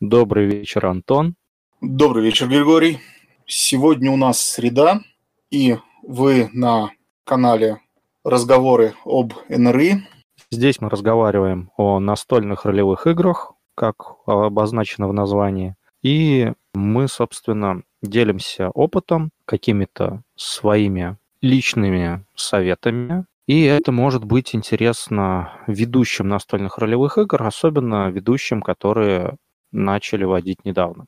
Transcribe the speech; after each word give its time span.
Добрый 0.00 0.46
вечер, 0.46 0.86
Антон. 0.86 1.34
Добрый 1.80 2.24
вечер, 2.24 2.46
Григорий. 2.46 3.00
Сегодня 3.46 4.12
у 4.12 4.16
нас 4.16 4.40
среда, 4.40 5.00
и 5.50 5.76
вы 6.04 6.48
на 6.52 6.92
канале 7.24 7.80
«Разговоры 8.22 8.94
об 9.04 9.32
НРИ». 9.48 10.06
Здесь 10.52 10.80
мы 10.80 10.88
разговариваем 10.88 11.72
о 11.76 11.98
настольных 11.98 12.64
ролевых 12.64 13.08
играх, 13.08 13.54
как 13.74 13.96
обозначено 14.26 15.08
в 15.08 15.12
названии. 15.12 15.74
И 16.00 16.52
мы, 16.74 17.08
собственно, 17.08 17.82
делимся 18.00 18.70
опытом, 18.70 19.30
какими-то 19.46 20.22
своими 20.36 21.16
личными 21.42 22.24
советами. 22.36 23.24
И 23.48 23.64
это 23.64 23.90
может 23.90 24.22
быть 24.22 24.54
интересно 24.54 25.54
ведущим 25.66 26.28
настольных 26.28 26.78
ролевых 26.78 27.18
игр, 27.18 27.42
особенно 27.42 28.10
ведущим, 28.10 28.62
которые 28.62 29.38
начали 29.72 30.24
водить 30.24 30.64
недавно. 30.64 31.06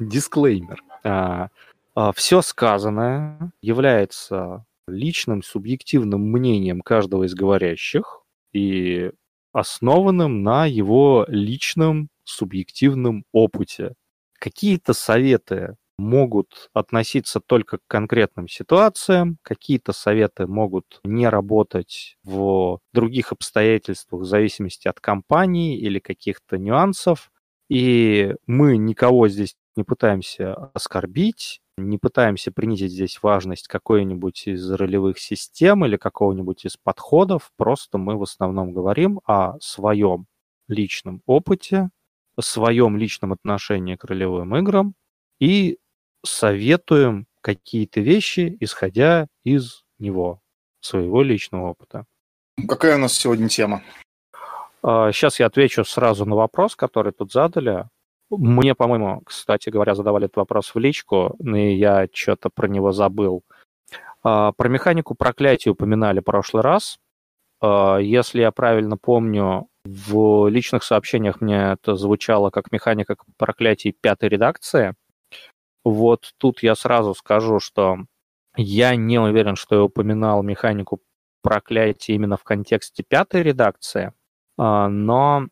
Дисклеймер. 0.00 0.82
А, 1.04 1.48
а, 1.94 2.12
Все 2.12 2.42
сказанное 2.42 3.52
является 3.60 4.64
личным 4.86 5.42
субъективным 5.42 6.22
мнением 6.22 6.80
каждого 6.80 7.24
из 7.24 7.34
говорящих 7.34 8.22
и 8.52 9.12
основанным 9.52 10.42
на 10.42 10.66
его 10.66 11.26
личном 11.28 12.08
субъективном 12.24 13.24
опыте. 13.32 13.94
Какие-то 14.38 14.92
советы 14.92 15.76
могут 15.98 16.70
относиться 16.72 17.40
только 17.40 17.78
к 17.78 17.82
конкретным 17.88 18.48
ситуациям, 18.48 19.38
какие-то 19.42 19.92
советы 19.92 20.46
могут 20.46 21.00
не 21.04 21.28
работать 21.28 22.16
в 22.22 22.78
других 22.92 23.32
обстоятельствах 23.32 24.22
в 24.22 24.24
зависимости 24.24 24.88
от 24.88 25.00
компании 25.00 25.76
или 25.78 25.98
каких-то 25.98 26.56
нюансов. 26.56 27.30
И 27.68 28.34
мы 28.46 28.76
никого 28.78 29.28
здесь 29.28 29.56
не 29.76 29.84
пытаемся 29.84 30.54
оскорбить, 30.72 31.60
не 31.76 31.98
пытаемся 31.98 32.50
принизить 32.52 32.92
здесь 32.92 33.18
важность 33.22 33.68
какой-нибудь 33.68 34.46
из 34.48 34.70
ролевых 34.70 35.18
систем 35.18 35.84
или 35.84 35.96
какого-нибудь 35.96 36.64
из 36.64 36.76
подходов, 36.76 37.52
просто 37.56 37.98
мы 37.98 38.16
в 38.16 38.22
основном 38.22 38.72
говорим 38.72 39.20
о 39.26 39.58
своем 39.60 40.26
личном 40.68 41.22
опыте, 41.26 41.90
о 42.36 42.42
своем 42.42 42.96
личном 42.96 43.32
отношении 43.32 43.96
к 43.96 44.04
ролевым 44.04 44.56
играм 44.56 44.94
и 45.40 45.78
советуем 46.24 47.26
какие-то 47.40 48.00
вещи, 48.00 48.56
исходя 48.60 49.26
из 49.44 49.84
него, 49.98 50.40
своего 50.80 51.22
личного 51.22 51.70
опыта. 51.70 52.04
Какая 52.66 52.96
у 52.96 52.98
нас 52.98 53.14
сегодня 53.14 53.48
тема? 53.48 53.82
Сейчас 54.82 55.40
а, 55.40 55.42
я 55.42 55.46
отвечу 55.46 55.84
сразу 55.84 56.24
на 56.24 56.36
вопрос, 56.36 56.76
который 56.76 57.12
тут 57.12 57.32
задали. 57.32 57.86
Мне, 58.30 58.74
по-моему, 58.74 59.22
кстати 59.24 59.70
говоря, 59.70 59.94
задавали 59.94 60.26
этот 60.26 60.36
вопрос 60.36 60.74
в 60.74 60.78
личку, 60.78 61.36
и 61.40 61.74
я 61.74 62.06
что-то 62.12 62.50
про 62.50 62.68
него 62.68 62.92
забыл. 62.92 63.42
А, 64.22 64.52
про 64.52 64.68
механику 64.68 65.14
проклятия 65.14 65.70
упоминали 65.70 66.20
в 66.20 66.24
прошлый 66.24 66.62
раз. 66.62 66.98
А, 67.60 67.98
если 67.98 68.40
я 68.40 68.52
правильно 68.52 68.96
помню, 68.96 69.68
в 69.84 70.48
личных 70.48 70.82
сообщениях 70.84 71.40
мне 71.40 71.72
это 71.72 71.96
звучало 71.96 72.50
как 72.50 72.70
механика 72.72 73.16
проклятий 73.36 73.92
пятой 73.92 74.28
редакции– 74.28 74.94
вот 75.84 76.32
тут 76.38 76.62
я 76.62 76.74
сразу 76.74 77.14
скажу, 77.14 77.60
что 77.60 77.98
я 78.56 78.96
не 78.96 79.18
уверен, 79.18 79.56
что 79.56 79.76
я 79.76 79.82
упоминал 79.82 80.42
механику 80.42 81.00
проклятия 81.42 82.14
именно 82.14 82.36
в 82.36 82.44
контексте 82.44 83.02
пятой 83.02 83.42
редакции, 83.42 84.12
а, 84.56 84.88
но, 84.88 85.46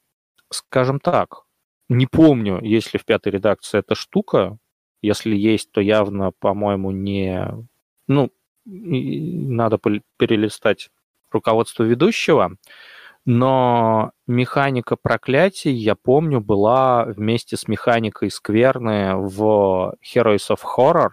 скажем 0.50 1.00
так, 1.00 1.46
не 1.88 2.06
помню, 2.06 2.60
есть 2.62 2.92
ли 2.92 2.98
в 2.98 3.04
пятой 3.04 3.32
редакции 3.32 3.78
эта 3.78 3.94
штука. 3.94 4.58
Если 5.02 5.36
есть, 5.36 5.70
то 5.70 5.80
явно, 5.80 6.32
по-моему, 6.32 6.90
не... 6.90 7.46
Ну, 8.08 8.32
надо 8.64 9.78
перелистать 10.16 10.90
руководство 11.30 11.84
ведущего. 11.84 12.56
Но 13.26 14.12
механика 14.28 14.96
проклятий, 14.96 15.72
я 15.72 15.96
помню, 15.96 16.40
была 16.40 17.04
вместе 17.04 17.56
с 17.56 17.66
механикой 17.66 18.30
скверны 18.30 19.16
в 19.16 19.94
Heroes 20.00 20.48
of 20.50 20.60
Horror, 20.76 21.10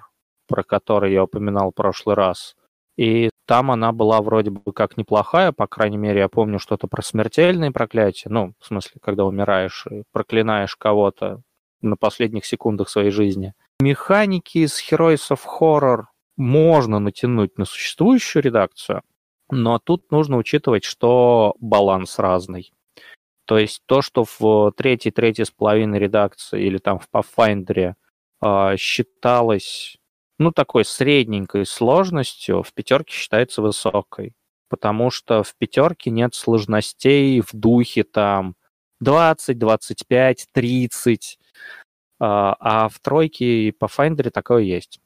про 0.48 0.64
который 0.64 1.12
я 1.12 1.24
упоминал 1.24 1.72
в 1.72 1.76
прошлый 1.76 2.16
раз. 2.16 2.56
И 2.98 3.32
там 3.48 3.72
она 3.72 3.92
была 3.92 4.22
вроде 4.22 4.52
бы 4.52 4.72
как 4.74 4.96
неплохая, 4.96 5.52
по 5.52 5.66
крайней 5.66 5.98
мере, 5.98 6.20
я 6.20 6.30
помню 6.30 6.60
что-то 6.60 6.88
про 6.88 7.02
смертельные 7.02 7.72
проклятия. 7.72 8.30
Ну, 8.30 8.54
в 8.60 8.68
смысле, 8.68 9.02
когда 9.02 9.26
умираешь 9.26 9.88
и 9.90 10.04
проклинаешь 10.12 10.76
кого-то 10.76 11.42
на 11.82 11.98
последних 11.98 12.46
секундах 12.46 12.90
своей 12.90 13.10
жизни. 13.10 13.54
Механики 13.80 14.60
из 14.60 14.80
Heroes 14.80 15.32
of 15.32 15.40
Horror 15.60 16.04
можно 16.38 17.00
натянуть 17.00 17.58
на 17.58 17.66
существующую 17.66 18.44
редакцию, 18.44 19.02
но 19.50 19.80
тут 19.80 20.12
нужно 20.12 20.38
учитывать, 20.38 20.84
что 20.84 21.56
баланс 21.60 22.20
разный. 22.20 22.74
То 23.46 23.58
есть 23.58 23.82
то, 23.86 24.02
что 24.02 24.26
в 24.40 24.72
третьей, 24.72 25.12
третьей 25.12 25.46
с 25.46 25.52
половиной 25.52 26.00
редакции 26.00 26.64
или 26.64 26.78
там 26.78 27.00
в 27.00 27.10
Pathfinder 27.12 27.96
э, 28.42 28.78
считалось, 28.78 29.98
ну, 30.40 30.52
такой 30.52 30.86
средненькой 30.86 31.66
сложностью, 31.66 32.64
в 32.64 32.74
пятерке 32.74 33.14
считается 33.14 33.62
высокой. 33.62 34.34
Потому 34.70 35.12
что 35.12 35.44
в 35.44 35.56
пятерке 35.56 36.10
нет 36.10 36.34
сложностей 36.34 37.42
в 37.42 37.50
духе 37.54 38.04
там 38.04 38.56
20, 39.02 39.60
25, 39.60 40.48
30, 40.52 41.40
а 42.20 42.90
в 42.90 43.00
тройке 43.00 43.68
и 43.68 43.72
Pathfinder 43.72 44.30
такое 44.30 44.64
есть. 44.64 45.00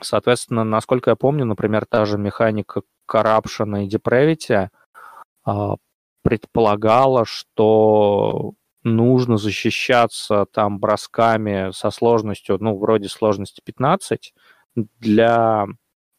Соответственно, 0.00 0.64
насколько 0.64 1.10
я 1.10 1.16
помню, 1.16 1.44
например, 1.44 1.86
та 1.86 2.04
же 2.06 2.18
механика 2.18 2.82
Corruption 3.10 3.84
и 3.84 3.88
Depravity 3.88 4.68
а, 5.44 5.76
предполагала, 6.22 7.24
что 7.24 8.52
нужно 8.84 9.36
защищаться 9.36 10.46
там 10.52 10.78
бросками 10.78 11.70
со 11.72 11.90
сложностью, 11.90 12.58
ну, 12.60 12.76
вроде 12.76 13.08
сложности 13.08 13.60
15. 13.64 14.34
Для, 14.74 15.66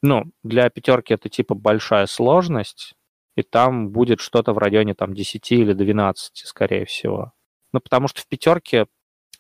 ну, 0.01 0.25
для 0.44 0.69
пятерки 0.69 1.13
это 1.13 1.29
типа 1.29 1.55
большая 1.55 2.05
сложность, 2.05 2.94
и 3.35 3.44
там 3.44 3.89
будет 3.89 4.19
что-то 4.19 4.53
в 4.53 4.57
районе 4.57 4.94
там 4.94 5.13
10 5.13 5.51
или 5.51 5.73
12, 5.73 6.44
скорее 6.45 6.85
всего. 6.85 7.33
Ну, 7.73 7.79
потому 7.79 8.07
что 8.07 8.21
в 8.21 8.27
пятерке 8.27 8.85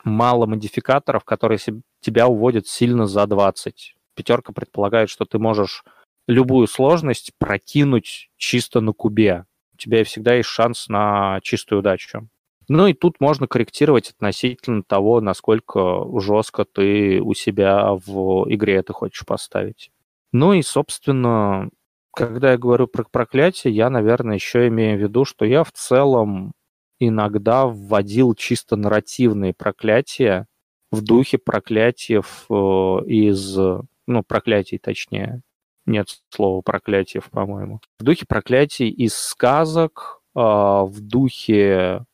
мало 0.03 0.47
модификаторов, 0.47 1.23
которые 1.23 1.59
тебя 2.01 2.27
уводят 2.27 2.67
сильно 2.67 3.05
за 3.05 3.25
20 3.27 3.95
пятерка 4.13 4.53
предполагает, 4.53 5.09
что 5.09 5.25
ты 5.25 5.39
можешь 5.39 5.83
любую 6.27 6.67
сложность 6.67 7.31
прокинуть 7.37 8.29
чисто 8.37 8.81
на 8.81 8.93
кубе. 8.93 9.45
У 9.73 9.77
тебя 9.77 10.03
всегда 10.03 10.35
есть 10.35 10.49
шанс 10.49 10.87
на 10.87 11.39
чистую 11.41 11.79
удачу. 11.79 12.27
Ну 12.69 12.87
и 12.87 12.93
тут 12.93 13.19
можно 13.19 13.47
корректировать 13.47 14.11
относительно 14.11 14.83
того, 14.83 15.19
насколько 15.19 16.05
жестко 16.19 16.65
ты 16.65 17.19
у 17.21 17.33
себя 17.33 17.93
в 17.93 18.45
игре 18.49 18.75
это 18.75 18.93
хочешь 18.93 19.25
поставить. 19.25 19.91
Ну 20.31 20.53
и, 20.53 20.61
собственно, 20.61 21.69
когда 22.13 22.51
я 22.51 22.57
говорю 22.57 22.87
про 22.87 23.03
проклятие, 23.03 23.73
я, 23.73 23.89
наверное, 23.89 24.35
еще 24.35 24.67
имею 24.67 24.97
в 24.97 25.01
виду, 25.01 25.25
что 25.25 25.45
я 25.45 25.63
в 25.63 25.71
целом 25.71 26.53
иногда 26.99 27.65
вводил 27.65 28.33
чисто 28.33 28.75
нарративные 28.75 29.53
проклятия 29.53 30.47
в 30.91 31.01
духе 31.01 31.37
проклятий 31.37 32.17
э, 32.19 33.05
из 33.07 33.57
ну, 34.05 34.23
проклятий 34.23 34.77
точнее, 34.77 35.41
нет 35.85 36.07
слова 36.29 36.61
проклятиев, 36.61 37.29
по-моему. 37.29 37.79
В 37.99 38.03
духе 38.03 38.25
проклятий 38.27 38.89
из 38.89 39.15
сказок, 39.15 40.21
а, 40.35 40.83
в 40.83 40.99
духе 41.01 42.05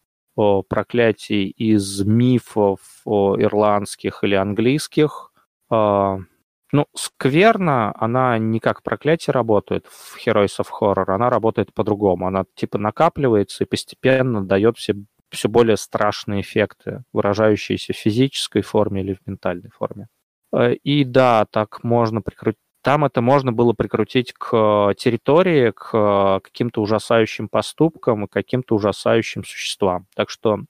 проклятий 0.70 1.50
из 1.50 2.02
мифов 2.06 2.80
ирландских 3.06 4.24
или 4.24 4.36
английских. 4.36 5.34
А, 5.70 6.20
ну, 6.72 6.86
скверно, 6.96 7.94
она 7.96 8.38
не 8.38 8.60
как 8.60 8.84
проклятие 8.84 9.34
работает 9.34 9.88
в 9.88 10.18
Heroes 10.18 10.60
of 10.60 10.68
Horror, 10.80 11.06
она 11.08 11.30
работает 11.30 11.74
по-другому. 11.74 12.28
Она 12.28 12.46
типа 12.56 12.78
накапливается 12.78 13.64
и 13.64 13.68
постепенно 13.68 14.46
дает 14.46 14.78
все, 14.78 14.96
все 15.30 15.50
более 15.50 15.78
страшные 15.78 16.42
эффекты, 16.42 17.04
выражающиеся 17.12 17.94
в 17.94 17.98
физической 17.98 18.62
форме 18.62 19.02
или 19.02 19.16
в 19.16 19.28
ментальной 19.28 19.72
форме. 19.72 20.08
Э, 20.54 20.74
и 20.74 21.04
да, 21.04 21.46
так 21.52 21.84
можно 21.84 22.22
прикрутить. 22.22 22.60
Там 22.90 23.06
это 23.06 23.22
можно 23.22 23.52
было 23.52 23.74
прикрутить 23.74 24.34
к 24.34 24.96
территории, 24.98 25.70
к 25.76 26.40
каким-то 26.44 26.82
ужасающим 26.82 27.48
поступкам 27.48 28.26
и 28.26 28.28
каким-то 28.28 28.74
ужасающим 28.74 29.44
существам. 29.44 30.08
Так 30.16 30.32
что, 30.32 30.62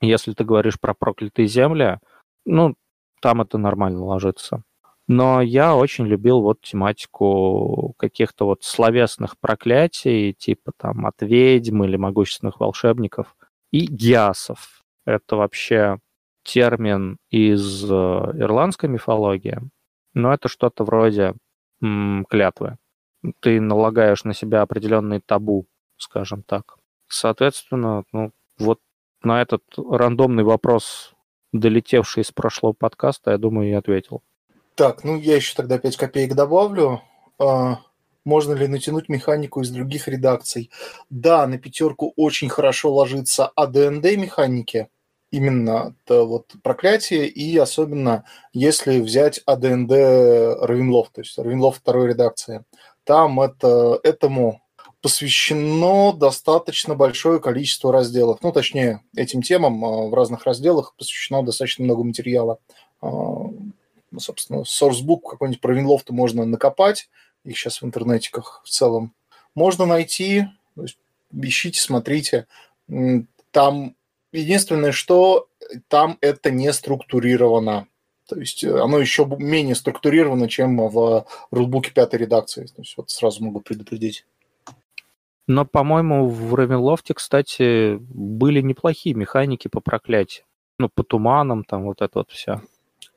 если 0.00 0.32
ты 0.32 0.44
говоришь 0.44 0.80
про 0.80 0.94
проклятые 0.94 1.46
земли, 1.46 1.98
ну, 2.46 2.74
там 3.20 3.42
это 3.42 3.58
нормально 3.58 4.02
ложится. 4.02 4.62
Но 5.08 5.42
я 5.42 5.76
очень 5.76 6.06
любил 6.06 6.40
вот 6.40 6.62
тематику 6.62 7.92
каких-то 7.98 8.46
вот 8.46 8.64
словесных 8.64 9.38
проклятий, 9.38 10.32
типа 10.32 10.72
там 10.74 11.04
от 11.04 11.20
ведьм 11.20 11.84
или 11.84 11.98
могущественных 11.98 12.60
волшебников, 12.60 13.36
и 13.72 13.80
гиасов. 13.80 14.82
Это 15.04 15.36
вообще 15.36 15.98
термин 16.44 17.18
из 17.28 17.84
э, 17.84 17.94
ирландской 17.94 18.88
мифологии, 18.88 19.60
но 20.14 20.32
это 20.32 20.48
что-то 20.48 20.84
вроде 20.84 21.34
клятвы. 21.80 22.76
Ты 23.40 23.60
налагаешь 23.60 24.24
на 24.24 24.34
себя 24.34 24.62
определенный 24.62 25.20
табу, 25.20 25.66
скажем 25.96 26.42
так. 26.42 26.76
Соответственно, 27.08 28.04
ну, 28.12 28.32
вот 28.58 28.80
на 29.22 29.42
этот 29.42 29.62
рандомный 29.76 30.44
вопрос, 30.44 31.14
долетевший 31.52 32.22
из 32.22 32.30
прошлого 32.30 32.72
подкаста, 32.72 33.32
я 33.32 33.38
думаю, 33.38 33.70
я 33.70 33.78
ответил. 33.78 34.22
Так, 34.74 35.02
ну 35.02 35.16
я 35.16 35.36
еще 35.36 35.54
тогда 35.56 35.78
5 35.78 35.96
копеек 35.96 36.34
добавлю. 36.34 37.02
А, 37.38 37.80
можно 38.24 38.52
ли 38.52 38.68
натянуть 38.68 39.08
механику 39.08 39.62
из 39.62 39.70
других 39.70 40.06
редакций? 40.06 40.70
Да, 41.10 41.46
на 41.46 41.58
пятерку 41.58 42.12
очень 42.16 42.48
хорошо 42.48 42.94
ложится 42.94 43.48
АДНД 43.48 44.04
механики, 44.16 44.88
именно 45.30 45.94
вот 46.08 46.52
проклятие, 46.62 47.26
и 47.26 47.56
особенно 47.58 48.24
если 48.52 49.00
взять 49.00 49.40
АДНД 49.46 49.90
Равенлофт, 49.90 51.12
то 51.12 51.20
есть 51.20 51.38
Равенлофт 51.38 51.80
второй 51.80 52.08
редакции. 52.08 52.64
Там 53.04 53.40
это, 53.40 54.00
этому 54.02 54.62
посвящено 55.00 56.12
достаточно 56.12 56.94
большое 56.94 57.40
количество 57.40 57.92
разделов. 57.92 58.40
Ну, 58.42 58.52
точнее, 58.52 59.02
этим 59.16 59.42
темам 59.42 59.84
а, 59.84 60.08
в 60.08 60.14
разных 60.14 60.44
разделах 60.44 60.94
посвящено 60.96 61.42
достаточно 61.42 61.84
много 61.84 62.02
материала. 62.02 62.58
А, 63.00 63.08
собственно, 64.18 64.62
sourcebook 64.62 65.20
какой-нибудь 65.30 65.60
про 65.60 65.74
Винлофта 65.74 66.12
можно 66.12 66.44
накопать, 66.44 67.08
их 67.44 67.56
сейчас 67.56 67.80
в 67.80 67.84
интернетиках 67.84 68.62
в 68.64 68.68
целом 68.68 69.14
можно 69.54 69.86
найти, 69.86 70.46
есть 70.76 70.98
ищите, 71.32 71.80
смотрите. 71.80 72.46
Там 73.50 73.94
единственное, 74.32 74.92
что 74.92 75.48
там 75.88 76.18
это 76.20 76.50
не 76.50 76.72
структурировано. 76.72 77.88
То 78.28 78.38
есть 78.38 78.62
э, 78.62 78.80
оно 78.80 78.98
еще 78.98 79.26
менее 79.38 79.74
структурировано, 79.74 80.48
чем 80.48 80.76
в 80.88 81.26
рулбуке 81.50 81.90
пятой 81.92 82.20
редакции. 82.20 82.66
То 82.66 82.82
есть 82.82 82.96
вот 82.96 83.10
сразу 83.10 83.44
могу 83.44 83.60
предупредить. 83.60 84.26
Но, 85.46 85.64
по-моему, 85.64 86.28
в 86.28 86.54
Равенлофте, 86.54 87.14
кстати, 87.14 87.96
были 87.98 88.60
неплохие 88.60 89.14
механики 89.14 89.68
по 89.68 89.80
проклятию. 89.80 90.44
Ну, 90.78 90.90
по 90.90 91.02
туманам, 91.02 91.64
там 91.64 91.84
вот 91.84 92.02
это 92.02 92.18
вот 92.18 92.30
все. 92.30 92.60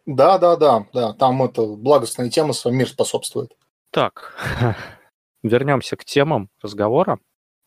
Да, 0.06 0.38
да, 0.38 0.56
да, 0.56 0.88
да. 0.94 1.14
Там 1.14 1.44
это 1.44 1.66
благостная 1.66 2.30
тема, 2.30 2.54
свой 2.54 2.74
мир 2.74 2.88
способствует. 2.88 3.52
Так, 3.92 4.34
вернемся 5.44 5.98
к 5.98 6.06
темам 6.06 6.50
разговора. 6.62 7.20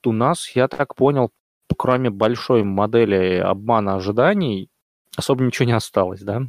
У 0.03 0.13
нас, 0.13 0.51
я 0.57 0.67
так 0.67 0.95
понял, 0.95 1.31
кроме 1.75 2.11
большой 2.11 2.65
модели 2.65 3.37
обмана 3.37 3.97
ожиданий, 3.97 4.69
особо 5.17 5.45
ничего 5.45 5.67
не 5.67 5.73
осталось, 5.73 6.21
да? 6.21 6.43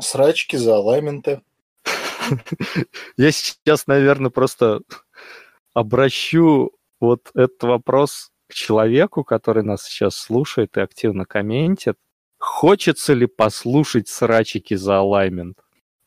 Срачки 0.00 0.56
за 0.56 0.76
алайменты. 0.76 1.40
Я 3.16 3.32
сейчас, 3.32 3.86
наверное, 3.86 4.30
просто 4.30 4.80
обращу 5.74 6.72
вот 7.00 7.30
этот 7.34 7.62
вопрос 7.62 8.30
к 8.48 8.54
человеку, 8.54 9.24
который 9.24 9.62
нас 9.62 9.84
сейчас 9.84 10.16
слушает 10.16 10.76
и 10.76 10.80
активно 10.80 11.24
комментит. 11.24 11.96
Хочется 12.38 13.12
ли 13.14 13.26
послушать 13.26 14.08
срачики 14.08 14.74
за 14.74 14.98
алаймент? 14.98 15.58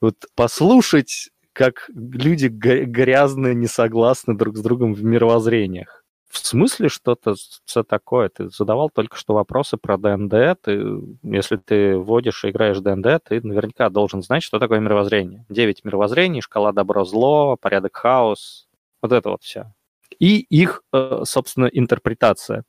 Вот 0.02 0.16
послушать 0.36 1.30
как 1.54 1.90
люди 1.90 2.48
грязные, 2.48 3.54
не 3.54 3.68
согласны 3.68 4.38
друг 4.38 4.56
с 4.56 4.62
другом 4.62 4.94
в 4.94 5.04
мировоззрениях. 5.04 5.99
В 6.30 6.38
смысле 6.38 6.90
что-то 6.90 7.34
все 7.66 7.84
такое? 7.84 8.30
Ты 8.30 8.50
задавал 8.50 8.92
только 8.92 9.18
что 9.18 9.34
вопросы 9.34 9.78
про 9.78 9.98
ДНД. 9.98 10.62
Ты, 10.62 11.02
если 11.24 11.58
ты 11.58 11.98
вводишь 11.98 12.46
и 12.46 12.50
играешь 12.50 12.80
ДНД, 12.80 13.24
ты 13.24 13.42
наверняка 13.42 13.90
должен 13.90 14.22
знать, 14.22 14.44
что 14.44 14.60
такое 14.60 14.80
мировоззрение. 14.80 15.46
Девять 15.50 15.84
мировоззрений, 15.84 16.42
шкала 16.42 16.72
добро-зло, 16.72 17.58
порядок 17.58 17.98
хаос. 17.98 18.68
Вот 19.02 19.12
это 19.12 19.32
вот 19.32 19.42
все. 19.42 19.74
И 20.20 20.38
их, 20.40 20.84
э, 20.94 21.22
собственно, 21.26 21.66
интерпретация. 21.66 22.64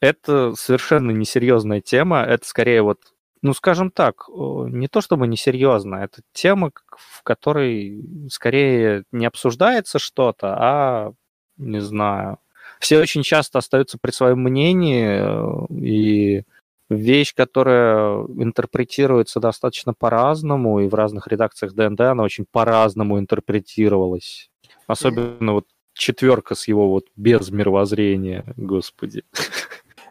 Это 0.00 0.54
совершенно 0.56 1.10
несерьезная 1.10 1.82
тема. 1.82 2.22
Это 2.22 2.46
скорее 2.46 2.80
вот 2.82 3.00
ну, 3.42 3.52
скажем 3.52 3.90
так, 3.90 4.28
не 4.28 4.88
то 4.88 5.00
чтобы 5.00 5.28
несерьезно, 5.28 5.96
это 5.96 6.22
тема, 6.32 6.72
в 6.90 7.22
которой 7.22 8.28
скорее 8.28 9.04
не 9.12 9.26
обсуждается 9.26 9.98
что-то, 10.00 10.56
а, 10.58 11.12
не 11.56 11.80
знаю, 11.80 12.38
все 12.80 13.00
очень 13.00 13.22
часто 13.22 13.58
остаются 13.58 13.98
при 14.00 14.10
своем 14.10 14.40
мнении, 14.40 15.18
э, 15.20 15.66
и 15.74 16.42
вещь, 16.88 17.34
которая 17.34 18.24
интерпретируется 18.38 19.40
достаточно 19.40 19.92
по-разному, 19.92 20.80
и 20.80 20.88
в 20.88 20.94
разных 20.94 21.26
редакциях 21.26 21.74
ДНД 21.74 22.00
она 22.02 22.22
очень 22.22 22.46
по-разному 22.50 23.18
интерпретировалась. 23.18 24.50
Особенно 24.86 25.54
вот 25.54 25.66
четверка 25.94 26.54
с 26.54 26.68
его 26.68 26.88
вот 26.90 27.06
без 27.16 27.50
мировоззрения, 27.50 28.44
господи. 28.56 29.24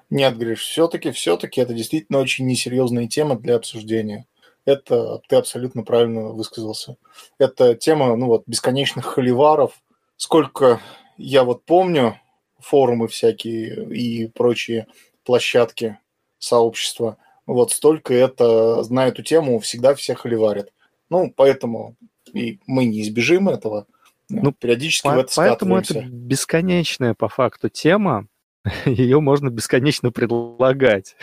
Нет, 0.10 0.38
Гриш, 0.38 0.62
все-таки, 0.62 1.12
все-таки 1.12 1.62
это 1.62 1.74
действительно 1.74 2.20
очень 2.20 2.46
несерьезная 2.46 3.08
тема 3.08 3.40
для 3.40 3.56
обсуждения. 3.56 4.28
Это 4.66 5.22
ты 5.28 5.36
абсолютно 5.36 5.84
правильно 5.84 6.30
высказался. 6.30 6.98
Это 7.40 7.76
тема, 7.76 8.16
ну 8.16 8.28
вот, 8.28 8.44
бесконечных 8.48 9.06
холиваров. 9.06 9.74
Сколько 10.18 10.80
я 11.18 11.44
вот 11.44 11.66
помню, 11.66 12.20
форумы 12.60 13.08
всякие 13.08 13.86
и 13.94 14.28
прочие 14.28 14.88
площадки 15.24 15.98
сообщества, 16.38 17.18
вот 17.46 17.72
столько 17.72 18.14
это, 18.14 18.84
на 18.90 19.08
эту 19.08 19.24
тему 19.24 19.60
всегда 19.60 19.96
все 19.96 20.16
холиварят. 20.16 20.72
Ну, 21.10 21.32
поэтому 21.36 21.96
и 22.34 22.60
мы 22.66 22.86
не 22.86 23.02
избежим 23.04 23.50
этого. 23.50 23.88
Ну, 24.30 24.52
периодически 24.52 25.08
по- 25.08 25.16
в 25.16 25.20
это 25.20 25.32
Поэтому 25.36 25.78
это 25.78 26.02
бесконечная 26.02 27.14
по 27.14 27.30
факту 27.30 27.70
тема, 27.70 28.28
ее 28.86 29.20
можно 29.20 29.50
бесконечно 29.50 30.12
предлагать. 30.12 31.16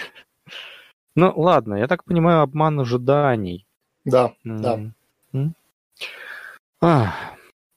Ну, 1.14 1.32
ладно, 1.36 1.74
я 1.74 1.88
так 1.88 2.04
понимаю, 2.04 2.40
обман 2.40 2.80
ожиданий. 2.80 3.66
Да, 4.04 4.34
да. 4.44 4.80
А, 6.80 7.14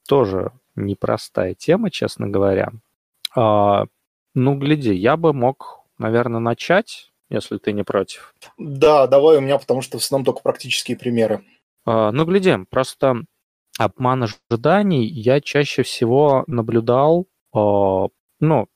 тоже 0.08 0.52
непростая 0.74 1.54
тема, 1.54 1.90
честно 1.90 2.28
говоря. 2.28 2.72
А, 3.36 3.84
ну, 4.34 4.56
гляди, 4.56 4.94
я 4.94 5.16
бы 5.16 5.32
мог, 5.32 5.80
наверное, 5.98 6.40
начать, 6.40 7.12
если 7.28 7.58
ты 7.58 7.72
не 7.72 7.84
против. 7.84 8.34
Да, 8.58 9.06
давай 9.06 9.38
у 9.38 9.40
меня, 9.40 9.58
потому 9.58 9.82
что 9.82 9.98
в 9.98 10.02
основном 10.02 10.24
только 10.24 10.40
практические 10.42 10.96
примеры. 10.96 11.44
А, 11.84 12.10
ну, 12.10 12.24
гляди, 12.24 12.56
просто 12.70 13.22
обман 13.78 14.24
ожиданий 14.24 15.06
я 15.06 15.40
чаще 15.40 15.82
всего 15.82 16.44
наблюдал, 16.46 17.26
а, 17.54 18.08
ну, 18.40 18.68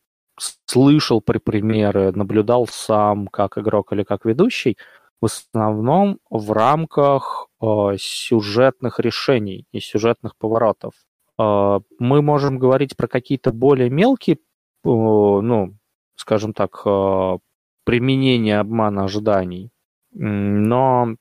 слышал 0.67 1.21
при 1.21 1.38
примеры, 1.38 2.12
наблюдал 2.12 2.67
сам 2.67 3.26
как 3.29 3.59
игрок 3.59 3.93
или 3.93 4.02
как 4.02 4.25
ведущий, 4.25 4.76
в 5.21 5.26
основном 5.26 6.19
в 6.31 6.52
рамках 6.52 7.49
э, 7.61 7.67
сюжетных 7.99 9.00
решений 9.00 9.67
и 9.71 9.81
сюжетных 9.81 10.35
поворотов. 10.37 10.95
Э, 11.38 11.81
мы 11.99 12.23
можем 12.23 12.59
говорить 12.59 12.97
про 12.97 13.07
какие-то 13.07 13.52
более 13.52 13.90
мелкие, 13.90 14.38
ну, 14.85 15.75
скажем 16.17 16.53
так, 16.55 16.83
э, 16.85 17.39
применения 17.85 18.59
обмана 18.61 19.05
ожиданий, 19.05 19.71
но 20.13 21.17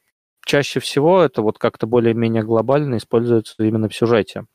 чаще 0.45 0.79
всего 0.79 1.21
это 1.21 1.41
вот 1.41 1.57
как-то 1.59 1.87
более-менее 1.87 2.43
глобально 2.43 2.97
используется 2.97 3.55
именно 3.59 3.89
в 3.89 3.95
сюжете. 3.95 4.45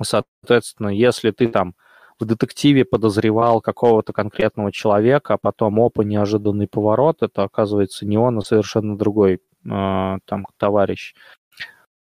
Соответственно, 0.00 0.88
если 0.88 1.30
ты 1.30 1.48
там 1.48 1.74
в 2.20 2.24
детективе 2.24 2.84
подозревал 2.84 3.60
какого-то 3.60 4.12
конкретного 4.12 4.72
человека, 4.72 5.34
а 5.34 5.38
потом 5.38 5.80
опа, 5.80 6.02
неожиданный 6.02 6.66
поворот, 6.68 7.22
это 7.22 7.44
оказывается 7.44 8.06
не 8.06 8.18
он, 8.18 8.38
а 8.38 8.40
совершенно 8.42 8.98
другой 8.98 9.34
э, 9.34 9.38
там 9.64 10.46
товарищ. 10.56 11.14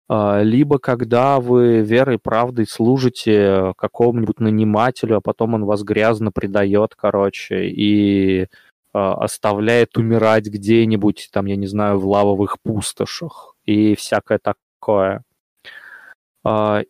Э, 0.10 0.44
либо 0.44 0.80
когда 0.80 1.40
вы 1.40 1.82
верой 1.82 2.16
и 2.16 2.20
правдой 2.20 2.68
служите 2.68 3.74
какому-нибудь 3.78 4.40
нанимателю, 4.40 5.18
а 5.18 5.22
потом 5.22 5.54
он 5.56 5.66
вас 5.66 5.84
грязно 5.84 6.32
предает, 6.32 6.96
короче, 6.96 7.68
и 7.70 8.42
э, 8.44 8.48
оставляет 8.94 9.98
умирать 9.98 10.48
где-нибудь, 10.48 11.30
там, 11.32 11.46
я 11.46 11.56
не 11.56 11.68
знаю, 11.68 12.00
в 12.00 12.08
лавовых 12.08 12.58
пустошах 12.62 13.56
и 13.66 13.96
всякое 13.96 14.40
такое. 14.40 15.24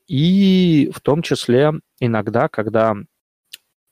И 0.07 0.91
в 0.93 1.01
том 1.01 1.21
числе 1.21 1.73
иногда, 1.99 2.47
когда 2.47 2.95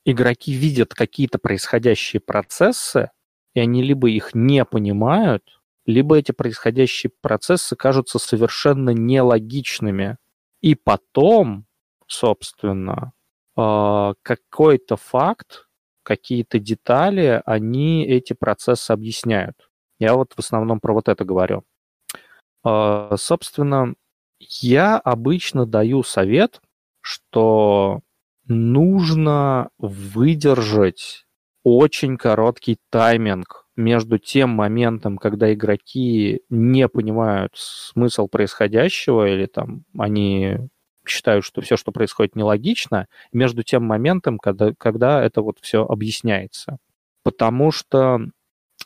игроки 0.04 0.52
видят 0.52 0.94
какие-то 0.94 1.38
происходящие 1.38 2.20
процессы, 2.20 3.10
и 3.54 3.60
они 3.60 3.82
либо 3.82 4.10
их 4.10 4.34
не 4.34 4.64
понимают, 4.64 5.61
либо 5.86 6.16
эти 6.18 6.32
происходящие 6.32 7.10
процессы 7.20 7.76
кажутся 7.76 8.18
совершенно 8.18 8.90
нелогичными. 8.90 10.18
И 10.60 10.74
потом, 10.74 11.66
собственно, 12.06 13.12
а, 13.56 14.14
какой-то 14.22 14.96
факт, 14.96 15.66
какие-то 16.04 16.58
детали, 16.58 17.42
они 17.44 18.06
эти 18.06 18.32
процессы 18.32 18.92
объясняют. 18.92 19.56
Я 19.98 20.14
вот 20.14 20.32
в 20.34 20.38
основном 20.38 20.80
про 20.80 20.94
вот 20.94 21.08
это 21.08 21.24
говорю. 21.24 21.64
А, 22.64 23.16
собственно, 23.16 23.94
я 24.38 24.98
обычно 24.98 25.66
даю 25.66 26.02
совет, 26.02 26.60
что 27.00 28.00
нужно 28.46 29.70
выдержать 29.78 31.26
очень 31.64 32.16
короткий 32.16 32.78
тайминг 32.90 33.61
между 33.76 34.18
тем 34.18 34.50
моментом, 34.50 35.18
когда 35.18 35.52
игроки 35.52 36.42
не 36.50 36.88
понимают 36.88 37.52
смысл 37.54 38.28
происходящего 38.28 39.26
или 39.26 39.46
там 39.46 39.84
они 39.98 40.58
считают, 41.06 41.44
что 41.44 41.60
все, 41.62 41.76
что 41.76 41.92
происходит, 41.92 42.36
нелогично, 42.36 43.06
между 43.32 43.62
тем 43.62 43.84
моментом, 43.84 44.38
когда, 44.38 44.72
когда 44.76 45.22
это 45.22 45.42
вот 45.42 45.58
все 45.60 45.84
объясняется. 45.84 46.78
Потому 47.24 47.72
что 47.72 48.20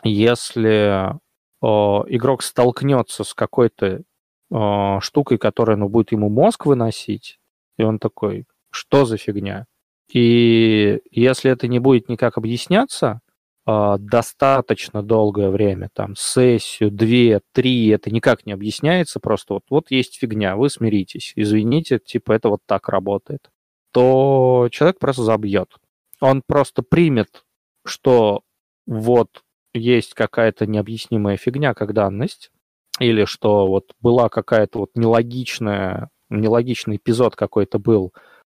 если 0.02 1.14
о, 1.60 2.04
игрок 2.08 2.42
столкнется 2.42 3.24
с 3.24 3.34
какой-то 3.34 4.02
о, 4.50 5.00
штукой, 5.00 5.38
которая 5.38 5.76
ну, 5.76 5.88
будет 5.88 6.12
ему 6.12 6.28
мозг 6.28 6.66
выносить, 6.66 7.38
и 7.76 7.82
он 7.82 7.98
такой, 7.98 8.46
что 8.70 9.04
за 9.04 9.16
фигня? 9.16 9.66
И 10.12 11.00
если 11.10 11.50
это 11.50 11.66
не 11.66 11.78
будет 11.78 12.08
никак 12.08 12.38
объясняться, 12.38 13.20
э, 13.25 13.25
достаточно 13.66 15.02
долгое 15.02 15.50
время, 15.50 15.88
там, 15.92 16.14
сессию, 16.16 16.90
две, 16.92 17.40
три, 17.52 17.88
это 17.88 18.10
никак 18.10 18.46
не 18.46 18.52
объясняется, 18.52 19.18
просто 19.18 19.54
вот, 19.54 19.64
вот 19.70 19.90
есть 19.90 20.18
фигня, 20.18 20.56
вы 20.56 20.70
смиритесь, 20.70 21.32
извините, 21.34 21.98
типа 21.98 22.32
это 22.32 22.48
вот 22.48 22.60
так 22.64 22.88
работает, 22.88 23.50
то 23.92 24.68
человек 24.70 25.00
просто 25.00 25.22
забьет. 25.22 25.74
Он 26.20 26.42
просто 26.46 26.82
примет, 26.82 27.44
что 27.84 28.42
вот 28.86 29.42
есть 29.74 30.14
какая-то 30.14 30.66
необъяснимая 30.66 31.36
фигня 31.36 31.74
как 31.74 31.92
данность, 31.92 32.52
или 33.00 33.24
что 33.24 33.66
вот 33.66 33.92
была 34.00 34.28
какая-то 34.28 34.78
вот 34.78 34.90
нелогичная, 34.94 36.10
нелогичный 36.30 36.96
эпизод 36.96 37.34
какой-то 37.34 37.80
был, 37.80 38.12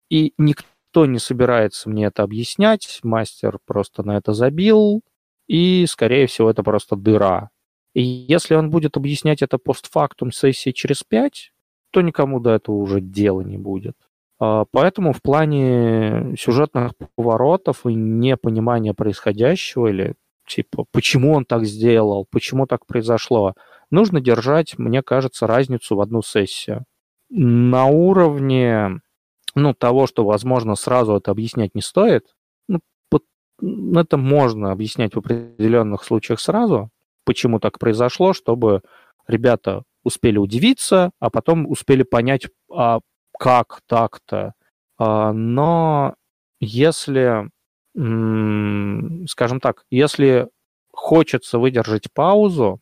и 0.09 0.35
никто 0.39 0.67
Никто 0.91 1.07
не 1.07 1.21
собирается 1.21 1.89
мне 1.89 2.07
это 2.07 2.25
объяснять, 2.25 2.99
мастер 3.05 3.61
просто 3.65 4.03
на 4.03 4.17
это 4.17 4.33
забил, 4.33 5.03
и, 5.47 5.87
скорее 5.87 6.27
всего, 6.27 6.51
это 6.51 6.65
просто 6.65 6.97
дыра. 6.97 7.51
И 7.95 8.03
если 8.03 8.57
он 8.57 8.71
будет 8.71 8.97
объяснять 8.97 9.41
это 9.41 9.59
постфактум 9.59 10.33
сессии 10.33 10.71
через 10.71 11.05
пять, 11.05 11.53
то 11.93 12.01
никому 12.01 12.41
до 12.41 12.51
этого 12.51 12.75
уже 12.75 13.01
дела 13.01 13.43
не 13.43 13.57
будет. 13.57 13.95
А, 14.41 14.65
поэтому 14.73 15.13
в 15.13 15.23
плане 15.23 16.35
сюжетных 16.37 16.95
поворотов 17.15 17.87
и 17.87 17.95
непонимания 17.95 18.93
происходящего, 18.93 19.87
или 19.87 20.15
типа, 20.49 20.87
почему 20.91 21.35
он 21.35 21.45
так 21.45 21.67
сделал, 21.67 22.27
почему 22.33 22.67
так 22.67 22.85
произошло, 22.85 23.55
нужно 23.93 24.21
держать, 24.21 24.77
мне 24.77 25.03
кажется, 25.03 25.47
разницу 25.47 25.95
в 25.95 26.01
одну 26.01 26.21
сессию. 26.21 26.85
На 27.29 27.87
уровне 27.87 29.01
ну, 29.55 29.75
того, 29.75 30.07
что, 30.07 30.25
возможно, 30.25 30.75
сразу 30.75 31.15
это 31.17 31.31
объяснять 31.31 31.75
не 31.75 31.83
стоит, 31.83 32.35
ну, 32.69 32.81
это 34.01 34.17
можно 34.17 34.73
объяснять 34.73 35.15
в 35.15 35.19
определенных 35.19 36.05
случаях 36.05 36.41
сразу, 36.41 36.91
почему 37.25 37.61
так 37.61 37.79
произошло, 37.79 38.33
чтобы 38.33 38.83
ребята 39.27 39.83
успели 40.03 40.39
удивиться, 40.39 41.11
а 41.21 41.31
потом 41.31 41.71
успели 41.71 42.03
понять, 42.03 42.49
а 42.73 43.01
как 43.39 43.81
так-то. 43.87 44.55
А, 44.99 45.33
но 45.33 46.15
если, 46.61 47.51
скажем 47.95 49.61
так, 49.61 49.85
если 49.91 50.49
хочется 50.93 51.59
выдержать 51.59 52.13
паузу 52.13 52.81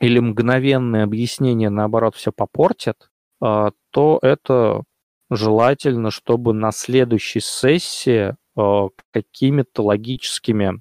или 0.00 0.18
мгновенное 0.18 1.04
объяснение, 1.04 1.70
наоборот, 1.70 2.16
все 2.16 2.32
попортит, 2.32 3.10
а, 3.40 3.72
то 3.90 4.18
это 4.22 4.82
желательно, 5.30 6.10
чтобы 6.10 6.52
на 6.52 6.72
следующей 6.72 7.40
сессии 7.40 8.36
э, 8.56 8.88
какими-то 9.12 9.82
логическими 9.82 10.80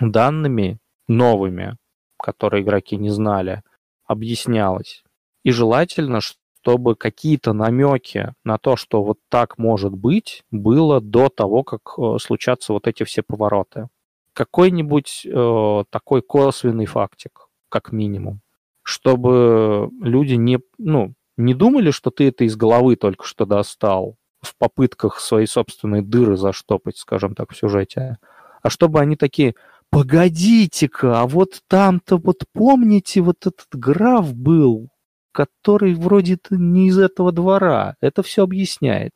данными 0.00 0.78
новыми, 1.08 1.76
которые 2.16 2.62
игроки 2.62 2.96
не 2.96 3.10
знали, 3.10 3.62
объяснялось. 4.04 5.02
И 5.42 5.50
желательно, 5.50 6.20
чтобы 6.20 6.94
какие-то 6.96 7.52
намеки 7.52 8.34
на 8.44 8.58
то, 8.58 8.76
что 8.76 9.02
вот 9.02 9.18
так 9.28 9.58
может 9.58 9.92
быть, 9.92 10.44
было 10.50 11.00
до 11.00 11.28
того, 11.28 11.64
как 11.64 11.94
э, 11.98 12.18
случатся 12.20 12.72
вот 12.72 12.86
эти 12.86 13.04
все 13.04 13.22
повороты. 13.22 13.88
Какой-нибудь 14.32 15.26
э, 15.26 15.84
такой 15.90 16.22
косвенный 16.22 16.86
фактик, 16.86 17.48
как 17.68 17.90
минимум, 17.90 18.40
чтобы 18.82 19.90
люди 20.00 20.34
не, 20.34 20.60
ну, 20.78 21.14
не 21.38 21.54
думали, 21.54 21.90
что 21.90 22.10
ты 22.10 22.28
это 22.28 22.44
из 22.44 22.56
головы 22.56 22.96
только 22.96 23.24
что 23.24 23.46
достал 23.46 24.16
в 24.40 24.56
попытках 24.56 25.20
свои 25.20 25.46
собственные 25.46 26.02
дыры 26.02 26.36
заштопать, 26.36 26.98
скажем 26.98 27.34
так, 27.34 27.52
в 27.52 27.56
сюжете, 27.56 28.18
а 28.62 28.70
чтобы 28.70 29.00
они 29.00 29.16
такие, 29.16 29.54
погодите-ка, 29.90 31.20
а 31.20 31.26
вот 31.26 31.60
там-то 31.68 32.18
вот 32.18 32.42
помните, 32.52 33.20
вот 33.20 33.46
этот 33.46 33.68
граф 33.72 34.34
был, 34.34 34.88
который 35.32 35.94
вроде 35.94 36.38
не 36.50 36.88
из 36.88 36.98
этого 36.98 37.32
двора. 37.32 37.96
Это 38.00 38.22
все 38.22 38.42
объясняет. 38.42 39.12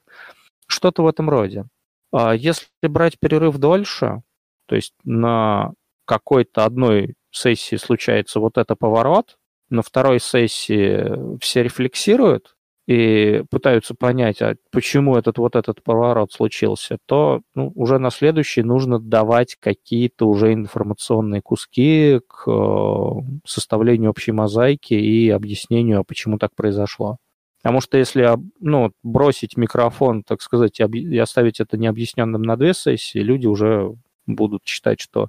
Что-то 0.67 1.03
в 1.03 1.09
этом 1.09 1.29
роде. 1.29 1.67
А 2.13 2.35
если 2.35 2.67
брать 2.83 3.19
перерыв 3.19 3.59
дольше, 3.59 4.23
то 4.67 4.77
есть 4.77 4.95
на 5.05 5.73
какой-то 6.05 6.65
одной 6.65 7.15
сессии 7.31 7.77
случается 7.77 8.39
вот 8.39 8.59
это 8.59 8.77
поворот, 8.77 9.37
на 9.73 9.83
второй 9.83 10.21
сессии 10.21 11.39
все 11.41 11.63
рефлексируют 11.63 12.55
и 12.87 13.45
пытаются 13.51 13.95
понять, 13.95 14.43
а 14.43 14.57
почему 14.71 15.17
этот 15.17 15.39
вот 15.39 15.57
этот 15.57 15.83
поворот 15.83 16.33
случился, 16.33 16.99
то 17.07 17.41
ну, 17.55 17.73
уже 17.75 17.99
на 17.99 18.11
следующий 18.11 18.63
нужно 18.63 18.99
давать 18.99 19.57
какие-то 19.59 20.29
уже 20.29 20.53
информационные 20.53 21.43
куски 21.43 22.21
к 22.27 22.51
э, 22.51 23.07
составлению 23.47 24.11
общей 24.11 24.33
мозаики 24.33 24.95
и 24.95 25.31
объяснению, 25.31 26.01
а 26.01 26.05
почему 26.05 26.39
так 26.39 26.55
произошло. 26.57 27.19
Потому 27.63 27.81
что 27.81 27.97
если 27.97 28.29
ну, 28.59 28.91
бросить 29.05 29.57
микрофон, 29.57 30.25
так 30.25 30.43
сказать, 30.43 30.81
и 30.81 31.19
оставить 31.19 31.61
это 31.61 31.79
необъясненным 31.79 32.43
на 32.43 32.57
две 32.57 32.75
сессии, 32.75 33.19
люди 33.19 33.47
уже 33.47 33.95
будут 34.27 34.63
считать, 34.65 35.01
что 35.01 35.29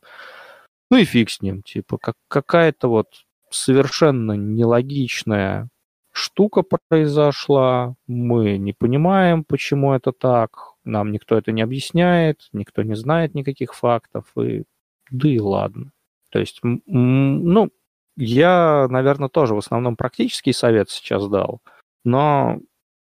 ну 0.90 0.98
и 0.98 1.06
фиг 1.06 1.30
с 1.30 1.42
ним, 1.42 1.62
типа, 1.62 1.98
как, 1.98 2.16
какая-то 2.28 2.88
вот 2.88 3.08
совершенно 3.54 4.34
нелогичная 4.34 5.70
штука 6.12 6.64
произошла, 6.64 7.96
мы 8.08 8.58
не 8.58 8.74
понимаем, 8.74 9.44
почему 9.44 9.94
это 9.94 10.12
так, 10.12 10.74
нам 10.84 11.12
никто 11.12 11.38
это 11.38 11.52
не 11.52 11.62
объясняет, 11.62 12.50
никто 12.54 12.84
не 12.84 12.96
знает 12.96 13.34
никаких 13.34 13.74
фактов, 13.74 14.26
и 14.40 14.64
да 15.10 15.30
и 15.30 15.40
ладно. 15.40 15.92
То 16.32 16.40
есть, 16.40 16.60
ну, 16.64 17.70
я, 18.16 18.88
наверное, 18.90 19.30
тоже 19.30 19.56
в 19.56 19.60
основном 19.60 19.96
практический 19.96 20.54
совет 20.54 20.90
сейчас 20.90 21.28
дал, 21.28 21.62
но 22.04 22.60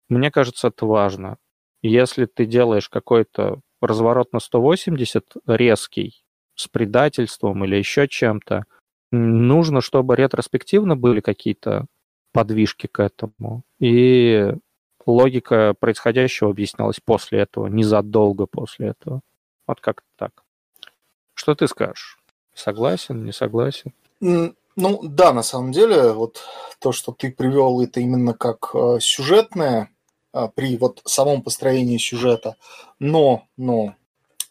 мне 0.09 0.31
кажется, 0.31 0.69
это 0.69 0.85
важно. 0.85 1.37
Если 1.81 2.25
ты 2.25 2.45
делаешь 2.45 2.89
какой-то 2.89 3.61
разворот 3.81 4.33
на 4.33 4.39
180 4.39 5.33
резкий, 5.47 6.23
с 6.55 6.67
предательством 6.67 7.65
или 7.65 7.75
еще 7.75 8.07
чем-то, 8.07 8.65
нужно, 9.13 9.81
чтобы 9.81 10.15
ретроспективно 10.15 10.95
были 10.95 11.21
какие-то 11.21 11.85
подвижки 12.31 12.87
к 12.87 12.99
этому. 12.99 13.63
И 13.79 14.53
логика 15.05 15.75
происходящего 15.79 16.49
объяснялась 16.49 16.99
после 17.03 17.39
этого, 17.39 17.67
незадолго 17.67 18.45
после 18.45 18.89
этого. 18.89 19.21
Вот 19.67 19.79
как 19.79 20.03
так. 20.17 20.43
Что 21.33 21.55
ты 21.55 21.67
скажешь? 21.67 22.17
Согласен, 22.53 23.23
не 23.23 23.31
согласен? 23.31 23.93
Ну 24.19 24.99
да, 25.03 25.33
на 25.33 25.43
самом 25.43 25.71
деле, 25.71 26.13
вот 26.13 26.41
то, 26.79 26.91
что 26.91 27.11
ты 27.11 27.31
привел, 27.31 27.81
это 27.81 27.99
именно 27.99 28.33
как 28.33 28.71
э, 28.73 28.97
сюжетное 28.99 29.91
э, 30.33 30.47
при 30.55 30.77
вот 30.77 31.01
самом 31.05 31.43
построении 31.43 31.97
сюжета. 31.97 32.55
Но, 32.97 33.45
но 33.55 33.95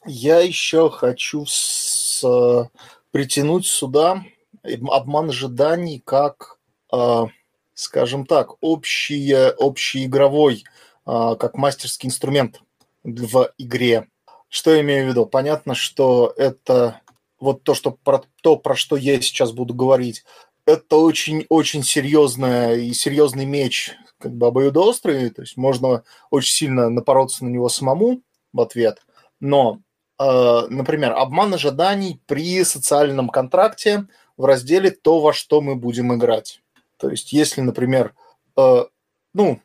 я 0.06 0.38
еще 0.38 0.90
хочу 0.90 1.44
с, 1.46 2.22
э, 2.24 2.64
притянуть 3.10 3.66
сюда 3.66 4.22
обман 4.62 5.30
ожиданий 5.30 6.00
как, 6.04 6.58
а, 6.90 7.26
скажем 7.74 8.26
так, 8.26 8.54
общий, 8.60 9.34
общий 9.56 10.04
игровой, 10.04 10.64
а, 11.04 11.34
как 11.36 11.56
мастерский 11.56 12.08
инструмент 12.08 12.60
в 13.02 13.50
игре. 13.58 14.08
Что 14.48 14.74
я 14.74 14.82
имею 14.82 15.06
в 15.06 15.08
виду? 15.08 15.26
Понятно, 15.26 15.74
что 15.74 16.32
это 16.36 17.00
вот 17.40 17.64
то, 17.64 17.74
что 17.74 17.90
про, 17.90 18.22
то, 18.42 18.56
про 18.56 18.76
что 18.76 18.96
я 18.96 19.20
сейчас 19.20 19.52
буду 19.52 19.74
говорить, 19.74 20.24
это 20.64 20.96
очень-очень 20.96 21.82
серьезная 21.82 22.76
и 22.76 22.92
серьезный 22.92 23.46
меч, 23.46 23.96
как 24.18 24.32
бы 24.32 24.46
обоюдоострый, 24.46 25.30
то 25.30 25.42
есть 25.42 25.56
можно 25.56 26.04
очень 26.30 26.52
сильно 26.52 26.88
напороться 26.88 27.44
на 27.44 27.48
него 27.48 27.68
самому 27.68 28.22
в 28.52 28.60
ответ, 28.60 29.02
но, 29.40 29.80
э, 30.20 30.66
например, 30.68 31.14
обман 31.14 31.52
ожиданий 31.54 32.20
при 32.26 32.62
социальном 32.62 33.28
контракте– 33.28 34.06
в 34.36 34.44
разделе 34.44 34.90
«То, 34.90 35.20
во 35.20 35.32
что 35.32 35.60
мы 35.60 35.76
будем 35.76 36.14
играть». 36.14 36.62
То 36.96 37.10
есть, 37.10 37.32
если, 37.32 37.60
например, 37.60 38.14
э, 38.56 38.84
ну, 39.34 39.60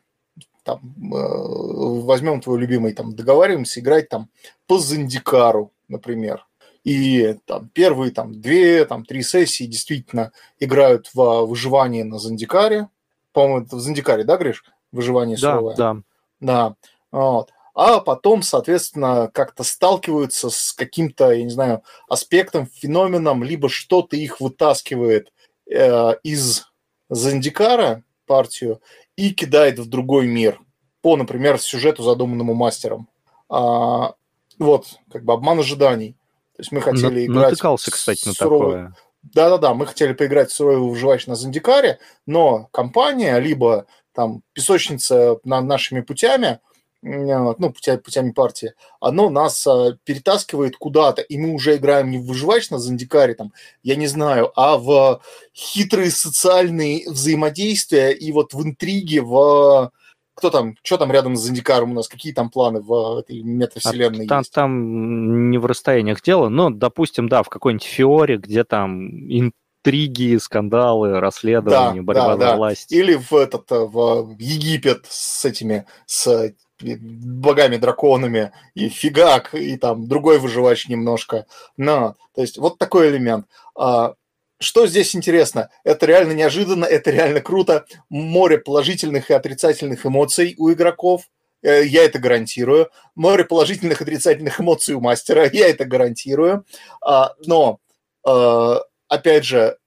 там, 0.64 0.80
э, 0.80 2.00
возьмем 2.02 2.40
твой 2.40 2.58
любимый, 2.58 2.92
там, 2.92 3.14
договариваемся 3.14 3.80
играть 3.80 4.08
там 4.08 4.28
по 4.66 4.78
Зандикару, 4.78 5.72
например. 5.88 6.46
И 6.84 7.36
там 7.44 7.68
первые 7.68 8.12
там 8.12 8.40
две, 8.40 8.84
там 8.84 9.04
три 9.04 9.22
сессии 9.22 9.64
действительно 9.64 10.32
играют 10.58 11.10
в 11.14 11.46
выживание 11.46 12.04
на 12.04 12.18
Зандикаре. 12.18 12.88
По-моему, 13.32 13.66
это 13.66 13.76
в 13.76 13.80
Зандикаре, 13.80 14.24
да, 14.24 14.36
Гриш? 14.36 14.64
Выживание 14.92 15.36
да, 15.36 15.52
суровое. 15.52 15.76
Да, 15.76 15.96
да. 16.40 16.74
Вот. 17.10 17.50
А 17.80 18.00
потом, 18.00 18.42
соответственно, 18.42 19.30
как-то 19.32 19.62
сталкиваются 19.62 20.50
с 20.50 20.72
каким-то, 20.72 21.30
я 21.30 21.44
не 21.44 21.50
знаю, 21.50 21.84
аспектом, 22.08 22.66
феноменом, 22.66 23.44
либо 23.44 23.68
что-то 23.68 24.16
их 24.16 24.40
вытаскивает 24.40 25.32
э, 25.70 26.14
из 26.24 26.66
Зандикара, 27.08 28.02
партию, 28.26 28.82
и 29.14 29.30
кидает 29.30 29.78
в 29.78 29.88
другой 29.88 30.26
мир 30.26 30.60
по, 31.02 31.16
например, 31.16 31.60
сюжету, 31.60 32.02
задуманному 32.02 32.52
мастером. 32.52 33.08
А, 33.48 34.14
вот, 34.58 34.96
как 35.12 35.24
бы 35.24 35.34
обман 35.34 35.60
ожиданий. 35.60 36.14
То 36.56 36.62
есть 36.62 36.72
мы 36.72 36.80
хотели 36.80 37.28
На, 37.28 37.32
играть... 37.32 37.50
Натыкался, 37.50 37.92
кстати, 37.92 38.26
на 38.26 38.34
суровый... 38.34 38.72
такое. 38.72 38.94
Да-да-да, 39.22 39.74
мы 39.74 39.86
хотели 39.86 40.14
поиграть 40.14 40.50
в 40.50 40.54
суровый 40.56 40.90
выживач 40.90 41.28
на 41.28 41.36
Зандикаре, 41.36 42.00
но 42.26 42.68
компания, 42.72 43.38
либо 43.38 43.86
там 44.12 44.42
песочница 44.52 45.38
над 45.44 45.64
нашими 45.64 46.00
путями, 46.00 46.58
ну, 47.02 47.72
путями, 47.72 47.98
путями 47.98 48.30
партии, 48.32 48.74
оно 49.00 49.30
нас 49.30 49.66
а, 49.66 49.96
перетаскивает 50.04 50.76
куда-то, 50.76 51.22
и 51.22 51.38
мы 51.38 51.54
уже 51.54 51.76
играем 51.76 52.10
не 52.10 52.18
в 52.18 52.26
выживач 52.26 52.70
на 52.70 52.78
Зандикаре, 52.78 53.34
там, 53.34 53.52
я 53.82 53.96
не 53.96 54.06
знаю, 54.06 54.50
а 54.56 54.78
в 54.78 55.20
хитрые 55.54 56.10
социальные 56.10 57.08
взаимодействия 57.08 58.10
и 58.10 58.32
вот 58.32 58.52
в 58.52 58.62
интриге, 58.62 59.22
в 59.22 59.92
кто 60.34 60.50
там, 60.50 60.76
что 60.84 60.98
там 60.98 61.10
рядом 61.10 61.36
с 61.36 61.40
Зандикаром 61.40 61.90
у 61.90 61.94
нас, 61.94 62.06
какие 62.06 62.32
там 62.32 62.48
планы 62.48 62.80
в 62.80 63.18
этой 63.18 63.42
метавселенной 63.42 64.26
а, 64.26 64.28
там, 64.28 64.38
есть? 64.38 64.52
Там 64.52 65.50
не 65.50 65.58
в 65.58 65.66
расстояниях 65.66 66.22
дело, 66.22 66.48
но, 66.48 66.70
допустим, 66.70 67.28
да, 67.28 67.42
в 67.42 67.48
какой-нибудь 67.48 67.84
Фиоре, 67.84 68.36
где 68.36 68.62
там 68.62 69.08
интриги, 69.08 70.36
скандалы, 70.36 71.18
расследования, 71.18 72.00
да, 72.00 72.02
борьба 72.02 72.26
да, 72.28 72.32
за 72.34 72.38
да. 72.38 72.56
власть. 72.56 72.92
Или 72.92 73.14
в 73.14 73.32
этот, 73.32 73.68
в 73.68 74.36
Египет 74.38 75.06
с 75.08 75.44
этими, 75.44 75.86
с 76.06 76.54
богами-драконами, 76.80 78.52
и 78.74 78.88
фигак, 78.88 79.54
и 79.54 79.76
там 79.76 80.08
другой 80.08 80.38
выживач 80.38 80.88
немножко. 80.88 81.46
Но, 81.76 82.16
то 82.34 82.40
есть 82.40 82.58
вот 82.58 82.78
такой 82.78 83.10
элемент. 83.10 83.46
А, 83.76 84.14
что 84.60 84.86
здесь 84.86 85.14
интересно? 85.14 85.70
Это 85.84 86.06
реально 86.06 86.32
неожиданно, 86.32 86.84
это 86.84 87.10
реально 87.10 87.40
круто. 87.40 87.84
Море 88.08 88.58
положительных 88.58 89.30
и 89.30 89.34
отрицательных 89.34 90.04
эмоций 90.04 90.54
у 90.58 90.72
игроков. 90.72 91.28
Э, 91.62 91.84
я 91.84 92.04
это 92.04 92.18
гарантирую. 92.18 92.90
Море 93.14 93.44
положительных 93.44 94.00
и 94.00 94.04
отрицательных 94.04 94.60
эмоций 94.60 94.94
у 94.94 95.00
мастера. 95.00 95.48
Я 95.52 95.68
это 95.68 95.84
гарантирую. 95.84 96.64
А, 97.00 97.34
но, 97.46 97.78
э, 98.26 98.76
опять 99.08 99.44
же, 99.44 99.78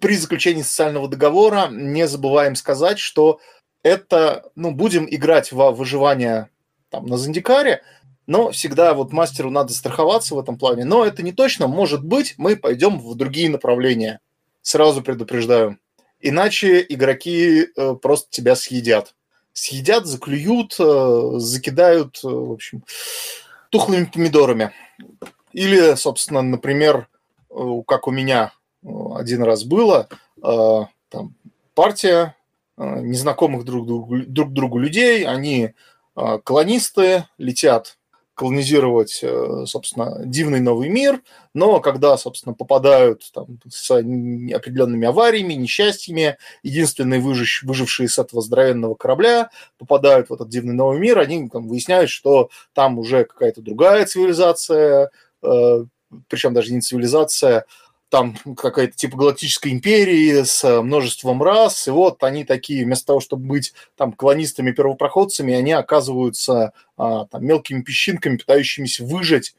при 0.00 0.16
заключении 0.16 0.62
социального 0.62 1.08
договора 1.08 1.68
не 1.70 2.06
забываем 2.06 2.56
сказать, 2.56 2.98
что 2.98 3.40
это, 3.82 4.50
ну, 4.54 4.70
будем 4.70 5.06
играть 5.10 5.52
во 5.52 5.72
выживание 5.72 6.48
там, 6.90 7.06
на 7.06 7.16
Зандикаре, 7.16 7.82
но 8.26 8.50
всегда 8.52 8.94
вот 8.94 9.12
мастеру 9.12 9.50
надо 9.50 9.72
страховаться 9.72 10.34
в 10.34 10.38
этом 10.38 10.56
плане. 10.56 10.84
Но 10.84 11.04
это 11.04 11.22
не 11.22 11.32
точно. 11.32 11.66
Может 11.66 12.04
быть, 12.04 12.34
мы 12.36 12.56
пойдем 12.56 12.98
в 12.98 13.14
другие 13.14 13.50
направления. 13.50 14.20
Сразу 14.62 15.02
предупреждаю. 15.02 15.78
Иначе 16.20 16.84
игроки 16.88 17.66
э, 17.76 17.94
просто 18.00 18.28
тебя 18.30 18.54
съедят. 18.54 19.14
Съедят, 19.52 20.06
заклюют, 20.06 20.76
э, 20.78 21.32
закидают, 21.38 22.20
э, 22.22 22.28
в 22.28 22.52
общем, 22.52 22.84
тухлыми 23.70 24.04
помидорами. 24.04 24.72
Или, 25.52 25.96
собственно, 25.96 26.42
например, 26.42 27.08
как 27.86 28.06
у 28.06 28.10
меня 28.10 28.52
один 28.82 29.42
раз 29.42 29.64
было, 29.64 30.08
там 30.40 31.34
партия 31.74 32.34
незнакомых 33.00 33.64
друг 33.64 33.86
другу, 33.86 34.18
друг 34.26 34.52
другу 34.52 34.78
людей, 34.78 35.24
они 35.24 35.74
колонисты, 36.44 37.26
летят 37.38 37.96
колонизировать, 38.34 39.20
э, 39.22 39.64
собственно, 39.66 40.22
дивный 40.24 40.60
новый 40.60 40.88
мир, 40.88 41.22
но 41.54 41.80
когда, 41.80 42.16
собственно, 42.16 42.54
попадают 42.54 43.30
там, 43.32 43.58
с 43.70 43.90
определенными 43.90 45.06
авариями, 45.06 45.52
несчастьями, 45.52 46.38
единственные 46.62 47.20
выжившие, 47.20 47.68
выжившие 47.68 48.08
с 48.08 48.18
этого 48.18 48.40
здоровенного 48.40 48.94
корабля 48.94 49.50
попадают 49.78 50.30
в 50.30 50.32
этот 50.32 50.48
дивный 50.48 50.74
новый 50.74 50.98
мир, 50.98 51.18
они 51.18 51.48
там, 51.50 51.68
выясняют, 51.68 52.08
что 52.08 52.48
там 52.72 52.98
уже 52.98 53.24
какая-то 53.24 53.60
другая 53.60 54.06
цивилизация, 54.06 55.10
э, 55.42 55.84
причем 56.28 56.54
даже 56.54 56.72
не 56.72 56.80
цивилизация, 56.80 57.66
там 58.12 58.34
какая-то 58.56 58.94
типа 58.94 59.16
галактической 59.16 59.72
империи 59.72 60.42
с 60.42 60.62
э, 60.64 60.82
множеством 60.82 61.42
рас, 61.42 61.88
и 61.88 61.90
вот 61.90 62.22
они 62.22 62.44
такие, 62.44 62.84
вместо 62.84 63.06
того, 63.06 63.20
чтобы 63.20 63.46
быть 63.46 63.72
там 63.96 64.12
колонистами-первопроходцами, 64.12 65.54
они 65.54 65.72
оказываются 65.72 66.74
а, 66.98 67.24
там, 67.24 67.42
мелкими 67.42 67.80
песчинками, 67.80 68.36
пытающимися 68.36 69.06
выжить 69.06 69.54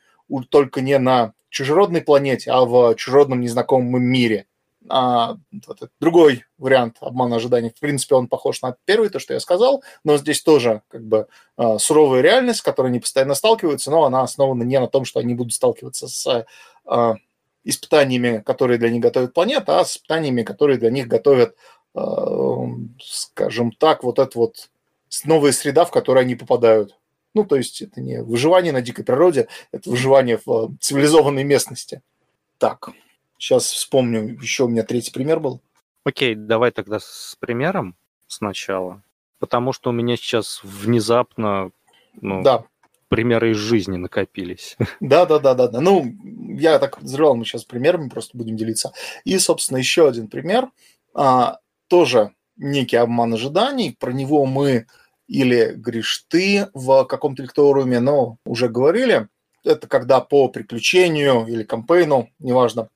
только 0.49 0.81
не 0.81 0.99
на 0.99 1.33
чужеродной 1.49 2.01
планете, 2.01 2.51
а 2.51 2.63
в 2.65 2.93
чужеродном 2.93 3.41
незнакомом 3.41 4.03
мире. 4.03 4.45
А, 4.87 5.35
вот 5.65 5.89
другой 5.99 6.45
вариант 6.59 6.97
обмана 6.99 7.37
ожиданий. 7.37 7.71
В 7.71 7.79
принципе, 7.79 8.13
он 8.13 8.27
похож 8.27 8.61
на 8.61 8.75
первый, 8.85 9.09
то, 9.09 9.17
что 9.17 9.33
я 9.33 9.39
сказал, 9.39 9.83
но 10.03 10.17
здесь 10.17 10.43
тоже 10.43 10.83
как 10.89 11.03
бы 11.03 11.27
а, 11.57 11.79
суровая 11.79 12.21
реальность, 12.21 12.59
с 12.59 12.61
которой 12.61 12.89
они 12.89 12.99
постоянно 12.99 13.33
сталкиваются, 13.33 13.89
но 13.89 14.03
она 14.03 14.21
основана 14.21 14.61
не 14.61 14.79
на 14.79 14.87
том, 14.87 15.05
что 15.05 15.19
они 15.19 15.33
будут 15.33 15.53
сталкиваться 15.53 16.07
с 16.07 16.45
а, 16.85 17.15
испытаниями, 17.63 18.41
которые 18.45 18.77
для 18.77 18.89
них 18.89 19.01
готовит 19.01 19.33
планета, 19.33 19.79
а 19.79 19.85
с 19.85 19.97
испытаниями, 19.97 20.43
которые 20.43 20.77
для 20.77 20.89
них 20.89 21.07
готовят, 21.07 21.55
э, 21.95 21.99
скажем 23.01 23.71
так, 23.71 24.03
вот 24.03 24.19
это 24.19 24.37
вот 24.37 24.69
новая 25.25 25.51
среда, 25.51 25.85
в 25.85 25.91
которую 25.91 26.21
они 26.21 26.35
попадают. 26.35 26.97
Ну, 27.33 27.45
то 27.45 27.55
есть 27.55 27.81
это 27.81 28.01
не 28.01 28.21
выживание 28.21 28.73
на 28.73 28.81
дикой 28.81 29.05
природе, 29.05 29.47
это 29.71 29.89
выживание 29.89 30.39
в 30.43 30.49
э, 30.49 30.69
цивилизованной 30.79 31.43
местности. 31.43 32.01
Так, 32.57 32.89
сейчас 33.37 33.65
вспомню, 33.65 34.37
еще 34.39 34.65
у 34.65 34.67
меня 34.67 34.83
третий 34.83 35.11
пример 35.11 35.39
был. 35.39 35.61
Окей, 36.05 36.35
давай 36.35 36.71
тогда 36.71 36.99
с 36.99 37.37
примером 37.39 37.95
сначала, 38.27 39.01
потому 39.39 39.73
что 39.73 39.91
у 39.91 39.93
меня 39.93 40.17
сейчас 40.17 40.59
внезапно 40.63 41.71
ну, 42.21 42.43
да 42.43 42.65
примеры 43.15 43.51
из 43.51 43.57
жизни 43.57 43.97
накопились. 43.97 44.75
Да, 44.99 45.25
да, 45.25 45.39
да, 45.39 45.53
да, 45.53 45.67
да. 45.67 45.81
Ну, 45.81 46.05
я 46.57 46.79
так 46.79 46.97
подозревал, 46.97 47.35
мы 47.35 47.45
сейчас 47.45 47.63
примерами 47.63 48.09
просто 48.09 48.37
будем 48.37 48.55
делиться. 48.55 48.91
И, 49.23 49.37
собственно, 49.37 49.77
еще 49.77 50.07
один 50.07 50.27
пример. 50.27 50.69
А, 51.13 51.59
тоже 51.87 52.31
некий 52.57 52.95
обман 52.95 53.33
ожиданий. 53.33 53.95
Про 53.99 54.11
него 54.11 54.45
мы 54.45 54.87
или 55.27 55.73
говоришь 55.75 56.25
ты 56.27 56.69
в 56.73 57.05
каком-то 57.05 57.43
лекториуме, 57.43 57.99
но 57.99 58.37
уже 58.45 58.67
говорили. 58.67 59.27
Это 59.63 59.87
когда 59.87 60.19
по 60.19 60.47
приключению 60.49 61.45
или 61.47 61.63
кампейну, 61.63 62.29
неважно, 62.39 62.89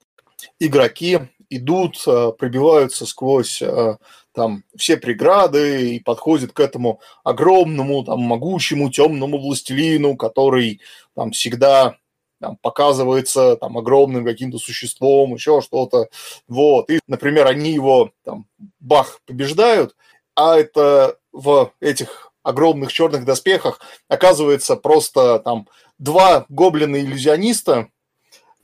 игроки 0.60 1.20
идут, 1.50 2.04
э, 2.08 2.32
пробиваются 2.38 3.06
сквозь 3.06 3.62
э, 3.62 3.98
там 4.38 4.64
все 4.76 4.98
преграды 4.98 5.96
и 5.96 6.00
подходит 6.00 6.54
к 6.54 6.60
этому 6.60 7.02
огромному, 7.24 8.04
там, 8.04 8.20
могучему 8.20 8.92
темному 8.92 9.40
властелину, 9.40 10.16
который 10.16 10.80
там 11.16 11.32
всегда 11.32 11.98
там, 12.40 12.56
показывается 12.58 13.56
там 13.56 13.80
огромным 13.80 14.24
каким-то 14.24 14.60
существом, 14.60 15.34
еще 15.34 15.60
что-то. 15.62 16.10
Вот. 16.48 16.92
И, 16.92 17.00
например, 17.08 17.48
они 17.48 17.72
его 17.72 18.12
там 18.24 18.46
бах 18.80 19.22
побеждают, 19.26 19.96
а 20.36 20.56
это 20.56 21.18
в 21.32 21.74
этих 21.80 22.32
огромных 22.44 22.94
черных 22.94 23.26
доспехах 23.26 23.82
оказывается 24.08 24.76
просто 24.76 25.40
там 25.40 25.68
два 25.98 26.46
гоблина-иллюзиониста, 26.48 27.88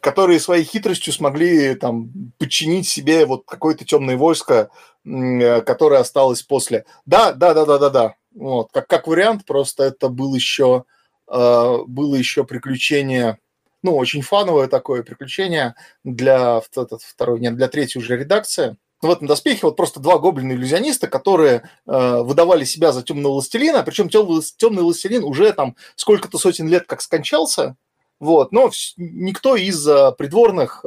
которые 0.03 0.41
своей 0.41 0.65
хитростью 0.65 1.13
смогли 1.13 1.75
там 1.75 2.11
подчинить 2.37 2.87
себе 2.89 3.25
вот 3.25 3.45
какое-то 3.47 3.85
темное 3.85 4.17
войско, 4.17 4.69
э, 5.05 5.61
которое 5.61 6.01
осталось 6.01 6.43
после. 6.43 6.83
Да, 7.05 7.31
да, 7.31 7.53
да, 7.53 7.65
да, 7.65 7.77
да, 7.77 7.89
да. 7.89 8.15
Вот, 8.35 8.67
как, 8.73 8.87
как 8.87 9.07
вариант, 9.07 9.45
просто 9.45 9.83
это 9.83 10.09
был 10.09 10.35
еще, 10.35 10.83
э, 11.31 11.77
было 11.87 12.15
еще 12.15 12.43
приключение, 12.43 13.39
ну, 13.81 13.95
очень 13.95 14.21
фановое 14.21 14.67
такое 14.67 15.03
приключение 15.03 15.73
для 16.03 16.59
второй, 16.59 17.39
нет, 17.39 17.55
для 17.55 17.69
третьей 17.69 18.01
уже 18.01 18.17
редакции. 18.17 18.75
В 19.01 19.09
этом 19.09 19.25
доспехе 19.25 19.61
вот 19.63 19.77
просто 19.77 20.01
два 20.01 20.17
гоблина-иллюзиониста, 20.17 21.07
которые 21.07 21.69
э, 21.87 22.21
выдавали 22.23 22.65
себя 22.65 22.91
за 22.91 23.03
темного 23.03 23.33
властелина, 23.33 23.83
причем 23.83 24.09
темный 24.09 24.83
властелин 24.83 25.23
уже 25.23 25.53
там 25.53 25.77
сколько-то 25.95 26.37
сотен 26.37 26.67
лет 26.67 26.87
как 26.87 27.01
скончался, 27.01 27.77
Вот, 28.23 28.53
но 28.53 28.71
никто 28.95 29.57
из 29.57 29.83
придворных 30.17 30.85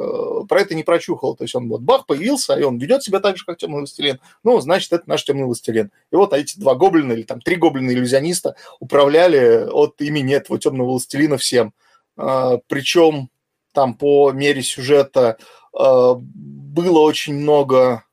про 0.49 0.59
это 0.59 0.73
не 0.73 0.81
прочухал. 0.81 1.35
То 1.35 1.43
есть 1.43 1.53
он 1.53 1.69
вот 1.69 1.81
бах 1.81 2.07
появился, 2.07 2.55
и 2.55 2.63
он 2.63 2.79
ведет 2.79 3.03
себя 3.03 3.19
так 3.19 3.37
же, 3.37 3.45
как 3.45 3.59
темный 3.59 3.77
властелин. 3.77 4.19
Ну, 4.43 4.59
значит, 4.59 4.91
это 4.91 5.07
наш 5.07 5.23
темный 5.23 5.45
властелин. 5.45 5.91
И 6.11 6.15
вот 6.15 6.33
эти 6.33 6.59
два 6.59 6.73
гоблина 6.73 7.13
или 7.13 7.21
там 7.21 7.39
три 7.39 7.55
гоблина-иллюзиониста 7.57 8.55
управляли 8.79 9.69
от 9.69 10.01
имени 10.01 10.33
этого 10.33 10.57
темного 10.57 10.89
властелина 10.89 11.37
всем. 11.37 11.73
Причем 12.15 13.29
там 13.71 13.93
по 13.93 14.31
мере 14.31 14.63
сюжета 14.63 15.37
было 15.71 16.99
очень 17.01 17.35
много 17.35 18.03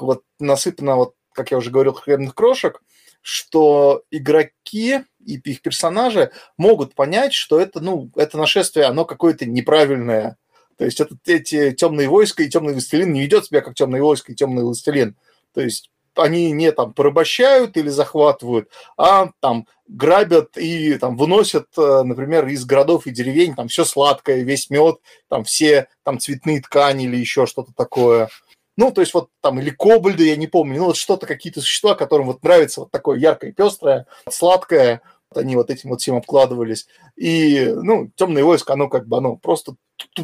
вот 0.00 0.24
насыпано, 0.40 0.96
вот, 0.96 1.14
как 1.32 1.52
я 1.52 1.58
уже 1.58 1.70
говорил, 1.70 1.92
хлебных 1.92 2.34
крошек, 2.34 2.82
что 3.26 4.04
игроки 4.12 5.00
и 5.18 5.34
их 5.34 5.60
персонажи 5.60 6.30
могут 6.56 6.94
понять, 6.94 7.34
что 7.34 7.58
это, 7.58 7.80
ну, 7.80 8.08
это 8.14 8.38
нашествие, 8.38 8.86
оно 8.86 9.04
какое-то 9.04 9.46
неправильное. 9.46 10.36
То 10.78 10.84
есть 10.84 11.00
это, 11.00 11.16
эти 11.26 11.72
темные 11.72 12.08
войска 12.08 12.44
и 12.44 12.48
темный 12.48 12.74
властелин 12.74 13.12
не 13.12 13.22
ведет 13.22 13.46
себя 13.46 13.62
как 13.62 13.74
темные 13.74 14.00
войска 14.00 14.30
и 14.30 14.36
темный 14.36 14.62
властелин. 14.62 15.16
То 15.52 15.60
есть 15.60 15.90
они 16.14 16.52
не 16.52 16.70
там 16.70 16.92
порабощают 16.92 17.76
или 17.76 17.88
захватывают, 17.88 18.70
а 18.96 19.30
там 19.40 19.66
грабят 19.88 20.56
и 20.56 20.96
там 20.96 21.16
выносят, 21.16 21.66
э, 21.76 22.02
например, 22.04 22.46
из 22.46 22.64
городов 22.64 23.08
и 23.08 23.10
деревень 23.10 23.56
там 23.56 23.66
все 23.66 23.84
сладкое, 23.84 24.44
весь 24.44 24.70
мед, 24.70 24.98
там 25.28 25.42
все 25.42 25.88
там 26.04 26.20
цветные 26.20 26.62
ткани 26.62 27.06
или 27.06 27.16
еще 27.16 27.46
что-то 27.46 27.72
такое. 27.76 28.28
Ну, 28.76 28.92
то 28.92 29.00
есть 29.00 29.14
вот 29.14 29.30
там 29.40 29.58
или 29.58 29.70
кобальды, 29.70 30.28
я 30.28 30.36
не 30.36 30.46
помню, 30.46 30.78
ну 30.78 30.86
вот 30.86 30.96
что-то, 30.96 31.26
какие-то 31.26 31.60
существа, 31.60 31.94
которым 31.94 32.26
вот 32.26 32.42
нравится 32.42 32.80
вот 32.80 32.90
такое 32.90 33.18
яркое, 33.18 33.52
пестрое, 33.52 34.06
сладкое, 34.28 35.00
вот 35.30 35.40
они 35.40 35.56
вот 35.56 35.70
этим 35.70 35.90
вот 35.90 36.00
всем 36.00 36.16
обкладывались. 36.16 36.86
И, 37.16 37.72
ну, 37.74 38.10
темное 38.16 38.44
войско, 38.44 38.74
оно 38.74 38.88
как 38.88 39.08
бы, 39.08 39.16
оно 39.16 39.36
просто 39.36 39.76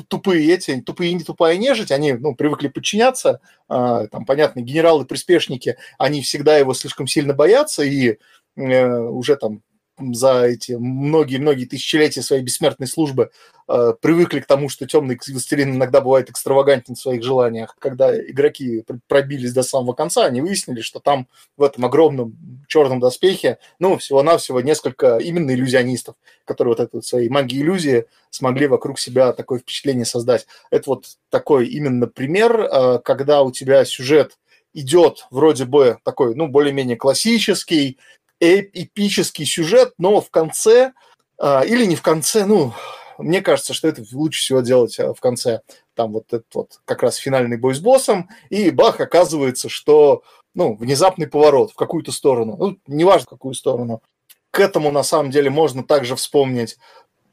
тупые 0.08 0.52
эти, 0.52 0.80
тупые 0.82 1.14
не 1.14 1.24
тупая 1.24 1.56
нежить, 1.56 1.90
они, 1.90 2.12
ну, 2.12 2.34
привыкли 2.34 2.68
подчиняться, 2.68 3.40
а, 3.68 4.06
там, 4.08 4.26
понятно, 4.26 4.60
генералы-приспешники, 4.60 5.76
они 5.98 6.20
всегда 6.22 6.58
его 6.58 6.74
слишком 6.74 7.06
сильно 7.06 7.32
боятся, 7.32 7.82
и 7.82 8.18
э, 8.56 8.98
уже 8.98 9.36
там 9.36 9.62
за 9.98 10.44
эти 10.44 10.72
многие-многие 10.72 11.66
тысячелетия 11.66 12.22
своей 12.22 12.42
бессмертной 12.42 12.86
службы 12.86 13.30
э, 13.68 13.94
привыкли 14.00 14.40
к 14.40 14.46
тому, 14.46 14.68
что 14.68 14.86
темный 14.86 15.18
властелин 15.28 15.74
иногда 15.74 16.00
бывает 16.00 16.30
экстравагантен 16.30 16.94
в 16.94 17.00
своих 17.00 17.22
желаниях. 17.22 17.76
Когда 17.78 18.18
игроки 18.18 18.84
пробились 19.06 19.52
до 19.52 19.62
самого 19.62 19.92
конца, 19.92 20.24
они 20.24 20.40
выяснили, 20.40 20.80
что 20.80 20.98
там 20.98 21.28
в 21.56 21.62
этом 21.62 21.84
огромном 21.84 22.64
черном 22.68 23.00
доспехе, 23.00 23.58
ну, 23.78 23.98
всего-навсего 23.98 24.60
несколько 24.60 25.18
именно 25.18 25.52
иллюзионистов, 25.52 26.14
которые 26.44 26.72
вот 26.72 26.80
эту 26.80 26.96
вот 26.98 27.06
своей 27.06 27.28
магией 27.28 27.62
иллюзии 27.62 28.06
смогли 28.30 28.66
вокруг 28.66 28.98
себя 28.98 29.32
такое 29.32 29.58
впечатление 29.58 30.06
создать. 30.06 30.46
Это 30.70 30.90
вот 30.90 31.06
такой 31.28 31.66
именно 31.66 32.06
пример, 32.06 32.60
э, 32.60 32.98
когда 33.04 33.42
у 33.42 33.52
тебя 33.52 33.84
сюжет 33.84 34.38
идет 34.74 35.26
вроде 35.30 35.66
бы 35.66 35.98
такой, 36.02 36.34
ну, 36.34 36.48
более-менее 36.48 36.96
классический, 36.96 37.98
эпический 38.42 39.46
сюжет, 39.46 39.94
но 39.98 40.20
в 40.20 40.30
конце, 40.30 40.92
а, 41.38 41.62
или 41.62 41.84
не 41.84 41.94
в 41.94 42.02
конце, 42.02 42.44
ну, 42.44 42.72
мне 43.18 43.40
кажется, 43.40 43.72
что 43.72 43.88
это 43.88 44.02
лучше 44.12 44.40
всего 44.40 44.60
делать 44.60 44.98
а, 44.98 45.14
в 45.14 45.20
конце. 45.20 45.60
Там 45.94 46.12
вот 46.12 46.26
этот 46.32 46.52
вот 46.54 46.80
как 46.84 47.02
раз 47.02 47.16
финальный 47.16 47.56
бой 47.56 47.74
с 47.74 47.78
боссом, 47.78 48.28
и 48.50 48.70
бах, 48.70 49.00
оказывается, 49.00 49.68
что, 49.68 50.22
ну, 50.54 50.74
внезапный 50.74 51.28
поворот 51.28 51.72
в 51.72 51.76
какую-то 51.76 52.10
сторону. 52.10 52.56
Ну, 52.58 52.78
неважно, 52.86 53.26
в 53.26 53.30
какую 53.30 53.54
сторону. 53.54 54.02
К 54.50 54.60
этому, 54.60 54.90
на 54.90 55.02
самом 55.02 55.30
деле, 55.30 55.48
можно 55.48 55.84
также 55.84 56.16
вспомнить, 56.16 56.78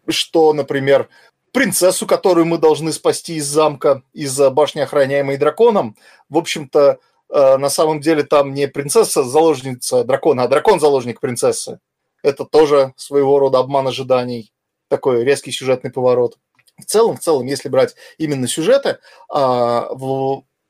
что, 0.08 0.54
например, 0.54 1.10
принцессу, 1.52 2.06
которую 2.06 2.46
мы 2.46 2.60
должны 2.60 2.94
спасти 2.94 3.36
из 3.36 3.48
замка, 3.48 4.04
из 4.14 4.38
башни, 4.52 4.82
охраняемой 4.82 5.38
драконом, 5.38 5.96
в 6.30 6.38
общем-то, 6.38 7.00
на 7.30 7.70
самом 7.70 8.02
деле 8.02 8.24
там 8.24 8.54
не 8.54 8.68
принцесса 8.68 9.24
заложница 9.24 10.04
дракона, 10.04 10.44
а 10.44 10.48
дракон 10.48 10.80
заложник 10.80 11.20
принцессы. 11.20 11.80
Это 12.24 12.46
тоже 12.46 12.94
своего 12.98 13.40
рода 13.40 13.60
обман 13.60 13.88
ожиданий, 13.88 14.52
такой 14.88 15.24
резкий 15.24 15.52
сюжетный 15.52 15.92
поворот. 15.92 16.38
В 16.78 16.86
целом, 16.86 17.18
в 17.18 17.20
целом, 17.20 17.46
если 17.46 17.70
брать 17.70 17.96
именно 18.18 18.48
сюжеты, 18.48 18.98
а, 19.30 19.90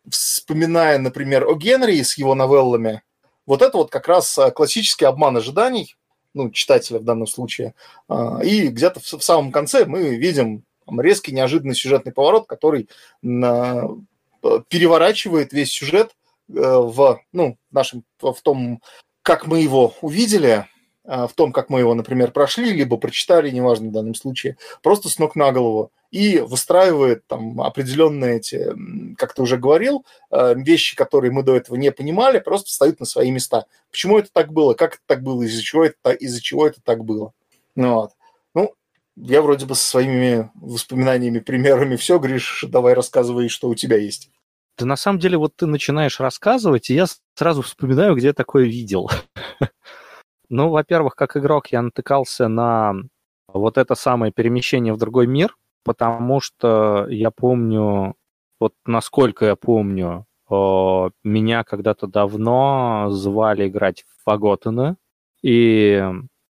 вспоминая, 0.09 0.97
например, 0.97 1.47
о 1.47 1.53
Генри 1.55 2.01
с 2.01 2.17
его 2.17 2.35
новеллами, 2.35 3.03
вот 3.45 3.61
это 3.61 3.77
вот 3.77 3.91
как 3.91 4.07
раз 4.07 4.37
а, 4.37 4.51
классический 4.51 5.05
обман 5.05 5.37
ожиданий, 5.37 5.95
ну, 6.33 6.49
читателя 6.51 6.99
в 6.99 7.03
данном 7.03 7.27
случае. 7.27 7.73
А, 8.07 8.39
и 8.43 8.67
где-то 8.67 8.99
в 8.99 9.23
самом 9.23 9.51
конце 9.51 9.85
мы 9.85 10.15
видим 10.15 10.63
резкий 10.87 11.31
неожиданный 11.31 11.75
сюжетный 11.75 12.11
поворот, 12.11 12.47
который 12.47 12.89
переворачивает 13.21 15.53
весь 15.53 15.71
сюжет 15.71 16.13
Э, 16.13 16.15
в, 16.49 17.21
ну, 17.31 17.57
нашем, 17.71 18.03
в 18.19 18.41
том, 18.41 18.81
как 19.21 19.47
мы 19.47 19.61
его 19.61 19.93
увидели, 20.01 20.65
э, 21.05 21.27
в 21.27 21.33
том, 21.35 21.51
как 21.51 21.69
мы 21.69 21.79
его, 21.79 21.93
например, 21.93 22.31
прошли, 22.31 22.73
либо 22.73 22.97
прочитали, 22.97 23.49
неважно 23.51 23.89
в 23.89 23.91
данном 23.91 24.15
случае, 24.15 24.57
просто 24.81 25.09
с 25.09 25.19
ног 25.19 25.35
на 25.35 25.51
голову 25.51 25.91
и 26.11 26.39
выстраивает 26.39 27.27
там 27.27 27.61
определенные 27.61 28.37
эти, 28.37 28.73
как 29.15 29.35
ты 29.35 29.43
уже 29.43 29.57
говорил, 29.57 30.05
э, 30.31 30.55
вещи, 30.55 30.95
которые 30.95 31.31
мы 31.31 31.43
до 31.43 31.55
этого 31.55 31.75
не 31.75 31.91
понимали, 31.91 32.39
просто 32.39 32.69
встают 32.69 32.99
на 32.99 33.05
свои 33.05 33.29
места. 33.29 33.65
Почему 33.91 34.17
это 34.17 34.29
так 34.33 34.51
было, 34.51 34.73
как 34.73 34.95
это 34.95 35.03
так 35.05 35.21
было, 35.21 35.43
из-за 35.43 35.61
чего 35.61 35.85
это, 35.85 36.11
из-за 36.11 36.41
чего 36.41 36.65
это 36.65 36.81
так 36.81 37.05
было. 37.05 37.33
Ну, 37.75 37.93
вот. 37.93 38.11
ну, 38.55 38.73
я 39.15 39.41
вроде 39.41 39.67
бы 39.67 39.75
со 39.75 39.87
своими 39.87 40.49
воспоминаниями, 40.55 41.39
примерами 41.39 41.95
все, 41.95 42.17
Гриш, 42.17 42.65
давай 42.67 42.95
рассказывай, 42.95 43.47
что 43.47 43.69
у 43.69 43.75
тебя 43.75 43.97
есть. 43.97 44.31
Да 44.79 44.85
на 44.85 44.95
самом 44.95 45.19
деле 45.19 45.37
вот 45.37 45.55
ты 45.57 45.65
начинаешь 45.65 46.21
рассказывать, 46.21 46.89
и 46.89 46.93
я 46.93 47.05
сразу 47.35 47.61
вспоминаю, 47.61 48.15
где 48.15 48.27
я 48.27 48.33
такое 48.33 48.65
видел. 48.65 49.09
Ну, 50.51 50.69
во-первых, 50.69 51.13
как 51.13 51.37
игрок 51.37 51.67
я 51.67 51.83
натыкался 51.83 52.47
на 52.47 52.95
вот 53.53 53.77
это 53.77 53.93
самое 53.93 54.31
перемещение 54.31 54.91
в 54.93 54.97
другой 54.97 55.27
мир, 55.27 55.55
потому 55.83 56.39
что 56.41 57.05
я 57.07 57.29
помню, 57.29 58.15
вот 58.59 58.73
насколько 58.83 59.45
я 59.45 59.55
помню, 59.55 60.25
меня 60.49 61.63
когда-то 61.63 62.07
давно 62.07 63.09
звали 63.11 63.67
играть 63.67 64.05
в 64.07 64.23
Фаготена, 64.23 64.97
и 65.43 66.03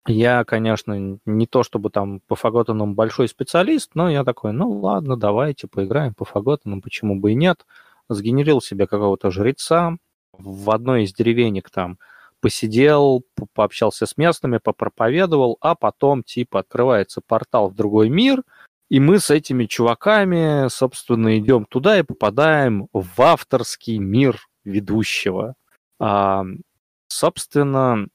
я, 0.09 0.45
конечно, 0.45 1.19
не 1.25 1.47
то 1.47 1.63
чтобы 1.63 1.91
там 1.91 2.19
по 2.27 2.35
Фаготенам 2.35 2.97
большой 2.97 3.29
специалист, 3.29 3.93
но 3.95 4.11
я 4.11 4.25
такой, 4.25 4.53
ну 4.53 4.71
ладно, 4.71 5.17
давайте 5.17 5.69
поиграем 5.69 6.15
по 6.15 6.25
Фаготенам, 6.25 6.83
почему 6.83 7.15
бы 7.15 7.31
и 7.31 7.37
нет 7.37 7.65
сгенерил 8.09 8.61
себе 8.61 8.87
какого-то 8.87 9.31
жреца, 9.31 9.97
в 10.33 10.71
одной 10.71 11.05
из 11.05 11.13
деревенек 11.13 11.71
там 11.71 11.99
посидел, 12.41 13.25
пообщался 13.55 14.07
с 14.07 14.17
местными, 14.17 14.59
попроповедовал, 14.59 15.57
а 15.61 15.75
потом 15.75 16.23
типа 16.23 16.61
открывается 16.61 17.23
портал 17.27 17.71
в 17.71 17.75
другой 17.75 18.11
мир, 18.11 18.43
и 18.91 19.01
мы 19.01 19.19
с 19.19 19.31
этими 19.31 19.65
чуваками, 19.65 20.69
собственно, 20.69 21.39
идем 21.39 21.65
туда 21.65 21.99
и 21.99 22.03
попадаем 22.03 22.89
в 22.93 23.23
авторский 23.23 23.99
мир 23.99 24.39
ведущего. 24.63 25.55
А, 25.99 26.45
собственно, 27.07 28.09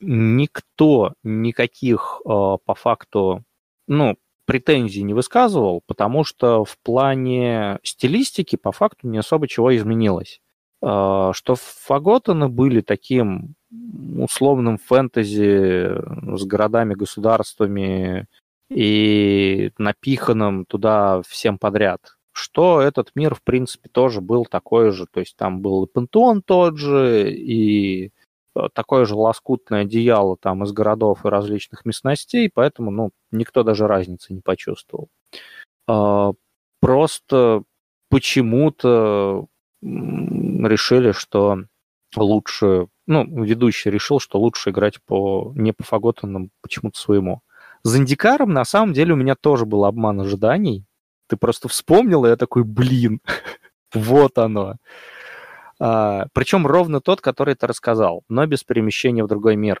никто 0.00 1.12
никаких 1.22 2.22
а, 2.24 2.56
по 2.56 2.74
факту, 2.74 3.44
ну, 3.86 4.16
претензий 4.50 5.04
не 5.04 5.14
высказывал, 5.14 5.80
потому 5.86 6.24
что 6.24 6.64
в 6.64 6.76
плане 6.82 7.78
стилистики 7.84 8.56
по 8.56 8.72
факту 8.72 9.06
не 9.06 9.18
особо 9.18 9.46
чего 9.46 9.76
изменилось. 9.76 10.40
А, 10.82 11.32
что 11.32 11.54
Фаготаны 11.54 12.48
были 12.48 12.80
таким 12.80 13.54
условным 14.18 14.78
фэнтези 14.78 15.92
с 16.36 16.44
городами-государствами 16.44 18.26
и 18.68 19.70
напиханным 19.78 20.64
туда 20.64 21.22
всем 21.28 21.56
подряд. 21.56 22.00
Что 22.32 22.80
этот 22.80 23.12
мир, 23.14 23.36
в 23.36 23.42
принципе, 23.42 23.88
тоже 23.88 24.20
был 24.20 24.46
такой 24.46 24.90
же. 24.90 25.06
То 25.06 25.20
есть 25.20 25.36
там 25.36 25.60
был 25.60 25.84
и 25.84 25.88
пантеон 25.88 26.42
тот 26.42 26.76
же, 26.76 27.32
и 27.32 28.10
такое 28.72 29.04
же 29.04 29.14
лоскутное 29.14 29.82
одеяло 29.82 30.36
там 30.36 30.64
из 30.64 30.72
городов 30.72 31.24
и 31.24 31.28
различных 31.28 31.84
местностей, 31.84 32.50
поэтому, 32.52 32.90
ну, 32.90 33.10
никто 33.30 33.62
даже 33.62 33.86
разницы 33.86 34.32
не 34.32 34.40
почувствовал. 34.40 35.08
А, 35.86 36.32
просто 36.80 37.62
почему-то 38.08 39.46
решили, 39.82 41.12
что 41.12 41.64
лучше, 42.16 42.88
ну, 43.06 43.44
ведущий 43.44 43.90
решил, 43.90 44.20
что 44.20 44.38
лучше 44.38 44.70
играть 44.70 45.02
по 45.04 45.52
не 45.54 45.72
по 45.72 45.84
Фаготанам 45.84 46.50
почему-то 46.60 46.98
своему. 46.98 47.42
С 47.82 47.96
Индикаром 47.96 48.52
на 48.52 48.64
самом 48.64 48.92
деле 48.92 49.14
у 49.14 49.16
меня 49.16 49.34
тоже 49.36 49.64
был 49.64 49.84
обман 49.84 50.20
ожиданий. 50.20 50.84
Ты 51.28 51.36
просто 51.36 51.68
вспомнил, 51.68 52.26
и 52.26 52.28
я 52.28 52.36
такой, 52.36 52.64
блин, 52.64 53.20
вот 53.94 54.36
оно. 54.38 54.76
А, 55.80 56.26
Причем 56.34 56.66
ровно 56.66 57.00
тот, 57.00 57.20
который 57.20 57.54
ты 57.54 57.66
рассказал, 57.66 58.22
но 58.28 58.46
без 58.46 58.62
перемещения 58.62 59.24
в 59.24 59.28
другой 59.28 59.56
мир. 59.56 59.80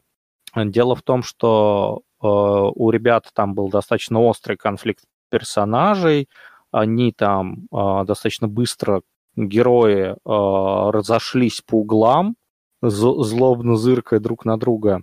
Дело 0.56 0.96
в 0.96 1.02
том, 1.02 1.22
что 1.22 2.02
у 2.20 2.90
ребят 2.90 3.30
там 3.34 3.54
был 3.54 3.68
достаточно 3.68 4.20
острый 4.20 4.56
конфликт 4.56 5.04
персонажей, 5.30 6.28
они 6.72 7.12
там 7.12 7.68
достаточно 7.70 8.48
быстро, 8.48 9.02
герои 9.36 10.16
разошлись 10.24 11.60
по 11.60 11.76
углам, 11.76 12.34
злобно 12.82 13.76
зыркая 13.76 14.18
друг 14.20 14.44
на 14.44 14.58
друга. 14.58 15.02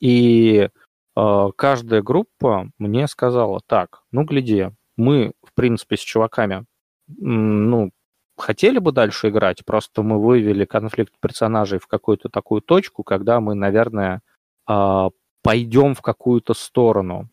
И 0.00 0.70
каждая 1.14 2.02
группа 2.02 2.70
мне 2.78 3.06
сказала, 3.08 3.60
так, 3.66 4.02
ну 4.10 4.24
гляди, 4.24 4.70
мы, 4.96 5.32
в 5.44 5.52
принципе, 5.54 5.96
с 5.96 6.00
чуваками, 6.00 6.64
ну, 7.08 7.90
хотели 8.36 8.78
бы 8.78 8.92
дальше 8.92 9.28
играть, 9.28 9.64
просто 9.64 10.02
мы 10.02 10.20
вывели 10.20 10.64
конфликт 10.64 11.14
персонажей 11.20 11.78
в 11.78 11.86
какую-то 11.86 12.28
такую 12.28 12.60
точку, 12.62 13.02
когда 13.02 13.40
мы, 13.40 13.54
наверное, 13.54 14.22
а, 14.66 15.10
пойдем 15.42 15.94
в 15.94 16.02
какую-то 16.02 16.54
сторону 16.54 17.28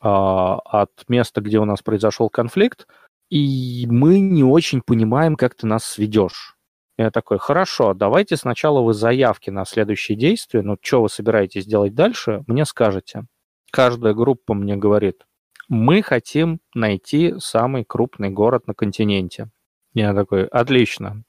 а, 0.00 0.58
от 0.58 0.90
места, 1.08 1.40
где 1.40 1.58
у 1.58 1.64
нас 1.64 1.82
произошел 1.82 2.28
конфликт, 2.28 2.86
и 3.30 3.86
мы 3.88 4.20
не 4.20 4.42
очень 4.42 4.82
понимаем, 4.82 5.36
как 5.36 5.54
ты 5.54 5.66
нас 5.66 5.84
сведешь. 5.84 6.56
Я 6.98 7.10
такой, 7.10 7.38
хорошо, 7.38 7.94
давайте 7.94 8.36
сначала 8.36 8.80
вы 8.82 8.92
заявки 8.92 9.48
на 9.48 9.64
следующие 9.64 10.18
действия, 10.18 10.62
ну, 10.62 10.76
что 10.82 11.02
вы 11.02 11.08
собираетесь 11.08 11.64
делать 11.64 11.94
дальше, 11.94 12.42
мне 12.46 12.66
скажете. 12.66 13.24
Каждая 13.72 14.12
группа 14.12 14.52
мне 14.52 14.76
говорит, 14.76 15.24
мы 15.68 16.02
хотим 16.02 16.60
найти 16.74 17.34
самый 17.38 17.84
крупный 17.84 18.28
город 18.28 18.66
на 18.66 18.74
континенте. 18.74 19.48
Я 19.94 20.14
такой, 20.14 20.46
отлично. 20.46 21.24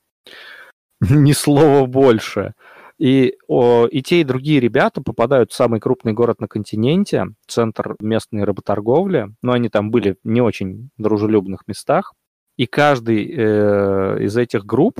Ни 1.02 1.32
слова 1.34 1.86
больше. 1.86 2.54
И, 3.02 3.36
о, 3.48 3.88
и 3.88 4.04
те, 4.04 4.22
и 4.22 4.24
другие 4.24 4.60
ребята 4.60 5.02
попадают 5.02 5.52
в 5.52 5.56
самый 5.56 5.80
крупный 5.80 6.14
город 6.14 6.40
на 6.40 6.48
континенте, 6.48 7.26
центр 7.48 7.96
местной 8.00 8.44
работорговли, 8.44 9.34
но 9.42 9.54
они 9.54 9.70
там 9.70 9.90
были 9.90 10.18
в 10.24 10.28
не 10.28 10.40
очень 10.40 10.92
дружелюбных 10.98 11.68
местах. 11.68 12.14
И 12.58 12.68
каждый 12.68 13.26
э, 13.26 14.24
из 14.24 14.38
этих 14.38 14.66
групп, 14.66 15.00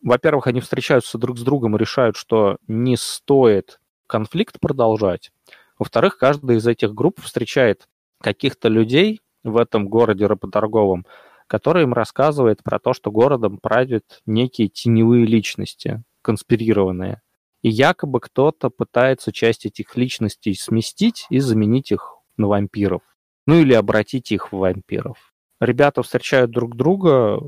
во-первых, 0.00 0.46
они 0.46 0.60
встречаются 0.60 1.18
друг 1.18 1.38
с 1.38 1.42
другом 1.42 1.74
и 1.74 1.78
решают, 1.80 2.16
что 2.16 2.58
не 2.68 2.96
стоит 2.96 3.80
конфликт 4.06 4.60
продолжать. 4.60 5.32
Во-вторых, 5.80 6.18
каждая 6.18 6.58
из 6.58 6.66
этих 6.68 6.94
групп 6.94 7.20
встречает 7.20 7.88
каких-то 8.20 8.68
людей 8.68 9.20
в 9.42 9.56
этом 9.56 9.88
городе 9.88 10.26
работорговом, 10.26 11.04
который 11.46 11.84
им 11.84 11.92
рассказывает 11.92 12.62
про 12.62 12.78
то, 12.78 12.92
что 12.92 13.10
городом 13.10 13.58
правят 13.58 14.20
некие 14.26 14.68
теневые 14.68 15.26
личности, 15.26 16.02
конспирированные. 16.22 17.22
И 17.62 17.68
якобы 17.68 18.20
кто-то 18.20 18.70
пытается 18.70 19.32
часть 19.32 19.66
этих 19.66 19.96
личностей 19.96 20.54
сместить 20.54 21.26
и 21.30 21.38
заменить 21.38 21.92
их 21.92 22.16
на 22.36 22.48
вампиров. 22.48 23.02
Ну 23.46 23.60
или 23.60 23.74
обратить 23.74 24.32
их 24.32 24.52
в 24.52 24.58
вампиров. 24.58 25.32
Ребята 25.60 26.02
встречают 26.02 26.50
друг 26.50 26.76
друга 26.76 27.40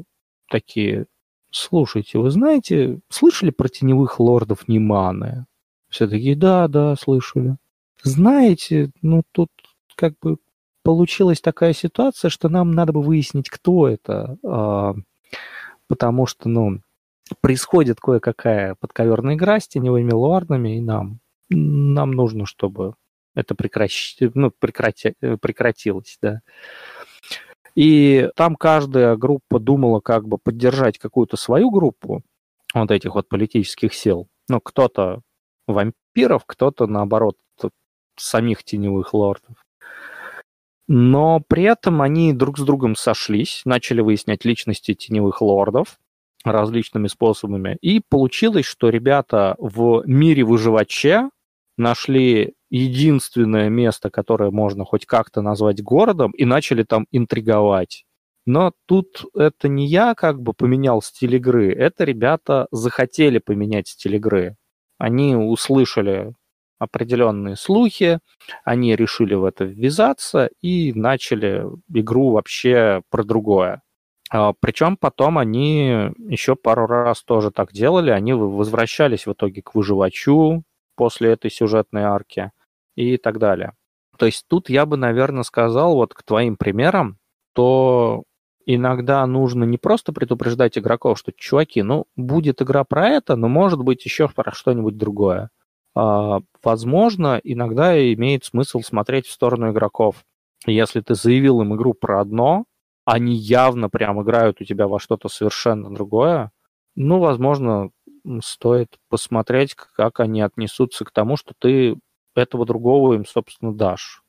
такие, 0.49 1.07
слушайте, 1.51 2.19
вы 2.19 2.31
знаете, 2.31 3.01
слышали 3.11 3.51
про 3.51 3.69
теневых 3.69 4.19
лордов 4.19 4.69
Ниманы? 4.69 5.47
Все 5.89 6.07
такие, 6.07 6.37
да, 6.37 6.69
да, 6.69 6.97
слышали. 6.97 7.57
Знаете, 8.03 8.91
ну 9.03 9.23
тут 9.33 9.51
как 9.95 10.15
бы 10.21 10.37
получилась 10.83 11.41
такая 11.41 11.73
ситуация, 11.73 12.29
что 12.31 12.49
нам 12.49 12.73
надо 12.73 12.93
бы 12.93 13.03
выяснить, 13.03 13.51
кто 13.51 13.88
это, 13.88 14.38
а, 14.45 14.95
потому 15.87 16.27
что, 16.27 16.49
ну, 16.49 16.81
происходит 17.41 18.01
кое-какая 18.01 18.75
подковерная 18.81 19.35
игра 19.35 19.61
с 19.61 19.69
теневыми 19.69 20.12
лордами, 20.12 20.79
и 20.79 20.81
нам, 20.81 21.21
нам 21.51 22.12
нужно, 22.12 22.47
чтобы 22.47 22.95
это 23.35 23.55
прекращ... 23.55 24.17
ну, 24.21 24.51
прекрати... 24.51 25.14
прекратилось, 25.41 26.19
да. 26.21 26.41
И 27.75 28.29
там 28.35 28.57
каждая 28.57 29.17
группа 29.17 29.61
думала 29.61 30.01
как 30.01 30.27
бы 30.27 30.38
поддержать 30.38 30.99
какую-то 30.99 31.37
свою 31.37 31.71
группу 31.71 32.23
вот 32.75 32.91
этих 32.91 33.14
вот 33.14 33.29
политических 33.29 33.95
сил. 33.95 34.29
Ну, 34.49 34.61
кто-то 34.61 35.21
вампиров, 35.67 36.45
кто-то, 36.47 36.87
наоборот, 36.87 37.37
самих 38.17 38.64
теневых 38.64 39.14
лордов. 39.14 39.58
Но 40.88 41.42
при 41.46 41.64
этом 41.64 42.01
они 42.01 42.33
друг 42.33 42.59
с 42.59 42.62
другом 42.62 42.96
сошлись, 42.96 43.61
начали 43.66 44.01
выяснять 44.01 44.46
личности 44.46 44.94
теневых 44.94 45.42
лордов 45.42 45.98
различными 46.44 47.09
способами. 47.09 47.77
И 47.83 48.01
получилось, 48.09 48.64
что 48.64 48.88
ребята 48.88 49.55
в 49.59 50.03
мире 50.07 50.44
выживача 50.44 51.31
нашли 51.77 52.55
единственное 52.70 53.68
место, 53.68 54.11
которое 54.11 54.51
можно 54.51 54.85
хоть 54.85 55.05
как-то 55.05 55.42
назвать 55.42 55.83
городом, 55.83 56.31
и 56.33 56.44
начали 56.44 56.85
там 56.85 57.07
интриговать. 57.11 58.05
Но 58.46 58.72
тут 58.87 59.27
это 59.35 59.68
не 59.68 59.87
я 59.87 60.14
как 60.14 60.40
бы 60.40 60.55
поменял 60.55 61.03
стиль 61.03 61.37
игры, 61.37 61.70
это 61.70 62.05
ребята 62.05 62.66
захотели 62.70 63.38
поменять 63.38 63.88
стиль 63.88 64.16
игры. 64.16 64.57
Они 64.96 65.37
услышали 65.37 66.33
определенные 66.79 67.57
слухи, 67.57 68.21
они 68.64 68.97
решили 68.97 69.35
в 69.35 69.45
это 69.45 69.64
ввязаться 69.64 70.51
и 70.61 70.93
начали 70.93 71.64
игру 71.93 72.31
вообще 72.33 73.03
про 73.11 73.25
другое. 73.25 73.83
А, 74.31 74.53
Причем 74.61 74.97
потом 74.97 75.38
они 75.38 76.12
еще 76.19 76.57
пару 76.57 76.87
раз 76.87 77.23
тоже 77.23 77.51
так 77.51 77.73
делали, 77.73 78.11
они 78.11 78.33
возвращались 78.35 79.27
в 79.27 79.33
итоге 79.33 79.62
к 79.62 79.75
выживачу 79.75 80.62
после 80.97 81.33
этой 81.33 81.51
сюжетной 81.51 82.03
арки 82.03 82.53
и 82.97 83.17
так 83.17 83.38
далее. 83.38 83.73
То 84.19 84.27
есть 84.27 84.47
тут 84.49 84.69
я 84.69 84.85
бы, 84.87 84.97
наверное, 84.97 85.45
сказал 85.45 85.95
вот 85.95 86.12
к 86.14 86.23
твоим 86.25 86.57
примерам, 86.57 87.19
то 87.55 88.25
иногда 88.67 89.25
нужно 89.27 89.64
не 89.64 89.79
просто 89.79 90.12
предупреждать 90.12 90.77
игроков, 90.77 91.19
что, 91.19 91.33
чуваки, 91.33 91.83
ну, 91.83 92.07
будет 92.17 92.61
игра 92.62 92.85
про 92.85 93.09
это, 93.09 93.37
но 93.37 93.49
может 93.49 93.81
быть 93.81 94.05
еще 94.05 94.29
про 94.29 94.53
что-нибудь 94.53 94.99
другое. 94.99 95.51
А, 96.01 96.43
возможно, 96.63 97.41
иногда 97.43 97.99
имеет 98.15 98.45
смысл 98.45 98.83
смотреть 98.83 99.27
в 99.27 99.33
сторону 99.33 99.73
игроков. 99.73 100.25
Если 100.65 101.01
ты 101.01 101.17
заявил 101.17 101.61
им 101.61 101.75
игру 101.75 101.93
про 101.93 102.21
одно, 102.21 102.67
они 103.05 103.35
явно 103.35 103.91
прям 103.91 104.23
играют 104.23 104.61
у 104.61 104.65
тебя 104.65 104.87
во 104.87 105.01
что-то 105.01 105.29
совершенно 105.29 105.93
другое, 105.93 106.53
ну, 106.95 107.19
возможно, 107.19 107.91
стоит 108.45 108.97
посмотреть, 109.09 109.75
как 109.75 110.21
они 110.21 110.41
отнесутся 110.41 111.05
к 111.05 111.11
тому, 111.11 111.37
что 111.37 111.53
ты 111.59 111.97
этого 112.37 112.65
другого 112.65 113.15
им, 113.15 113.27
собственно, 113.27 113.75
дашь. 113.75 114.23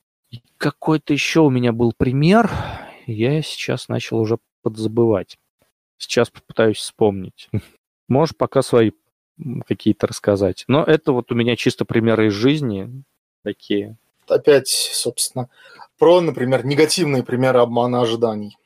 Какой-то 0.57 1.13
еще 1.13 1.41
у 1.41 1.51
меня 1.51 1.71
был 1.71 1.93
пример, 1.95 2.49
я 3.05 3.43
сейчас 3.43 3.89
начал 3.89 4.17
уже 4.17 4.39
подзабывать. 4.63 5.37
Сейчас 5.99 6.31
попытаюсь 6.31 6.77
вспомнить. 6.77 7.47
Можешь 8.07 8.35
пока 8.35 8.63
свои 8.63 8.89
какие-то 9.65 10.07
рассказать. 10.07 10.65
Но 10.67 10.83
это 10.83 11.11
вот 11.11 11.31
у 11.31 11.35
меня 11.35 11.55
чисто 11.55 11.85
примеры 11.85 12.27
из 12.27 12.33
жизни 12.33 13.03
такие. 13.43 13.97
Опять, 14.27 14.67
собственно, 14.67 15.49
про, 15.97 16.21
например, 16.21 16.65
негативные 16.65 17.23
примеры 17.23 17.59
обмана 17.59 18.01
ожиданий. 18.01 18.57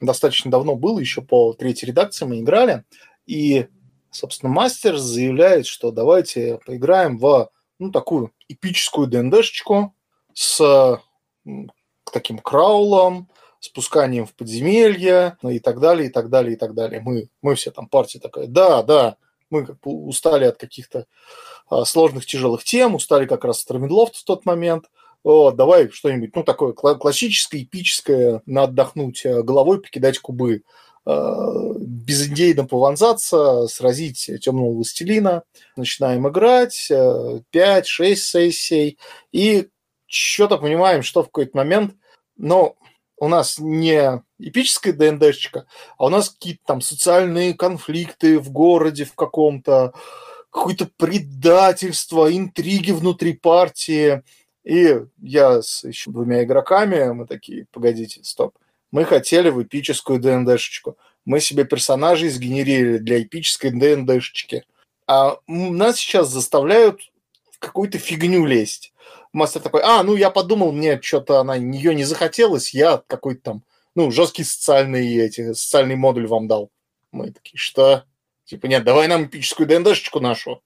Достаточно 0.00 0.50
давно 0.50 0.76
было, 0.76 0.98
еще 0.98 1.22
по 1.22 1.52
третьей 1.52 1.88
редакции 1.88 2.24
мы 2.24 2.40
играли, 2.40 2.84
и, 3.26 3.68
собственно, 4.10 4.52
мастер 4.52 4.96
заявляет, 4.96 5.66
что 5.66 5.90
давайте 5.90 6.58
поиграем 6.66 7.18
в 7.18 7.50
ну, 7.78 7.90
такую 7.90 8.32
эпическую 8.48 9.06
ДНДшечку 9.06 9.94
с 10.32 11.00
таким 12.12 12.38
краулом, 12.38 13.28
спусканием 13.60 14.26
в 14.26 14.34
подземелье, 14.34 15.38
и 15.42 15.58
так 15.58 15.80
далее, 15.80 16.08
и 16.08 16.12
так 16.12 16.28
далее, 16.28 16.54
и 16.54 16.56
так 16.56 16.74
далее. 16.74 17.00
Мы, 17.00 17.28
мы 17.40 17.54
все 17.54 17.70
там, 17.70 17.88
партия 17.88 18.20
такая, 18.20 18.46
да, 18.46 18.82
да, 18.82 19.16
мы 19.54 19.64
как 19.64 19.80
бы 19.80 19.92
устали 19.92 20.44
от 20.44 20.58
каких-то 20.58 21.06
а, 21.68 21.84
сложных, 21.84 22.26
тяжелых 22.26 22.64
тем, 22.64 22.94
устали 22.94 23.26
как 23.26 23.44
раз 23.44 23.62
от 23.62 23.70
Рамидлофта 23.70 24.18
в 24.18 24.24
тот 24.24 24.44
момент. 24.44 24.86
Вот, 25.22 25.56
давай 25.56 25.88
что-нибудь, 25.88 26.34
ну, 26.34 26.42
такое 26.42 26.72
классическое, 26.72 27.62
эпическое, 27.62 28.42
на 28.46 28.64
отдохнуть 28.64 29.24
а, 29.24 29.42
головой, 29.42 29.80
покидать 29.80 30.18
кубы, 30.18 30.64
а, 31.06 31.72
безидейно 31.78 32.66
пованзаться, 32.66 33.66
сразить 33.68 34.28
темного 34.42 34.72
властелина. 34.74 35.44
Начинаем 35.76 36.28
играть, 36.28 36.90
5-6 36.90 38.16
сессий, 38.16 38.98
и 39.30 39.68
что-то 40.06 40.58
понимаем, 40.58 41.02
что 41.02 41.22
в 41.22 41.26
какой-то 41.26 41.56
момент, 41.56 41.94
ну, 42.36 42.76
у 43.16 43.28
нас 43.28 43.58
не 43.58 44.20
эпическая 44.48 44.92
ДНДшечка, 44.92 45.66
а 45.98 46.06
у 46.06 46.08
нас 46.08 46.30
какие-то 46.30 46.60
там 46.66 46.80
социальные 46.80 47.54
конфликты 47.54 48.38
в 48.38 48.50
городе 48.50 49.04
в 49.04 49.14
каком-то, 49.14 49.94
какое-то 50.50 50.88
предательство, 50.96 52.34
интриги 52.34 52.92
внутри 52.92 53.32
партии. 53.34 54.22
И 54.64 55.00
я 55.20 55.62
с 55.62 55.84
еще 55.84 56.10
двумя 56.10 56.44
игроками, 56.44 57.12
мы 57.12 57.26
такие, 57.26 57.66
погодите, 57.70 58.20
стоп, 58.22 58.56
мы 58.90 59.04
хотели 59.04 59.50
в 59.50 59.62
эпическую 59.62 60.20
ДНДшечку. 60.20 60.96
Мы 61.24 61.40
себе 61.40 61.64
персонажей 61.64 62.28
сгенерировали 62.28 62.98
для 62.98 63.22
эпической 63.22 63.70
ДНДшечки. 63.70 64.64
А 65.06 65.38
нас 65.46 65.96
сейчас 65.96 66.28
заставляют 66.28 67.00
в 67.50 67.58
какую-то 67.58 67.98
фигню 67.98 68.46
лезть. 68.46 68.92
мастер 69.32 69.60
такой, 69.60 69.82
а, 69.82 70.02
ну 70.02 70.14
я 70.14 70.30
подумал, 70.30 70.72
мне 70.72 71.00
что-то 71.02 71.40
она, 71.40 71.56
ее 71.56 71.94
не 71.94 72.04
захотелось, 72.04 72.72
я 72.72 73.02
какой-то 73.06 73.40
там, 73.42 73.62
ну, 73.94 74.10
жесткий 74.10 74.44
социальный, 74.44 75.16
эти, 75.18 75.52
социальный 75.52 75.96
модуль 75.96 76.26
вам 76.26 76.48
дал. 76.48 76.70
Мы 77.12 77.30
такие, 77.30 77.58
что? 77.58 78.04
Типа, 78.44 78.66
нет, 78.66 78.84
давай 78.84 79.08
нам 79.08 79.24
эпическую 79.24 79.66
ДНДшечку 79.66 80.20
нашу. 80.20 80.62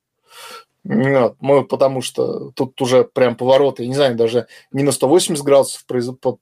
Вот, 0.84 1.36
мы, 1.40 1.66
потому 1.66 2.00
что 2.00 2.50
тут 2.52 2.80
уже 2.80 3.04
прям 3.04 3.36
поворот, 3.36 3.80
я 3.80 3.86
не 3.86 3.94
знаю, 3.94 4.16
даже 4.16 4.46
не 4.72 4.82
на 4.82 4.92
180 4.92 5.44
градусов 5.44 5.84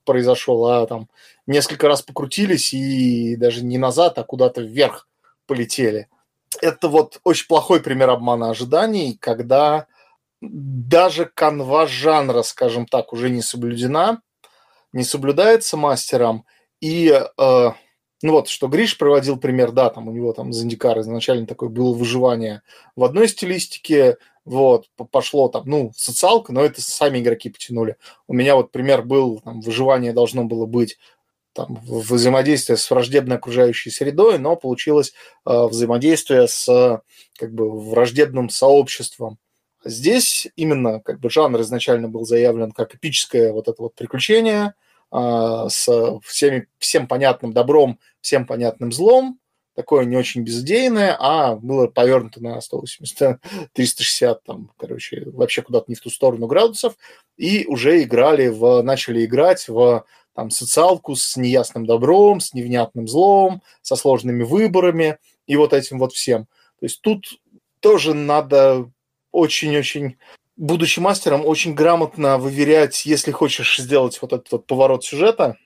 произошел, 0.04 0.66
а 0.66 0.86
там 0.86 1.08
несколько 1.46 1.88
раз 1.88 2.02
покрутились 2.02 2.72
и 2.72 3.34
даже 3.36 3.64
не 3.64 3.78
назад, 3.78 4.18
а 4.18 4.24
куда-то 4.24 4.60
вверх 4.60 5.08
полетели. 5.46 6.08
Это 6.62 6.88
вот 6.88 7.20
очень 7.24 7.48
плохой 7.48 7.80
пример 7.80 8.10
обмана 8.10 8.50
ожиданий, 8.50 9.16
когда 9.20 9.86
даже 10.40 11.24
канва 11.24 11.86
жанра, 11.86 12.42
скажем 12.42 12.86
так, 12.86 13.12
уже 13.12 13.30
не 13.30 13.42
соблюдена, 13.42 14.22
не 14.92 15.02
соблюдается 15.02 15.76
мастером, 15.76 16.44
и 16.80 17.08
э, 17.10 17.70
ну 18.22 18.32
вот, 18.32 18.48
что 18.48 18.68
Гриш 18.68 18.96
проводил 18.96 19.36
пример, 19.36 19.72
да, 19.72 19.90
там 19.90 20.08
у 20.08 20.12
него 20.12 20.32
там 20.32 20.52
Зандикар 20.52 20.98
изначально 21.00 21.46
такое 21.46 21.68
было 21.68 21.94
выживание 21.94 22.62
в 22.94 23.04
одной 23.04 23.28
стилистике, 23.28 24.16
вот, 24.44 24.86
пошло 25.10 25.48
там, 25.48 25.64
ну, 25.66 25.92
социалка, 25.94 26.52
но 26.52 26.64
это 26.64 26.80
сами 26.80 27.18
игроки 27.18 27.50
потянули. 27.50 27.96
У 28.26 28.32
меня 28.32 28.56
вот 28.56 28.72
пример 28.72 29.02
был, 29.02 29.40
там, 29.40 29.60
выживание 29.60 30.12
должно 30.12 30.44
было 30.44 30.66
быть 30.66 30.98
там, 31.52 31.80
взаимодействие 31.86 32.76
с 32.76 32.90
враждебной 32.90 33.36
окружающей 33.36 33.90
средой, 33.90 34.38
но 34.38 34.56
получилось 34.56 35.12
э, 35.44 35.66
взаимодействие 35.66 36.48
с 36.48 37.02
как 37.38 37.52
бы 37.52 37.70
враждебным 37.90 38.50
сообществом. 38.50 39.38
Здесь 39.84 40.48
именно 40.56 41.00
как 41.00 41.20
бы 41.20 41.28
жанр 41.28 41.60
изначально 41.60 42.08
был 42.08 42.24
заявлен 42.24 42.72
как 42.72 42.94
эпическое 42.94 43.52
вот 43.52 43.68
это 43.68 43.82
вот 43.82 43.94
приключение– 43.94 44.74
с 45.10 45.88
всеми, 46.22 46.68
всем 46.78 47.06
понятным 47.06 47.52
добром, 47.52 47.98
всем 48.20 48.46
понятным 48.46 48.92
злом, 48.92 49.38
такое 49.76 50.04
не 50.06 50.16
очень 50.16 50.42
безыдейное, 50.42 51.16
а 51.20 51.54
было 51.54 51.86
повернуто 51.86 52.42
на 52.42 52.60
180, 52.60 53.38
360, 53.72 54.42
там, 54.44 54.72
короче, 54.76 55.22
вообще 55.26 55.62
куда-то 55.62 55.84
не 55.88 55.94
в 55.94 56.00
ту 56.00 56.10
сторону 56.10 56.46
градусов, 56.46 56.96
и 57.36 57.66
уже 57.66 58.02
играли 58.02 58.48
в, 58.48 58.82
начали 58.82 59.24
играть 59.24 59.68
в 59.68 60.04
там, 60.34 60.50
социалку 60.50 61.14
с 61.14 61.36
неясным 61.36 61.86
добром, 61.86 62.40
с 62.40 62.54
невнятным 62.54 63.06
злом, 63.06 63.62
со 63.82 63.96
сложными 63.96 64.42
выборами 64.42 65.18
и 65.46 65.56
вот 65.56 65.72
этим 65.72 65.98
вот 65.98 66.12
всем. 66.12 66.46
То 66.80 66.86
есть 66.86 67.00
тут 67.02 67.26
тоже 67.80 68.14
надо 68.14 68.90
очень-очень 69.30 70.16
будучи 70.56 71.00
мастером, 71.00 71.44
очень 71.44 71.74
грамотно 71.74 72.38
выверять, 72.38 73.06
если 73.06 73.30
хочешь 73.30 73.78
сделать 73.78 74.20
вот 74.22 74.32
этот 74.32 74.50
вот 74.50 74.66
поворот 74.66 75.04
сюжета, 75.04 75.56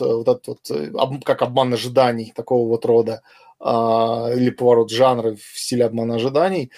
вот 0.00 0.28
этот 0.28 0.46
вот, 0.46 0.70
э, 0.70 0.92
как 1.24 1.42
обман 1.42 1.72
ожиданий 1.72 2.32
такого 2.34 2.68
вот 2.68 2.84
рода, 2.84 3.22
а, 3.58 4.30
или 4.34 4.50
поворот 4.50 4.90
жанра 4.90 5.36
в 5.36 5.58
стиле 5.58 5.84
обмана 5.84 6.16
ожиданий, 6.16 6.70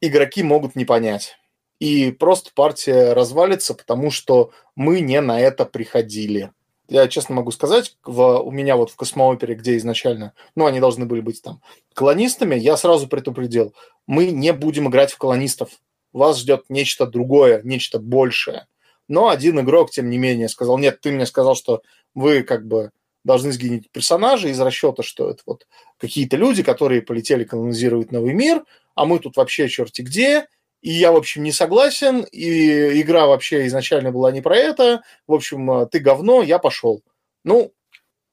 игроки 0.00 0.42
могут 0.42 0.76
не 0.76 0.84
понять. 0.84 1.36
И 1.80 2.12
просто 2.12 2.50
партия 2.54 3.12
развалится, 3.12 3.74
потому 3.74 4.10
что 4.10 4.52
мы 4.76 5.00
не 5.00 5.20
на 5.20 5.40
это 5.40 5.64
приходили. 5.64 6.52
Я 6.88 7.08
честно 7.08 7.34
могу 7.34 7.50
сказать, 7.50 7.96
в, 8.04 8.38
у 8.40 8.50
меня 8.50 8.76
вот 8.76 8.90
в 8.90 8.96
космоопере, 8.96 9.54
где 9.54 9.76
изначально, 9.78 10.34
ну, 10.54 10.66
они 10.66 10.78
должны 10.78 11.06
были 11.06 11.20
быть 11.20 11.42
там 11.42 11.60
колонистами, 11.94 12.54
я 12.54 12.76
сразу 12.76 13.08
предупредил, 13.08 13.74
мы 14.06 14.26
не 14.26 14.52
будем 14.52 14.88
играть 14.88 15.12
в 15.12 15.18
колонистов 15.18 15.70
вас 16.12 16.38
ждет 16.38 16.64
нечто 16.68 17.06
другое, 17.06 17.60
нечто 17.64 17.98
большее. 17.98 18.66
Но 19.08 19.28
один 19.28 19.60
игрок, 19.60 19.90
тем 19.90 20.10
не 20.10 20.18
менее, 20.18 20.48
сказал, 20.48 20.78
нет, 20.78 21.00
ты 21.00 21.10
мне 21.10 21.26
сказал, 21.26 21.54
что 21.54 21.82
вы 22.14 22.42
как 22.42 22.66
бы 22.66 22.90
должны 23.24 23.52
сгенить 23.52 23.90
персонажа 23.90 24.48
из 24.48 24.60
расчета, 24.60 25.02
что 25.02 25.30
это 25.30 25.42
вот 25.46 25.66
какие-то 25.98 26.36
люди, 26.36 26.62
которые 26.62 27.02
полетели 27.02 27.44
колонизировать 27.44 28.12
новый 28.12 28.34
мир, 28.34 28.64
а 28.94 29.04
мы 29.04 29.18
тут 29.18 29.36
вообще 29.36 29.68
черти 29.68 30.02
где, 30.02 30.48
и 30.80 30.90
я, 30.90 31.12
в 31.12 31.16
общем, 31.16 31.42
не 31.44 31.52
согласен, 31.52 32.22
и 32.32 33.00
игра 33.00 33.26
вообще 33.26 33.66
изначально 33.66 34.10
была 34.10 34.32
не 34.32 34.40
про 34.40 34.56
это, 34.56 35.02
в 35.26 35.34
общем, 35.34 35.88
ты 35.88 36.00
говно, 36.00 36.42
я 36.42 36.58
пошел. 36.58 37.02
Ну, 37.44 37.72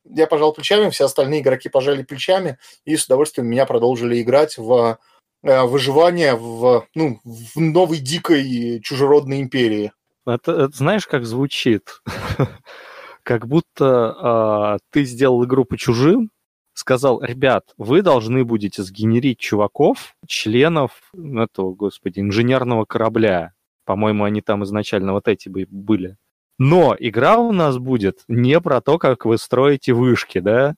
я 0.05 0.25
пожал 0.25 0.53
плечами, 0.53 0.89
все 0.89 1.05
остальные 1.05 1.41
игроки 1.41 1.69
пожали 1.69 2.01
плечами 2.01 2.57
и 2.83 2.95
с 2.95 3.05
удовольствием 3.05 3.47
меня 3.47 3.65
продолжили 3.65 4.19
играть 4.19 4.57
в 4.57 4.97
Э, 4.97 5.18
выживания 5.41 6.36
в, 6.36 6.86
ну, 6.95 7.19
в 7.23 7.60
новой 7.60 7.99
дикой 7.99 8.82
чужеродной 8.82 9.41
империи. 9.41 9.91
Это, 10.25 10.52
это 10.52 10.78
знаешь, 10.78 11.08
как 11.08 11.25
звучит? 11.25 12.02
как 13.23 13.47
будто 13.47 14.78
э, 14.80 14.86
ты 14.91 15.04
сделал 15.04 15.43
игру 15.45 15.65
по 15.65 15.78
чужим, 15.78 16.32
сказал, 16.73 17.21
ребят, 17.21 17.73
вы 17.78 18.02
должны 18.02 18.43
будете 18.43 18.84
сгенерить 18.84 19.39
чуваков, 19.39 20.15
членов 20.25 20.91
этого, 21.13 21.73
господи, 21.73 22.21
инженерного 22.21 22.86
корабля. 22.86 23.54
По-моему, 23.86 24.23
они 24.23 24.41
там 24.41 24.63
изначально 24.63 25.13
вот 25.13 25.28
эти 25.28 25.49
были. 25.49 26.17
Но 26.58 26.95
игра 26.97 27.38
у 27.38 27.52
нас 27.52 27.78
будет 27.78 28.23
не 28.28 28.60
про 28.60 28.82
то, 28.82 28.97
как 28.97 29.25
вы 29.25 29.38
строите 29.38 29.93
вышки, 29.93 30.39
да, 30.39 30.75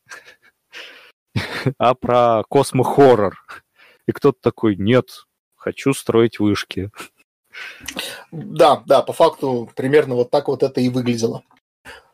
а 1.77 1.95
про 1.95 2.43
космо-хоррор. 2.49 3.35
И 4.11 4.13
кто-то 4.13 4.39
такой, 4.41 4.75
нет, 4.75 5.25
хочу 5.55 5.93
строить 5.93 6.37
вышки. 6.37 6.91
Да, 8.29 8.83
да, 8.85 9.01
по 9.01 9.13
факту 9.13 9.69
примерно 9.73 10.15
вот 10.15 10.29
так 10.29 10.49
вот 10.49 10.63
это 10.63 10.81
и 10.81 10.89
выглядело. 10.89 11.43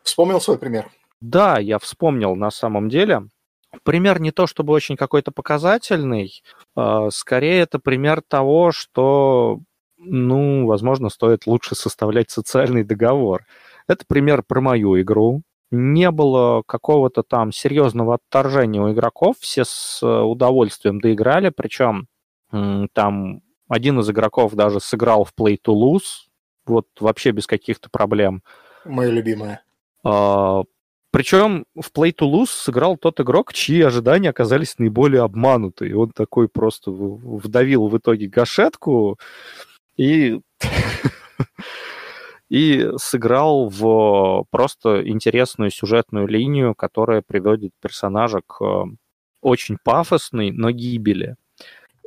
Вспомнил 0.04 0.40
свой 0.40 0.58
пример? 0.58 0.88
Да, 1.20 1.58
я 1.58 1.80
вспомнил 1.80 2.36
на 2.36 2.52
самом 2.52 2.88
деле. 2.88 3.22
Пример 3.82 4.20
не 4.20 4.30
то 4.30 4.46
чтобы 4.46 4.74
очень 4.74 4.96
какой-то 4.96 5.32
показательный, 5.32 6.40
а 6.76 7.10
скорее 7.10 7.62
это 7.62 7.80
пример 7.80 8.22
того, 8.22 8.70
что, 8.70 9.58
ну, 9.96 10.66
возможно, 10.66 11.08
стоит 11.08 11.48
лучше 11.48 11.74
составлять 11.74 12.30
социальный 12.30 12.84
договор. 12.84 13.44
Это 13.88 14.04
пример 14.06 14.44
про 14.44 14.60
мою 14.60 15.00
игру. 15.00 15.42
Не 15.70 16.10
было 16.10 16.62
какого-то 16.66 17.22
там 17.22 17.52
серьезного 17.52 18.14
отторжения 18.14 18.80
у 18.80 18.92
игроков, 18.92 19.36
все 19.40 19.64
с 19.64 20.00
удовольствием 20.02 21.00
доиграли, 21.00 21.50
причем 21.50 22.06
там 22.50 23.42
один 23.68 24.00
из 24.00 24.08
игроков 24.10 24.54
даже 24.54 24.80
сыграл 24.80 25.24
в 25.24 25.32
Play 25.38 25.58
to 25.62 25.74
Lose, 25.74 26.28
вот 26.66 26.86
вообще 27.00 27.32
без 27.32 27.46
каких-то 27.46 27.90
проблем. 27.90 28.42
Моя 28.84 29.10
любимая. 29.10 29.62
А, 30.04 30.62
причем 31.10 31.64
в 31.74 31.90
Play 31.92 32.14
to 32.14 32.30
Lose 32.30 32.50
сыграл 32.50 32.96
тот 32.96 33.20
игрок, 33.20 33.52
чьи 33.52 33.80
ожидания 33.82 34.30
оказались 34.30 34.78
наиболее 34.78 35.22
обмануты. 35.22 35.88
И 35.88 35.92
он 35.92 36.10
такой 36.10 36.48
просто 36.48 36.90
вдавил 36.90 37.88
в 37.88 37.98
итоге 37.98 38.28
гашетку 38.28 39.18
и 39.96 40.40
и 42.48 42.90
сыграл 42.96 43.68
в 43.68 44.44
просто 44.50 45.06
интересную 45.08 45.70
сюжетную 45.70 46.26
линию, 46.26 46.74
которая 46.74 47.22
приводит 47.22 47.72
персонажа 47.80 48.40
к 48.46 48.86
очень 49.42 49.76
пафосной, 49.82 50.50
но 50.50 50.70
гибели. 50.70 51.36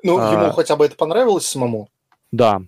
Ну, 0.04 0.18
а, 0.20 0.34
ему 0.34 0.52
хотя 0.52 0.76
бы 0.76 0.86
это 0.86 0.96
понравилось 0.96 1.48
самому? 1.48 1.90
Да, 2.32 2.62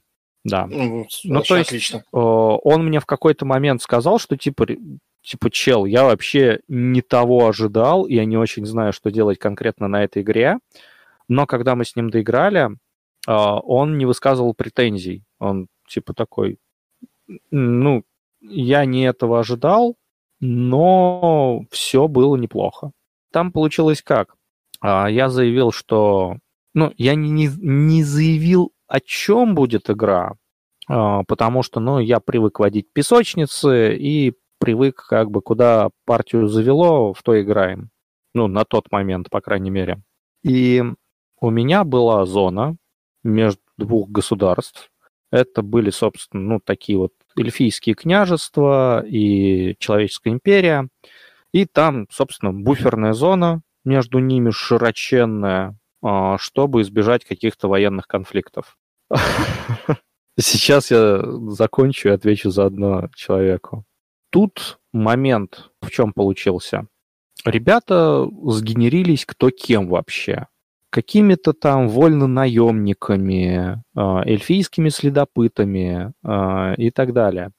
да. 0.44 0.68
Ну, 0.68 1.08
ну 1.24 1.42
то 1.42 1.58
есть 1.58 1.70
отлично. 1.70 1.98
Э, 1.98 2.02
он 2.12 2.86
мне 2.86 3.00
в 3.00 3.06
какой-то 3.06 3.46
момент 3.46 3.82
сказал, 3.82 4.20
что 4.20 4.38
типа, 4.38 4.68
типа, 5.22 5.50
чел, 5.50 5.86
я 5.86 6.04
вообще 6.04 6.60
не 6.68 7.02
того 7.02 7.48
ожидал, 7.48 8.08
я 8.08 8.26
не 8.26 8.38
очень 8.38 8.66
знаю, 8.66 8.94
что 8.94 9.10
делать 9.10 9.40
конкретно 9.40 9.88
на 9.88 10.04
этой 10.04 10.22
игре, 10.22 10.60
но 11.28 11.46
когда 11.48 11.76
мы 11.76 11.86
с 11.86 11.96
ним 11.96 12.10
доиграли, 12.10 12.70
э, 12.70 13.32
он 13.32 13.98
не 13.98 14.06
высказывал 14.06 14.54
претензий. 14.54 15.24
Он 15.40 15.68
типа 15.88 16.14
такой, 16.14 16.58
ну, 17.52 18.04
я 18.42 18.86
не 18.86 19.06
этого 19.06 19.40
ожидал, 19.40 19.96
но 20.40 21.66
все 21.72 22.08
было 22.08 22.36
неплохо. 22.36 22.92
Там 23.32 23.52
получилось 23.52 24.02
как? 24.02 24.36
А, 24.82 25.10
я 25.10 25.30
заявил, 25.30 25.72
что... 25.72 26.38
Ну, 26.74 26.92
я 26.98 27.16
не, 27.16 27.50
не 27.62 28.04
заявил, 28.04 28.74
о 28.88 29.00
чем 29.00 29.56
будет 29.56 29.90
игра, 29.90 30.34
а, 30.88 31.24
потому 31.24 31.64
что, 31.64 31.80
ну, 31.80 32.00
я 32.00 32.20
привык 32.20 32.60
водить 32.60 32.88
песочницы 32.92 33.96
и 33.96 34.34
привык, 34.60 35.06
как 35.08 35.30
бы, 35.32 35.42
куда 35.42 35.90
партию 36.06 36.48
завело, 36.48 37.14
в 37.14 37.22
то 37.24 37.40
играем. 37.42 37.90
Ну, 38.34 38.48
на 38.48 38.66
тот 38.66 38.92
момент, 38.92 39.30
по 39.30 39.42
крайней 39.42 39.70
мере. 39.70 40.02
И 40.44 40.84
у 41.40 41.50
меня 41.50 41.84
была 41.84 42.26
зона 42.26 42.76
между 43.24 43.62
двух 43.78 44.10
государств, 44.10 44.92
это 45.34 45.64
были, 45.64 45.90
собственно, 45.90 46.44
ну, 46.44 46.60
такие 46.64 46.96
вот 46.96 47.14
эльфийские 47.36 47.96
княжества 47.96 49.04
и 49.04 49.76
человеческая 49.80 50.30
империя. 50.30 50.90
И 51.52 51.66
там, 51.66 52.06
собственно, 52.12 52.54
буферная 52.54 53.14
зона 53.14 53.64
между 53.84 54.20
ними 54.20 54.52
широченная, 54.52 55.76
а, 56.04 56.38
чтобы 56.38 56.84
избежать 56.84 57.26
каких-то 57.26 57.68
военных 57.68 58.06
конфликтов. 58.06 58.78
Сейчас 60.40 60.92
я 60.92 61.24
закончу 61.48 62.10
и 62.10 62.12
отвечу 62.12 62.52
заодно 62.52 63.10
человеку. 63.16 63.86
Тут 64.30 64.80
момент 64.92 65.72
в 65.82 65.90
чем 65.90 66.14
получился. 66.14 66.86
Ребята 67.44 68.30
сгенерились 68.46 69.26
кто 69.26 69.50
кем 69.50 69.90
вообще. 69.90 70.46
Какими-то 70.94 71.54
там 71.54 71.88
вольно-наемниками, 71.88 73.82
а, 73.96 74.24
эльфийскими 74.26 74.90
следопытами 74.90 76.14
а, 76.24 76.74
и 76.78 76.92
так 76.92 77.14
далее. 77.14 77.50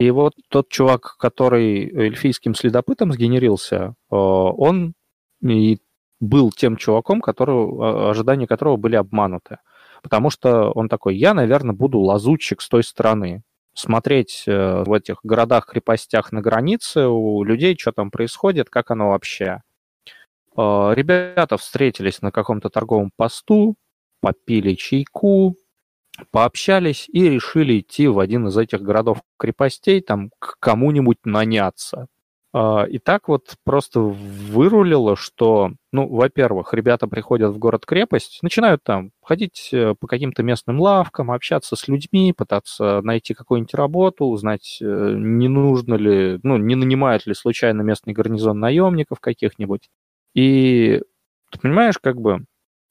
И 0.00 0.10
вот 0.10 0.32
тот 0.48 0.68
чувак, 0.70 1.16
который 1.18 1.88
эльфийским 1.88 2.54
следопытом 2.54 3.12
сгенерился, 3.12 3.94
а, 4.10 4.16
он 4.16 4.94
и 5.42 5.78
был 6.20 6.50
тем 6.50 6.76
чуваком, 6.76 7.20
которого, 7.20 8.10
ожидания 8.10 8.46
которого 8.46 8.76
были 8.76 8.96
обмануты 8.96 9.58
потому 10.04 10.28
что 10.28 10.70
он 10.70 10.90
такой, 10.90 11.16
я, 11.16 11.32
наверное, 11.32 11.74
буду 11.74 11.98
лазутчик 11.98 12.60
с 12.60 12.68
той 12.68 12.84
стороны, 12.84 13.42
смотреть 13.72 14.44
э, 14.46 14.84
в 14.84 14.92
этих 14.92 15.16
городах-крепостях 15.22 16.30
на 16.30 16.42
границе 16.42 17.06
у 17.06 17.42
людей, 17.42 17.74
что 17.80 17.90
там 17.90 18.10
происходит, 18.10 18.68
как 18.68 18.90
оно 18.90 19.08
вообще. 19.08 19.62
Э, 20.56 20.92
ребята 20.94 21.56
встретились 21.56 22.22
на 22.22 22.30
каком-то 22.30 22.68
торговом 22.70 23.10
посту, 23.16 23.76
попили 24.20 24.74
чайку, 24.74 25.56
пообщались 26.32 27.08
и 27.12 27.28
решили 27.30 27.80
идти 27.80 28.08
в 28.08 28.18
один 28.20 28.48
из 28.48 28.56
этих 28.58 28.82
городов-крепостей, 28.82 30.00
там 30.02 30.30
к 30.38 30.56
кому-нибудь 30.60 31.18
наняться. 31.24 32.08
А, 32.54 32.84
и 32.84 32.98
так 32.98 33.28
вот 33.28 33.54
просто 33.64 34.00
вырулило, 34.00 35.16
что, 35.16 35.72
ну, 35.92 36.08
во-первых, 36.08 36.74
ребята 36.74 37.08
приходят 37.08 37.52
в 37.54 37.58
город-крепость, 37.58 38.40
начинают 38.42 38.82
там 38.84 39.10
ходить 39.22 39.70
э, 39.72 39.94
по 39.98 40.06
каким-то 40.08 40.42
местным 40.44 40.80
лавкам, 40.80 41.30
общаться 41.32 41.76
с 41.76 41.88
людьми, 41.88 42.32
пытаться 42.36 43.00
найти 43.02 43.34
какую-нибудь 43.34 43.74
работу, 43.74 44.26
узнать, 44.26 44.78
э, 44.82 45.14
не 45.18 45.48
нужно 45.48 45.94
ли, 45.96 46.40
ну, 46.44 46.56
не 46.58 46.76
нанимают 46.76 47.26
ли 47.26 47.34
случайно 47.34 47.82
местный 47.82 48.12
гарнизон 48.14 48.60
наемников 48.60 49.20
каких-нибудь. 49.20 49.88
И 50.34 51.00
ты 51.50 51.58
понимаешь, 51.60 51.98
как 52.00 52.20
бы 52.20 52.44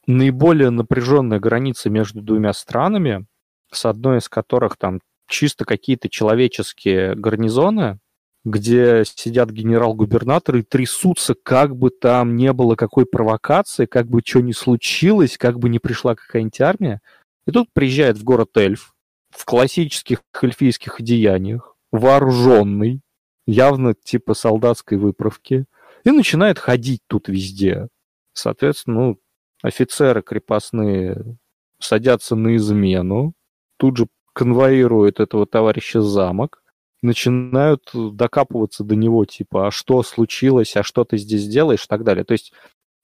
наиболее 0.07 0.69
напряженная 0.69 1.39
граница 1.39 1.89
между 1.89 2.21
двумя 2.21 2.53
странами, 2.53 3.25
с 3.71 3.85
одной 3.85 4.19
из 4.19 4.29
которых 4.29 4.77
там 4.77 4.99
чисто 5.27 5.65
какие-то 5.65 6.09
человеческие 6.09 7.15
гарнизоны, 7.15 7.99
где 8.45 9.03
сидят 9.05 9.51
генерал-губернаторы 9.51 10.59
и 10.59 10.63
трясутся, 10.63 11.33
как 11.33 11.75
бы 11.75 11.89
там 11.89 12.35
не 12.35 12.51
было 12.51 12.75
какой 12.75 13.05
провокации, 13.05 13.85
как 13.85 14.07
бы 14.07 14.21
что 14.23 14.41
ни 14.41 14.51
случилось, 14.51 15.37
как 15.37 15.59
бы 15.59 15.69
не 15.69 15.79
пришла 15.79 16.15
какая-нибудь 16.15 16.61
армия. 16.61 17.01
И 17.47 17.51
тут 17.51 17.69
приезжает 17.73 18.17
в 18.17 18.23
город 18.23 18.57
Эльф 18.57 18.93
в 19.29 19.45
классических 19.45 20.21
эльфийских 20.41 20.99
одеяниях, 20.99 21.75
вооруженный, 21.91 23.01
явно 23.47 23.93
типа 23.93 24.33
солдатской 24.33 24.97
выправки, 24.97 25.65
и 26.03 26.11
начинает 26.11 26.59
ходить 26.59 27.01
тут 27.07 27.27
везде. 27.27 27.87
Соответственно, 28.33 28.99
ну, 28.99 29.19
офицеры 29.61 30.21
крепостные 30.21 31.37
садятся 31.79 32.35
на 32.35 32.55
измену, 32.55 33.33
тут 33.77 33.97
же 33.97 34.07
конвоируют 34.33 35.19
этого 35.19 35.45
товарища 35.45 36.01
замок, 36.01 36.63
начинают 37.01 37.89
докапываться 37.93 38.83
до 38.83 38.95
него, 38.95 39.25
типа, 39.25 39.67
а 39.67 39.71
что 39.71 40.03
случилось, 40.03 40.75
а 40.75 40.83
что 40.83 41.03
ты 41.03 41.17
здесь 41.17 41.47
делаешь 41.47 41.83
и 41.83 41.87
так 41.87 42.03
далее. 42.03 42.23
То 42.23 42.31
есть, 42.31 42.53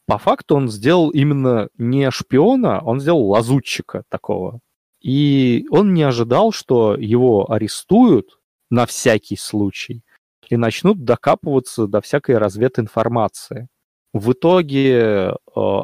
по 0.06 0.18
факту 0.18 0.56
он 0.56 0.70
сделал 0.70 1.10
именно 1.10 1.70
не 1.78 2.10
шпиона, 2.10 2.82
он 2.84 3.00
сделал 3.00 3.28
лазутчика 3.28 4.04
такого. 4.10 4.60
И 5.02 5.66
он 5.70 5.94
не 5.94 6.04
ожидал, 6.04 6.52
что 6.52 6.96
его 6.96 7.52
арестуют 7.52 8.40
на 8.70 8.86
всякий 8.86 9.38
случай 9.38 10.04
и 10.50 10.58
начнут 10.58 11.04
докапываться 11.04 11.88
до 11.88 12.02
всякой 12.02 12.38
развединформации. 12.38 13.68
В 14.14 14.32
итоге 14.34 14.94
э, 14.96 15.34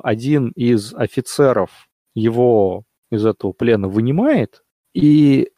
один 0.03 0.49
из 0.49 0.93
офицеров 0.93 1.87
его 2.15 2.83
из 3.11 3.25
этого 3.25 3.51
плена 3.51 3.87
вынимает, 3.87 4.63
и 4.93 5.49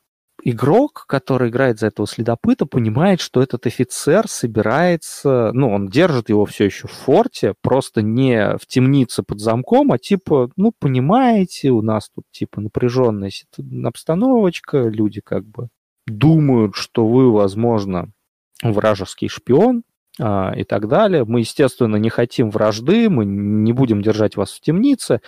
игрок, 0.43 1.05
который 1.07 1.49
играет 1.49 1.79
за 1.79 1.87
этого 1.87 2.07
следопыта, 2.07 2.65
понимает, 2.65 3.21
что 3.21 3.41
этот 3.41 3.65
офицер 3.65 4.27
собирается, 4.27 5.51
ну, 5.53 5.71
он 5.71 5.87
держит 5.87 6.29
его 6.29 6.45
все 6.45 6.65
еще 6.65 6.87
в 6.87 6.91
форте, 6.91 7.53
просто 7.61 8.01
не 8.01 8.57
в 8.57 8.65
темнице 8.67 9.23
под 9.23 9.39
замком, 9.39 9.91
а 9.91 9.97
типа, 9.97 10.51
ну, 10.55 10.73
понимаете, 10.77 11.69
у 11.69 11.81
нас 11.81 12.09
тут 12.13 12.25
типа 12.31 12.61
напряженная 12.61 13.31
обстановочка, 13.83 14.83
люди 14.83 15.21
как 15.21 15.45
бы 15.45 15.69
думают, 16.05 16.75
что 16.75 17.07
вы, 17.07 17.31
возможно, 17.31 18.11
вражеский 18.63 19.27
шпион, 19.27 19.83
а, 20.19 20.51
и 20.55 20.63
так 20.63 20.87
далее. 20.87 21.25
Мы, 21.25 21.41
естественно, 21.41 21.95
не 21.97 22.09
хотим 22.09 22.49
вражды, 22.49 23.09
мы 23.09 23.23
не 23.25 23.71
будем 23.71 24.01
держать 24.01 24.35
вас 24.35 24.51
в 24.51 24.61
темнице, 24.61 25.21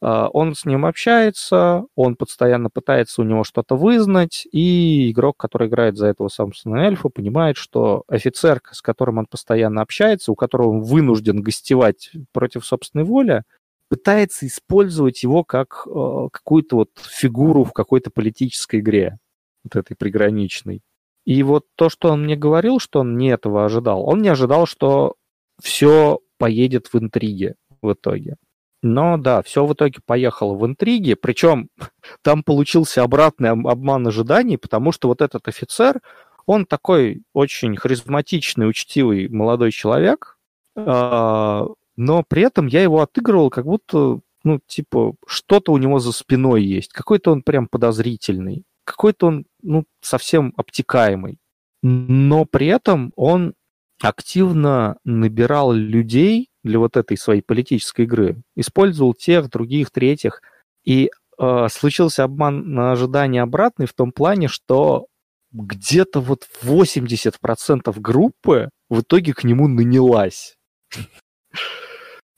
а, 0.00 0.28
он 0.28 0.54
с 0.54 0.64
ним 0.64 0.86
общается, 0.86 1.84
он 1.94 2.16
постоянно 2.16 2.70
пытается 2.70 3.20
у 3.20 3.24
него 3.24 3.44
что-то 3.44 3.76
вызнать, 3.76 4.46
и 4.50 5.10
игрок, 5.10 5.36
который 5.36 5.68
играет 5.68 5.96
за 5.96 6.06
этого 6.06 6.28
Самсона 6.28 6.86
Эльфа, 6.86 7.10
понимает, 7.10 7.56
что 7.58 8.04
офицер, 8.08 8.62
с 8.70 8.80
которым 8.80 9.18
он 9.18 9.26
постоянно 9.26 9.82
общается, 9.82 10.32
у 10.32 10.34
которого 10.36 10.70
он 10.70 10.82
вынужден 10.82 11.42
гостевать 11.42 12.10
против 12.32 12.64
собственной 12.64 13.04
воли, 13.04 13.42
пытается 13.90 14.46
использовать 14.46 15.22
его 15.22 15.44
как 15.44 15.86
э, 15.86 16.28
какую-то 16.32 16.76
вот 16.76 16.90
фигуру 16.98 17.64
в 17.64 17.72
какой-то 17.72 18.10
политической 18.10 18.80
игре, 18.80 19.18
вот 19.64 19.76
этой 19.76 19.96
приграничной. 19.96 20.82
И 21.24 21.42
вот 21.42 21.64
то, 21.76 21.88
что 21.88 22.10
он 22.10 22.24
мне 22.24 22.36
говорил, 22.36 22.78
что 22.78 23.00
он 23.00 23.16
не 23.16 23.28
этого 23.28 23.64
ожидал, 23.64 24.06
он 24.06 24.20
не 24.20 24.28
ожидал, 24.28 24.66
что 24.66 25.14
все 25.62 26.20
поедет 26.38 26.88
в 26.92 26.98
интриге 26.98 27.54
в 27.80 27.92
итоге. 27.92 28.36
Но 28.82 29.16
да, 29.16 29.42
все 29.42 29.64
в 29.64 29.72
итоге 29.72 30.00
поехало 30.04 30.54
в 30.54 30.66
интриги, 30.66 31.14
причем 31.14 31.70
там 32.22 32.42
получился 32.42 33.02
обратный 33.02 33.50
обман 33.50 34.06
ожиданий, 34.06 34.58
потому 34.58 34.92
что 34.92 35.08
вот 35.08 35.22
этот 35.22 35.48
офицер, 35.48 36.00
он 36.44 36.66
такой 36.66 37.22
очень 37.32 37.76
харизматичный, 37.76 38.68
учтивый 38.68 39.28
молодой 39.28 39.72
человек, 39.72 40.36
а, 40.76 41.66
но 41.96 42.24
при 42.28 42.42
этом 42.42 42.66
я 42.66 42.82
его 42.82 43.00
отыгрывал 43.00 43.48
как 43.48 43.64
будто, 43.64 44.20
ну, 44.42 44.60
типа, 44.66 45.14
что-то 45.26 45.72
у 45.72 45.78
него 45.78 45.98
за 45.98 46.12
спиной 46.12 46.62
есть, 46.62 46.92
какой-то 46.92 47.32
он 47.32 47.42
прям 47.42 47.66
подозрительный, 47.66 48.64
какой-то 48.84 49.26
он, 49.26 49.46
ну, 49.62 49.84
совсем 50.00 50.52
обтекаемый. 50.56 51.38
Но 51.82 52.44
при 52.44 52.68
этом 52.68 53.12
он 53.16 53.54
активно 54.00 54.98
набирал 55.04 55.72
людей, 55.72 56.48
для 56.64 56.78
вот 56.78 56.96
этой 56.96 57.16
своей 57.16 57.42
политической 57.42 58.06
игры. 58.06 58.42
Использовал 58.56 59.14
тех, 59.14 59.48
других, 59.50 59.90
третьих. 59.90 60.40
И 60.84 61.10
э, 61.38 61.66
случился 61.70 62.24
обман 62.24 62.72
на 62.72 62.92
ожидание 62.92 63.42
обратный 63.42 63.86
в 63.86 63.92
том 63.92 64.10
плане, 64.10 64.48
что 64.48 65.06
где-то 65.52 66.20
вот 66.20 66.48
80% 66.62 68.00
группы 68.00 68.70
в 68.88 69.02
итоге 69.02 69.34
к 69.34 69.44
нему 69.44 69.68
нанялась. 69.68 70.56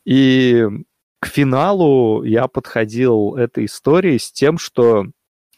И 0.04 0.64
к 1.20 1.26
финалу 1.26 2.22
я 2.24 2.46
подходил 2.48 3.36
этой 3.36 3.64
истории 3.64 4.18
с 4.18 4.30
тем, 4.30 4.58
что 4.58 5.06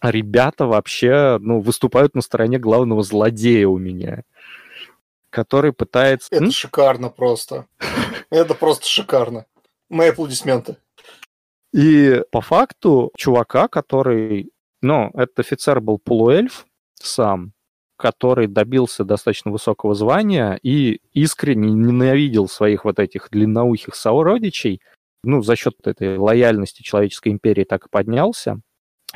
ребята 0.03 0.66
вообще 0.66 1.38
ну, 1.40 1.61
выступают 1.61 2.14
на 2.14 2.22
стороне 2.22 2.59
главного 2.59 3.03
злодея 3.03 3.68
у 3.68 3.78
меня 3.78 4.24
который 5.30 5.72
пытается... 5.72 6.28
Это 6.30 6.51
шикарно 6.51 7.11
просто. 7.11 7.66
Это 8.30 8.55
просто 8.55 8.86
шикарно. 8.86 9.46
Мои 9.88 10.11
аплодисменты. 10.11 10.76
И 11.72 12.22
по 12.30 12.40
факту 12.40 13.12
чувака, 13.16 13.68
который... 13.68 14.51
Ну, 14.80 15.11
этот 15.14 15.40
офицер 15.40 15.80
был 15.80 15.99
полуэльф 15.99 16.66
сам, 16.94 17.53
который 17.96 18.46
добился 18.46 19.05
достаточно 19.05 19.51
высокого 19.51 19.94
звания 19.94 20.59
и 20.62 21.01
искренне 21.12 21.70
ненавидел 21.70 22.49
своих 22.49 22.84
вот 22.84 23.01
этих 23.01 23.28
длинноухих 23.30 23.96
сородичей, 23.96 24.80
ну, 25.24 25.42
за 25.42 25.57
счет 25.57 25.74
этой 25.84 26.16
лояльности 26.16 26.82
человеческой 26.82 27.32
империи 27.32 27.64
так 27.64 27.86
и 27.86 27.90
поднялся. 27.90 28.61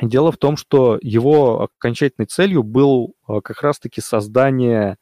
Дело 0.01 0.31
в 0.31 0.37
том, 0.37 0.57
что 0.57 0.97
его 1.01 1.69
окончательной 1.77 2.25
целью 2.25 2.63
был 2.63 3.13
а, 3.27 3.41
как 3.41 3.61
раз-таки 3.61 4.01
создание 4.01 4.97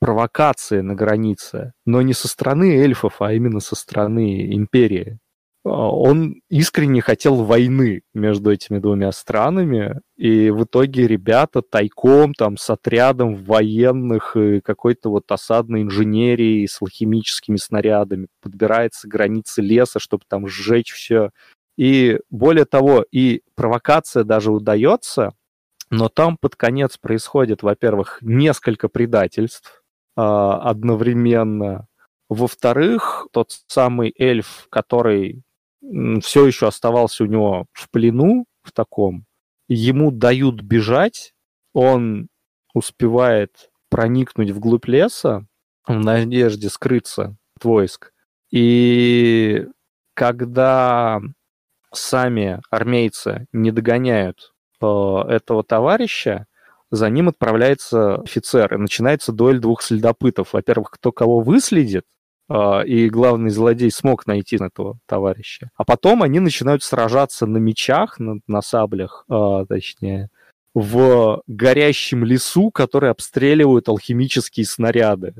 провокации 0.00 0.80
на 0.80 0.94
границе, 0.94 1.74
но 1.84 2.00
не 2.00 2.14
со 2.14 2.28
стороны 2.28 2.76
эльфов, 2.78 3.20
а 3.20 3.34
именно 3.34 3.60
со 3.60 3.76
стороны 3.76 4.54
империи. 4.54 5.18
А, 5.64 5.90
он 5.90 6.40
искренне 6.48 7.00
хотел 7.00 7.36
войны 7.44 8.02
между 8.14 8.50
этими 8.50 8.78
двумя 8.78 9.12
странами, 9.12 10.00
и 10.16 10.50
в 10.50 10.64
итоге 10.64 11.06
ребята 11.06 11.62
тайком 11.62 12.34
там 12.34 12.56
с 12.56 12.68
отрядом 12.68 13.36
военных 13.36 14.36
и 14.36 14.60
какой-то 14.60 15.10
вот 15.10 15.30
осадной 15.30 15.82
инженерии 15.82 16.66
с 16.66 16.82
алхимическими 16.82 17.56
снарядами 17.56 18.26
подбирается 18.40 19.06
к 19.06 19.10
границе 19.10 19.62
леса, 19.62 20.00
чтобы 20.00 20.24
там 20.28 20.48
сжечь 20.48 20.92
все 20.92 21.30
И 21.76 22.18
более 22.30 22.64
того, 22.64 23.04
и 23.10 23.42
провокация 23.54 24.24
даже 24.24 24.52
удается, 24.52 25.32
но 25.90 26.08
там 26.08 26.36
под 26.36 26.56
конец 26.56 26.96
происходит, 26.98 27.62
во-первых, 27.62 28.18
несколько 28.22 28.88
предательств 28.88 29.82
э, 30.16 30.20
одновременно. 30.20 31.86
Во-вторых, 32.28 33.26
тот 33.32 33.50
самый 33.66 34.14
эльф, 34.18 34.66
который 34.70 35.42
все 36.22 36.46
еще 36.46 36.68
оставался 36.68 37.24
у 37.24 37.26
него 37.26 37.66
в 37.72 37.90
плену 37.90 38.46
в 38.62 38.72
таком, 38.72 39.26
ему 39.68 40.10
дают 40.10 40.62
бежать, 40.62 41.34
он 41.74 42.28
успевает 42.74 43.70
проникнуть 43.90 44.50
вглубь 44.50 44.86
леса 44.86 45.46
в 45.86 45.92
надежде 45.92 46.70
скрыться 46.70 47.36
от 47.56 47.64
войск. 47.64 48.12
И 48.50 49.66
когда 50.14 51.20
сами 51.92 52.60
армейцы 52.70 53.46
не 53.52 53.70
догоняют 53.70 54.52
э, 54.80 54.86
этого 54.86 55.64
товарища, 55.64 56.46
за 56.90 57.08
ним 57.08 57.28
отправляется 57.28 58.16
офицер, 58.16 58.74
и 58.74 58.78
начинается 58.78 59.32
дуэль 59.32 59.58
двух 59.58 59.82
следопытов. 59.82 60.52
Во-первых, 60.52 60.90
кто 60.90 61.10
кого 61.10 61.40
выследит, 61.40 62.04
э, 62.50 62.86
и 62.86 63.08
главный 63.08 63.50
злодей 63.50 63.90
смог 63.90 64.26
найти 64.26 64.56
этого 64.56 64.98
товарища. 65.06 65.70
А 65.76 65.84
потом 65.84 66.22
они 66.22 66.38
начинают 66.40 66.82
сражаться 66.82 67.46
на 67.46 67.56
мечах, 67.58 68.18
на, 68.18 68.40
на 68.46 68.60
саблях, 68.60 69.24
э, 69.30 69.64
точнее, 69.68 70.28
в 70.74 71.42
горящем 71.46 72.24
лесу, 72.24 72.70
который 72.70 73.10
обстреливают 73.10 73.88
алхимические 73.88 74.66
снаряды. 74.66 75.34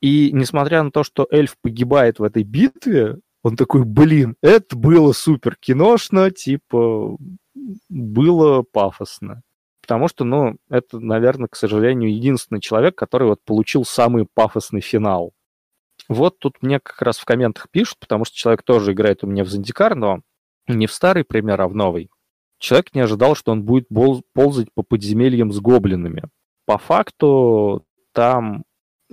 И 0.00 0.30
несмотря 0.32 0.82
на 0.82 0.90
то, 0.90 1.02
что 1.04 1.26
эльф 1.30 1.56
погибает 1.60 2.18
в 2.18 2.22
этой 2.22 2.42
битве, 2.42 3.16
он 3.46 3.56
такой, 3.56 3.84
блин, 3.84 4.34
это 4.42 4.76
было 4.76 5.12
супер 5.12 5.54
киношно, 5.54 6.32
типа, 6.32 7.16
было 7.88 8.62
пафосно. 8.62 9.42
Потому 9.82 10.08
что, 10.08 10.24
ну, 10.24 10.56
это, 10.68 10.98
наверное, 10.98 11.46
к 11.46 11.54
сожалению, 11.54 12.12
единственный 12.12 12.60
человек, 12.60 12.96
который 12.96 13.28
вот 13.28 13.44
получил 13.44 13.84
самый 13.84 14.26
пафосный 14.34 14.80
финал. 14.80 15.30
Вот 16.08 16.40
тут 16.40 16.60
мне 16.60 16.80
как 16.80 17.00
раз 17.02 17.18
в 17.18 17.24
комментах 17.24 17.68
пишут, 17.70 18.00
потому 18.00 18.24
что 18.24 18.36
человек 18.36 18.64
тоже 18.64 18.90
играет 18.90 19.22
у 19.22 19.28
меня 19.28 19.44
в 19.44 19.48
Зандикар, 19.48 19.94
но 19.94 20.22
не 20.66 20.88
в 20.88 20.92
старый 20.92 21.22
пример, 21.22 21.60
а 21.60 21.68
в 21.68 21.74
новый. 21.76 22.10
Человек 22.58 22.96
не 22.96 23.02
ожидал, 23.02 23.36
что 23.36 23.52
он 23.52 23.62
будет 23.62 23.86
ползать 24.34 24.72
по 24.74 24.82
подземельям 24.82 25.52
с 25.52 25.60
гоблинами. 25.60 26.24
По 26.64 26.78
факту 26.78 27.84
там 28.10 28.64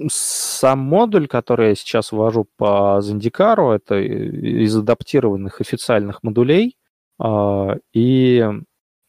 сам 0.10 0.80
модуль, 0.80 1.28
который 1.28 1.70
я 1.70 1.76
сейчас 1.76 2.12
ввожу 2.12 2.48
по 2.58 3.02
Зандикару, 3.02 3.72
это 3.72 4.00
из 4.00 4.76
адаптированных 4.76 5.62
официальных 5.62 6.24
модулей. 6.24 6.78
А, 7.20 7.78
и 7.94 8.44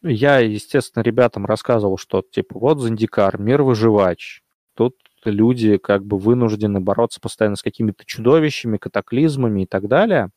я, 0.03 0.39
естественно, 0.39 1.03
ребятам 1.03 1.47
рассказывал, 1.47 1.97
что 1.97 2.23
типа 2.23 2.59
вот 2.59 2.81
Зандикар, 2.81 3.41
мир 3.41 3.63
выживач. 3.63 4.43
Тут 4.77 4.97
люди 5.25 5.79
как 5.79 6.05
бы 6.05 6.19
вынуждены 6.19 6.81
бороться 6.81 7.21
постоянно 7.21 7.57
с 7.57 7.63
какими-то 7.63 8.05
чудовищами, 8.05 8.77
катаклизмами 8.77 9.63
и 9.63 9.67
так 9.67 9.89
далее. 9.89 10.31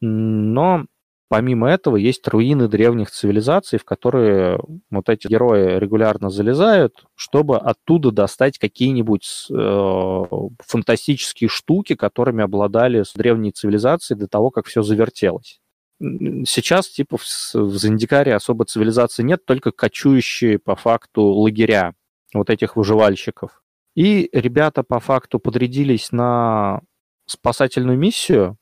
Но 0.00 0.86
Помимо 1.28 1.70
этого, 1.70 1.96
есть 1.96 2.28
руины 2.28 2.68
древних 2.68 3.10
цивилизаций, 3.10 3.78
в 3.78 3.84
которые 3.84 4.60
вот 4.90 5.08
эти 5.08 5.26
герои 5.26 5.78
регулярно 5.78 6.28
залезают, 6.28 7.06
чтобы 7.14 7.56
оттуда 7.56 8.10
достать 8.10 8.58
какие-нибудь 8.58 9.46
э, 9.50 10.22
фантастические 10.64 11.48
штуки, 11.48 11.94
которыми 11.94 12.44
обладали 12.44 13.04
древние 13.14 13.52
цивилизации 13.52 14.14
до 14.14 14.28
того, 14.28 14.50
как 14.50 14.66
все 14.66 14.82
завертелось. 14.82 15.60
Сейчас, 16.00 16.88
типа, 16.88 17.16
в, 17.16 17.22
в 17.54 17.76
Зандикаре 17.76 18.34
особо 18.34 18.66
цивилизации 18.66 19.22
нет, 19.22 19.46
только 19.46 19.70
кочующие 19.72 20.58
по 20.58 20.76
факту 20.76 21.22
лагеря 21.22 21.94
вот 22.34 22.50
этих 22.50 22.76
выживальщиков. 22.76 23.62
И 23.94 24.28
ребята 24.32 24.82
по 24.82 25.00
факту 25.00 25.38
подрядились 25.38 26.12
на 26.12 26.80
спасательную 27.26 27.96
миссию, 27.96 28.58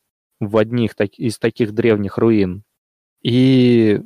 в 0.49 0.57
одних 0.57 0.95
из 1.17 1.39
таких 1.39 1.73
древних 1.73 2.19
руин. 2.19 2.65
И 3.23 4.01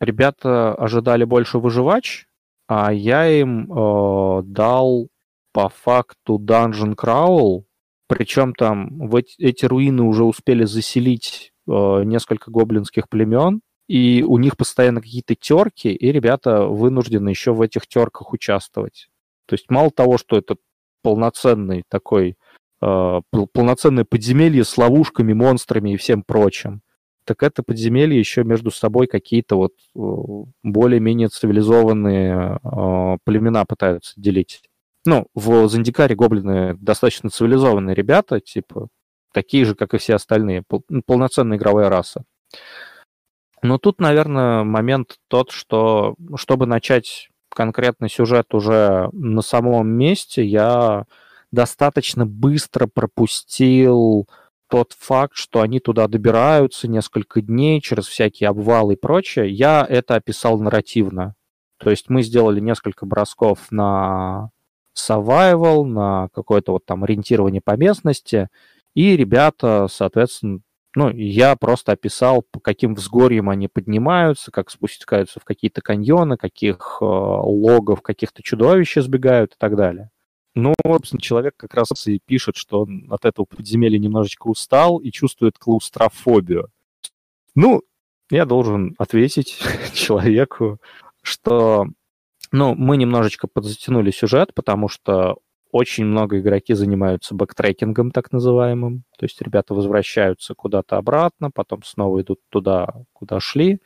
ребята 0.00 0.74
ожидали 0.74 1.24
больше 1.24 1.58
выживач, 1.58 2.26
а 2.66 2.92
я 2.92 3.28
им 3.28 3.70
э, 3.70 4.42
дал 4.44 5.08
по 5.52 5.68
факту 5.68 6.38
Dungeon 6.38 6.94
Crawl, 6.94 7.64
причем 8.08 8.54
там 8.54 9.08
в 9.08 9.16
эти, 9.16 9.40
эти 9.40 9.64
руины 9.66 10.02
уже 10.02 10.24
успели 10.24 10.64
заселить 10.64 11.52
э, 11.66 12.02
несколько 12.04 12.50
гоблинских 12.50 13.08
племен, 13.08 13.60
и 13.88 14.24
у 14.26 14.38
них 14.38 14.56
постоянно 14.56 15.02
какие-то 15.02 15.34
терки, 15.34 15.92
и 15.92 16.12
ребята 16.12 16.66
вынуждены 16.66 17.28
еще 17.28 17.52
в 17.52 17.60
этих 17.60 17.86
терках 17.86 18.32
участвовать. 18.32 19.08
То 19.46 19.54
есть 19.54 19.70
мало 19.70 19.90
того, 19.90 20.16
что 20.18 20.38
это 20.38 20.56
полноценный 21.02 21.84
такой 21.88 22.36
полноценное 23.52 24.04
подземелье 24.04 24.64
с 24.64 24.76
ловушками, 24.76 25.32
монстрами 25.32 25.94
и 25.94 25.96
всем 25.96 26.22
прочим, 26.22 26.82
так 27.24 27.42
это 27.42 27.62
подземелье 27.62 28.18
еще 28.18 28.44
между 28.44 28.70
собой 28.70 29.06
какие-то 29.06 29.56
вот 29.56 29.72
э, 29.94 29.98
более-менее 30.62 31.28
цивилизованные 31.28 32.58
э, 32.62 33.18
племена 33.24 33.64
пытаются 33.64 34.14
делить. 34.16 34.62
Ну, 35.04 35.26
в 35.34 35.68
Зандикаре 35.68 36.14
гоблины 36.14 36.74
достаточно 36.74 37.30
цивилизованные 37.30 37.94
ребята, 37.94 38.40
типа, 38.40 38.88
такие 39.32 39.64
же, 39.64 39.74
как 39.74 39.94
и 39.94 39.98
все 39.98 40.14
остальные, 40.14 40.64
ну, 40.88 41.02
полноценная 41.04 41.58
игровая 41.58 41.88
раса. 41.88 42.24
Но 43.62 43.78
тут, 43.78 44.00
наверное, 44.00 44.64
момент 44.64 45.16
тот, 45.28 45.50
что 45.50 46.16
чтобы 46.36 46.66
начать 46.66 47.28
конкретный 47.48 48.08
сюжет 48.08 48.54
уже 48.54 49.08
на 49.12 49.42
самом 49.42 49.88
месте, 49.88 50.44
я 50.44 51.04
достаточно 51.52 52.26
быстро 52.26 52.88
пропустил 52.92 54.26
тот 54.68 54.94
факт, 54.98 55.34
что 55.36 55.60
они 55.60 55.80
туда 55.80 56.08
добираются 56.08 56.88
несколько 56.88 57.42
дней 57.42 57.80
через 57.80 58.06
всякие 58.06 58.48
обвалы 58.48 58.94
и 58.94 58.96
прочее, 58.96 59.50
я 59.50 59.86
это 59.86 60.14
описал 60.14 60.58
нарративно. 60.58 61.34
То 61.76 61.90
есть 61.90 62.08
мы 62.08 62.22
сделали 62.22 62.58
несколько 62.58 63.04
бросков 63.04 63.70
на 63.70 64.50
survival, 64.98 65.84
на 65.84 66.28
какое-то 66.34 66.72
вот 66.72 66.86
там 66.86 67.04
ориентирование 67.04 67.60
по 67.62 67.76
местности, 67.76 68.48
и 68.94 69.16
ребята, 69.16 69.88
соответственно, 69.90 70.60
ну, 70.94 71.10
я 71.10 71.56
просто 71.56 71.92
описал, 71.92 72.42
по 72.50 72.60
каким 72.60 72.94
взгорьям 72.94 73.48
они 73.48 73.68
поднимаются, 73.68 74.50
как 74.50 74.70
спускаются 74.70 75.40
в 75.40 75.44
какие-то 75.44 75.80
каньоны, 75.80 76.36
каких 76.36 76.98
э, 77.00 77.04
логов, 77.04 78.02
каких-то 78.02 78.42
чудовищ 78.42 78.98
избегают 78.98 79.52
и 79.54 79.56
так 79.58 79.74
далее. 79.76 80.10
Ну, 80.54 80.74
собственно, 80.86 81.20
человек 81.20 81.54
как 81.56 81.74
раз 81.74 81.88
и 82.06 82.18
пишет, 82.18 82.56
что 82.56 82.82
он 82.82 83.06
от 83.10 83.24
этого 83.24 83.46
подземелья 83.46 83.98
немножечко 83.98 84.48
устал 84.48 84.98
и 84.98 85.10
чувствует 85.10 85.58
клаустрофобию. 85.58 86.68
Ну, 87.54 87.82
я 88.30 88.44
должен 88.44 88.94
ответить 88.98 89.58
человеку, 89.94 90.78
что 91.22 91.86
ну, 92.50 92.74
мы 92.74 92.98
немножечко 92.98 93.46
подзатянули 93.46 94.10
сюжет, 94.10 94.52
потому 94.54 94.88
что 94.88 95.38
очень 95.70 96.04
много 96.04 96.38
игроки 96.38 96.74
занимаются 96.74 97.34
backtracking 97.34 97.95
ом, 97.95 98.10
так 98.10 98.30
называемым. 98.30 99.04
То 99.18 99.24
есть 99.24 99.40
ребята 99.40 99.72
возвращаются 99.72 100.54
куда-то 100.54 100.98
обратно, 100.98 101.50
потом 101.50 101.82
снова 101.82 102.20
идут 102.20 102.40
туда, 102.50 102.88
куда 103.14 103.40
шли. 103.40 103.80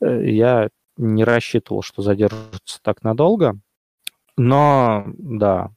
Э, 0.00 0.28
я 0.28 0.68
не 0.96 1.22
рассчитывал, 1.22 1.82
что 1.82 2.02
задержится 2.02 2.80
так 2.82 3.04
надолго. 3.04 3.56
Но, 4.36 5.04
да, 5.06 5.70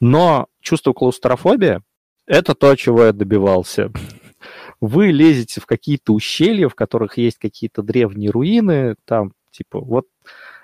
но 0.00 0.48
чувство 0.60 0.92
клаустрофобии– 0.92 1.80
это 2.26 2.54
то, 2.54 2.74
чего 2.76 3.04
я 3.04 3.12
добивался. 3.12 3.90
Вы 4.80 5.08
лезете 5.08 5.60
в 5.60 5.66
какие-то 5.66 6.12
ущелья, 6.12 6.68
в 6.68 6.74
которых 6.74 7.18
есть 7.18 7.38
какие-то 7.38 7.82
древние 7.82 8.30
руины, 8.30 8.96
там, 9.04 9.32
типа, 9.50 9.80
вот 9.80 10.06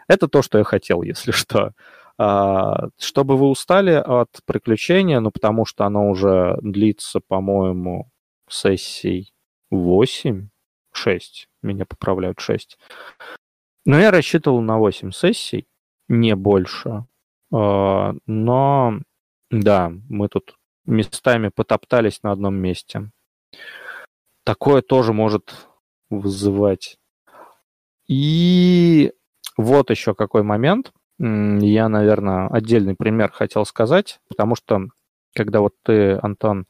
это 0.08 0.28
то, 0.28 0.42
что 0.42 0.58
я 0.58 0.64
хотел, 0.64 1.02
если 1.02 1.30
что. 1.32 1.72
А, 2.18 2.88
чтобы 2.98 3.36
вы 3.36 3.48
устали 3.48 3.90
от 3.92 4.30
приключения, 4.46 5.20
ну, 5.20 5.30
потому 5.30 5.66
что 5.66 5.84
оно 5.84 6.08
уже 6.08 6.56
длится, 6.62 7.20
по-моему, 7.20 8.10
сессий 8.48 9.34
8, 9.70 10.48
6, 10.92 11.48
меня 11.62 11.84
поправляют 11.84 12.40
6. 12.40 12.78
Но 13.84 13.98
я 13.98 14.10
рассчитывал 14.10 14.60
на 14.62 14.78
8 14.78 15.10
сессий, 15.10 15.66
не 16.08 16.34
больше. 16.34 17.04
А, 17.52 18.14
но 18.26 19.00
да, 19.50 19.92
мы 20.08 20.28
тут 20.28 20.56
местами 20.84 21.50
потоптались 21.54 22.22
на 22.22 22.32
одном 22.32 22.54
месте. 22.56 23.10
Такое 24.44 24.82
тоже 24.82 25.12
может 25.12 25.68
вызывать. 26.10 26.98
И 28.08 29.12
вот 29.56 29.90
еще 29.90 30.14
какой 30.14 30.42
момент. 30.42 30.92
Я, 31.18 31.88
наверное, 31.88 32.48
отдельный 32.48 32.94
пример 32.94 33.32
хотел 33.32 33.64
сказать, 33.64 34.20
потому 34.28 34.54
что 34.54 34.88
когда 35.34 35.60
вот 35.60 35.74
ты, 35.82 36.18
Антон, 36.22 36.66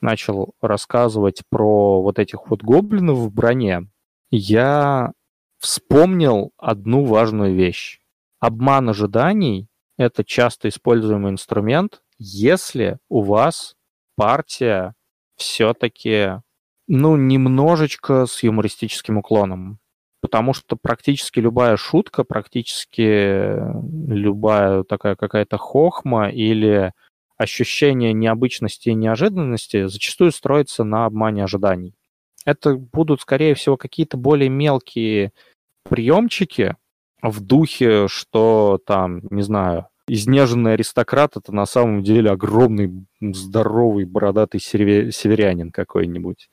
начал 0.00 0.54
рассказывать 0.60 1.42
про 1.48 2.02
вот 2.02 2.18
этих 2.18 2.48
вот 2.50 2.62
гоблинов 2.62 3.18
в 3.18 3.32
броне, 3.32 3.88
я 4.30 5.12
вспомнил 5.58 6.52
одну 6.58 7.04
важную 7.04 7.54
вещь. 7.54 8.00
Обман 8.40 8.90
ожиданий– 8.90 9.68
это 9.96 10.24
часто 10.24 10.68
используемый 10.68 11.32
инструмент, 11.32 12.02
если 12.18 12.98
у 13.08 13.22
вас 13.22 13.74
партия 14.16 14.94
все-таки, 15.36 16.40
ну, 16.86 17.16
немножечко 17.16 18.26
с 18.26 18.42
юмористическим 18.42 19.18
уклоном. 19.18 19.78
Потому 20.20 20.54
что 20.54 20.76
практически 20.76 21.40
любая 21.40 21.76
шутка, 21.76 22.24
практически 22.24 23.54
любая 24.10 24.82
такая 24.82 25.14
какая-то 25.14 25.58
хохма 25.58 26.30
или 26.30 26.92
ощущение 27.36 28.12
необычности 28.12 28.88
и 28.88 28.94
неожиданности 28.94 29.86
зачастую 29.86 30.32
строится 30.32 30.84
на 30.84 31.04
обмане 31.04 31.44
ожиданий. 31.44 31.94
Это 32.44 32.76
будут, 32.76 33.20
скорее 33.20 33.54
всего, 33.54 33.76
какие-то 33.76 34.16
более 34.16 34.48
мелкие 34.48 35.32
приемчики 35.88 36.76
в 37.22 37.40
духе, 37.40 38.08
что 38.08 38.78
там, 38.86 39.22
не 39.30 39.42
знаю, 39.42 39.88
изнеженный 40.08 40.74
аристократ 40.74 41.36
это 41.36 41.52
на 41.52 41.66
самом 41.66 42.02
деле 42.02 42.30
огромный, 42.30 43.06
здоровый, 43.20 44.04
бородатый 44.04 44.60
северянин 44.60 45.72
какой-нибудь. 45.72 46.48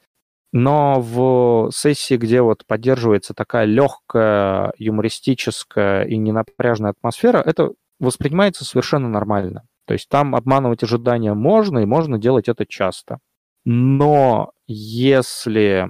Но 0.51 1.01
в 1.01 1.71
сессии, 1.71 2.15
где 2.15 2.41
вот 2.41 2.65
поддерживается 2.67 3.33
такая 3.33 3.65
легкая, 3.65 4.73
юмористическая 4.77 6.03
и 6.03 6.15
ненапряжная 6.17 6.91
атмосфера, 6.91 7.37
это 7.37 7.71
воспринимается 7.99 8.63
совершенно 8.63 9.09
нормально. 9.09 9.63
То 9.85 9.93
есть 9.93 10.07
там 10.09 10.35
обманывать 10.35 10.83
ожидания 10.83 11.33
можно, 11.33 11.79
и 11.79 11.85
можно 11.85 12.17
делать 12.19 12.49
это 12.49 12.65
часто. 12.65 13.17
Но 13.65 14.51
если 14.67 15.89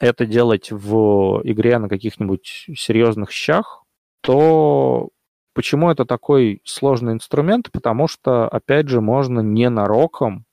это 0.00 0.26
делать 0.26 0.72
в 0.72 1.42
игре 1.44 1.78
на 1.78 1.88
каких-нибудь 1.88 2.66
серьезных 2.76 3.30
щах, 3.30 3.84
то 4.20 5.08
почему 5.54 5.90
это 5.90 6.04
такой 6.04 6.60
сложный 6.64 7.12
инструмент? 7.12 7.70
Потому 7.72 8.08
что, 8.08 8.48
опять 8.48 8.88
же, 8.88 9.00
можно 9.00 9.40
ненароком 9.40 10.44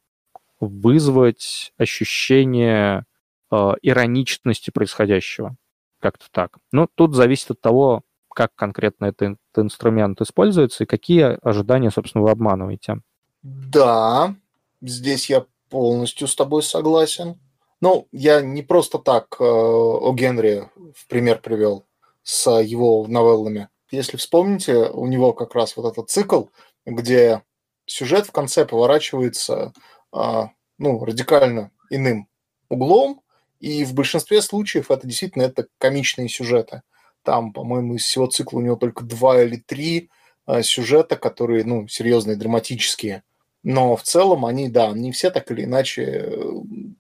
вызвать 0.59 1.74
ощущение 1.78 3.05
э, 3.51 3.72
ироничности 3.82 4.72
происходящего. 4.72 5.55
Как-то 5.99 6.26
так. 6.32 6.57
Ну, 6.72 6.88
тут 6.93 7.16
зависит 7.16 7.51
от 7.51 7.61
того, 7.61 8.03
как 8.34 8.53
конкретно 8.55 9.05
этот, 9.05 9.38
инструмент 9.55 10.22
используется 10.22 10.84
и 10.84 10.88
какие 10.88 11.38
ожидания, 11.47 11.89
собственно, 11.89 12.24
вы 12.24 12.32
обманываете. 12.32 13.01
Да, 13.41 14.36
здесь 14.82 15.30
я 15.30 15.45
полностью 15.70 16.28
с 16.28 16.36
тобой 16.36 16.63
согласен. 16.63 17.39
Ну, 17.82 18.07
я 18.11 18.41
не 18.41 18.61
просто 18.61 18.99
так 18.99 19.36
э, 19.39 19.43
о 19.43 20.13
Генри 20.13 20.70
в 20.95 21.07
пример 21.07 21.39
привел 21.39 21.86
с 22.26 22.49
его 22.59 23.05
новеллами. 23.07 23.69
Если 23.91 24.17
вспомните, 24.17 24.89
у 24.89 25.05
него 25.05 25.32
как 25.32 25.53
раз 25.53 25.78
вот 25.78 25.91
этот 25.91 26.09
цикл, 26.09 26.45
где 26.86 27.43
сюжет 27.86 28.26
в 28.26 28.32
конце 28.32 28.65
поворачивается 28.65 29.73
э, 30.11 30.43
ну, 30.80 31.05
радикально 31.05 31.71
иным 31.91 32.28
углом, 32.67 33.21
и 33.59 33.86
в 33.86 33.93
большинстве 33.93 34.41
случаев 34.41 34.89
это 34.89 35.05
действительно 35.07 35.43
это 35.43 35.67
комичные 35.78 36.28
сюжеты. 36.28 36.82
Там, 37.21 37.53
по-моему, 37.53 37.95
из 37.95 38.03
всего 38.03 38.26
цикла 38.26 38.57
у 38.57 38.61
него 38.61 38.76
только 38.76 39.03
два 39.03 39.43
или 39.43 39.57
три 39.57 40.09
э, 40.47 40.63
сюжета, 40.63 41.17
которые, 41.17 41.63
ну, 41.63 41.88
серьезные, 41.88 42.38
драматические. 42.38 43.23
Но 43.61 43.95
в 43.95 44.01
целом 44.01 44.45
они, 44.45 44.67
да, 44.67 44.89
не 44.93 45.11
все 45.11 45.30
так 45.30 45.51
или 45.51 45.63
иначе 45.63 46.03
э, 46.03 46.51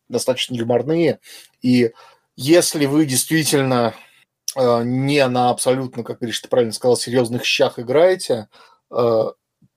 достаточно 0.07 0.53
юморные. 0.53 1.19
И 1.63 1.93
если 2.35 2.85
вы 2.85 3.05
действительно 3.05 3.95
не 4.55 5.27
на 5.27 5.49
абсолютно, 5.49 6.03
как 6.03 6.19
говоришь, 6.19 6.39
ты 6.39 6.47
правильно 6.47 6.73
сказал, 6.73 6.97
серьезных 6.97 7.43
щах 7.43 7.79
играете, 7.79 8.47
э, 8.91 9.23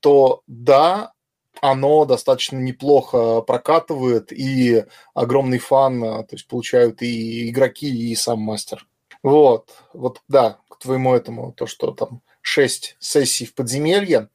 то 0.01 0.43
да, 0.47 1.13
оно 1.61 2.05
достаточно 2.05 2.57
неплохо 2.57 3.41
прокатывает, 3.43 4.33
и 4.33 4.85
огромный 5.15 5.59
фан, 5.59 6.03
э, 6.03 6.23
то 6.25 6.37
есть 6.37 6.47
получают 6.47 7.03
и 7.03 7.51
игроки, 7.51 7.89
и 7.89 8.15
сам 8.15 8.41
мастер. 8.41 8.87
Вот, 9.23 9.71
вот, 9.93 10.23
да, 10.29 10.59
к 10.69 10.79
твоему 10.79 11.15
этому, 11.15 11.53
то, 11.53 11.67
что 11.67 11.91
там 11.93 12.23
6 12.43 12.97
сессий 13.01 13.47
в 13.47 13.55
подземелье. 13.55 14.29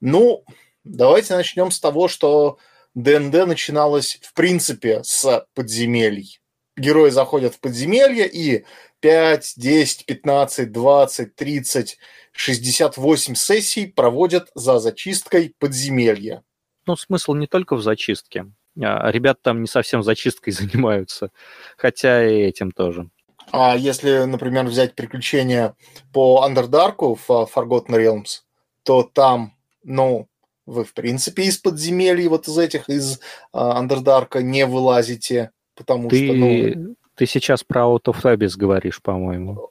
Ну, 0.00 0.44
давайте 0.84 1.34
начнем 1.36 1.70
с 1.70 1.78
того, 1.78 2.08
что 2.08 2.58
ДНД 2.94 3.46
начиналось, 3.46 4.18
в 4.22 4.32
принципе, 4.32 5.02
с 5.04 5.46
подземелий. 5.54 6.39
Герои 6.80 7.10
заходят 7.10 7.54
в 7.54 7.60
подземелье 7.60 8.28
и 8.28 8.64
5, 9.00 9.54
10, 9.56 10.06
15, 10.06 10.72
20, 10.72 11.34
30, 11.34 11.98
68 12.32 13.34
сессий 13.34 13.86
проводят 13.86 14.50
за 14.54 14.78
зачисткой 14.78 15.54
подземелья. 15.58 16.42
Ну, 16.86 16.96
смысл 16.96 17.34
не 17.34 17.46
только 17.46 17.76
в 17.76 17.82
зачистке. 17.82 18.46
А, 18.82 19.10
ребята 19.10 19.40
там 19.42 19.60
не 19.60 19.66
совсем 19.66 20.02
зачисткой 20.02 20.52
занимаются, 20.54 21.30
хотя 21.76 22.28
и 22.28 22.40
этим 22.40 22.70
тоже. 22.70 23.10
А 23.52 23.76
если, 23.76 24.24
например, 24.24 24.66
взять 24.66 24.94
приключения 24.94 25.74
по 26.12 26.46
Underdark 26.46 27.16
в 27.26 27.48
Forgotten 27.54 27.88
Realms, 27.88 28.42
то 28.84 29.02
там, 29.02 29.54
ну, 29.82 30.28
вы, 30.66 30.84
в 30.84 30.94
принципе, 30.94 31.44
из 31.44 31.58
подземелий 31.58 32.28
вот 32.28 32.46
из 32.46 32.56
этих, 32.56 32.88
из 32.88 33.18
Underdark 33.52 34.40
не 34.40 34.66
вылазите, 34.66 35.50
потому 35.80 36.10
ты, 36.10 36.26
что, 36.26 36.34
ну... 36.34 36.94
Ты 37.14 37.26
сейчас 37.26 37.64
про 37.64 37.82
Out 37.82 38.04
of 38.04 38.22
Abyss 38.22 38.56
говоришь, 38.56 39.00
по-моему. 39.00 39.66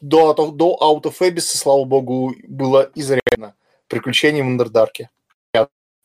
До, 0.00 0.32
до, 0.32 0.78
Out 0.80 1.02
of 1.02 1.20
Abyss, 1.20 1.40
слава 1.40 1.84
богу, 1.84 2.32
было 2.46 2.90
изрядно 2.94 3.54
приключений 3.88 4.42
в 4.42 4.46
Underdark. 4.46 5.06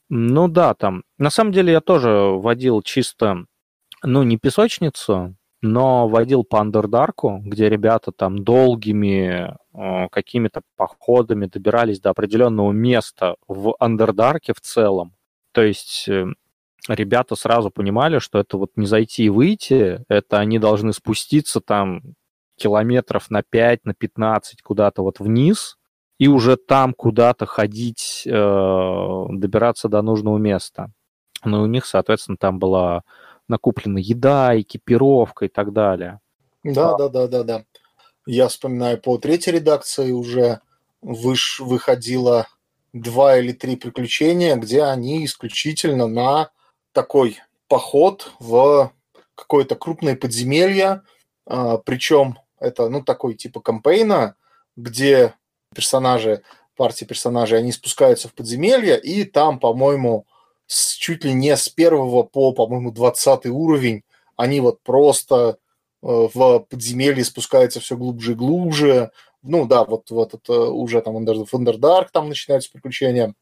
Ну 0.10 0.48
да, 0.48 0.74
там. 0.74 1.04
На 1.18 1.30
самом 1.30 1.52
деле 1.52 1.72
я 1.72 1.82
тоже 1.82 2.10
водил 2.10 2.82
чисто, 2.82 3.46
ну, 4.04 4.24
не 4.24 4.38
песочницу, 4.38 5.36
но 5.62 6.08
водил 6.08 6.44
по 6.44 6.60
Андердарку, 6.60 7.42
где 7.44 7.70
ребята 7.70 8.12
там 8.12 8.44
долгими 8.44 9.56
э, 9.74 10.08
какими-то 10.10 10.62
походами 10.76 11.48
добирались 11.48 12.00
до 12.00 12.12
определенного 12.12 12.72
места 12.72 13.36
в 13.48 13.76
Андердарке 13.80 14.54
в 14.54 14.62
целом. 14.62 15.14
То 15.52 15.64
есть 15.64 16.08
э, 16.08 16.28
ребята 16.88 17.36
сразу 17.36 17.72
понимали, 17.72 18.20
что 18.20 18.40
это 18.40 18.58
вот 18.58 18.72
не 18.76 18.86
зайти 18.86 19.26
и 19.26 19.30
выйти, 19.30 20.04
это 20.08 20.40
они 20.40 20.60
должны 20.60 20.94
спуститься 20.94 21.62
там 21.62 22.02
километров 22.58 23.30
на 23.30 23.44
5, 23.44 23.86
на 23.86 23.94
15 23.94 24.62
куда-то 24.62 25.02
вот 25.02 25.20
вниз, 25.20 25.78
и 26.18 26.28
уже 26.28 26.56
там 26.56 26.94
куда-то 26.94 27.46
ходить, 27.46 28.24
э, 28.26 29.26
добираться 29.32 29.90
до 29.90 30.02
нужного 30.02 30.38
места. 30.38 30.92
Ну, 31.44 31.64
у 31.64 31.66
них, 31.66 31.86
соответственно, 31.86 32.38
там 32.38 32.60
была 32.60 33.04
накуплена 33.48 34.00
еда, 34.00 34.60
экипировка 34.60 35.46
и 35.46 35.48
так 35.50 35.74
далее. 35.74 36.20
Да, 36.64 36.98
да, 36.98 37.10
да, 37.10 37.28
да, 37.28 37.44
да. 37.44 37.66
Я 38.26 38.48
вспоминаю, 38.48 39.00
по 39.00 39.18
третьей 39.18 39.54
редакции 39.54 40.12
уже 40.12 40.62
выш, 41.02 41.60
выходило 41.60 42.48
два 42.94 43.38
или 43.38 43.52
три 43.52 43.76
приключения, 43.76 44.56
где 44.56 44.84
они 44.84 45.26
исключительно 45.26 46.08
на 46.08 46.50
такой 46.96 47.40
поход 47.68 48.32
в 48.40 48.92
какое-то 49.36 49.76
крупное 49.76 50.16
подземелье, 50.16 51.02
а, 51.46 51.78
причем 51.78 52.40
это, 52.60 52.90
ну, 52.90 53.04
такой 53.04 53.36
типа 53.36 53.60
кампейна, 53.60 54.36
где 54.78 55.34
персонажи, 55.76 56.42
партии 56.76 57.06
персонажей, 57.06 57.60
они 57.60 57.72
спускаются 57.72 58.30
в 58.30 58.34
подземелье, 58.34 59.00
и 59.00 59.26
там, 59.26 59.60
по-моему, 59.60 60.26
с, 60.68 60.94
чуть 60.94 61.26
ли 61.26 61.34
не 61.34 61.56
с 61.56 61.68
первого 61.70 62.24
по, 62.24 62.54
по-моему, 62.54 62.92
20 62.92 63.48
уровень, 63.48 64.04
они 64.38 64.62
вот 64.62 64.82
просто 64.82 65.58
э, 66.02 66.08
в 66.34 66.60
подземелье 66.60 67.24
спускаются 67.26 67.82
все 67.82 67.98
глубже 67.98 68.32
и 68.32 68.36
глубже. 68.36 69.12
Ну 69.44 69.66
да, 69.66 69.84
вот, 69.84 70.10
вот 70.12 70.34
это 70.34 70.70
уже 70.70 71.02
там 71.02 71.14
в 71.14 71.54
Underdark 71.54 72.08
там 72.12 72.30
начинаются 72.30 72.72
приключения. 72.72 73.34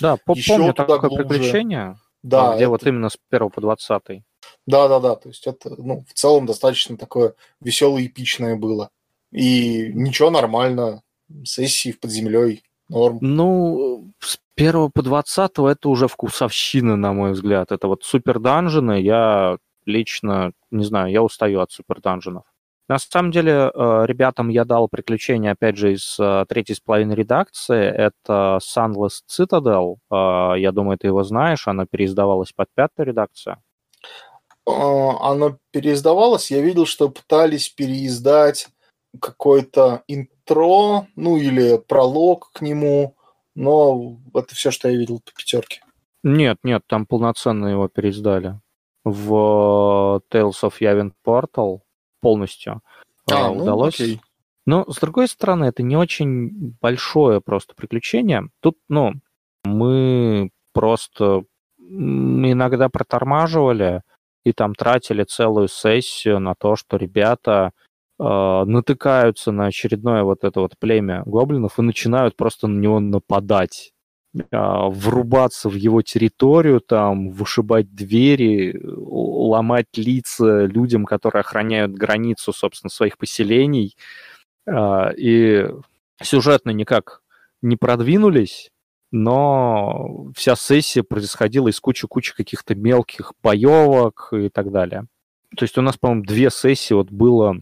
Да, 0.00 0.16
Еще 0.34 0.56
помню 0.56 0.74
такое 0.74 0.98
глубже. 0.98 1.24
приключение, 1.24 1.96
да, 2.22 2.54
где 2.54 2.64
это... 2.64 2.70
вот 2.70 2.86
именно 2.86 3.08
с 3.08 3.16
первого 3.28 3.50
по 3.50 3.60
20 3.60 4.22
Да, 4.66 4.88
да, 4.88 5.00
да. 5.00 5.16
То 5.16 5.28
есть 5.28 5.46
это, 5.46 5.74
ну, 5.76 6.04
в 6.08 6.12
целом 6.12 6.46
достаточно 6.46 6.96
такое 6.96 7.34
веселое, 7.60 8.06
эпичное 8.06 8.56
было. 8.56 8.90
И 9.30 9.90
ничего 9.94 10.30
нормально. 10.30 11.02
Сессии 11.44 11.92
в 11.92 12.00
под 12.00 12.10
землей 12.10 12.62
норм. 12.88 13.18
Ну, 13.20 14.12
с 14.20 14.38
первого 14.54 14.90
по 14.90 15.02
20 15.02 15.50
это 15.58 15.88
уже 15.88 16.08
вкусовщина, 16.08 16.96
на 16.96 17.12
мой 17.12 17.32
взгляд. 17.32 17.72
Это 17.72 17.88
вот 17.88 18.04
супер 18.04 18.38
данжены. 18.38 19.00
Я 19.00 19.56
лично, 19.86 20.52
не 20.70 20.84
знаю, 20.84 21.10
я 21.10 21.22
устаю 21.22 21.60
от 21.60 21.72
супер 21.72 22.00
данженов. 22.00 22.44
На 22.88 22.98
самом 22.98 23.30
деле, 23.30 23.52
э, 23.52 24.04
ребятам 24.06 24.48
я 24.48 24.64
дал 24.64 24.88
приключения, 24.88 25.52
опять 25.52 25.76
же, 25.76 25.92
из 25.94 26.16
э, 26.18 26.44
третьей 26.48 26.74
с 26.74 26.80
половиной 26.80 27.14
редакции. 27.14 27.84
Это 27.84 28.58
Sunless 28.60 29.22
Citadel. 29.28 29.96
Э, 30.10 30.58
я 30.58 30.72
думаю, 30.72 30.98
ты 30.98 31.06
его 31.06 31.22
знаешь. 31.22 31.68
Она 31.68 31.86
переиздавалась 31.86 32.52
под 32.52 32.68
пятую 32.74 33.06
редакцию. 33.06 33.58
Оно 34.64 35.58
переиздавалось. 35.70 36.50
Я 36.50 36.60
видел, 36.60 36.86
что 36.86 37.08
пытались 37.08 37.68
переиздать 37.68 38.68
какое-то 39.20 40.02
интро, 40.06 41.06
ну 41.16 41.36
или 41.36 41.78
пролог 41.78 42.50
к 42.52 42.62
нему, 42.62 43.16
но 43.54 44.18
это 44.34 44.54
все, 44.54 44.70
что 44.70 44.88
я 44.88 44.96
видел 44.96 45.20
по 45.20 45.32
пятерке. 45.32 45.82
Нет, 46.22 46.58
нет, 46.62 46.82
там 46.86 47.06
полноценно 47.06 47.66
его 47.66 47.88
переиздали. 47.88 48.60
В 49.04 50.22
Tales 50.30 50.62
of 50.62 50.74
Yavin 50.80 51.12
Portal 51.26 51.80
полностью 52.22 52.80
а, 53.30 53.48
ну, 53.48 53.62
удалось. 53.62 54.00
Окей. 54.00 54.20
Но, 54.64 54.90
с 54.90 54.98
другой 54.98 55.28
стороны, 55.28 55.66
это 55.66 55.82
не 55.82 55.96
очень 55.96 56.76
большое 56.80 57.40
просто 57.40 57.74
приключение. 57.74 58.48
Тут, 58.60 58.78
ну, 58.88 59.12
мы 59.64 60.50
просто 60.72 61.44
иногда 61.78 62.88
протормаживали 62.88 64.02
и 64.44 64.52
там 64.52 64.74
тратили 64.74 65.24
целую 65.24 65.68
сессию 65.68 66.40
на 66.40 66.54
то, 66.54 66.76
что 66.76 66.96
ребята 66.96 67.72
э, 68.18 68.24
натыкаются 68.24 69.52
на 69.52 69.66
очередное 69.66 70.22
вот 70.22 70.44
это 70.44 70.60
вот 70.60 70.78
племя 70.78 71.22
гоблинов 71.26 71.78
и 71.78 71.82
начинают 71.82 72.36
просто 72.36 72.66
на 72.66 72.78
него 72.80 72.98
нападать 73.00 73.91
а, 73.91 73.91
врубаться 74.50 75.68
в 75.68 75.74
его 75.74 76.02
территорию, 76.02 76.80
там, 76.80 77.30
вышибать 77.30 77.94
двери, 77.94 78.80
ломать 78.82 79.88
лица 79.96 80.64
людям, 80.64 81.04
которые 81.04 81.40
охраняют 81.40 81.92
границу, 81.92 82.52
собственно, 82.52 82.90
своих 82.90 83.18
поселений. 83.18 83.94
А, 84.66 85.10
и 85.16 85.68
сюжетно 86.22 86.70
никак 86.70 87.22
не 87.60 87.76
продвинулись, 87.76 88.70
но 89.10 90.30
вся 90.34 90.56
сессия 90.56 91.02
происходила 91.02 91.68
из 91.68 91.78
кучи-кучи 91.80 92.34
каких-то 92.34 92.74
мелких 92.74 93.32
боевок 93.42 94.30
и 94.32 94.48
так 94.48 94.72
далее. 94.72 95.06
То 95.56 95.64
есть 95.64 95.76
у 95.76 95.82
нас, 95.82 95.98
по-моему, 95.98 96.24
две 96.24 96.50
сессии 96.50 96.94
вот 96.94 97.10
было, 97.10 97.56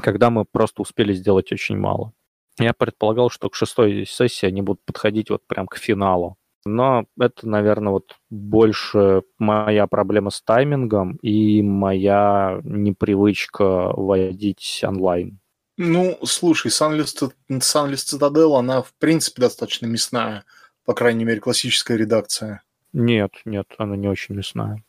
когда 0.00 0.30
мы 0.30 0.44
просто 0.44 0.82
успели 0.82 1.12
сделать 1.12 1.50
очень 1.52 1.76
мало. 1.76 2.12
Я 2.58 2.72
предполагал, 2.72 3.30
что 3.30 3.50
к 3.50 3.54
шестой 3.54 4.06
сессии 4.06 4.46
они 4.46 4.62
будут 4.62 4.84
подходить 4.84 5.30
вот 5.30 5.46
прям 5.46 5.66
к 5.66 5.76
финалу. 5.76 6.36
Но 6.64 7.04
это, 7.18 7.46
наверное, 7.46 7.92
вот 7.92 8.16
больше 8.30 9.22
моя 9.38 9.86
проблема 9.86 10.30
с 10.30 10.40
таймингом 10.40 11.16
и 11.16 11.62
моя 11.62 12.60
непривычка 12.64 13.92
вводить 13.94 14.80
онлайн. 14.82 15.40
Ну, 15.76 16.18
слушай, 16.22 16.68
Sunless 16.68 17.30
Citadel, 17.50 18.56
она 18.56 18.82
в 18.82 18.94
принципе 18.94 19.42
достаточно 19.42 19.86
мясная, 19.86 20.44
по 20.84 20.94
крайней 20.94 21.24
мере, 21.24 21.40
классическая 21.40 21.96
редакция. 21.96 22.62
Нет, 22.92 23.32
нет, 23.44 23.66
она 23.76 23.96
не 23.96 24.08
очень 24.08 24.36
мясная. 24.36 24.82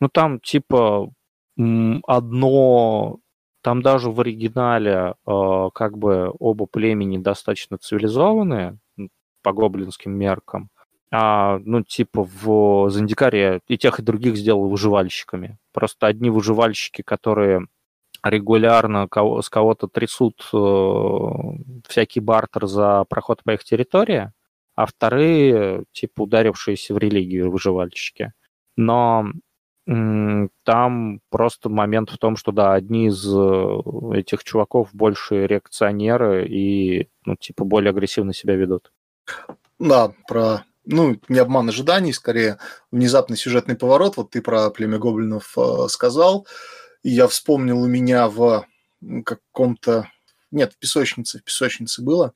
Ну, 0.00 0.08
там 0.08 0.40
типа 0.40 1.10
одно 1.56 3.20
там 3.64 3.80
даже 3.80 4.10
в 4.10 4.20
оригинале 4.20 5.14
э, 5.26 5.68
как 5.72 5.96
бы 5.96 6.30
оба 6.38 6.66
племени 6.66 7.16
достаточно 7.16 7.78
цивилизованные 7.78 8.78
по 9.42 9.52
гоблинским 9.54 10.12
меркам. 10.12 10.68
А, 11.10 11.58
ну, 11.64 11.82
типа 11.82 12.28
в 12.30 12.90
Зандикаре 12.90 13.60
и 13.66 13.78
тех, 13.78 13.98
и 13.98 14.02
других 14.02 14.36
сделал 14.36 14.68
выживальщиками. 14.68 15.56
Просто 15.72 16.06
одни 16.08 16.28
выживальщики, 16.28 17.00
которые 17.00 17.66
регулярно 18.22 19.08
кого, 19.08 19.40
с 19.40 19.48
кого-то 19.48 19.88
трясут 19.88 20.46
э, 20.52 21.28
всякий 21.88 22.20
бартер 22.20 22.66
за 22.66 23.04
проход 23.08 23.42
по 23.44 23.52
их 23.54 23.64
территории, 23.64 24.30
а 24.74 24.84
вторые, 24.84 25.84
типа, 25.92 26.24
ударившиеся 26.24 26.92
в 26.92 26.98
религию 26.98 27.50
выживальщики. 27.50 28.34
Но 28.76 29.28
там 29.86 31.20
просто 31.30 31.68
момент 31.68 32.10
в 32.10 32.18
том, 32.18 32.36
что, 32.36 32.52
да, 32.52 32.72
одни 32.72 33.08
из 33.08 33.26
э, 33.26 34.18
этих 34.18 34.42
чуваков 34.42 34.88
больше 34.94 35.46
реакционеры 35.46 36.48
и, 36.48 37.08
ну, 37.26 37.36
типа, 37.36 37.64
более 37.64 37.90
агрессивно 37.90 38.32
себя 38.32 38.56
ведут. 38.56 38.92
Да, 39.78 40.14
про, 40.26 40.64
ну, 40.86 41.20
не 41.28 41.38
обман 41.38 41.68
ожиданий, 41.68 42.14
скорее, 42.14 42.58
внезапный 42.90 43.36
сюжетный 43.36 43.76
поворот. 43.76 44.16
Вот 44.16 44.30
ты 44.30 44.40
про 44.40 44.70
племя 44.70 44.98
гоблинов 44.98 45.52
э, 45.58 45.88
сказал, 45.88 46.46
и 47.02 47.10
я 47.10 47.28
вспомнил 47.28 47.82
у 47.82 47.86
меня 47.86 48.28
в 48.28 48.66
каком-то... 49.24 50.08
Нет, 50.50 50.72
в 50.72 50.78
песочнице, 50.78 51.40
в 51.40 51.44
песочнице 51.44 52.00
было 52.00 52.32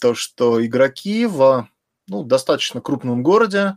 то, 0.00 0.14
что 0.14 0.64
игроки 0.66 1.26
в 1.26 1.68
ну, 2.08 2.24
достаточно 2.24 2.80
крупном 2.80 3.22
городе 3.22 3.76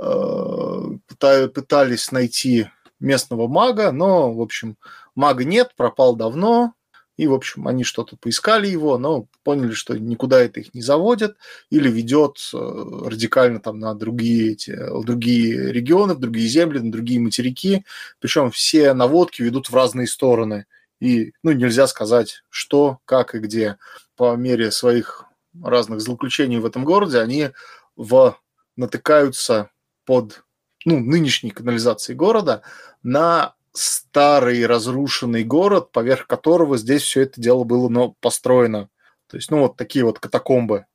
Э, 0.00 0.67
пытались 1.16 2.12
найти 2.12 2.68
местного 3.00 3.48
мага, 3.48 3.92
но, 3.92 4.32
в 4.32 4.40
общем, 4.40 4.76
мага 5.14 5.44
нет, 5.44 5.72
пропал 5.76 6.16
давно, 6.16 6.74
и, 7.18 7.26
в 7.26 7.34
общем, 7.34 7.66
они 7.66 7.82
что-то 7.82 8.16
поискали 8.16 8.68
его, 8.68 8.96
но 8.96 9.26
поняли, 9.42 9.72
что 9.72 9.98
никуда 9.98 10.40
это 10.40 10.60
их 10.60 10.72
не 10.72 10.82
заводит 10.82 11.36
или 11.68 11.90
ведет 11.90 12.38
э, 12.54 12.56
радикально 12.56 13.58
там 13.58 13.80
на 13.80 13.92
другие, 13.94 14.52
эти, 14.52 14.78
другие 15.02 15.72
регионы, 15.72 16.14
в 16.14 16.20
другие 16.20 16.48
земли, 16.48 16.78
на 16.78 16.92
другие 16.92 17.18
материки. 17.18 17.84
Причем 18.20 18.52
все 18.52 18.94
наводки 18.94 19.42
ведут 19.42 19.68
в 19.68 19.74
разные 19.74 20.06
стороны. 20.06 20.66
И 21.00 21.32
ну, 21.42 21.50
нельзя 21.50 21.88
сказать, 21.88 22.44
что, 22.50 22.98
как 23.04 23.34
и 23.34 23.40
где. 23.40 23.78
По 24.16 24.36
мере 24.36 24.70
своих 24.70 25.24
разных 25.60 26.00
злоключений 26.00 26.58
в 26.58 26.66
этом 26.66 26.84
городе 26.84 27.18
они 27.18 27.50
в, 27.96 28.36
натыкаются 28.76 29.70
под 30.04 30.44
ну, 30.88 31.00
нынешней 31.00 31.50
канализацией 31.50 32.16
города 32.16 32.62
на 33.02 33.54
старый 33.72 34.66
разрушенный 34.66 35.44
город, 35.44 35.92
поверх 35.92 36.26
которого 36.26 36.78
здесь 36.78 37.02
все 37.02 37.22
это 37.22 37.40
дело 37.40 37.64
было 37.64 37.88
ну, 37.88 38.16
построено. 38.20 38.88
То 39.28 39.36
есть, 39.36 39.50
ну, 39.50 39.60
вот 39.60 39.76
такие 39.76 40.04
вот 40.04 40.18
катакомбы. 40.18 40.86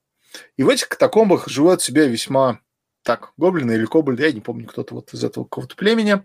И 0.58 0.64
в 0.64 0.70
этих 0.70 0.90
катакомбах 0.90 1.48
живет 1.48 1.82
себе 1.82 2.08
весьма 2.08 2.60
так, 3.04 3.34
гоблины 3.38 3.74
или 3.74 3.86
кобальды, 3.86 4.24
я 4.24 4.32
не 4.32 4.42
помню, 4.42 4.66
кто-то 4.68 4.96
вот 4.96 5.14
из 5.14 5.24
этого 5.24 5.44
какого-то 5.44 5.76
племени. 5.76 6.24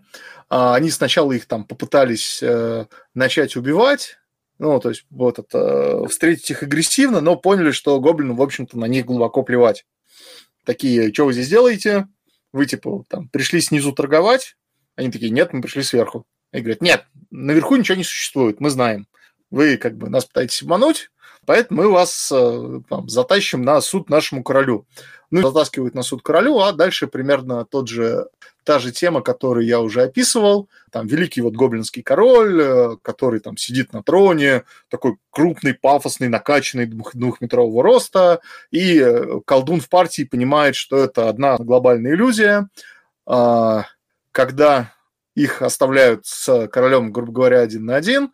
А, 0.49 0.75
они 0.75 0.89
сначала 0.89 1.33
их 1.33 1.45
там 1.45 1.65
попытались 1.65 2.41
э, 2.41 2.87
начать 3.13 3.55
убивать, 3.57 4.17
ну, 4.59 4.79
то 4.79 4.89
есть 4.89 5.05
вот 5.09 5.39
это, 5.39 6.05
встретить 6.07 6.51
их 6.51 6.63
агрессивно, 6.63 7.21
но 7.21 7.35
поняли, 7.35 7.71
что 7.71 7.99
гоблинам, 7.99 8.37
в 8.37 8.41
общем-то, 8.41 8.77
на 8.77 8.85
них 8.85 9.05
глубоко 9.05 9.43
плевать. 9.43 9.85
Такие, 10.65 11.13
что 11.13 11.25
вы 11.25 11.33
здесь 11.33 11.49
делаете? 11.49 12.07
Вы, 12.51 12.65
типа, 12.65 13.03
там, 13.07 13.29
пришли 13.29 13.61
снизу 13.61 13.91
торговать? 13.91 14.55
Они 14.95 15.11
такие, 15.11 15.31
нет, 15.31 15.53
мы 15.53 15.61
пришли 15.61 15.83
сверху. 15.83 16.25
И 16.51 16.59
говорят, 16.59 16.81
нет, 16.81 17.05
наверху 17.29 17.75
ничего 17.75 17.97
не 17.97 18.03
существует, 18.03 18.59
мы 18.59 18.69
знаем. 18.69 19.07
Вы, 19.51 19.77
как 19.77 19.97
бы, 19.97 20.09
нас 20.09 20.25
пытаетесь 20.25 20.61
обмануть, 20.61 21.11
поэтому 21.45 21.83
мы 21.83 21.91
вас 21.91 22.31
э, 22.31 22.81
там, 22.89 23.07
затащим 23.07 23.61
на 23.61 23.81
суд 23.81 24.09
нашему 24.09 24.43
королю. 24.43 24.87
Ну, 25.31 25.41
затаскивают 25.43 25.93
на 25.93 26.01
суд 26.01 26.23
королю, 26.23 26.59
а 26.59 26.71
дальше 26.71 27.05
примерно 27.07 27.63
тот 27.63 27.87
же, 27.87 28.27
та 28.63 28.79
же 28.79 28.91
тема, 28.91 29.21
которую 29.21 29.65
я 29.65 29.79
уже 29.79 30.01
описывал. 30.01 30.69
Там 30.91 31.05
великий 31.05 31.41
вот 31.41 31.53
гоблинский 31.53 32.01
король, 32.01 32.59
э, 32.61 32.97
который 33.03 33.39
там 33.39 33.55
сидит 33.55 33.93
на 33.93 34.01
троне, 34.01 34.63
такой 34.89 35.17
крупный, 35.29 35.75
пафосный, 35.75 36.29
накачанный 36.29 36.87
двухметрового 36.87 37.83
роста, 37.83 38.41
и 38.71 38.99
э, 38.99 39.39
колдун 39.45 39.81
в 39.81 39.89
партии 39.89 40.23
понимает, 40.23 40.75
что 40.75 40.97
это 40.97 41.29
одна 41.29 41.57
глобальная 41.57 42.13
иллюзия. 42.13 42.67
А, 43.27 43.85
когда 44.31 44.93
их 45.35 45.61
оставляют 45.61 46.25
с 46.25 46.67
королем, 46.69 47.11
грубо 47.11 47.31
говоря, 47.31 47.61
один 47.61 47.85
на 47.85 47.95
один, 47.95 48.31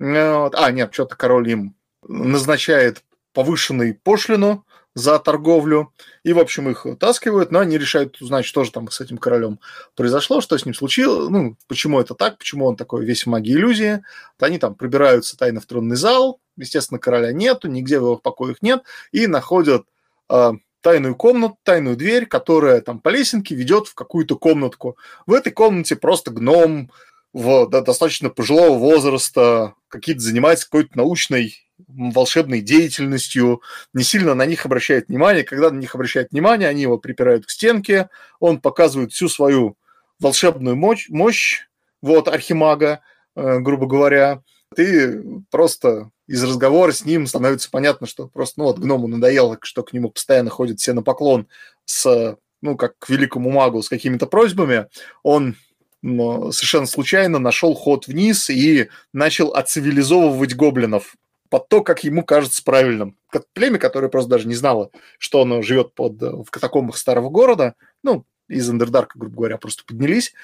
а, 0.00 0.70
нет, 0.72 0.92
что-то 0.92 1.14
король 1.14 1.50
им 1.50 1.76
назначает 2.08 3.04
повышенную 3.32 3.98
пошлину, 4.02 4.66
за 4.94 5.18
торговлю. 5.18 5.92
И, 6.22 6.32
в 6.32 6.38
общем, 6.38 6.68
их 6.70 6.86
таскивают, 6.98 7.50
но 7.50 7.60
они 7.60 7.78
решают 7.78 8.20
узнать, 8.20 8.44
что 8.44 8.64
же 8.64 8.72
там 8.72 8.90
с 8.90 9.00
этим 9.00 9.18
королем 9.18 9.58
произошло, 9.94 10.40
что 10.40 10.56
с 10.56 10.64
ним 10.64 10.74
случилось, 10.74 11.30
ну, 11.30 11.56
почему 11.66 12.00
это 12.00 12.14
так, 12.14 12.38
почему 12.38 12.66
он 12.66 12.76
такой 12.76 13.04
весь 13.04 13.24
в 13.24 13.28
магии 13.28 13.54
иллюзии. 13.54 14.02
Вот 14.38 14.46
они 14.46 14.58
там 14.58 14.74
пробираются 14.74 15.36
тайно 15.36 15.60
в 15.60 15.66
тронный 15.66 15.96
зал, 15.96 16.40
естественно, 16.56 16.98
короля 16.98 17.32
нету, 17.32 17.68
нигде 17.68 17.98
в 17.98 18.02
его 18.02 18.16
покоях 18.16 18.58
нет, 18.60 18.82
и 19.12 19.26
находят 19.26 19.86
э, 20.28 20.52
тайную 20.82 21.14
комнату, 21.14 21.58
тайную 21.62 21.96
дверь, 21.96 22.26
которая 22.26 22.80
там 22.80 23.00
по 23.00 23.08
лесенке 23.08 23.54
ведет 23.54 23.86
в 23.86 23.94
какую-то 23.94 24.36
комнатку. 24.36 24.98
В 25.26 25.32
этой 25.32 25.52
комнате 25.52 25.96
просто 25.96 26.30
гном 26.30 26.90
в 27.32 27.66
да, 27.68 27.80
достаточно 27.80 28.28
пожилого 28.28 28.76
возраста, 28.76 29.74
какие-то 29.92 30.22
занимается 30.22 30.64
какой-то 30.64 30.96
научной 30.96 31.54
волшебной 31.86 32.60
деятельностью, 32.60 33.60
не 33.92 34.02
сильно 34.02 34.34
на 34.34 34.46
них 34.46 34.64
обращает 34.64 35.08
внимание. 35.08 35.44
Когда 35.44 35.70
на 35.70 35.78
них 35.78 35.94
обращает 35.94 36.30
внимание, 36.30 36.68
они 36.68 36.82
его 36.82 36.98
припирают 36.98 37.46
к 37.46 37.50
стенке, 37.50 38.08
он 38.40 38.60
показывает 38.60 39.12
всю 39.12 39.28
свою 39.28 39.76
волшебную 40.18 40.76
мощь, 40.76 41.08
мощь 41.10 41.66
вот, 42.00 42.28
архимага, 42.28 43.00
э, 43.36 43.58
грубо 43.58 43.86
говоря. 43.86 44.42
Ты 44.74 45.22
просто 45.50 46.10
из 46.26 46.42
разговора 46.42 46.92
с 46.92 47.04
ним 47.04 47.26
становится 47.26 47.70
понятно, 47.70 48.06
что 48.06 48.26
просто, 48.28 48.60
ну 48.60 48.66
вот, 48.66 48.78
гному 48.78 49.06
надоело, 49.06 49.58
что 49.60 49.82
к 49.82 49.92
нему 49.92 50.10
постоянно 50.10 50.48
ходят 50.48 50.80
все 50.80 50.94
на 50.94 51.02
поклон 51.02 51.46
с, 51.84 52.38
ну, 52.62 52.76
как 52.76 52.98
к 52.98 53.10
великому 53.10 53.50
магу, 53.50 53.82
с 53.82 53.90
какими-то 53.90 54.26
просьбами. 54.26 54.86
Он 55.22 55.56
совершенно 56.02 56.86
случайно 56.86 57.38
нашел 57.38 57.74
ход 57.74 58.06
вниз 58.06 58.50
и 58.50 58.88
начал 59.12 59.54
оцивилизовывать 59.54 60.54
гоблинов 60.54 61.16
под 61.48 61.68
то, 61.68 61.82
как 61.82 62.02
ему 62.02 62.24
кажется 62.24 62.62
правильным. 62.64 63.16
Племя, 63.52 63.78
которое 63.78 64.08
просто 64.08 64.30
даже 64.30 64.48
не 64.48 64.54
знало, 64.54 64.90
что 65.18 65.42
оно 65.42 65.62
живет 65.62 65.94
под, 65.94 66.20
в 66.20 66.46
катакомбах 66.50 66.96
старого 66.96 67.28
города, 67.28 67.74
ну, 68.02 68.24
из 68.48 68.68
Андердарка, 68.68 69.18
грубо 69.18 69.36
говоря, 69.36 69.58
просто 69.58 69.84
поднялись. 69.84 70.34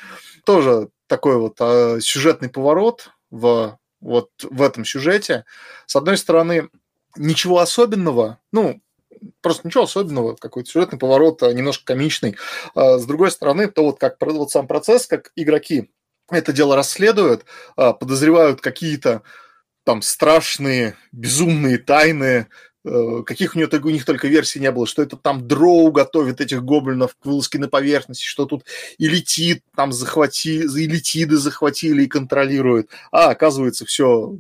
Тоже 0.44 0.90
такой 1.06 1.38
вот 1.38 1.56
э, 1.60 1.98
сюжетный 2.00 2.48
поворот 2.48 3.10
в, 3.30 3.78
вот 4.00 4.30
в 4.42 4.62
этом 4.62 4.84
сюжете. 4.84 5.44
С 5.86 5.96
одной 5.96 6.16
стороны, 6.16 6.68
ничего 7.16 7.58
особенного, 7.58 8.38
ну, 8.52 8.80
просто 9.40 9.66
ничего 9.66 9.84
особенного, 9.84 10.36
какой-то 10.36 10.70
сюжетный 10.70 10.98
поворот, 10.98 11.42
а, 11.42 11.52
немножко 11.52 11.84
комичный. 11.84 12.36
А 12.74 12.98
с 12.98 13.06
другой 13.06 13.30
стороны, 13.30 13.68
то 13.68 13.84
вот 13.84 13.98
как 13.98 14.16
вот 14.20 14.50
сам 14.50 14.66
процесс, 14.66 15.06
как 15.06 15.32
игроки 15.36 15.90
это 16.30 16.52
дело 16.52 16.76
расследуют, 16.76 17.44
а, 17.76 17.92
подозревают 17.92 18.60
какие-то 18.60 19.22
там 19.84 20.02
страшные, 20.02 20.96
безумные 21.12 21.78
тайны, 21.78 22.48
э, 22.84 23.22
каких 23.24 23.54
у, 23.54 23.58
нее, 23.58 23.68
у 23.72 23.88
них 23.88 24.04
только 24.04 24.28
версий 24.28 24.60
не 24.60 24.70
было, 24.70 24.86
что 24.86 25.00
это 25.00 25.16
там 25.16 25.48
дроу 25.48 25.90
готовит 25.92 26.42
этих 26.42 26.62
гоблинов 26.62 27.14
к 27.14 27.24
вылазке 27.24 27.58
на 27.58 27.68
поверхности, 27.68 28.22
что 28.22 28.44
тут 28.44 28.64
и 28.98 29.08
летит, 29.08 29.62
там 29.74 29.92
захвати, 29.92 30.58
и 30.58 30.86
летиды 30.86 31.38
захватили 31.38 32.02
и 32.02 32.06
контролируют. 32.06 32.90
А 33.10 33.30
оказывается, 33.30 33.86
все 33.86 34.36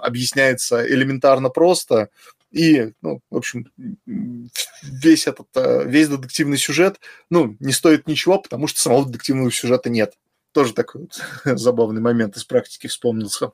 объясняется 0.00 0.82
элементарно 0.90 1.50
просто, 1.50 2.08
и, 2.50 2.92
ну, 3.02 3.20
в 3.30 3.36
общем, 3.36 3.66
весь 4.06 5.26
этот, 5.26 5.48
э, 5.54 5.84
весь 5.86 6.08
детективный 6.08 6.56
сюжет, 6.56 6.98
ну, 7.30 7.56
не 7.60 7.72
стоит 7.72 8.08
ничего, 8.08 8.38
потому 8.38 8.66
что 8.66 8.80
самого 8.80 9.06
детективного 9.06 9.50
сюжета 9.52 9.90
нет. 9.90 10.14
Тоже 10.52 10.72
такой 10.72 11.02
вот 11.02 11.20
забавный 11.58 12.00
момент 12.00 12.36
из 12.36 12.44
практики 12.44 12.86
вспомнился. 12.86 13.52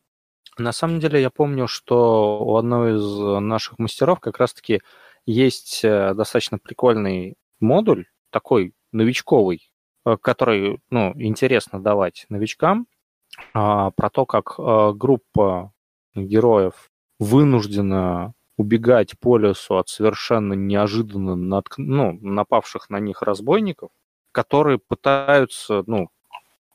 На 0.58 0.72
самом 0.72 1.00
деле 1.00 1.20
я 1.20 1.30
помню, 1.30 1.66
что 1.66 2.38
у 2.40 2.56
одного 2.56 2.96
из 2.96 3.42
наших 3.42 3.78
мастеров 3.80 4.20
как 4.20 4.38
раз-таки 4.38 4.80
есть 5.26 5.84
э, 5.84 6.14
достаточно 6.14 6.58
прикольный 6.58 7.34
модуль, 7.58 8.06
такой 8.30 8.74
новичковый, 8.92 9.68
э, 10.06 10.16
который, 10.20 10.80
ну, 10.90 11.12
интересно 11.16 11.82
давать 11.82 12.26
новичкам, 12.28 12.86
а, 13.52 13.90
про 13.90 14.10
то, 14.10 14.26
как 14.26 14.54
группа 14.96 15.72
героев 16.14 16.92
вынуждена 17.18 18.32
убегать 18.56 19.18
по 19.18 19.36
лесу 19.36 19.76
от 19.76 19.88
совершенно 19.88 20.52
неожиданно 20.52 21.34
над, 21.34 21.66
ну, 21.76 22.18
напавших 22.20 22.90
на 22.90 23.00
них 23.00 23.22
разбойников, 23.22 23.90
которые 24.32 24.78
пытаются, 24.78 25.82
ну, 25.86 26.08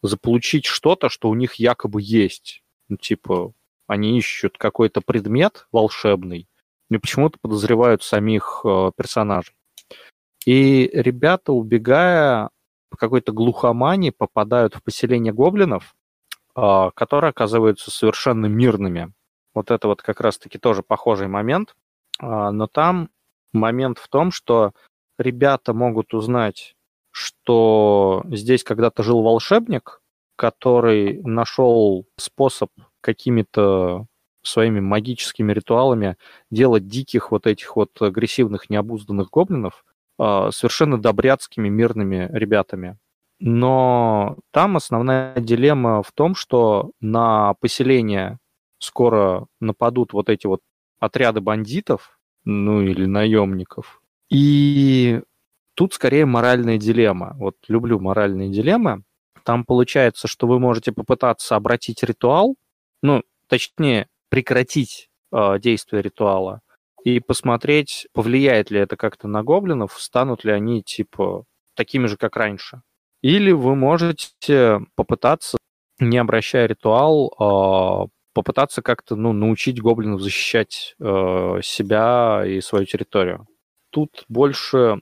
заполучить 0.01 0.65
что-то, 0.65 1.09
что 1.09 1.29
у 1.29 1.35
них 1.35 1.55
якобы 1.55 2.01
есть. 2.01 2.63
Ну, 2.87 2.97
типа, 2.97 3.53
они 3.87 4.17
ищут 4.17 4.57
какой-то 4.57 5.01
предмет 5.01 5.67
волшебный, 5.71 6.47
и 6.89 6.97
почему-то 6.97 7.37
подозревают 7.41 8.03
самих 8.03 8.61
э, 8.63 8.91
персонажей. 8.95 9.55
И 10.45 10.89
ребята, 10.93 11.53
убегая 11.53 12.49
по 12.89 12.97
какой-то 12.97 13.31
глухомане, 13.31 14.11
попадают 14.11 14.75
в 14.75 14.83
поселение 14.83 15.33
гоблинов, 15.33 15.95
э, 16.55 16.89
которые 16.95 17.29
оказываются 17.29 17.91
совершенно 17.91 18.47
мирными. 18.47 19.13
Вот 19.59 19.71
это 19.71 19.89
вот 19.89 20.01
как 20.01 20.21
раз-таки 20.21 20.57
тоже 20.57 20.83
похожий 20.83 21.27
момент. 21.27 21.75
А, 22.17 22.49
но 22.49 22.65
там 22.67 23.09
момент 23.51 23.97
в 23.99 24.07
том, 24.07 24.31
что 24.31 24.71
ребята 25.17 25.73
могут 25.73 26.13
узнать, 26.13 26.77
что 27.11 28.23
здесь 28.29 28.63
когда-то 28.63 29.03
жил 29.03 29.21
волшебник, 29.21 30.01
который 30.37 31.21
нашел 31.23 32.05
способ 32.15 32.69
какими-то 33.01 34.05
своими 34.43 34.79
магическими 34.79 35.51
ритуалами 35.51 36.15
делать 36.49 36.87
диких 36.87 37.31
вот 37.31 37.45
этих 37.45 37.75
вот 37.75 38.01
агрессивных, 38.01 38.69
необузданных 38.69 39.29
гоблинов 39.29 39.83
а, 40.17 40.51
совершенно 40.51 40.97
добряцкими, 40.97 41.67
мирными 41.67 42.29
ребятами. 42.31 42.97
Но 43.41 44.37
там 44.51 44.77
основная 44.77 45.35
дилемма 45.35 46.01
в 46.01 46.13
том, 46.13 46.33
что 46.33 46.91
на 47.01 47.55
поселение 47.55 48.39
скоро 48.79 49.47
нападут 49.59 50.13
вот 50.13 50.29
эти 50.29 50.47
вот 50.47 50.61
отряды 50.99 51.41
бандитов, 51.41 52.19
ну 52.43 52.81
или 52.81 53.05
наемников. 53.05 54.01
И 54.29 55.21
тут 55.75 55.93
скорее 55.93 56.25
моральная 56.25 56.77
дилемма. 56.77 57.35
Вот 57.37 57.55
люблю 57.67 57.99
моральные 57.99 58.51
дилеммы. 58.51 59.03
Там 59.43 59.65
получается, 59.65 60.27
что 60.27 60.47
вы 60.47 60.59
можете 60.59 60.91
попытаться 60.91 61.55
обратить 61.55 62.03
ритуал, 62.03 62.55
ну, 63.01 63.23
точнее, 63.47 64.07
прекратить 64.29 65.09
э, 65.31 65.59
действие 65.59 66.01
ритуала 66.01 66.61
и 67.03 67.19
посмотреть, 67.19 68.07
повлияет 68.13 68.71
ли 68.71 68.79
это 68.79 68.97
как-то 68.97 69.27
на 69.27 69.43
гоблинов, 69.43 69.93
станут 69.93 70.43
ли 70.43 70.51
они, 70.51 70.83
типа, 70.83 71.45
такими 71.75 72.07
же, 72.07 72.17
как 72.17 72.35
раньше. 72.35 72.81
Или 73.21 73.51
вы 73.51 73.75
можете 73.75 74.81
попытаться, 74.95 75.57
не 75.99 76.17
обращая 76.17 76.67
ритуал, 76.67 77.33
а, 77.39 78.07
попытаться 78.39 78.81
как-то 78.81 79.17
ну, 79.17 79.33
научить 79.33 79.81
гоблинов 79.81 80.21
защищать 80.21 80.95
э, 80.97 81.59
себя 81.61 82.43
и 82.47 82.61
свою 82.61 82.85
территорию. 82.85 83.47
Тут 83.89 84.23
больше 84.29 85.01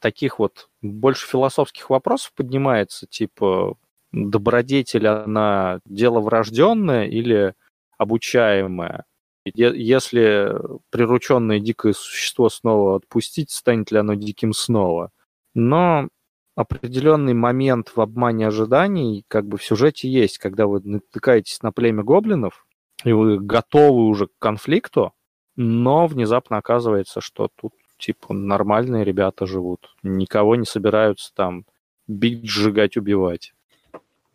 таких 0.00 0.40
вот, 0.40 0.68
больше 0.82 1.28
философских 1.28 1.88
вопросов 1.88 2.32
поднимается, 2.34 3.06
типа, 3.06 3.76
добродетель, 4.10 5.06
она 5.06 5.78
дело 5.84 6.18
врожденное 6.18 7.06
или 7.06 7.54
обучаемое? 7.96 9.04
Если 9.44 10.52
прирученное 10.90 11.60
дикое 11.60 11.92
существо 11.92 12.48
снова 12.48 12.96
отпустить, 12.96 13.52
станет 13.52 13.92
ли 13.92 13.98
оно 13.98 14.14
диким 14.14 14.52
снова? 14.52 15.12
Но 15.54 16.08
определенный 16.56 17.34
момент 17.34 17.92
в 17.94 18.00
обмане 18.00 18.48
ожиданий 18.48 19.24
как 19.28 19.46
бы 19.46 19.58
в 19.58 19.64
сюжете 19.64 20.08
есть, 20.08 20.38
когда 20.38 20.66
вы 20.66 20.80
натыкаетесь 20.80 21.62
на 21.62 21.72
племя 21.72 22.02
гоблинов, 22.02 22.63
и 23.04 23.12
вы 23.12 23.38
готовы 23.38 24.06
уже 24.06 24.26
к 24.26 24.38
конфликту, 24.38 25.12
но 25.56 26.06
внезапно 26.06 26.56
оказывается, 26.56 27.20
что 27.20 27.48
тут 27.54 27.72
типа 27.98 28.34
нормальные 28.34 29.04
ребята 29.04 29.46
живут, 29.46 29.94
никого 30.02 30.56
не 30.56 30.66
собираются 30.66 31.32
там 31.34 31.64
бить, 32.06 32.48
сжигать, 32.48 32.96
убивать. 32.96 33.54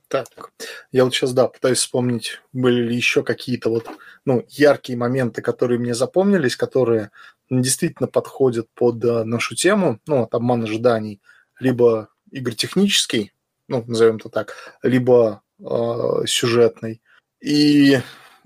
Так, 0.07 0.27
я 0.91 1.03
вот 1.03 1.13
сейчас, 1.13 1.33
да, 1.33 1.47
пытаюсь 1.47 1.77
вспомнить, 1.77 2.41
были 2.51 2.81
ли 2.81 2.95
еще 2.95 3.21
какие-то 3.21 3.69
вот, 3.69 3.87
ну, 4.25 4.43
яркие 4.49 4.97
моменты, 4.97 5.43
которые 5.43 5.77
мне 5.77 5.93
запомнились, 5.93 6.55
которые 6.55 7.11
действительно 7.51 8.07
подходят 8.07 8.67
под 8.73 9.05
э, 9.05 9.23
нашу 9.23 9.55
тему, 9.55 9.99
ну, 10.07 10.23
от 10.23 10.33
обман 10.33 10.63
ожиданий, 10.63 11.21
либо 11.59 12.09
игр 12.31 12.55
технический, 12.55 13.33
ну, 13.67 13.83
назовем 13.85 14.15
это 14.15 14.29
так, 14.29 14.55
либо 14.81 15.43
э, 15.59 16.25
сюжетный. 16.25 17.03
И 17.39 17.99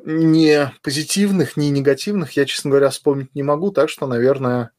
ни 0.05 0.71
позитивных, 0.81 1.57
ни 1.57 1.65
негативных 1.65 2.33
я, 2.33 2.45
честно 2.45 2.69
говоря, 2.69 2.89
вспомнить 2.89 3.33
не 3.35 3.43
могу, 3.43 3.71
так 3.71 3.89
что, 3.89 4.07
наверное, 4.07 4.71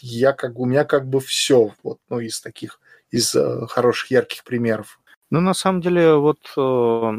я 0.00 0.32
как 0.32 0.58
у 0.58 0.64
меня 0.64 0.84
как 0.84 1.08
бы 1.08 1.20
все 1.20 1.72
вот, 1.82 1.98
ну, 2.08 2.20
из 2.20 2.40
таких, 2.40 2.80
из 3.10 3.34
э, 3.34 3.66
хороших, 3.68 4.10
ярких 4.10 4.44
примеров. 4.44 5.00
Ну, 5.30 5.40
на 5.40 5.54
самом 5.54 5.80
деле, 5.80 6.14
вот 6.14 6.38
э, 6.56 7.12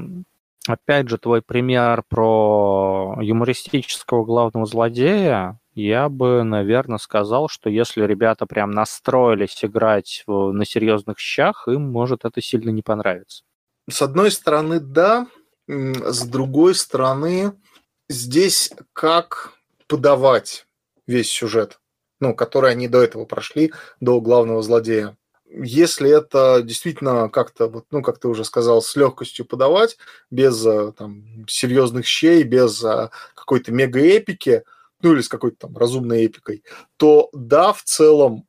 опять 0.67 1.09
же, 1.09 1.17
твой 1.17 1.41
пример 1.41 2.03
про 2.07 3.17
юмористического 3.21 4.23
главного 4.23 4.65
злодея, 4.65 5.59
я 5.73 6.09
бы, 6.09 6.43
наверное, 6.43 6.97
сказал, 6.97 7.49
что 7.49 7.69
если 7.69 8.03
ребята 8.03 8.45
прям 8.45 8.71
настроились 8.71 9.63
играть 9.63 10.23
на 10.27 10.65
серьезных 10.65 11.19
щах, 11.19 11.67
им 11.67 11.91
может 11.91 12.25
это 12.25 12.41
сильно 12.41 12.71
не 12.71 12.81
понравиться. 12.81 13.43
С 13.89 14.01
одной 14.01 14.31
стороны, 14.31 14.79
да, 14.79 15.27
с 15.67 16.25
другой 16.25 16.75
стороны, 16.75 17.53
здесь 18.09 18.71
как 18.93 19.53
подавать 19.87 20.65
весь 21.05 21.29
сюжет, 21.29 21.79
ну, 22.19 22.33
который 22.35 22.71
они 22.71 22.87
до 22.87 23.01
этого 23.01 23.25
прошли, 23.25 23.73
до 23.99 24.19
главного 24.21 24.61
злодея. 24.61 25.17
Если 25.49 26.09
это 26.09 26.61
действительно 26.61 27.29
как-то, 27.29 27.67
вот, 27.67 27.85
ну, 27.91 28.01
как 28.01 28.19
ты 28.19 28.27
уже 28.27 28.43
сказал, 28.43 28.81
с 28.81 28.95
легкостью 28.97 29.45
подавать, 29.45 29.97
без 30.29 30.65
э, 30.65 30.91
там, 30.91 31.45
серьезных 31.47 32.05
щей, 32.05 32.43
без 32.43 32.83
а, 32.83 33.11
какой-то 33.33 33.71
мега-эпики, 33.71 34.63
ну 35.01 35.13
или 35.13 35.21
с 35.21 35.29
какой-то 35.29 35.67
там 35.67 35.77
разумной 35.77 36.25
эпикой, 36.25 36.63
то 36.97 37.29
да, 37.31 37.71
в 37.71 37.83
целом 37.83 38.45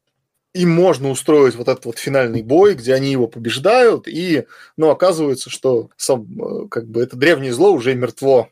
им 0.54 0.70
можно 0.70 1.10
устроить 1.10 1.54
вот 1.54 1.68
этот 1.68 1.84
вот 1.84 1.98
финальный 1.98 2.42
бой, 2.42 2.74
где 2.74 2.94
они 2.94 3.10
его 3.12 3.28
побеждают, 3.28 4.08
и, 4.08 4.46
ну, 4.76 4.90
оказывается, 4.90 5.50
что 5.50 5.90
сам, 5.96 6.26
э, 6.40 6.68
как 6.68 6.86
бы 6.88 7.02
это 7.02 7.16
древнее 7.16 7.52
зло 7.52 7.72
уже 7.72 7.94
мертво, 7.94 8.50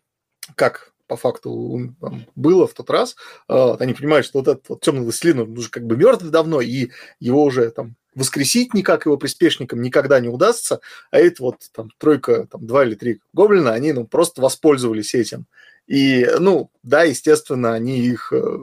как 0.55 0.93
по 1.07 1.17
факту 1.17 1.95
было 2.35 2.67
в 2.67 2.75
тот 2.75 2.91
раз. 2.91 3.17
А, 3.49 3.77
они 3.77 3.95
понимают, 3.95 4.27
что 4.27 4.41
вот 4.41 4.49
этот 4.49 4.69
вот 4.69 4.81
темный 4.81 5.03
властелин, 5.03 5.41
он 5.41 5.59
уже 5.59 5.71
как 5.71 5.87
бы 5.87 5.97
мертв 5.97 6.25
давно, 6.25 6.61
и 6.61 6.91
его 7.21 7.45
уже 7.45 7.71
там 7.71 7.97
воскресить 8.15 8.75
никак 8.75 9.07
его 9.07 9.17
приспешникам 9.17 9.83
никогда 9.83 10.21
не 10.21 10.29
удастся, 10.29 10.81
а 11.11 11.19
это 11.19 11.43
вот 11.43 11.57
там 11.73 11.91
тройка, 11.99 12.47
там 12.47 12.67
два 12.67 12.85
или 12.85 12.95
три 12.95 13.21
гоблина, 13.33 13.73
они 13.73 13.93
ну, 13.93 14.07
просто 14.07 14.41
воспользовались 14.41 15.15
этим. 15.15 15.47
И, 15.87 16.27
ну, 16.41 16.71
да, 16.83 17.05
естественно, 17.05 17.75
они 17.75 18.01
их 18.01 18.33
э, 18.33 18.59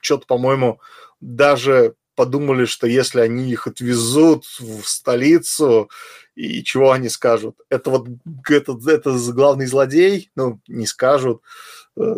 что-то, 0.00 0.26
по-моему, 0.26 0.80
даже 1.20 1.94
подумали, 2.14 2.64
что 2.64 2.86
если 2.86 3.20
они 3.20 3.50
их 3.50 3.66
отвезут 3.66 4.44
в 4.58 4.84
столицу, 4.84 5.90
и 6.34 6.64
чего 6.64 6.92
они 6.92 7.08
скажут? 7.08 7.56
Это 7.68 7.90
вот 7.90 8.08
это, 8.48 8.78
это 8.86 9.16
главный 9.32 9.66
злодей? 9.66 10.30
Ну, 10.34 10.60
не 10.66 10.86
скажут. 10.86 11.42
Э, 11.96 12.14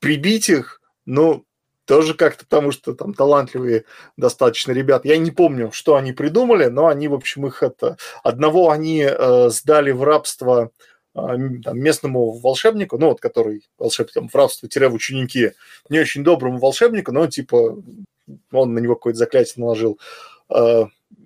прибить 0.00 0.48
их? 0.48 0.82
Ну, 1.06 1.44
тоже 1.86 2.14
как-то 2.14 2.44
потому, 2.44 2.72
что 2.72 2.94
там 2.94 3.14
талантливые 3.14 3.84
достаточно 4.16 4.72
ребят. 4.72 5.04
Я 5.04 5.18
не 5.18 5.30
помню, 5.30 5.70
что 5.72 5.96
они 5.96 6.12
придумали, 6.12 6.66
но 6.66 6.88
они, 6.88 7.08
в 7.08 7.14
общем, 7.14 7.46
их 7.46 7.62
это... 7.62 7.96
Одного 8.22 8.70
они 8.70 9.06
э, 9.06 9.48
сдали 9.50 9.92
в 9.92 10.02
рабство 10.02 10.70
э, 11.14 11.36
местному 11.36 12.32
волшебнику, 12.32 12.98
ну 12.98 13.08
вот, 13.08 13.20
который 13.20 13.66
волшебник, 13.78 14.12
там, 14.12 14.28
в 14.28 14.34
рабство-в 14.34 14.94
ученики, 14.94 15.52
не 15.88 15.98
очень 15.98 16.24
доброму 16.24 16.58
волшебнику, 16.58 17.12
но 17.12 17.26
типа 17.26 17.76
он 18.52 18.74
на 18.74 18.78
него 18.78 18.94
какое-то 18.94 19.18
заклятие 19.18 19.62
наложил. 19.62 19.98
Э, 20.48 20.84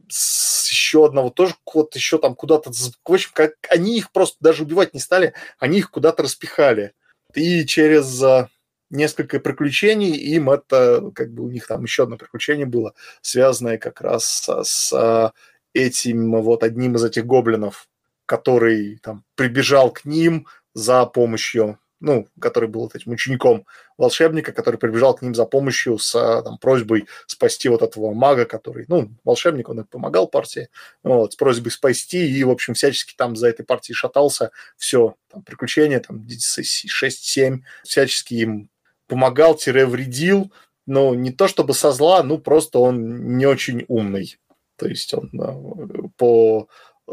с 0.08 0.70
еще 0.70 1.06
одного 1.06 1.30
тоже 1.30 1.54
кот 1.64 1.94
еще 1.94 2.18
там 2.18 2.34
куда-то... 2.34 2.70
В 2.70 3.12
общем, 3.12 3.30
как, 3.32 3.54
они 3.70 3.98
их 3.98 4.12
просто 4.12 4.36
даже 4.40 4.62
убивать 4.62 4.94
не 4.94 5.00
стали, 5.00 5.34
они 5.58 5.78
их 5.78 5.90
куда-то 5.90 6.22
распихали. 6.22 6.92
И 7.34 7.64
через 7.66 8.22
э, 8.22 8.48
несколько 8.90 9.40
приключений 9.40 10.12
им 10.12 10.50
это, 10.50 11.10
как 11.14 11.32
бы 11.32 11.44
у 11.44 11.50
них 11.50 11.66
там 11.66 11.84
еще 11.84 12.04
одно 12.04 12.16
приключение 12.16 12.66
было, 12.66 12.94
связанное 13.20 13.78
как 13.78 14.00
раз 14.00 14.24
с, 14.26 14.64
с 14.64 15.32
этим 15.74 16.40
вот 16.42 16.62
одним 16.62 16.96
из 16.96 17.04
этих 17.04 17.26
гоблинов, 17.26 17.88
который 18.26 18.98
там 19.02 19.24
прибежал 19.34 19.92
к 19.92 20.04
ним 20.04 20.46
за 20.74 21.04
помощью 21.06 21.78
ну, 22.00 22.28
который 22.40 22.68
был 22.68 22.90
этим 22.92 23.12
учеником 23.12 23.66
волшебника, 23.96 24.52
который 24.52 24.76
прибежал 24.76 25.14
к 25.14 25.22
ним 25.22 25.34
за 25.34 25.44
помощью 25.44 25.98
с 25.98 26.12
там, 26.42 26.58
просьбой 26.58 27.06
спасти 27.26 27.68
вот 27.68 27.82
этого 27.82 28.12
мага, 28.14 28.44
который, 28.44 28.84
ну, 28.88 29.10
волшебник, 29.24 29.68
он 29.68 29.80
и 29.80 29.84
помогал 29.84 30.28
партии, 30.28 30.68
вот, 31.02 31.32
с 31.32 31.36
просьбой 31.36 31.70
спасти, 31.70 32.28
и, 32.28 32.44
в 32.44 32.50
общем, 32.50 32.74
всячески 32.74 33.14
там 33.16 33.36
за 33.36 33.48
этой 33.48 33.64
партией 33.64 33.94
шатался, 33.94 34.50
все, 34.76 35.16
там, 35.30 35.42
приключения, 35.42 36.00
там, 36.00 36.26
6-7, 36.26 37.60
всячески 37.84 38.34
им 38.34 38.70
помогал-вредил, 39.08 40.52
но 40.86 41.14
не 41.14 41.32
то 41.32 41.48
чтобы 41.48 41.74
со 41.74 41.92
зла, 41.92 42.22
ну, 42.22 42.38
просто 42.38 42.78
он 42.78 43.36
не 43.36 43.46
очень 43.46 43.84
умный. 43.88 44.38
То 44.76 44.86
есть 44.86 45.12
он 45.12 45.30
э, 45.34 46.08
по 46.16 46.68
э, 47.06 47.12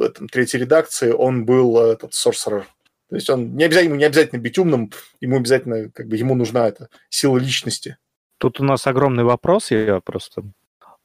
этом 0.00 0.28
третьей 0.28 0.60
редакции 0.60 1.10
он 1.10 1.44
был 1.44 1.78
этот 1.78 2.12
sorcerer, 2.12 2.64
то 3.12 3.16
есть 3.16 3.28
он 3.28 3.56
не 3.56 3.64
обязательно, 3.64 3.96
не 3.96 4.04
обязательно 4.04 4.40
быть 4.40 4.56
умным, 4.56 4.90
ему 5.20 5.36
обязательно, 5.36 5.90
как 5.90 6.08
бы, 6.08 6.16
ему 6.16 6.34
нужна 6.34 6.66
эта 6.66 6.88
сила 7.10 7.36
личности. 7.36 7.98
Тут 8.38 8.58
у 8.58 8.64
нас 8.64 8.86
огромный 8.86 9.22
вопрос, 9.22 9.70
я 9.70 10.00
просто... 10.00 10.44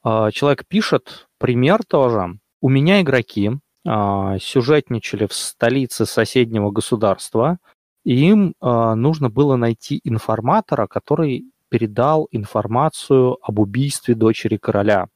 А, 0.02 0.30
человек 0.30 0.64
пишет, 0.66 1.28
пример 1.36 1.84
тоже. 1.86 2.38
У 2.62 2.70
меня 2.70 3.02
игроки 3.02 3.50
а, 3.86 4.38
сюжетничали 4.38 5.26
в 5.26 5.34
столице 5.34 6.06
соседнего 6.06 6.70
государства, 6.70 7.58
и 8.06 8.14
им 8.14 8.54
а, 8.62 8.94
нужно 8.94 9.28
было 9.28 9.56
найти 9.56 10.00
информатора, 10.02 10.86
который 10.86 11.44
передал 11.68 12.26
информацию 12.30 13.36
об 13.42 13.58
убийстве 13.58 14.14
дочери 14.14 14.56
короля. 14.56 15.08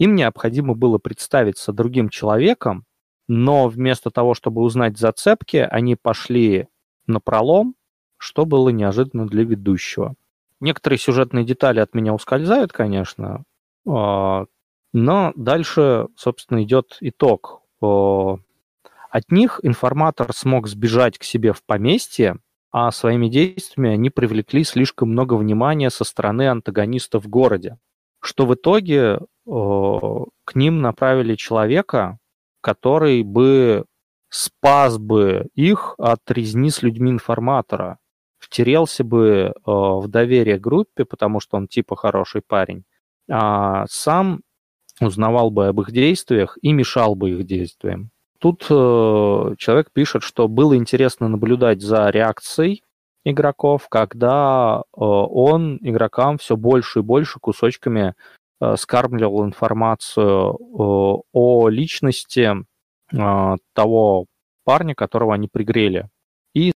Им 0.00 0.16
необходимо 0.16 0.74
было 0.74 0.98
представиться 0.98 1.72
другим 1.72 2.08
человеком, 2.08 2.86
но 3.28 3.68
вместо 3.68 4.10
того, 4.10 4.34
чтобы 4.34 4.62
узнать 4.62 4.98
зацепки, 4.98 5.56
они 5.56 5.96
пошли 5.96 6.68
на 7.06 7.20
пролом, 7.20 7.74
что 8.18 8.44
было 8.44 8.68
неожиданно 8.68 9.26
для 9.26 9.44
ведущего. 9.44 10.14
Некоторые 10.60 10.98
сюжетные 10.98 11.44
детали 11.44 11.80
от 11.80 11.94
меня 11.94 12.14
ускользают, 12.14 12.72
конечно, 12.72 13.44
а, 13.86 14.46
но 14.92 15.32
дальше, 15.34 16.06
собственно, 16.16 16.62
идет 16.62 16.98
итог. 17.00 17.62
От 17.80 19.30
них 19.30 19.60
информатор 19.62 20.32
смог 20.32 20.68
сбежать 20.68 21.18
к 21.18 21.24
себе 21.24 21.52
в 21.52 21.62
поместье, 21.64 22.38
а 22.70 22.90
своими 22.90 23.28
действиями 23.28 23.90
они 23.90 24.08
привлекли 24.08 24.64
слишком 24.64 25.10
много 25.10 25.34
внимания 25.34 25.90
со 25.90 26.04
стороны 26.04 26.48
антагонистов 26.48 27.24
в 27.24 27.28
городе, 27.28 27.78
что 28.20 28.46
в 28.46 28.54
итоге 28.54 29.18
к 29.44 30.54
ним 30.54 30.80
направили 30.80 31.34
человека, 31.34 32.18
который 32.62 33.22
бы 33.22 33.84
спас 34.30 34.96
бы 34.96 35.48
их 35.54 35.94
от 35.98 36.20
резни 36.30 36.70
с 36.70 36.82
людьми 36.82 37.10
информатора, 37.10 37.98
втерелся 38.38 39.04
бы 39.04 39.26
э, 39.26 39.52
в 39.66 40.08
доверие 40.08 40.58
группе, 40.58 41.04
потому 41.04 41.40
что 41.40 41.58
он 41.58 41.68
типа 41.68 41.96
хороший 41.96 42.40
парень, 42.40 42.84
а 43.30 43.84
сам 43.88 44.40
узнавал 45.00 45.50
бы 45.50 45.68
об 45.68 45.80
их 45.82 45.92
действиях 45.92 46.56
и 46.62 46.72
мешал 46.72 47.14
бы 47.14 47.30
их 47.30 47.44
действиям. 47.44 48.10
Тут 48.38 48.66
э, 48.70 49.54
человек 49.58 49.92
пишет, 49.92 50.22
что 50.22 50.48
было 50.48 50.76
интересно 50.76 51.28
наблюдать 51.28 51.82
за 51.82 52.08
реакцией 52.10 52.82
игроков, 53.24 53.88
когда 53.88 54.82
э, 54.82 54.84
он 54.96 55.78
игрокам 55.80 56.38
все 56.38 56.56
больше 56.56 57.00
и 57.00 57.02
больше 57.02 57.38
кусочками 57.38 58.14
скармливал 58.76 59.44
информацию 59.44 60.54
э, 60.54 61.22
о 61.32 61.68
личности 61.68 62.52
э, 63.12 63.56
того 63.74 64.26
парня, 64.64 64.94
которого 64.94 65.34
они 65.34 65.48
пригрели. 65.48 66.08
И 66.54 66.72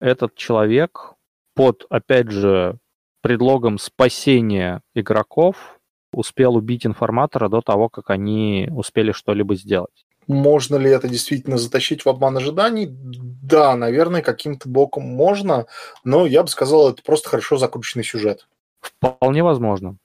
этот 0.00 0.34
человек 0.34 1.14
под, 1.54 1.84
опять 1.90 2.30
же, 2.30 2.78
предлогом 3.22 3.78
спасения 3.78 4.82
игроков 4.94 5.80
успел 6.12 6.56
убить 6.56 6.86
информатора 6.86 7.48
до 7.48 7.60
того, 7.60 7.88
как 7.88 8.10
они 8.10 8.68
успели 8.70 9.12
что-либо 9.12 9.54
сделать. 9.56 10.06
Можно 10.26 10.76
ли 10.76 10.90
это 10.90 11.08
действительно 11.08 11.56
затащить 11.56 12.04
в 12.04 12.08
обман 12.08 12.36
ожиданий? 12.36 12.86
Да, 12.90 13.74
наверное, 13.76 14.20
каким-то 14.20 14.68
боком 14.68 15.04
можно, 15.04 15.66
но 16.04 16.26
я 16.26 16.42
бы 16.42 16.48
сказал, 16.48 16.90
это 16.90 17.02
просто 17.02 17.30
хорошо 17.30 17.56
закрученный 17.56 18.04
сюжет. 18.04 18.46
Вполне 18.80 19.42
возможно. 19.42 19.96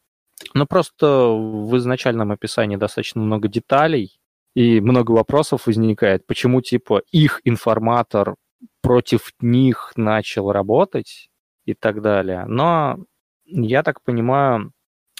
Ну, 0.53 0.65
просто 0.65 1.27
в 1.27 1.75
изначальном 1.77 2.31
описании 2.31 2.75
достаточно 2.75 3.21
много 3.21 3.47
деталей, 3.47 4.19
и 4.55 4.81
много 4.81 5.11
вопросов 5.11 5.67
возникает, 5.67 6.27
почему, 6.27 6.61
типа, 6.61 7.01
их 7.11 7.41
информатор 7.43 8.35
против 8.81 9.31
них 9.41 9.93
начал 9.95 10.51
работать 10.51 11.29
и 11.65 11.73
так 11.73 12.01
далее. 12.01 12.45
Но 12.47 12.97
я 13.45 13.83
так 13.83 14.03
понимаю, 14.03 14.71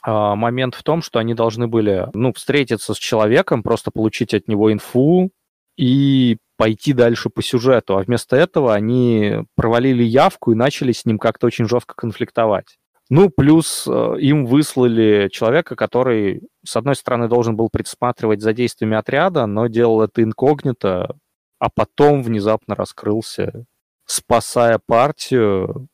а, 0.03 0.36
момент 0.36 0.76
в 0.76 0.84
том, 0.84 1.01
что 1.01 1.19
они 1.19 1.34
должны 1.34 1.67
были, 1.67 2.07
ну, 2.13 2.34
встретиться 2.34 2.93
с 2.93 2.97
человеком, 2.97 3.63
просто 3.63 3.89
получить 3.91 4.34
от 4.34 4.47
него 4.47 4.71
инфу 4.71 5.32
и 5.78 6.38
пойти 6.57 6.93
дальше 6.93 7.30
по 7.30 7.41
сюжету. 7.41 7.97
А 7.97 8.03
вместо 8.03 8.36
этого 8.36 8.74
они 8.74 9.45
провалили 9.55 10.03
явку 10.03 10.51
и 10.51 10.55
начали 10.55 10.91
с 10.91 11.05
ним 11.05 11.17
как-то 11.17 11.47
очень 11.47 11.67
жестко 11.67 11.95
конфликтовать. 11.95 12.78
Ну, 13.16 13.30
плюс 13.30 13.86
э, 13.88 14.16
им 14.22 14.47
выслали 14.47 15.30
человека, 15.32 15.76
который, 15.76 16.41
с 16.66 16.76
одной 16.76 16.95
стороны, 16.95 17.28
должен 17.28 17.55
был 17.55 17.70
присматривать 17.72 18.41
за 18.41 18.53
действиями 18.53 18.97
отряда, 18.97 19.45
но 19.45 19.68
делал 19.68 20.01
это 20.01 20.24
инкогнито, 20.24 21.16
а 21.59 21.70
потом 21.70 22.24
внезапно 22.24 22.74
раскрылся, 22.74 23.66
спасая 24.07 24.80
партию. 24.84 25.89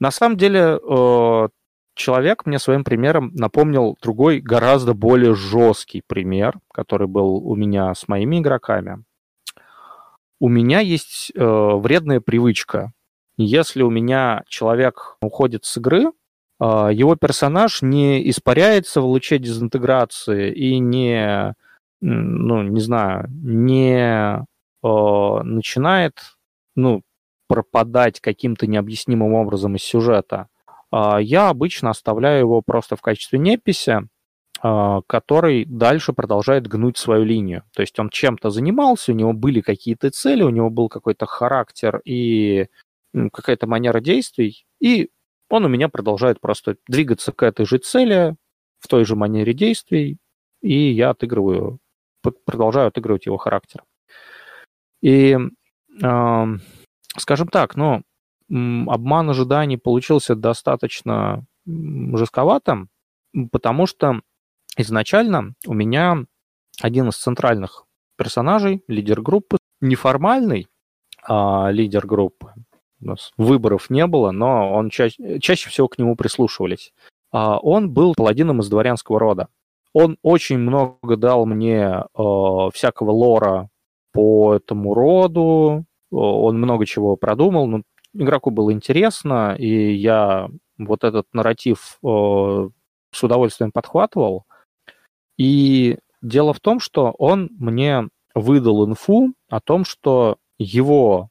На 0.00 0.10
самом 0.10 0.38
деле, 0.38 0.78
э, 0.82 1.48
человек 1.94 2.46
мне 2.46 2.58
своим 2.58 2.84
примером 2.84 3.30
напомнил 3.34 3.98
другой, 4.00 4.40
гораздо 4.40 4.94
более 4.94 5.34
жесткий 5.34 6.00
пример, 6.06 6.54
который 6.72 7.06
был 7.06 7.46
у 7.46 7.54
меня 7.54 7.94
с 7.94 8.08
моими 8.08 8.38
игроками. 8.38 9.04
У 10.40 10.48
меня 10.48 10.80
есть 10.80 11.32
э, 11.34 11.44
вредная 11.44 12.22
привычка 12.22 12.94
если 13.38 13.82
у 13.82 13.90
меня 13.90 14.42
человек 14.48 15.16
уходит 15.22 15.64
с 15.64 15.76
игры, 15.76 16.10
а, 16.58 16.88
его 16.88 17.14
персонаж 17.14 17.82
не 17.82 18.28
испаряется 18.28 19.00
в 19.00 19.06
луче 19.06 19.38
дезинтеграции 19.38 20.52
и 20.52 20.78
не, 20.80 21.54
ну, 22.00 22.62
не 22.62 22.80
знаю, 22.80 23.28
не 23.30 24.44
э, 24.82 25.42
начинает, 25.44 26.14
ну, 26.74 27.02
пропадать 27.46 28.20
каким-то 28.20 28.66
необъяснимым 28.66 29.34
образом 29.34 29.76
из 29.76 29.82
сюжета. 29.82 30.48
Э, 30.92 31.18
я 31.20 31.48
обычно 31.48 31.90
оставляю 31.90 32.40
его 32.40 32.62
просто 32.62 32.96
в 32.96 33.02
качестве 33.02 33.38
неписи, 33.38 34.00
который 34.60 35.64
дальше 35.66 36.12
продолжает 36.12 36.66
гнуть 36.66 36.98
свою 36.98 37.22
линию. 37.22 37.62
То 37.76 37.82
есть 37.82 37.96
он 38.00 38.10
чем-то 38.10 38.50
занимался, 38.50 39.12
у 39.12 39.14
него 39.14 39.32
были 39.32 39.60
какие-то 39.60 40.10
цели, 40.10 40.42
у 40.42 40.50
него 40.50 40.68
был 40.68 40.88
какой-то 40.88 41.26
характер 41.26 42.00
и 42.04 42.66
какая-то 43.32 43.66
манера 43.66 44.00
действий, 44.00 44.66
и 44.80 45.10
он 45.48 45.64
у 45.64 45.68
меня 45.68 45.88
продолжает 45.88 46.40
просто 46.40 46.76
двигаться 46.86 47.32
к 47.32 47.42
этой 47.42 47.66
же 47.66 47.78
цели 47.78 48.36
в 48.78 48.88
той 48.88 49.04
же 49.04 49.16
манере 49.16 49.54
действий, 49.54 50.18
и 50.60 50.90
я 50.90 51.10
отыгрываю, 51.10 51.78
продолжаю 52.44 52.88
отыгрывать 52.88 53.26
его 53.26 53.38
характер. 53.38 53.82
И, 55.00 55.36
э, 56.02 56.44
скажем 57.16 57.48
так, 57.48 57.76
ну, 57.76 58.02
обман 58.48 59.30
ожиданий 59.30 59.78
получился 59.78 60.34
достаточно 60.34 61.44
жестковатым, 61.66 62.88
потому 63.52 63.86
что 63.86 64.20
изначально 64.76 65.54
у 65.66 65.74
меня 65.74 66.24
один 66.80 67.08
из 67.08 67.16
центральных 67.16 67.84
персонажей, 68.16 68.82
лидер 68.88 69.20
группы, 69.20 69.58
неформальный 69.80 70.68
а, 71.22 71.70
лидер 71.70 72.06
группы. 72.06 72.52
У 73.00 73.06
нас 73.06 73.32
выборов 73.36 73.90
не 73.90 74.06
было, 74.06 74.30
но 74.30 74.72
он 74.72 74.90
чаще, 74.90 75.38
чаще 75.40 75.70
всего 75.70 75.88
к 75.88 75.98
нему 75.98 76.16
прислушивались. 76.16 76.92
А, 77.30 77.58
он 77.58 77.90
был 77.90 78.14
паладином 78.14 78.60
из 78.60 78.68
дворянского 78.68 79.18
рода. 79.18 79.48
Он 79.92 80.18
очень 80.22 80.58
много 80.58 81.16
дал 81.16 81.46
мне 81.46 81.80
э, 81.82 82.68
всякого 82.74 83.10
лора 83.10 83.70
по 84.12 84.54
этому 84.54 84.94
роду, 84.94 85.84
он 86.10 86.58
много 86.58 86.86
чего 86.86 87.16
продумал, 87.16 87.66
но 87.66 87.82
игроку 88.14 88.50
было 88.50 88.72
интересно, 88.72 89.54
и 89.58 89.92
я 89.94 90.48
вот 90.78 91.04
этот 91.04 91.26
нарратив 91.32 91.98
э, 92.02 92.68
с 93.12 93.22
удовольствием 93.22 93.72
подхватывал. 93.72 94.44
И 95.36 95.98
дело 96.22 96.52
в 96.52 96.60
том, 96.60 96.80
что 96.80 97.14
он 97.18 97.50
мне 97.58 98.08
выдал 98.34 98.86
инфу 98.86 99.34
о 99.48 99.60
том, 99.60 99.84
что 99.84 100.36
его 100.58 101.28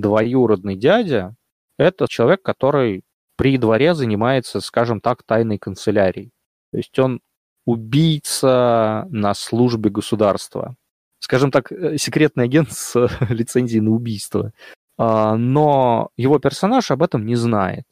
двоюродный 0.00 0.76
дядя– 0.76 1.34
это 1.78 2.06
человек, 2.08 2.42
который 2.42 3.02
при 3.36 3.56
дворе 3.56 3.94
занимается, 3.94 4.60
скажем 4.60 5.00
так, 5.00 5.22
тайной 5.22 5.58
канцелярией. 5.58 6.30
То 6.72 6.78
есть 6.78 6.98
он 6.98 7.20
убийца 7.64 9.06
на 9.10 9.34
службе 9.34 9.90
государства. 9.90 10.76
Скажем 11.20 11.50
так, 11.50 11.70
э, 11.72 11.98
секретный 11.98 12.44
агент 12.44 12.72
с 12.72 13.08
лицензией 13.28 13.80
на 13.80 13.90
убийство. 13.92 14.52
А, 14.98 15.36
но 15.36 16.10
его 16.16 16.38
персонаж 16.38 16.90
об 16.90 17.02
этом 17.02 17.24
не 17.24 17.36
знает. 17.36 17.84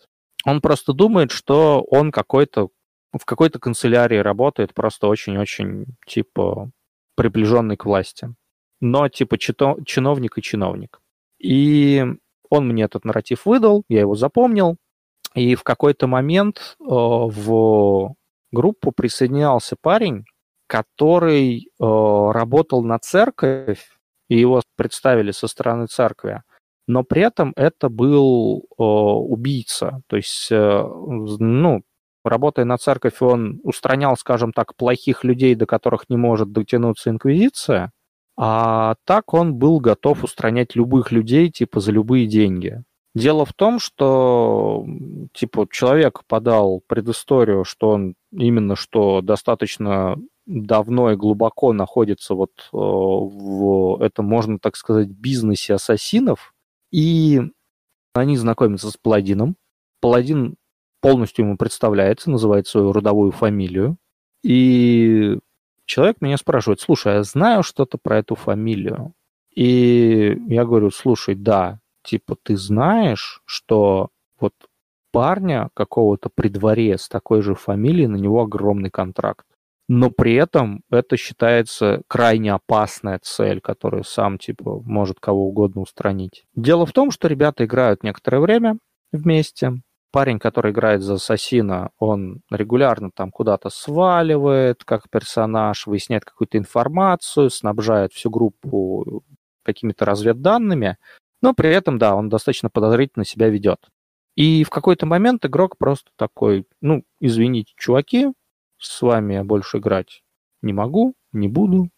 Он 0.45 0.61
просто 0.61 0.93
думает, 0.93 1.31
что 1.31 1.83
он 1.83 2.13
какой-то 2.13 2.69
в 3.13 3.25
какой-то 3.25 3.59
канцелярии 3.59 4.19
работает, 4.19 4.75
просто 4.75 5.07
очень-очень, 5.07 5.87
типа, 6.07 6.71
приближенный 7.17 7.77
к 7.77 7.87
власти. 7.87 8.35
Но, 8.81 9.09
типа, 9.09 9.39
чиновник 9.39 10.37
и 10.39 10.43
чиновник. 10.43 11.01
И 11.39 12.05
он 12.51 12.69
мне 12.69 12.85
этот 12.85 13.05
нарратив 13.05 13.47
выдал, 13.47 13.85
я 13.89 14.01
его 14.01 14.15
запомнил, 14.15 14.77
и 15.35 15.55
в 15.55 15.63
какой-то 15.63 16.07
момент 16.07 16.77
э, 16.81 16.85
в 16.89 18.15
группу 18.51 18.93
присоединялся 18.93 19.77
парень, 19.81 20.25
который 20.67 21.67
э, 21.67 21.69
работал 21.79 22.83
на 22.83 22.99
церковь, 22.99 23.87
и 24.29 24.39
его 24.39 24.63
представили 24.77 25.31
со 25.31 25.49
стороны 25.49 25.87
церкви, 25.87 26.43
но 26.87 27.05
при 27.05 27.23
этом 27.23 27.53
это 27.57 27.89
был 27.89 28.61
э, 28.61 28.83
убийца. 28.83 30.03
То 30.07 30.17
есть, 30.17 30.49
э, 30.51 30.83
ну, 30.87 31.83
работая 32.25 32.65
на 32.65 32.79
церковь, 32.79 33.21
он 33.21 33.61
устранял, 33.63 34.17
скажем 34.17 34.53
так, 34.53 34.75
плохих 34.77 35.25
людей, 35.25 35.55
до 35.55 35.67
которых 35.67 36.09
не 36.09 36.17
может 36.17 36.53
дотянуться 36.53 37.11
инквизиция, 37.11 37.93
а 38.41 38.95
так 39.05 39.35
он 39.35 39.57
был 39.57 39.81
готов 39.81 40.23
устранять 40.23 40.77
любых 40.77 41.11
людей, 41.11 41.51
типа, 41.51 41.81
за 41.81 41.91
любые 41.91 42.29
деньги. 42.29 42.85
Дело 43.17 43.45
в 43.45 43.53
том, 43.53 43.81
что 43.81 44.87
типа 45.35 45.67
человек 45.73 46.23
подал 46.29 46.81
предысторию, 46.87 47.65
что 47.65 47.91
он 47.91 48.15
именно 48.31 48.77
что 48.77 49.23
достаточно 49.23 50.17
давно 50.47 51.11
и 51.11 51.17
глубоко 51.17 51.73
находится 51.73 52.35
вот 52.35 52.53
э, 52.73 52.77
в 52.77 54.01
этом, 54.01 54.27
можно 54.27 54.61
так 54.61 54.77
сказать, 54.77 55.09
бизнесе 55.09 55.75
ассасинов, 55.75 56.55
и 56.93 57.43
они 58.15 58.37
знакомятся 58.37 58.93
с 58.93 58.97
Паладином. 58.97 59.57
Паладин 60.01 60.55
полностью 61.01 61.45
ему 61.45 61.57
представляется, 61.57 62.31
называет 62.31 62.69
свою 62.69 62.93
родовую 62.93 63.33
фамилию, 63.33 63.97
и 64.45 65.39
человек 65.89 66.19
меня 66.21 66.37
спрашивает, 66.37 66.81
слушай, 66.81 67.15
я 67.15 67.23
знаю 67.25 67.65
что-то 67.65 67.99
про 67.99 68.19
эту 68.19 68.37
фамилию. 68.37 69.15
И 69.53 70.39
я 70.47 70.65
говорю, 70.65 70.91
слушай, 70.91 71.35
да, 71.35 71.81
типа, 72.05 72.37
ты 72.41 72.57
знаешь, 72.57 73.41
что 73.45 74.11
вот 74.39 74.53
парня 75.11 75.71
какого-то 75.75 76.31
при 76.33 76.49
дворе 76.49 76.97
с 76.97 77.09
такой 77.09 77.43
же 77.43 77.55
фамилией, 77.55 78.07
на 78.07 78.17
него 78.17 78.43
огромный 78.43 78.91
контракт. 78.91 79.47
Но 79.89 80.11
при 80.11 80.35
этом 80.35 80.83
это 80.91 81.17
считается 81.17 82.03
крайне 82.09 82.53
опасная 82.53 83.19
цель, 83.23 83.61
которую 83.61 84.05
сам, 84.05 84.39
типа, 84.39 84.83
может 84.85 85.19
кого 85.19 85.49
угодно 85.49 85.81
устранить. 85.81 86.45
Дело 86.55 86.85
в 86.85 86.93
том, 86.93 87.11
что 87.11 87.27
ребята 87.27 87.65
играют 87.65 88.03
некоторое 88.03 88.41
время 88.41 88.79
вместе. 89.13 89.81
Парень, 90.11 90.39
который 90.39 90.73
играет 90.73 91.03
за 91.03 91.15
Ассасина, 91.15 91.91
он 91.99 92.41
регулярно 92.51 93.11
там 93.11 93.31
куда-то 93.31 93.69
сваливает, 93.69 94.83
как 94.85 95.11
персонаж, 95.11 95.87
выясняет 95.87 96.25
какую-то 96.25 96.57
информацию, 96.57 97.51
снабжает 97.51 98.13
всю 98.15 98.31
группу 98.31 99.23
какими-то 99.65 100.07
разведданными, 100.07 100.97
но 101.43 101.53
при 101.53 101.71
этом, 101.71 101.99
да, 101.99 102.15
он 102.15 102.31
достаточно 102.31 102.71
подозрительно 102.71 103.27
себя 103.27 103.49
ведет. 103.49 103.81
И 104.35 104.65
в 104.65 104.71
какой-то 104.71 105.05
момент 105.05 105.45
игрок 105.45 105.77
просто 105.79 106.11
такой, 106.17 106.67
ну, 106.81 107.05
извините, 107.21 107.73
чуваки, 107.77 108.29
с 108.79 109.03
вами 109.03 109.35
я 109.35 109.45
больше 109.45 109.79
играть 109.79 110.23
не 110.63 110.73
могу, 110.73 111.15
не 111.33 111.49
буду, 111.49 111.91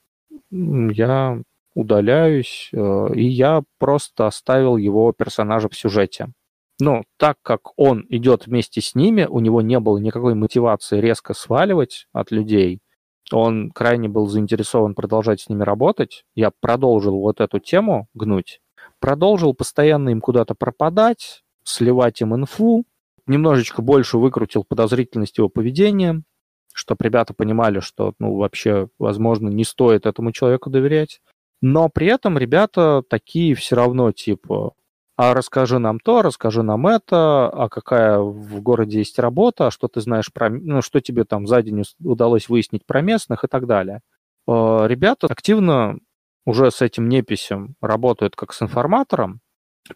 я 0.50 1.40
удаляюсь, 1.74 2.70
э, 2.72 3.08
и 3.14 3.24
я 3.26 3.62
просто 3.78 4.26
оставил 4.26 4.76
его 4.76 5.12
персонажа 5.12 5.68
в 5.68 5.76
сюжете. 5.76 6.28
Но 6.80 7.04
так 7.18 7.36
как 7.42 7.78
он 7.78 8.04
идет 8.08 8.46
вместе 8.46 8.80
с 8.80 8.94
ними, 8.94 9.24
у 9.24 9.40
него 9.40 9.62
не 9.62 9.78
было 9.78 9.98
никакой 9.98 10.34
мотивации 10.34 11.00
резко 11.00 11.34
сваливать 11.34 12.06
от 12.12 12.30
людей, 12.30 12.80
он 13.32 13.70
крайне 13.70 14.08
был 14.08 14.26
заинтересован 14.26 14.94
продолжать 14.94 15.42
с 15.42 15.48
ними 15.48 15.62
работать, 15.62 16.24
я 16.34 16.50
продолжил 16.60 17.20
вот 17.20 17.40
эту 17.40 17.60
тему 17.60 18.08
гнуть, 18.14 18.60
Продолжил 19.00 19.54
постоянно 19.54 20.10
им 20.10 20.20
куда-то 20.20 20.54
пропадать, 20.54 21.42
сливать 21.64 22.20
им 22.20 22.34
инфу, 22.34 22.84
немножечко 23.26 23.80
больше 23.80 24.18
выкрутил 24.18 24.62
подозрительность 24.62 25.38
его 25.38 25.48
поведения, 25.48 26.22
чтобы 26.74 27.04
ребята 27.04 27.32
понимали, 27.32 27.80
что, 27.80 28.12
ну, 28.18 28.36
вообще, 28.36 28.88
возможно, 28.98 29.48
не 29.48 29.64
стоит 29.64 30.04
этому 30.04 30.32
человеку 30.32 30.68
доверять. 30.68 31.20
Но 31.62 31.88
при 31.88 32.08
этом 32.08 32.36
ребята 32.36 33.02
такие 33.08 33.54
все 33.54 33.76
равно, 33.76 34.12
типа, 34.12 34.74
а 35.22 35.34
расскажи 35.34 35.78
нам 35.78 36.00
то, 36.00 36.22
расскажи 36.22 36.62
нам 36.62 36.86
это, 36.86 37.50
а 37.50 37.68
какая 37.68 38.20
в 38.20 38.62
городе 38.62 39.00
есть 39.00 39.18
работа, 39.18 39.70
что 39.70 39.86
ты 39.86 40.00
знаешь 40.00 40.32
про, 40.32 40.48
ну, 40.48 40.80
что 40.80 41.02
тебе 41.02 41.24
там 41.24 41.46
за 41.46 41.60
день 41.60 41.82
удалось 42.02 42.48
выяснить 42.48 42.86
про 42.86 43.02
местных 43.02 43.44
и 43.44 43.46
так 43.46 43.66
далее. 43.66 44.00
Э, 44.48 44.86
ребята 44.86 45.26
активно 45.26 45.98
уже 46.46 46.70
с 46.70 46.80
этим 46.80 47.10
неписем 47.10 47.74
работают 47.82 48.34
как 48.34 48.54
с 48.54 48.62
информатором, 48.62 49.40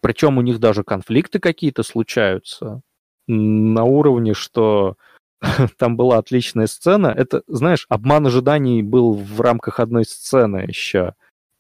причем 0.03 0.37
у 0.37 0.43
них 0.43 0.61
даже 0.61 0.85
конфликты 0.85 1.39
какие-то 1.39 1.85
случаются 1.85 2.83
на 3.27 3.85
уровне, 3.85 4.35
что 4.35 4.97
там 5.79 5.97
была 5.97 6.19
отличная 6.19 6.67
сцена. 6.67 7.07
Это, 7.07 7.45
знаешь, 7.47 7.87
обман 7.89 8.27
ожиданий 8.27 8.83
был 8.83 9.15
в 9.15 9.41
рамках 9.41 9.81
одной 9.81 10.05
сцены 10.05 10.67
еще, 10.69 11.15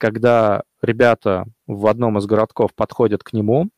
когда 0.04 0.64
ребята 0.82 1.46
в 1.66 1.86
одном 1.86 2.18
из 2.18 2.26
городков 2.26 2.74
подходят 2.74 3.24
к 3.24 3.32
нему, 3.32 3.70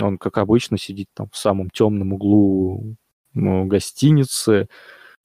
он, 0.00 0.16
как 0.16 0.38
обычно, 0.38 0.78
сидит 0.78 1.08
там 1.12 1.28
в 1.30 1.36
самом 1.36 1.68
темном 1.68 2.14
углу 2.14 2.96
ну, 3.34 3.66
гостиницы, 3.66 4.68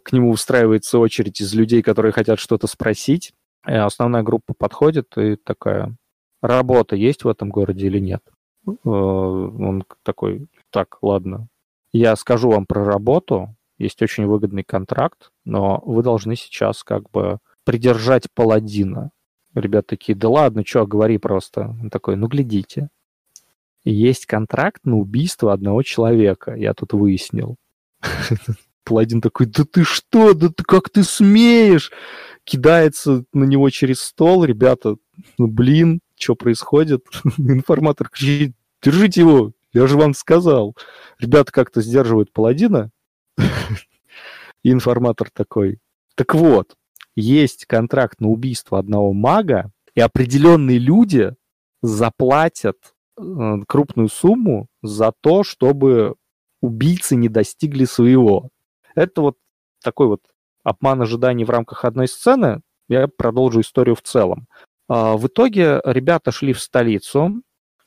к 0.04 0.12
нему 0.12 0.32
устраивается 0.32 1.00
очередь 1.00 1.40
из 1.40 1.54
людей, 1.54 1.82
которые 1.82 2.12
хотят 2.12 2.40
что-то 2.40 2.68
спросить, 2.68 3.32
основная 3.64 4.22
группа 4.22 4.54
подходит 4.54 5.18
и 5.18 5.38
такая, 5.38 5.96
работа 6.42 6.98
есть 6.98 7.24
в 7.24 7.30
этом 7.30 7.52
городе 7.52 7.88
или 7.88 8.00
нет? 8.00 8.22
Э, 8.68 8.72
он 8.84 9.86
такой, 10.04 10.50
так, 10.72 10.98
ладно, 11.02 11.48
я 11.94 12.18
скажу 12.18 12.52
вам 12.52 12.66
про 12.66 12.84
работу, 12.84 13.56
есть 13.78 14.02
очень 14.02 14.26
выгодный 14.26 14.66
контракт, 14.66 15.30
но 15.46 15.82
вы 15.86 16.04
должны 16.04 16.36
сейчас 16.36 16.84
как 16.84 17.10
бы 17.12 17.40
придержать 17.64 18.28
паладина. 18.36 19.12
Ребята 19.56 19.90
такие, 19.90 20.16
да 20.16 20.30
ладно, 20.30 20.64
что, 20.66 20.86
говори 20.86 21.18
просто. 21.18 21.76
Он 21.82 21.90
такой, 21.90 22.16
ну 22.16 22.28
глядите. 22.28 22.90
Есть 23.84 24.26
контракт 24.26 24.82
на 24.84 24.98
убийство 24.98 25.54
одного 25.54 25.84
человека, 25.84 26.54
я 26.54 26.74
тут 26.74 26.94
выяснил. 26.94 27.56
Паладин 28.84 29.22
такой, 29.22 29.46
да 29.46 29.64
ты 29.64 29.84
что, 29.84 30.34
да 30.34 30.50
ты 30.50 30.64
как 30.64 30.90
ты 30.90 31.04
смеешь? 31.04 31.92
кидается 32.50 33.26
на 33.32 33.44
него 33.44 33.70
через 33.70 34.02
стол, 34.02 34.44
ребята, 34.44 34.96
ну 35.38 35.48
блин, 35.48 36.00
что 36.18 36.34
происходит? 36.34 37.06
Информатор 37.38 38.10
кричит, 38.10 38.56
держите 38.82 39.22
его, 39.22 39.52
я 39.72 39.86
же 39.86 39.98
вам 39.98 40.16
сказал. 40.16 40.76
Ребята 41.20 41.52
как-то 41.52 41.82
сдерживают 41.82 42.34
паладина, 42.34 42.90
и 44.64 44.72
информатор 44.72 45.30
такой, 45.32 45.78
так 46.16 46.34
вот, 46.34 46.76
есть 47.20 47.66
контракт 47.66 48.20
на 48.20 48.30
убийство 48.30 48.80
одного 48.80 49.14
мага, 49.14 49.72
и 49.96 50.02
определенные 50.02 50.80
люди 50.80 51.34
заплатят 51.82 52.78
э, 53.18 53.58
крупную 53.68 54.10
сумму 54.10 54.68
за 54.82 55.14
то, 55.22 55.44
чтобы 55.44 56.16
убийцы 56.62 57.16
не 57.16 57.30
достигли 57.30 57.86
своего. 57.86 58.50
Это 58.96 59.22
вот 59.22 59.38
такой 59.84 60.08
вот 60.08 60.22
обман 60.64 61.02
ожиданий 61.02 61.46
в 61.46 61.50
рамках 61.50 61.86
одной 61.86 62.08
сцены. 62.08 62.62
Я 62.88 63.08
продолжу 63.08 63.62
историю 63.62 63.96
в 63.96 64.02
целом. 64.02 64.48
А, 64.88 65.16
в 65.16 65.28
итоге 65.28 65.80
ребята 65.86 66.32
шли 66.32 66.54
в 66.54 66.60
столицу, 66.60 67.42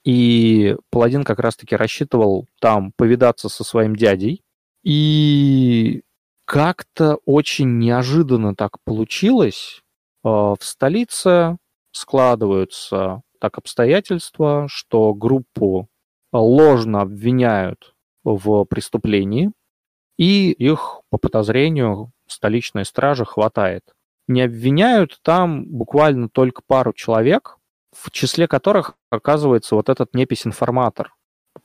и 0.04 0.76
Паладин 0.90 1.24
как 1.24 1.38
раз-таки 1.38 1.76
рассчитывал 1.76 2.48
там 2.60 2.92
повидаться 2.96 3.48
со 3.48 3.64
своим 3.64 3.94
дядей. 3.94 4.42
И 4.82 6.02
как-то 6.52 7.16
очень 7.24 7.78
неожиданно 7.78 8.54
так 8.54 8.76
получилось. 8.84 9.80
А, 10.22 10.54
в 10.54 10.62
столице 10.62 11.56
складываются 11.92 13.22
так 13.40 13.56
обстоятельства, 13.56 14.66
что 14.68 15.14
группу 15.14 15.88
ложно 16.30 17.00
обвиняют 17.00 17.94
в 18.22 18.66
преступлении, 18.66 19.50
и 20.18 20.52
их, 20.52 21.00
по 21.08 21.16
подозрению, 21.16 22.12
столичная 22.26 22.84
стража 22.84 23.24
хватает. 23.24 23.84
Не 24.28 24.42
обвиняют 24.42 25.20
там 25.22 25.64
буквально 25.64 26.28
только 26.28 26.60
пару 26.66 26.92
человек, 26.92 27.56
в 27.96 28.10
числе 28.10 28.46
которых 28.46 28.94
оказывается 29.08 29.74
вот 29.74 29.88
этот 29.88 30.14
непись-информатор. 30.14 31.14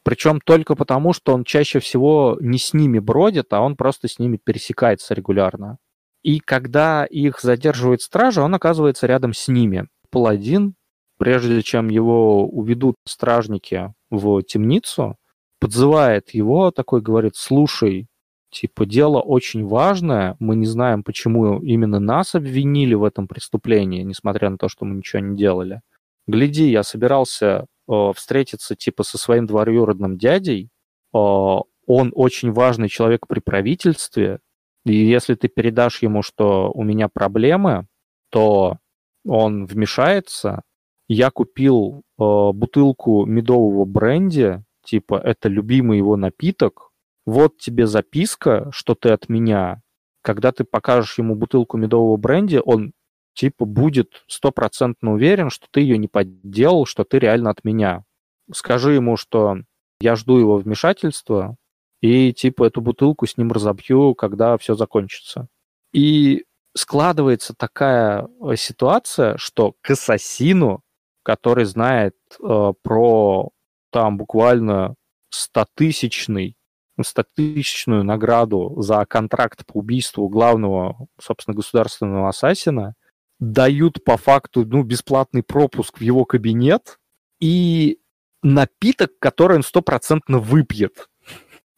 Причем 0.03 0.39
только 0.39 0.75
потому, 0.75 1.13
что 1.13 1.33
он 1.33 1.43
чаще 1.43 1.79
всего 1.79 2.37
не 2.39 2.57
с 2.57 2.73
ними 2.73 2.99
бродит, 2.99 3.53
а 3.53 3.61
он 3.61 3.75
просто 3.75 4.07
с 4.07 4.19
ними 4.19 4.39
пересекается 4.41 5.13
регулярно. 5.13 5.77
И 6.23 6.39
когда 6.39 7.05
их 7.05 7.39
задерживает 7.41 8.01
стража, 8.01 8.43
он 8.43 8.53
оказывается 8.53 9.07
рядом 9.07 9.33
с 9.33 9.47
ними. 9.47 9.87
Паладин, 10.09 10.75
прежде 11.17 11.61
чем 11.61 11.89
его 11.89 12.47
уведут 12.47 12.95
стражники 13.05 13.93
в 14.09 14.41
темницу, 14.43 15.15
подзывает 15.59 16.31
его, 16.31 16.71
такой 16.71 17.01
говорит, 17.01 17.35
слушай, 17.35 18.07
типа, 18.51 18.85
дело 18.85 19.19
очень 19.19 19.65
важное, 19.65 20.35
мы 20.39 20.55
не 20.55 20.65
знаем, 20.65 21.03
почему 21.03 21.59
именно 21.59 21.99
нас 21.99 22.35
обвинили 22.35 22.93
в 22.93 23.03
этом 23.03 23.27
преступлении, 23.27 24.03
несмотря 24.03 24.49
на 24.49 24.57
то, 24.57 24.69
что 24.69 24.85
мы 24.85 24.95
ничего 24.95 25.21
не 25.21 25.37
делали. 25.37 25.81
Гляди, 26.27 26.69
я 26.69 26.83
собирался 26.83 27.65
встретиться, 27.87 28.75
типа, 28.75 29.03
со 29.03 29.17
своим 29.17 29.45
двоюродным 29.45 30.17
дядей, 30.17 30.69
э, 31.13 31.17
он 31.17 32.11
очень 32.13 32.51
важный 32.51 32.89
человек 32.89 33.27
при 33.27 33.39
правительстве, 33.39 34.39
и 34.85 34.95
если 34.95 35.35
ты 35.35 35.49
передашь 35.49 36.01
ему, 36.01 36.21
что 36.21 36.71
у 36.73 36.83
меня 36.83 37.09
проблемы, 37.09 37.87
то 38.29 38.77
он 39.25 39.65
вмешается. 39.65 40.61
Я 41.09 41.29
купил 41.29 42.03
э, 42.17 42.23
бутылку 42.53 43.25
медового 43.25 43.85
бренди, 43.85 44.63
типа 44.83 45.15
это 45.15 45.49
любимый 45.49 45.97
его 45.97 46.15
напиток. 46.15 46.91
Вот 47.25 47.57
тебе 47.57 47.87
записка, 47.87 48.69
что 48.71 48.95
ты 48.95 49.09
от 49.09 49.27
меня. 49.27 49.81
Когда 50.21 50.51
ты 50.51 50.63
покажешь 50.63 51.17
ему 51.17 51.35
бутылку 51.35 51.77
медового 51.77 52.15
бренди, 52.17 52.61
он 52.63 52.93
типа 53.37 53.65
будет 53.65 54.23
стопроцентно 54.27 55.13
уверен, 55.13 55.49
что 55.49 55.67
ты 55.69 55.81
ее 55.81 55.97
не 55.97 56.07
подделал, 56.07 56.85
что 56.85 57.03
ты 57.03 57.19
реально 57.19 57.51
от 57.51 57.63
меня. 57.63 58.03
Скажи 58.51 58.93
ему, 58.93 59.15
что 59.15 59.57
я 59.99 60.15
жду 60.15 60.39
его 60.39 60.57
вмешательства, 60.57 61.55
и 62.01 62.33
типа 62.33 62.65
эту 62.65 62.81
бутылку 62.81 63.27
с 63.27 63.37
ним 63.37 63.51
разобью, 63.51 64.15
когда 64.15 64.57
все 64.57 64.75
закончится. 64.75 65.47
И 65.93 66.45
складывается 66.75 67.53
такая 67.55 68.27
э, 68.27 68.55
ситуация, 68.55 69.37
что 69.37 69.73
к 69.81 69.91
ассасину, 69.91 70.81
который 71.23 71.65
знает 71.65 72.15
э, 72.41 72.73
про 72.81 73.49
там 73.91 74.17
буквально 74.17 74.95
стотысячный 75.29 76.55
стотысячную 77.03 78.03
награду 78.03 78.73
за 78.81 79.05
контракт 79.05 79.65
по 79.67 79.77
убийству 79.77 80.27
главного, 80.29 81.07
собственно, 81.19 81.55
государственного 81.55 82.29
ассасина, 82.29 82.95
дают 83.39 84.03
по 84.03 84.17
факту 84.17 84.65
ну, 84.65 84.83
бесплатный 84.83 85.43
пропуск 85.43 85.99
в 85.99 86.01
его 86.01 86.25
кабинет 86.25 86.99
и 87.39 87.99
напиток, 88.41 89.19
который 89.19 89.57
он 89.57 89.63
стопроцентно 89.63 90.39
выпьет 90.39 91.07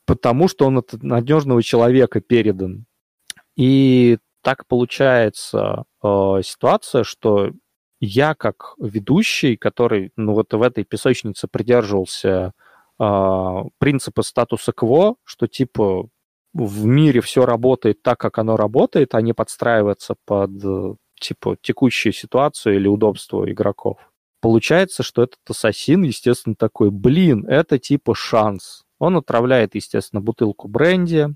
потому 0.10 0.48
что 0.48 0.66
он 0.66 0.80
от 0.80 1.04
надежного 1.04 1.62
человека 1.62 2.20
передан. 2.20 2.88
И 3.56 4.18
так 4.42 4.66
получается 4.66 5.84
э, 6.04 6.42
ситуация, 6.44 7.04
что 7.04 7.52
я 8.00 8.34
как 8.34 8.74
ведущий, 8.80 9.56
который 9.56 10.12
ну, 10.16 10.34
вот 10.34 10.52
в 10.52 10.64
этой 10.64 10.84
песочнице 10.84 11.48
придерживался 11.48 12.54
э, 13.00 13.56
принципа 13.78 14.24
статуса 14.24 14.72
кво, 14.72 15.14
что 15.26 15.46
типа 15.46 16.08
в 16.54 16.86
мире 16.86 17.22
все 17.22 17.46
работает 17.46 18.02
так, 18.02 18.20
как 18.20 18.40
оно 18.40 18.58
работает, 18.58 19.14
а 19.14 19.22
не 19.22 19.34
подстраиваться 19.34 20.16
под 20.26 20.50
типа 21.20 21.58
текущую 21.62 22.14
ситуацию 22.14 22.76
или 22.76 22.88
удобство 22.88 23.50
игроков. 23.50 23.98
Получается, 24.42 25.04
что 25.04 25.24
этот 25.24 25.40
ассасин, 25.50 26.04
естественно, 26.04 26.56
такой, 26.56 26.92
блин, 26.92 27.46
это 27.48 27.78
типа 27.78 28.16
шанс. 28.16 28.84
Он 28.98 29.18
отравляет, 29.18 29.76
естественно, 29.76 30.22
бутылку 30.22 30.68
бренди. 30.68 31.28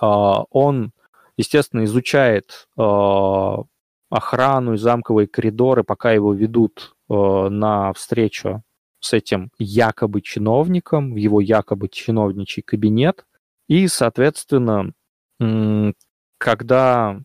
А, 0.00 0.44
он, 0.50 0.92
естественно, 1.36 1.84
изучает 1.84 2.68
а, 2.76 3.62
охрану 4.10 4.74
и 4.74 4.78
замковые 4.78 5.28
коридоры, 5.28 5.84
пока 5.84 6.12
его 6.12 6.32
ведут 6.32 6.94
а, 7.08 7.48
на 7.48 7.92
встречу 7.92 8.62
с 8.98 9.12
этим 9.12 9.50
якобы 9.58 10.20
чиновником 10.20 11.14
в 11.14 11.16
его 11.16 11.40
якобы 11.40 11.88
чиновничий 11.88 12.62
кабинет. 12.62 13.24
И, 13.68 13.88
соответственно, 13.88 14.92
когда 16.38 17.20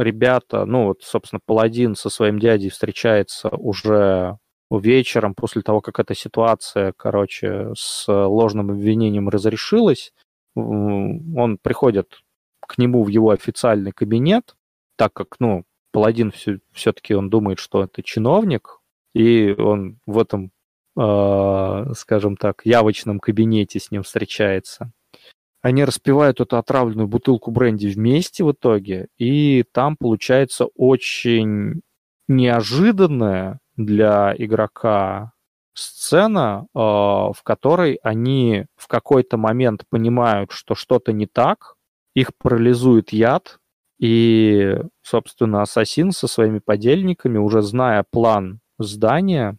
ребята, 0.00 0.64
ну 0.64 0.86
вот, 0.86 1.02
собственно, 1.02 1.40
Паладин 1.44 1.94
со 1.94 2.10
своим 2.10 2.38
дядей 2.38 2.70
встречается 2.70 3.48
уже 3.50 4.38
вечером, 4.70 5.34
после 5.34 5.62
того, 5.62 5.80
как 5.80 5.98
эта 5.98 6.14
ситуация, 6.14 6.92
короче, 6.96 7.72
с 7.76 8.06
ложным 8.08 8.70
обвинением 8.70 9.28
разрешилась, 9.28 10.12
он 10.54 11.58
приходит 11.60 12.20
к 12.60 12.78
нему 12.78 13.02
в 13.02 13.08
его 13.08 13.30
официальный 13.30 13.92
кабинет, 13.92 14.56
так 14.96 15.12
как, 15.12 15.36
ну, 15.40 15.64
Паладин 15.92 16.30
все, 16.30 16.58
все-таки 16.72 17.14
он 17.14 17.30
думает, 17.30 17.58
что 17.58 17.82
это 17.82 18.02
чиновник, 18.02 18.80
и 19.12 19.54
он 19.58 19.98
в 20.06 20.18
этом, 20.18 20.52
э, 20.96 21.84
скажем 21.96 22.36
так, 22.36 22.62
явочном 22.64 23.18
кабинете 23.18 23.80
с 23.80 23.90
ним 23.90 24.04
встречается. 24.04 24.92
Они 25.62 25.84
распивают 25.84 26.40
эту 26.40 26.56
отравленную 26.56 27.06
бутылку 27.06 27.50
бренди 27.50 27.88
вместе 27.88 28.44
в 28.44 28.52
итоге, 28.52 29.08
и 29.18 29.64
там 29.72 29.96
получается 29.98 30.66
очень 30.74 31.82
неожиданная 32.28 33.58
для 33.76 34.34
игрока 34.38 35.32
сцена, 35.74 36.66
э, 36.74 36.78
в 36.78 37.38
которой 37.42 37.98
они 38.02 38.66
в 38.76 38.88
какой-то 38.88 39.36
момент 39.36 39.84
понимают, 39.88 40.52
что 40.52 40.74
что-то 40.74 41.12
не 41.12 41.26
так, 41.26 41.74
их 42.14 42.30
парализует 42.38 43.12
яд, 43.12 43.58
и, 43.98 44.78
собственно, 45.02 45.62
ассасин 45.62 46.12
со 46.12 46.26
своими 46.26 46.58
подельниками, 46.58 47.36
уже 47.38 47.60
зная 47.60 48.04
план 48.10 48.60
здания, 48.78 49.58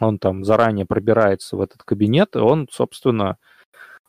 он 0.00 0.18
там 0.18 0.44
заранее 0.44 0.86
пробирается 0.86 1.56
в 1.56 1.60
этот 1.60 1.82
кабинет, 1.82 2.34
и 2.36 2.38
он, 2.38 2.68
собственно, 2.70 3.36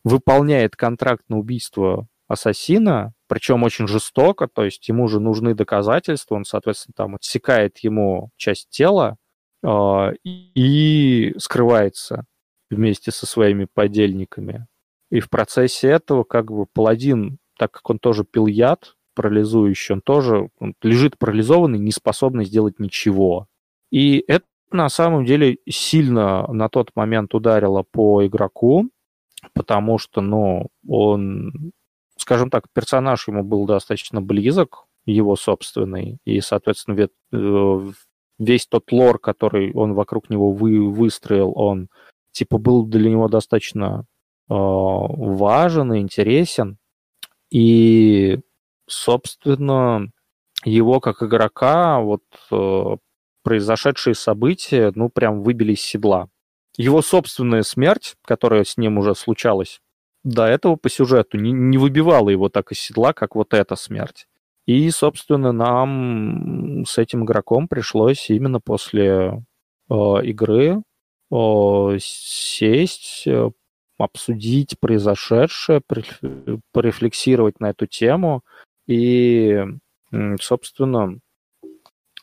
выполняет 0.04 0.76
контракт 0.76 1.24
на 1.30 1.38
убийство 1.38 2.08
ассасина, 2.28 3.14
причем 3.28 3.64
очень 3.64 3.88
жестоко, 3.88 4.48
то 4.48 4.64
есть 4.64 4.88
ему 4.88 5.08
же 5.08 5.20
нужны 5.20 5.54
доказательства, 5.54 6.36
он, 6.36 6.46
соответственно, 6.46 6.94
там 6.96 7.16
отсекает 7.16 7.80
ему 7.80 8.30
часть 8.38 8.70
тела, 8.70 9.18
а, 9.64 10.12
и 10.26 11.34
скрывается 11.38 12.26
вместе 12.70 13.12
со 13.12 13.26
своими 13.26 13.66
подельниками. 13.72 14.68
И 15.10 15.20
в 15.20 15.30
процессе 15.30 15.88
этого 15.88 16.24
как 16.24 16.52
бы 16.52 16.66
паладин, 16.66 17.38
так 17.58 17.72
как 17.72 17.90
он 17.90 18.00
тоже 18.00 18.26
пил 18.26 18.48
яд 18.48 18.96
парализующий, 19.16 19.94
он 19.94 20.02
тоже 20.02 20.50
он 20.60 20.74
лежит 20.82 21.18
парализованный, 21.18 21.80
не 21.80 21.92
способный 21.92 22.46
сделать 22.46 22.80
ничего. 22.80 23.48
И 23.92 24.24
это 24.28 24.46
на 24.72 24.90
самом 24.90 25.24
деле 25.24 25.60
сильно 25.70 26.52
на 26.52 26.68
тот 26.68 26.90
момент 26.96 27.36
ударило 27.36 27.84
по 27.84 28.26
игроку, 28.26 28.90
потому 29.53 29.98
что, 29.98 30.22
ну, 30.22 30.68
он, 30.88 31.72
скажем 32.18 32.49
так, 32.49 32.65
персонаж 32.74 33.28
ему 33.28 33.44
был 33.44 33.65
достаточно 33.65 34.22
близок, 34.22 34.86
его 35.06 35.36
собственный, 35.36 36.18
и, 36.26 36.40
соответственно, 36.40 37.10
э, 37.34 37.91
весь 38.40 38.68
тот 38.68 38.91
лор, 38.91 39.20
который 39.20 39.74
он 39.74 39.94
вокруг 39.94 40.30
него 40.30 40.52
вы, 40.52 40.90
выстроил, 40.90 41.52
он 41.56 41.90
типа 42.32 42.57
был 42.57 42.86
для 42.86 43.10
него 43.10 43.28
достаточно 43.28 44.06
э, 44.49 44.53
важен 44.53 45.94
и 45.94 45.99
интересен. 45.99 46.78
И, 47.52 48.40
собственно, 48.88 50.07
его 50.65 50.99
как 50.99 51.22
игрока 51.22 51.99
вот 51.99 52.24
э, 52.52 52.98
произошедшие 53.44 54.15
события, 54.15 54.91
ну, 54.95 55.10
прям 55.10 55.44
выбили 55.44 55.74
из 55.74 55.82
седла. 55.82 56.30
Его 56.78 57.02
собственная 57.02 57.64
смерть, 57.64 58.16
которая 58.26 58.64
с 58.64 58.78
ним 58.78 58.98
уже 58.98 59.16
случалась, 59.16 59.82
до 60.24 60.45
этого 60.45 60.76
по 60.76 60.90
сюжету 60.90 61.38
не, 61.38 61.52
не 61.52 61.78
выбивала 61.78 62.30
его 62.30 62.50
так 62.50 62.72
из 62.72 62.80
седла, 62.80 63.14
как 63.14 63.36
вот 63.36 63.54
эта 63.54 63.76
смерть. 63.76 64.28
И, 64.66 64.90
собственно, 64.91 65.52
нам 65.52 66.86
с 66.86 66.98
этим 66.98 67.26
игроком 67.26 67.68
пришлось 67.68 68.30
именно 68.30 68.62
после 68.62 69.44
э, 69.90 69.94
игры 70.24 70.82
э, 71.32 71.98
сесть, 72.00 73.24
э, 73.28 73.50
обсудить 73.98 74.80
произошедшее, 74.80 75.82
порефлексировать 76.72 77.60
на 77.60 77.72
эту 77.72 77.86
тему 77.86 78.44
и, 78.88 79.64
собственно, 80.40 81.20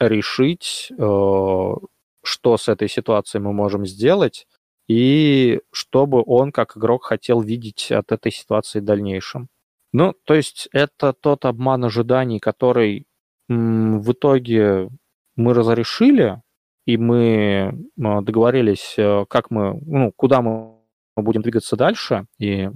решить, 0.00 0.90
э, 0.98 1.74
что 2.22 2.56
с 2.56 2.68
этой 2.68 2.88
ситуацией 2.88 3.42
мы 3.42 3.52
можем 3.52 3.86
сделать, 3.86 4.46
и 4.88 5.60
что 5.72 6.06
бы 6.06 6.22
он, 6.26 6.52
как 6.52 6.76
игрок, 6.76 7.04
хотел 7.04 7.40
видеть 7.40 7.92
от 7.92 8.12
этой 8.12 8.32
ситуации 8.32 8.80
в 8.80 8.84
дальнейшем. 8.84 9.48
Ну, 9.92 10.14
то 10.24 10.34
есть 10.34 10.68
это 10.72 11.12
тот 11.12 11.44
обман 11.44 11.84
ожиданий, 11.84 12.40
который 12.40 13.06
в 13.48 14.12
итоге 14.12 14.88
мы 15.36 15.54
разрешили, 15.54 16.42
и 16.86 16.96
мы 16.96 17.72
а, 18.02 18.20
договорились, 18.22 18.94
э, 18.96 19.24
как 19.28 19.50
мы, 19.50 19.80
ну, 19.86 20.12
куда 20.16 20.40
мы 20.42 20.76
будем 21.16 21.42
двигаться 21.42 21.76
дальше, 21.76 22.26
и 22.38 22.70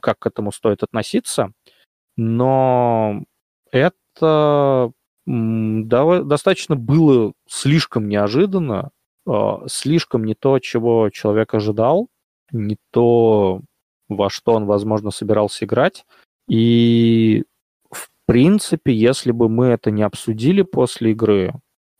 как 0.00 0.18
к 0.20 0.26
этому 0.26 0.52
стоит 0.52 0.82
относиться. 0.82 1.52
Но 2.16 3.24
это 3.70 4.92
достаточно 5.28 6.74
было 6.74 7.32
слишком 7.46 8.08
неожиданно, 8.08 8.90
а, 9.26 9.62
слишком 9.66 10.24
не 10.24 10.34
то, 10.34 10.58
чего 10.58 11.10
человек 11.10 11.54
ожидал, 11.54 12.08
не 12.50 12.78
то, 12.90 13.60
во 14.08 14.30
что 14.30 14.54
он, 14.54 14.64
возможно, 14.64 15.10
собирался 15.10 15.66
играть. 15.66 16.06
И, 16.48 17.44
в 17.90 18.08
принципе, 18.26 18.94
если 18.94 19.32
бы 19.32 19.50
мы 19.50 19.66
это 19.66 19.90
не 19.90 20.02
обсудили 20.02 20.62
после 20.62 21.10
игры, 21.10 21.52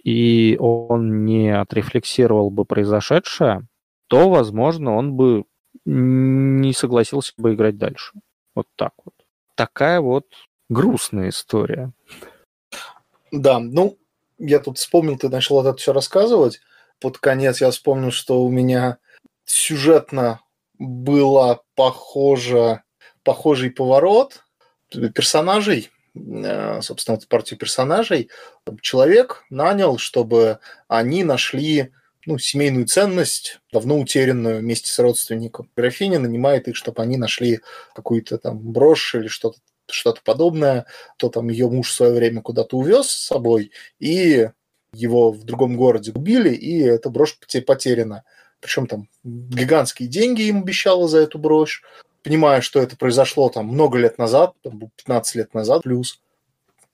и 0.03 0.57
он 0.59 1.27
не 1.27 1.51
отрефлексировал 1.51 2.51
бы 2.51 2.65
произошедшее, 2.65 3.67
то, 4.07 4.31
возможно, 4.31 4.97
он 4.97 5.13
бы 5.15 5.45
не 5.85 6.73
согласился 6.73 7.35
бы 7.37 7.55
играть 7.55 7.77
дальше. 7.77 8.13
Вот 8.55 8.67
так 8.77 8.93
вот. 9.05 9.15
Такая 9.55 10.01
вот 10.01 10.25
грустная 10.71 11.29
история. 11.29 11.93
Да, 13.31 13.59
ну, 13.59 13.99
я 14.39 14.59
тут 14.59 14.79
вспомнил, 14.79 15.19
ты 15.19 15.29
начал 15.29 15.61
это 15.61 15.77
все 15.77 15.93
рассказывать. 15.93 16.61
Под 17.01 17.19
конец 17.19 17.61
я 17.61 17.71
вспомнил, 17.71 18.11
что 18.11 18.43
у 18.43 18.51
меня 18.51 18.99
сюжетно 19.45 20.41
было 20.79 21.63
похоже 21.75 22.83
похожий 23.29 23.71
поворот 23.71 24.43
персонажей, 25.15 25.91
э, 26.15 26.81
собственно, 26.81 27.17
вот 27.17 27.29
партию 27.29 27.59
персонажей, 27.59 28.31
человек 28.81 29.45
нанял, 29.51 29.99
чтобы 29.99 30.61
они 30.89 31.25
нашли 31.25 31.93
ну, 32.25 32.39
семейную 32.39 32.87
ценность, 32.87 33.61
давно 33.73 33.99
утерянную 33.99 34.61
вместе 34.61 34.91
с 34.91 34.99
родственником. 34.99 35.71
Графиня 35.77 36.19
нанимает 36.19 36.69
их, 36.69 36.77
чтобы 36.77 37.03
они 37.03 37.17
нашли 37.17 37.61
какую-то 37.95 38.39
там 38.39 38.59
брошь 38.59 39.15
или 39.15 39.29
что-то 39.29 39.59
что-то 39.91 40.21
подобное, 40.25 40.87
то 41.17 41.29
там 41.29 41.49
ее 41.49 41.69
муж 41.69 41.91
в 41.91 41.95
свое 41.95 42.13
время 42.13 42.43
куда-то 42.43 42.77
увез 42.77 43.09
с 43.09 43.27
собой, 43.27 43.73
и 43.99 44.49
его 44.93 45.33
в 45.33 45.45
другом 45.45 45.77
городе 45.77 46.13
убили, 46.15 46.51
и 46.51 46.81
эта 46.81 47.11
брошь 47.11 47.39
потеряна. 47.67 48.25
Причем 48.61 48.87
там 48.87 49.09
гигантские 49.25 50.09
деньги 50.09 50.43
им 50.43 50.63
обещала 50.63 51.09
за 51.09 51.19
эту 51.19 51.39
брошь 51.39 51.83
понимая, 52.23 52.61
что 52.61 52.81
это 52.81 52.97
произошло 52.97 53.49
там 53.49 53.69
много 53.69 53.99
лет 53.99 54.19
назад, 54.19 54.55
15 54.63 55.35
лет 55.35 55.55
назад 55.55 55.83
плюс, 55.83 56.21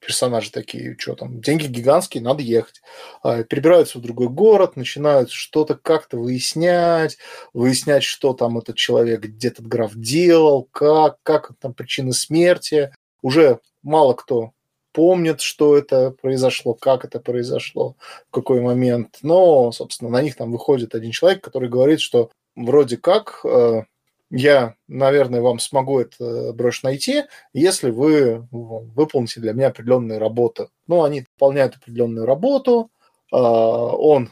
персонажи 0.05 0.51
такие, 0.51 0.95
что 0.97 1.15
там, 1.15 1.41
деньги 1.41 1.67
гигантские, 1.67 2.23
надо 2.23 2.43
ехать. 2.43 2.81
А, 3.23 3.43
перебираются 3.43 3.97
в 3.97 4.01
другой 4.01 4.29
город, 4.29 4.75
начинают 4.75 5.31
что-то 5.31 5.75
как-то 5.75 6.17
выяснять, 6.17 7.17
выяснять, 7.53 8.03
что 8.03 8.33
там 8.33 8.57
этот 8.57 8.75
человек, 8.75 9.21
где 9.21 9.49
этот 9.49 9.67
граф 9.67 9.93
делал, 9.95 10.67
как, 10.71 11.17
как 11.23 11.51
там 11.59 11.73
причины 11.73 12.13
смерти. 12.13 12.93
Уже 13.21 13.59
мало 13.81 14.13
кто 14.13 14.51
помнит, 14.95 15.41
что 15.41 15.77
это 15.77 16.11
произошло, 16.11 16.73
как 16.73 17.03
это 17.03 17.19
произошло, 17.19 17.97
в 18.29 18.31
какой 18.33 18.61
момент. 18.61 19.17
Но, 19.21 19.71
собственно, 19.73 20.09
на 20.09 20.21
них 20.21 20.35
там 20.35 20.51
выходит 20.51 20.95
один 20.95 21.11
человек, 21.11 21.43
который 21.43 21.67
говорит, 21.67 21.99
что 21.99 22.31
вроде 22.55 22.95
как 22.95 23.41
э, 23.43 23.83
я, 24.31 24.75
наверное, 24.87 25.41
вам 25.41 25.59
смогу 25.59 25.99
это 25.99 26.51
брошь 26.53 26.83
найти, 26.83 27.23
если 27.53 27.91
вы 27.91 28.47
выполните 28.51 29.39
для 29.39 29.53
меня 29.53 29.67
определенную 29.67 30.19
работу. 30.19 30.69
Ну, 30.87 31.03
они 31.03 31.21
выполняют 31.21 31.75
определенную 31.75 32.25
работу, 32.25 32.91
а, 33.31 33.37
он 33.37 34.31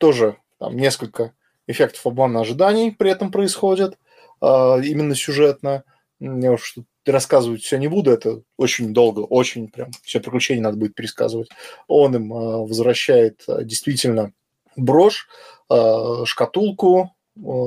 тоже 0.00 0.36
там 0.58 0.76
несколько 0.76 1.32
эффектов 1.66 2.06
обмана 2.06 2.40
ожиданий 2.40 2.90
при 2.92 3.10
этом 3.10 3.30
происходит, 3.30 3.98
а, 4.40 4.78
именно 4.78 5.14
сюжетно. 5.14 5.84
Я 6.20 6.52
уж 6.52 6.76
рассказывать 7.06 7.62
все 7.62 7.76
не 7.76 7.88
буду, 7.88 8.10
это 8.10 8.42
очень 8.56 8.94
долго, 8.94 9.20
очень 9.20 9.68
прям 9.68 9.90
все 10.02 10.20
приключения 10.20 10.62
надо 10.62 10.78
будет 10.78 10.94
пересказывать. 10.94 11.50
Он 11.86 12.14
им 12.14 12.32
а, 12.32 12.58
возвращает 12.58 13.44
действительно 13.46 14.32
брошь, 14.76 15.28
шкатулку 16.24 17.14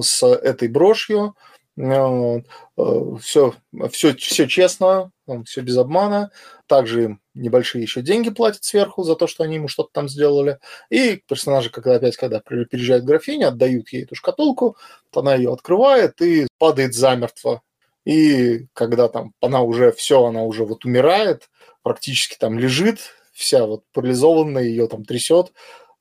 с 0.01 0.23
этой 0.23 0.67
брошью, 0.67 1.35
все, 1.77 3.53
все, 3.91 4.15
все 4.15 4.47
честно, 4.47 5.11
все 5.45 5.61
без 5.61 5.77
обмана. 5.77 6.31
Также 6.65 7.03
им 7.03 7.21
небольшие 7.35 7.83
еще 7.83 8.01
деньги 8.01 8.29
платят 8.29 8.63
сверху 8.63 9.03
за 9.03 9.15
то, 9.15 9.27
что 9.27 9.43
они 9.43 9.55
ему 9.55 9.67
что-то 9.67 9.89
там 9.93 10.09
сделали. 10.09 10.57
И 10.89 11.21
персонажи, 11.27 11.69
когда 11.69 11.95
опять, 11.95 12.17
когда 12.17 12.39
приезжает 12.39 13.05
графиня, 13.05 13.49
отдают 13.49 13.89
ей 13.89 14.03
эту 14.03 14.15
шкатулку, 14.15 14.75
то 15.11 15.19
она 15.19 15.35
ее 15.35 15.53
открывает 15.53 16.21
и 16.21 16.47
падает 16.57 16.95
замертво. 16.95 17.61
И 18.05 18.67
когда 18.73 19.07
там 19.09 19.33
она 19.41 19.61
уже 19.61 19.91
все, 19.91 20.25
она 20.25 20.43
уже 20.43 20.65
вот 20.65 20.85
умирает, 20.85 21.49
практически 21.83 22.37
там 22.39 22.57
лежит, 22.57 22.99
вся 23.33 23.65
вот 23.65 23.83
парализованная, 23.93 24.63
ее 24.63 24.87
там 24.87 25.05
трясет, 25.05 25.51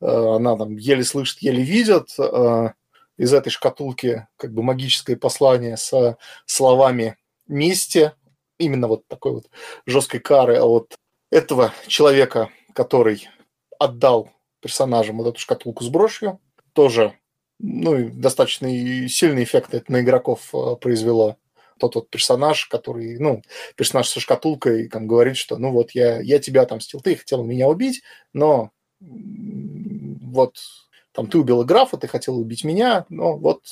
э, 0.00 0.06
она 0.06 0.56
там 0.56 0.76
еле 0.76 1.04
слышит, 1.04 1.40
еле 1.40 1.62
видит, 1.62 2.08
э, 2.18 2.70
из 3.16 3.32
этой 3.32 3.51
шкатулки 3.51 4.26
как 4.36 4.52
бы 4.52 4.62
магическое 4.62 5.16
послание 5.16 5.76
со 5.76 6.18
словами 6.44 7.16
мести, 7.47 8.12
именно 8.59 8.88
вот 8.88 9.06
такой 9.06 9.32
вот 9.32 9.51
жесткой 9.86 10.20
кары 10.20 10.59
от 10.60 10.97
этого 11.30 11.72
человека, 11.86 12.51
который 12.74 13.28
отдал 13.78 14.30
персонажам 14.60 15.18
вот 15.18 15.28
эту 15.28 15.40
шкатулку 15.40 15.84
с 15.84 15.88
брошью, 15.88 16.40
тоже 16.72 17.18
ну, 17.59 18.10
достаточно 18.10 18.68
сильный 19.09 19.44
эффект 19.44 19.74
это 19.74 19.90
на 19.90 20.01
игроков 20.01 20.55
э, 20.55 20.76
произвело. 20.80 21.36
Тот 21.78 21.94
вот 21.94 22.10
персонаж, 22.10 22.66
который, 22.66 23.18
ну, 23.18 23.43
персонаж 23.76 24.09
со 24.09 24.18
шкатулкой, 24.18 24.88
там, 24.88 25.06
говорит, 25.06 25.36
что, 25.36 25.59
ну, 25.59 25.72
вот 25.72 25.90
я, 25.93 26.20
я 26.20 26.38
тебя 26.38 26.62
отомстил, 26.62 27.01
ты 27.01 27.16
хотел 27.16 27.44
меня 27.44 27.68
убить, 27.68 28.02
но 28.32 28.70
вот 29.01 30.56
там, 31.16 31.28
ты 31.28 31.38
убил 31.38 31.64
графа, 31.64 31.97
ты 31.97 32.09
хотел 32.09 32.38
убить 32.38 32.62
меня, 32.62 33.06
но 33.09 33.38
вот 33.38 33.62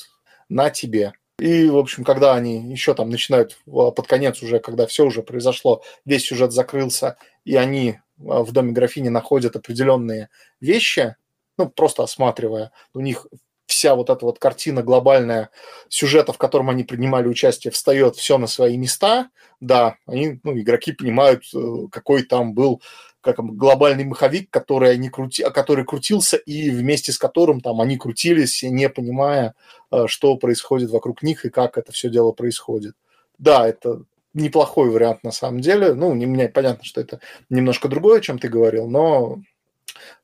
на 0.49 0.71
тебе. 0.71 1.13
И, 1.37 1.69
в 1.69 1.77
общем, 1.77 2.03
когда 2.03 2.33
они 2.33 2.71
еще 2.71 2.95
там 2.95 3.11
начинают 3.11 3.59
под 3.65 4.07
конец 4.07 4.41
уже, 4.41 4.59
когда 4.59 4.87
все 4.87 5.05
уже 5.05 5.21
произошло, 5.21 5.83
весь 6.05 6.25
сюжет 6.25 6.53
закрылся, 6.53 7.17
и 7.43 7.55
они 7.55 7.99
а, 8.19 8.43
в 8.43 8.51
доме 8.51 8.71
графини 8.71 9.09
находят 9.09 9.55
определенные 9.55 10.29
вещи, 10.59 11.17
ну, 11.57 11.69
просто 11.69 12.03
осматривая, 12.03 12.71
у 12.95 12.99
них 12.99 13.27
вся 13.67 13.95
вот 13.95 14.09
эта 14.09 14.25
вот 14.25 14.39
картина 14.39 14.81
глобальная 14.81 15.49
сюжета, 15.87 16.33
в 16.33 16.37
котором 16.39 16.69
они 16.69 16.83
принимали 16.83 17.27
участие, 17.27 17.71
встает 17.71 18.15
все 18.15 18.39
на 18.39 18.47
свои 18.47 18.75
места, 18.77 19.29
да, 19.59 19.97
они, 20.07 20.39
ну, 20.43 20.57
игроки 20.57 20.93
понимают, 20.93 21.43
э, 21.53 21.87
какой 21.91 22.23
там 22.23 22.53
был 22.53 22.81
как 23.25 23.43
глобальный 23.43 24.05
маховик, 24.05 24.49
который, 24.51 24.91
они 24.91 25.09
крути, 25.09 25.43
который 25.43 25.83
крутился, 25.83 26.37
и 26.37 26.69
вместе 26.69 27.11
с 27.11 27.17
которым 27.17 27.59
там 27.59 27.81
они 27.81 27.97
крутились, 27.97 28.61
не 28.63 28.87
понимая, 28.87 29.55
э, 29.91 30.05
что 30.07 30.37
происходит 30.37 30.91
вокруг 30.91 31.23
них 31.23 31.43
и 31.43 31.49
как 31.49 31.77
это 31.77 31.91
все 31.91 32.09
дело 32.09 32.31
происходит. 32.31 32.95
Да, 33.39 33.67
это 33.67 34.03
неплохой 34.33 34.89
вариант 34.89 35.23
на 35.23 35.31
самом 35.31 35.61
деле. 35.61 35.95
Ну, 35.95 36.13
не, 36.13 36.27
мне 36.27 36.47
понятно, 36.47 36.83
что 36.83 37.01
это 37.01 37.19
немножко 37.49 37.87
другое, 37.87 38.21
чем 38.21 38.37
ты 38.37 38.47
говорил, 38.47 38.87
но 38.87 39.39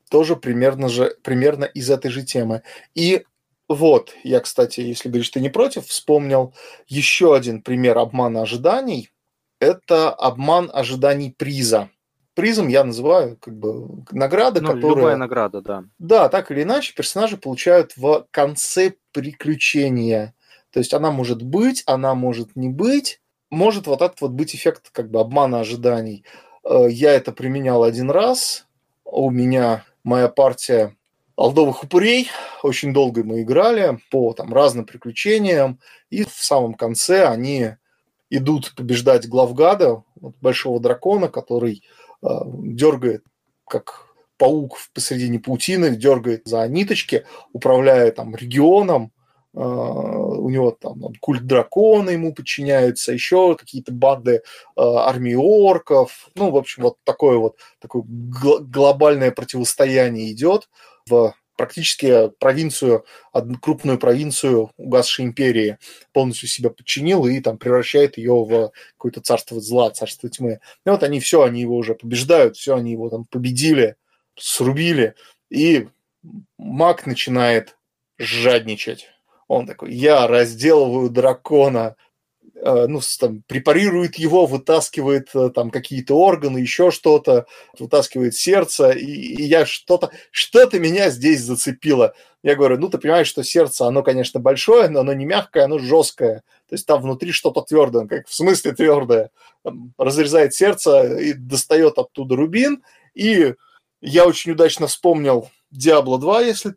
тоже 0.08 0.36
примерно, 0.36 0.88
же, 0.88 1.16
примерно 1.22 1.64
из 1.64 1.90
этой 1.90 2.10
же 2.10 2.22
темы. 2.22 2.62
И 2.94 3.24
вот, 3.68 4.14
я, 4.22 4.40
кстати, 4.40 4.80
если 4.80 5.08
говоришь, 5.08 5.30
ты 5.30 5.40
не 5.40 5.48
против, 5.48 5.86
вспомнил 5.86 6.54
еще 6.86 7.34
один 7.34 7.62
пример 7.62 7.98
обмана 7.98 8.42
ожиданий. 8.42 9.10
Это 9.58 10.10
обман 10.10 10.70
ожиданий 10.72 11.34
приза. 11.36 11.88
Призм 12.34 12.68
я 12.68 12.84
называю 12.84 13.36
как 13.40 13.54
бы 13.54 14.04
награда, 14.10 14.60
ну, 14.60 14.74
которая... 14.74 14.96
Любая 14.96 15.16
награда, 15.16 15.60
да. 15.60 15.84
Да, 15.98 16.28
так 16.28 16.50
или 16.50 16.62
иначе, 16.62 16.94
персонажи 16.94 17.36
получают 17.36 17.96
в 17.96 18.26
конце 18.30 18.94
приключения. 19.12 20.34
То 20.70 20.80
есть 20.80 20.94
она 20.94 21.10
может 21.10 21.42
быть, 21.42 21.82
она 21.86 22.14
может 22.14 22.56
не 22.56 22.68
быть. 22.68 23.20
Может 23.50 23.86
вот 23.86 24.00
этот 24.00 24.20
вот 24.22 24.30
быть 24.30 24.54
эффект 24.54 24.88
как 24.92 25.10
бы 25.10 25.20
обмана 25.20 25.60
ожиданий. 25.60 26.24
Э, 26.64 26.86
я 26.88 27.12
это 27.12 27.32
применял 27.32 27.82
один 27.82 28.10
раз. 28.10 28.66
У 29.04 29.30
меня 29.30 29.84
моя 30.04 30.28
партия 30.28 30.96
Алдовых 31.36 31.84
упырей. 31.84 32.30
Очень 32.62 32.94
долго 32.94 33.24
мы 33.24 33.42
играли 33.42 33.98
по 34.10 34.32
там, 34.32 34.52
разным 34.52 34.86
приключениям. 34.86 35.78
И 36.08 36.24
в 36.24 36.32
самом 36.32 36.74
конце 36.74 37.26
они 37.26 37.76
идут 38.30 38.74
побеждать 38.74 39.28
главгада, 39.28 40.02
вот, 40.14 40.34
большого 40.40 40.80
дракона, 40.80 41.28
который 41.28 41.82
дергает, 42.22 43.24
как 43.68 44.12
паук 44.42 44.76
посредине 44.92 45.38
паутины, 45.38 45.94
дергает 45.96 46.42
за 46.46 46.66
ниточки, 46.66 47.24
управляя 47.52 48.10
там 48.10 48.34
регионом, 48.34 49.12
э, 49.54 49.58
у 49.58 50.48
него 50.48 50.72
там, 50.72 51.00
там 51.00 51.12
культ 51.20 51.46
дракона 51.46 52.10
ему 52.10 52.34
подчиняются, 52.34 53.12
еще 53.12 53.56
какие-то 53.56 53.92
банды 53.92 54.32
э, 54.32 54.40
армии 54.76 55.34
орков, 55.34 56.28
ну, 56.34 56.50
в 56.50 56.56
общем, 56.56 56.82
вот 56.82 56.96
такое 57.04 57.38
вот 57.38 57.56
такое 57.78 58.02
глобальное 58.04 59.30
противостояние 59.30 60.32
идет 60.32 60.68
в 61.08 61.34
практически 61.62 62.28
провинцию, 62.40 63.04
одну 63.32 63.56
крупную 63.56 63.96
провинцию 63.96 64.72
угасшей 64.76 65.24
империи 65.24 65.78
полностью 66.12 66.48
себя 66.48 66.70
подчинил 66.70 67.24
и 67.24 67.38
там 67.38 67.56
превращает 67.56 68.18
ее 68.18 68.32
в 68.32 68.72
какое-то 68.96 69.20
царство 69.20 69.60
зла, 69.60 69.92
царство 69.92 70.28
тьмы. 70.28 70.58
И 70.84 70.90
вот 70.90 71.04
они 71.04 71.20
все, 71.20 71.42
они 71.42 71.60
его 71.60 71.76
уже 71.76 71.94
побеждают, 71.94 72.56
все, 72.56 72.74
они 72.74 72.90
его 72.90 73.10
там 73.10 73.26
победили, 73.26 73.94
срубили, 74.36 75.14
и 75.50 75.86
маг 76.58 77.06
начинает 77.06 77.76
жадничать. 78.18 79.06
Он 79.46 79.64
такой, 79.64 79.94
я 79.94 80.26
разделываю 80.26 81.10
дракона, 81.10 81.94
Э, 81.94 82.11
ну, 82.62 83.00
там, 83.18 83.42
препарирует 83.46 84.16
его, 84.16 84.46
вытаскивает 84.46 85.30
э, 85.34 85.50
там 85.50 85.70
какие-то 85.70 86.14
органы, 86.14 86.58
еще 86.58 86.90
что-то, 86.90 87.46
вытаскивает 87.78 88.34
сердце, 88.34 88.90
и, 88.90 89.04
и 89.04 89.42
я 89.42 89.66
что-то, 89.66 90.10
что-то 90.30 90.78
меня 90.78 91.10
здесь 91.10 91.40
зацепило. 91.40 92.14
Я 92.42 92.54
говорю, 92.54 92.78
ну, 92.78 92.88
ты 92.88 92.98
понимаешь, 92.98 93.26
что 93.26 93.42
сердце, 93.42 93.86
оно, 93.86 94.02
конечно, 94.02 94.38
большое, 94.38 94.88
но 94.88 95.00
оно 95.00 95.12
не 95.12 95.24
мягкое, 95.24 95.64
оно 95.64 95.78
жесткое. 95.78 96.42
То 96.68 96.74
есть 96.74 96.86
там 96.86 97.02
внутри 97.02 97.32
что-то 97.32 97.62
твердое, 97.62 98.06
как 98.06 98.28
в 98.28 98.34
смысле 98.34 98.72
твердое. 98.72 99.30
разрезает 99.98 100.54
сердце 100.54 101.18
и 101.18 101.32
достает 101.32 101.98
оттуда 101.98 102.36
рубин. 102.36 102.82
И 103.14 103.54
я 104.00 104.26
очень 104.26 104.52
удачно 104.52 104.86
вспомнил 104.86 105.50
Diablo 105.74 106.18
2, 106.18 106.40
если 106.42 106.74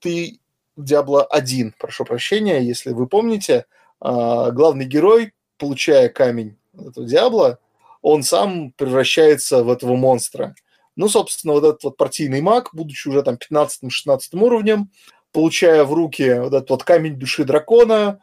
ты... 0.00 0.38
Diablo 0.76 1.24
1, 1.30 1.74
прошу 1.78 2.04
прощения, 2.04 2.60
если 2.60 2.90
вы 2.90 3.06
помните– 3.06 3.66
главный 4.04 4.84
герой, 4.84 5.32
получая 5.58 6.08
камень 6.08 6.56
этого 6.74 7.06
Диабло, 7.06 7.58
он 8.02 8.22
сам 8.22 8.72
превращается 8.72 9.64
в 9.64 9.70
этого 9.70 9.96
монстра. 9.96 10.54
Ну, 10.96 11.08
собственно, 11.08 11.54
вот 11.54 11.64
этот 11.64 11.84
вот 11.84 11.96
партийный 11.96 12.40
маг, 12.40 12.70
будучи 12.72 13.08
уже 13.08 13.22
там 13.22 13.36
15-16 13.36 14.18
уровнем, 14.34 14.90
получая 15.32 15.84
в 15.84 15.92
руки 15.92 16.34
вот 16.34 16.54
этот 16.54 16.70
вот 16.70 16.84
камень 16.84 17.18
души 17.18 17.44
дракона, 17.44 18.20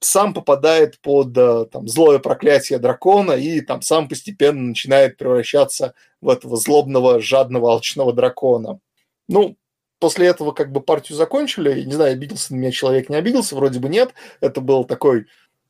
сам 0.00 0.32
попадает 0.32 1.00
под 1.00 1.36
э, 1.36 1.66
там, 1.66 1.88
злое 1.88 2.18
проклятие 2.20 2.78
дракона 2.78 3.32
и 3.32 3.60
там 3.60 3.82
сам 3.82 4.08
постепенно 4.08 4.62
начинает 4.62 5.16
превращаться 5.16 5.94
в 6.20 6.28
этого 6.28 6.56
злобного, 6.56 7.20
жадного, 7.20 7.72
алчного 7.72 8.12
дракона. 8.12 8.80
Ну, 9.28 9.56
после 9.98 10.26
этого 10.28 10.52
как 10.52 10.72
бы 10.72 10.80
партию 10.80 11.16
закончили. 11.16 11.82
Не 11.82 11.92
знаю, 11.92 12.12
обиделся 12.12 12.54
на 12.54 12.58
меня 12.58 12.70
человек, 12.70 13.08
не 13.08 13.16
обиделся, 13.16 13.56
вроде 13.56 13.80
бы 13.80 13.88
нет. 13.88 14.14
Это 14.40 14.60
был 14.60 14.84
такой 14.84 15.26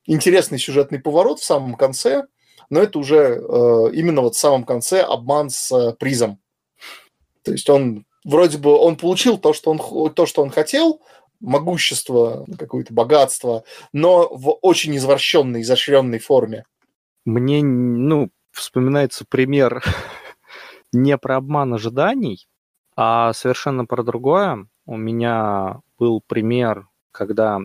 интересный 0.07 0.59
сюжетный 0.59 0.99
поворот 0.99 1.41
в 1.41 1.45
самом 1.45 1.75
конце, 1.75 2.25
но 2.71 2.81
это 2.81 2.99
уже 2.99 3.17
э, 3.17 3.91
именно 3.95 4.23
вот 4.23 4.35
в 4.35 4.39
самом 4.39 4.65
конце 4.65 5.03
обман 5.03 5.51
с 5.51 5.71
э, 5.73 5.95
призом. 5.95 6.41
То 7.43 7.53
есть 7.53 7.69
он 7.71 8.05
вроде 8.25 8.59
бы 8.59 8.77
он 8.77 8.97
получил 8.97 9.39
то, 9.39 9.53
что 9.53 9.71
он, 9.71 10.13
то, 10.13 10.27
что 10.27 10.43
он 10.43 10.51
хотел, 10.51 11.01
могущество, 11.41 12.47
какое-то 12.59 12.93
богатство, 12.93 13.65
но 13.93 14.29
в 14.31 14.59
очень 14.63 14.97
извращенной, 14.97 15.63
изощренной 15.63 16.19
форме. 16.19 16.65
Мне, 17.25 17.63
ну, 17.63 18.31
вспоминается 18.51 19.25
пример 19.29 19.83
не 20.93 21.17
про 21.17 21.37
обман 21.37 21.75
ожиданий, 21.75 22.48
а 23.01 23.33
совершенно 23.33 23.85
про 23.87 24.03
другое. 24.03 24.67
У 24.85 24.97
меня 24.97 25.83
был 26.01 26.21
пример, 26.21 26.89
когда 27.13 27.61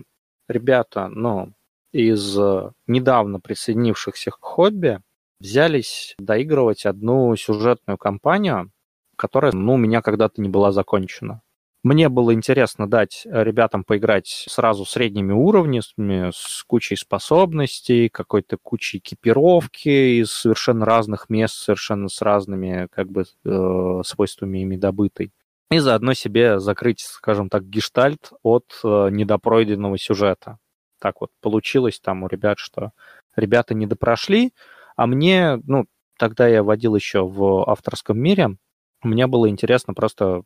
ребята, 0.48 1.08
ну, 1.08 1.54
из 1.90 2.38
недавно 2.86 3.40
присоединившихся 3.40 4.30
к 4.30 4.38
хобби 4.38 5.00
взялись 5.40 6.14
доигрывать 6.20 6.86
одну 6.86 7.34
сюжетную 7.34 7.98
кампанию, 7.98 8.70
которая, 9.16 9.50
ну, 9.50 9.74
у 9.74 9.76
меня 9.76 10.02
когда-то 10.02 10.40
не 10.40 10.48
была 10.48 10.70
закончена. 10.70 11.42
Мне 11.84 12.08
было 12.08 12.32
интересно 12.32 12.88
дать 12.88 13.26
ребятам 13.26 13.84
поиграть 13.84 14.46
сразу 14.48 14.86
средними 14.86 15.32
уровнями, 15.32 16.30
с 16.34 16.64
кучей 16.66 16.96
способностей, 16.96 18.08
какой-то 18.08 18.56
кучей 18.56 18.98
экипировки 18.98 20.22
из 20.22 20.32
совершенно 20.32 20.86
разных 20.86 21.28
мест, 21.28 21.54
совершенно 21.56 22.08
с 22.08 22.22
разными 22.22 22.88
как 22.90 23.10
бы 23.10 23.24
э, 23.44 24.00
свойствами 24.02 24.62
ими 24.62 24.76
добытой. 24.76 25.30
И 25.70 25.78
заодно 25.78 26.14
себе 26.14 26.58
закрыть, 26.58 27.00
скажем 27.00 27.50
так, 27.50 27.68
гештальт 27.68 28.32
от 28.42 28.64
э, 28.82 29.08
недопройденного 29.10 29.98
сюжета. 29.98 30.58
Так 30.98 31.20
вот 31.20 31.32
получилось 31.42 32.00
там 32.00 32.22
у 32.22 32.28
ребят, 32.28 32.58
что 32.58 32.92
ребята 33.36 33.74
не 33.74 33.86
допрошли, 33.86 34.54
а 34.96 35.06
мне, 35.06 35.60
ну, 35.66 35.84
тогда 36.18 36.48
я 36.48 36.62
водил 36.62 36.96
еще 36.96 37.26
в 37.26 37.68
авторском 37.70 38.18
мире, 38.18 38.56
мне 39.02 39.26
было 39.26 39.50
интересно 39.50 39.92
просто 39.92 40.44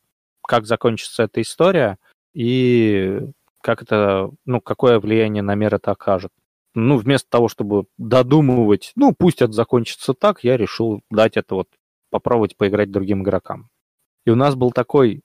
как 0.49 0.67
закончится 0.67 1.25
эта 1.25 1.43
история 1.43 1.99
и 2.33 3.21
как 3.63 3.83
это, 3.83 4.31
ну, 4.47 4.61
какое 4.63 4.99
влияние 4.99 5.43
на 5.43 5.55
мир 5.55 5.75
это 5.75 5.91
окажет. 5.91 6.33
Ну, 6.75 6.97
вместо 6.97 7.29
того, 7.29 7.49
чтобы 7.49 7.85
додумывать, 7.99 8.93
ну, 8.97 9.15
пусть 9.17 9.43
это 9.43 9.53
закончится 9.53 10.15
так, 10.15 10.43
я 10.45 10.57
решил 10.57 11.03
дать 11.11 11.37
это 11.37 11.55
вот, 11.55 11.69
попробовать 12.11 12.57
поиграть 12.57 12.91
другим 12.91 13.23
игрокам. 13.23 13.69
И 14.25 14.31
у 14.31 14.37
нас 14.37 14.55
был 14.55 14.73
такой 14.73 15.21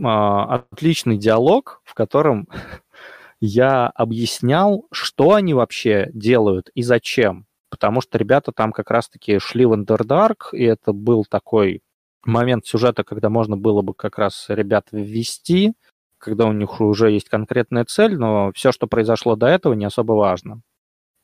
а, 0.00 0.62
отличный 0.70 1.18
диалог, 1.18 1.80
в 1.84 1.94
котором 1.94 2.46
я 3.40 3.88
объяснял, 3.88 4.86
что 4.92 5.34
они 5.34 5.54
вообще 5.54 6.08
делают 6.12 6.70
и 6.74 6.82
зачем. 6.82 7.46
Потому 7.68 8.00
что 8.00 8.16
ребята 8.16 8.52
там 8.52 8.72
как 8.72 8.90
раз-таки 8.90 9.40
шли 9.40 9.66
в 9.66 9.72
Underdark, 9.72 10.52
и 10.52 10.62
это 10.62 10.92
был 10.92 11.24
такой 11.24 11.82
момент 12.28 12.66
сюжета, 12.66 13.04
когда 13.04 13.28
можно 13.28 13.56
было 13.56 13.82
бы 13.82 13.94
как 13.94 14.18
раз 14.18 14.46
ребят 14.48 14.88
ввести, 14.92 15.74
когда 16.18 16.46
у 16.46 16.52
них 16.52 16.80
уже 16.80 17.10
есть 17.10 17.28
конкретная 17.28 17.84
цель, 17.84 18.16
но 18.16 18.52
все, 18.54 18.72
что 18.72 18.86
произошло 18.86 19.36
до 19.36 19.46
этого, 19.46 19.74
не 19.74 19.84
особо 19.84 20.12
важно. 20.12 20.62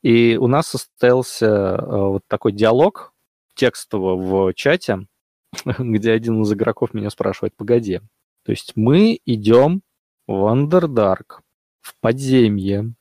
И 0.01 0.37
у 0.37 0.47
нас 0.47 0.67
состоялся 0.67 1.45
э, 1.45 1.85
вот 1.85 2.21
такой 2.27 2.51
диалог 2.51 3.13
текстово 3.55 4.15
в 4.15 4.53
чате, 4.53 5.07
где 5.79 6.11
один 6.11 6.41
из 6.41 6.53
игроков 6.53 6.93
меня 6.93 7.09
спрашивает, 7.09 7.55
погоди, 7.55 8.01
то 8.43 8.51
есть 8.51 8.73
мы 8.75 9.19
идем 9.25 9.81
в 10.27 10.51
Underdark, 10.51 11.39
в 11.81 11.95
подземье, 11.99 12.93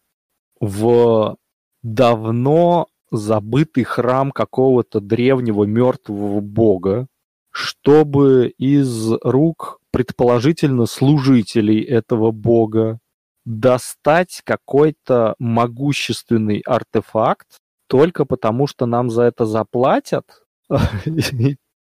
в 0.60 1.36
давно 1.82 2.88
забытый 3.10 3.84
храм 3.84 4.32
какого-то 4.32 5.00
древнего 5.00 5.64
мертвого 5.64 6.40
бога, 6.40 7.06
чтобы 7.54 8.52
из 8.58 9.12
рук 9.22 9.78
предположительно 9.92 10.86
служителей 10.86 11.80
этого 11.82 12.32
бога 12.32 12.98
достать 13.44 14.42
какой-то 14.44 15.36
могущественный 15.38 16.58
артефакт 16.66 17.46
только 17.86 18.24
потому, 18.24 18.66
что 18.66 18.86
нам 18.86 19.08
за 19.08 19.22
это 19.22 19.46
заплатят? 19.46 20.42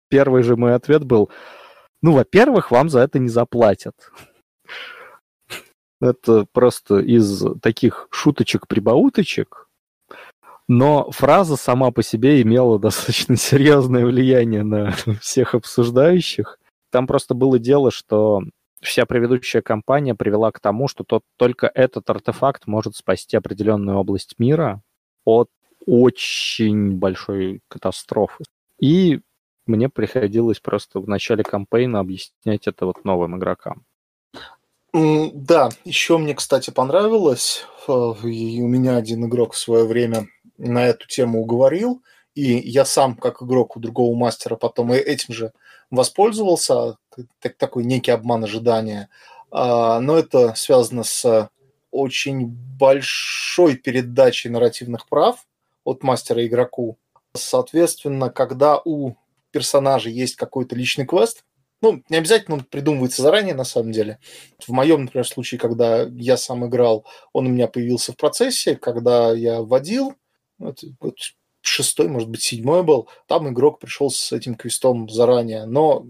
Первый 0.09 0.43
же 0.43 0.55
мой 0.55 0.75
ответ 0.75 1.03
был, 1.03 1.31
ну, 2.03 2.11
во-первых, 2.11 2.69
вам 2.69 2.89
за 2.89 2.99
это 2.99 3.17
не 3.17 3.29
заплатят. 3.29 3.95
Это 5.99 6.45
просто 6.51 6.99
из 6.99 7.43
таких 7.63 8.07
шуточек-прибауточек, 8.11 9.64
но 10.67 11.11
фраза 11.11 11.55
сама 11.55 11.91
по 11.91 12.03
себе 12.03 12.41
имела 12.41 12.79
достаточно 12.79 13.35
серьезное 13.35 14.05
влияние 14.05 14.63
на 14.63 14.91
всех 15.21 15.55
обсуждающих. 15.55 16.59
Там 16.91 17.07
просто 17.07 17.33
было 17.33 17.59
дело, 17.59 17.91
что 17.91 18.41
вся 18.81 19.05
предыдущая 19.05 19.61
кампания 19.61 20.15
привела 20.15 20.51
к 20.51 20.59
тому, 20.59 20.87
что 20.87 21.03
тот, 21.03 21.23
только 21.37 21.69
этот 21.73 22.09
артефакт 22.09 22.67
может 22.67 22.95
спасти 22.95 23.35
определенную 23.35 23.97
область 23.97 24.35
мира 24.37 24.81
от 25.25 25.49
очень 25.85 26.93
большой 26.93 27.61
катастрофы. 27.67 28.43
И 28.79 29.21
мне 29.65 29.89
приходилось 29.89 30.59
просто 30.59 30.99
в 30.99 31.07
начале 31.07 31.43
кампейна 31.43 31.99
объяснять 31.99 32.67
это 32.67 32.85
вот 32.85 33.03
новым 33.03 33.37
игрокам. 33.37 33.83
Да, 34.93 35.69
еще 35.83 36.17
мне, 36.17 36.33
кстати, 36.33 36.69
понравилось, 36.69 37.65
и 37.87 38.61
у 38.61 38.67
меня 38.67 38.95
один 38.95 39.25
игрок 39.25 39.53
в 39.53 39.57
свое 39.57 39.85
время 39.85 40.27
на 40.57 40.85
эту 40.85 41.07
тему 41.07 41.41
уговорил, 41.41 42.01
и 42.33 42.57
я 42.57 42.85
сам, 42.85 43.15
как 43.15 43.41
игрок 43.41 43.77
у 43.77 43.79
другого 43.79 44.15
мастера, 44.15 44.55
потом 44.55 44.91
этим 44.91 45.33
же 45.33 45.53
воспользовался, 45.89 46.97
такой 47.57 47.85
некий 47.85 48.11
обман 48.11 48.43
ожидания. 48.43 49.09
А, 49.51 49.99
но 49.99 50.17
это 50.17 50.53
связано 50.55 51.03
с 51.03 51.49
очень 51.91 52.45
большой 52.45 53.75
передачей 53.75 54.49
нарративных 54.49 55.07
прав 55.07 55.45
от 55.85 56.03
мастера 56.03 56.45
игроку. 56.45 56.97
Соответственно, 57.33 58.29
когда 58.29 58.81
у 58.83 59.15
персонажа 59.51 60.09
есть 60.09 60.35
какой-то 60.35 60.75
личный 60.75 61.05
квест, 61.05 61.45
ну, 61.81 62.01
не 62.09 62.17
обязательно 62.17 62.57
он 62.57 62.63
придумывается 62.63 63.21
заранее, 63.21 63.53
на 63.53 63.63
самом 63.63 63.91
деле. 63.91 64.19
В 64.59 64.69
моем, 64.69 65.03
например, 65.03 65.27
случае, 65.27 65.59
когда 65.59 66.03
я 66.03 66.35
сам 66.35 66.65
играл, 66.65 67.05
он 67.31 67.47
у 67.47 67.49
меня 67.49 67.67
появился 67.67 68.11
в 68.11 68.17
процессе, 68.17 68.75
когда 68.75 69.31
я 69.33 69.61
вводил, 69.61 70.15
вот, 70.57 70.83
вот 70.99 71.15
шестой, 71.61 72.07
может 72.07 72.29
быть, 72.29 72.41
седьмой 72.41 72.83
был, 72.83 73.09
там 73.27 73.49
игрок 73.49 73.79
пришел 73.79 74.09
с 74.09 74.31
этим 74.31 74.55
квестом 74.55 75.09
заранее. 75.09 75.65
Но 75.65 76.05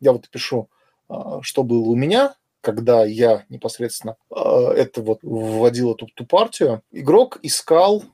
я 0.00 0.12
вот 0.12 0.28
пишу, 0.28 0.68
а, 1.08 1.40
что 1.42 1.62
было 1.62 1.84
у 1.88 1.94
меня, 1.94 2.34
когда 2.60 3.04
я 3.04 3.44
непосредственно 3.48 4.16
а, 4.30 4.72
это 4.72 5.02
вот 5.02 5.20
вводил 5.22 5.94
эту 5.94 6.06
ту 6.14 6.26
партию, 6.26 6.82
игрок 6.92 7.38
искал, 7.42 8.04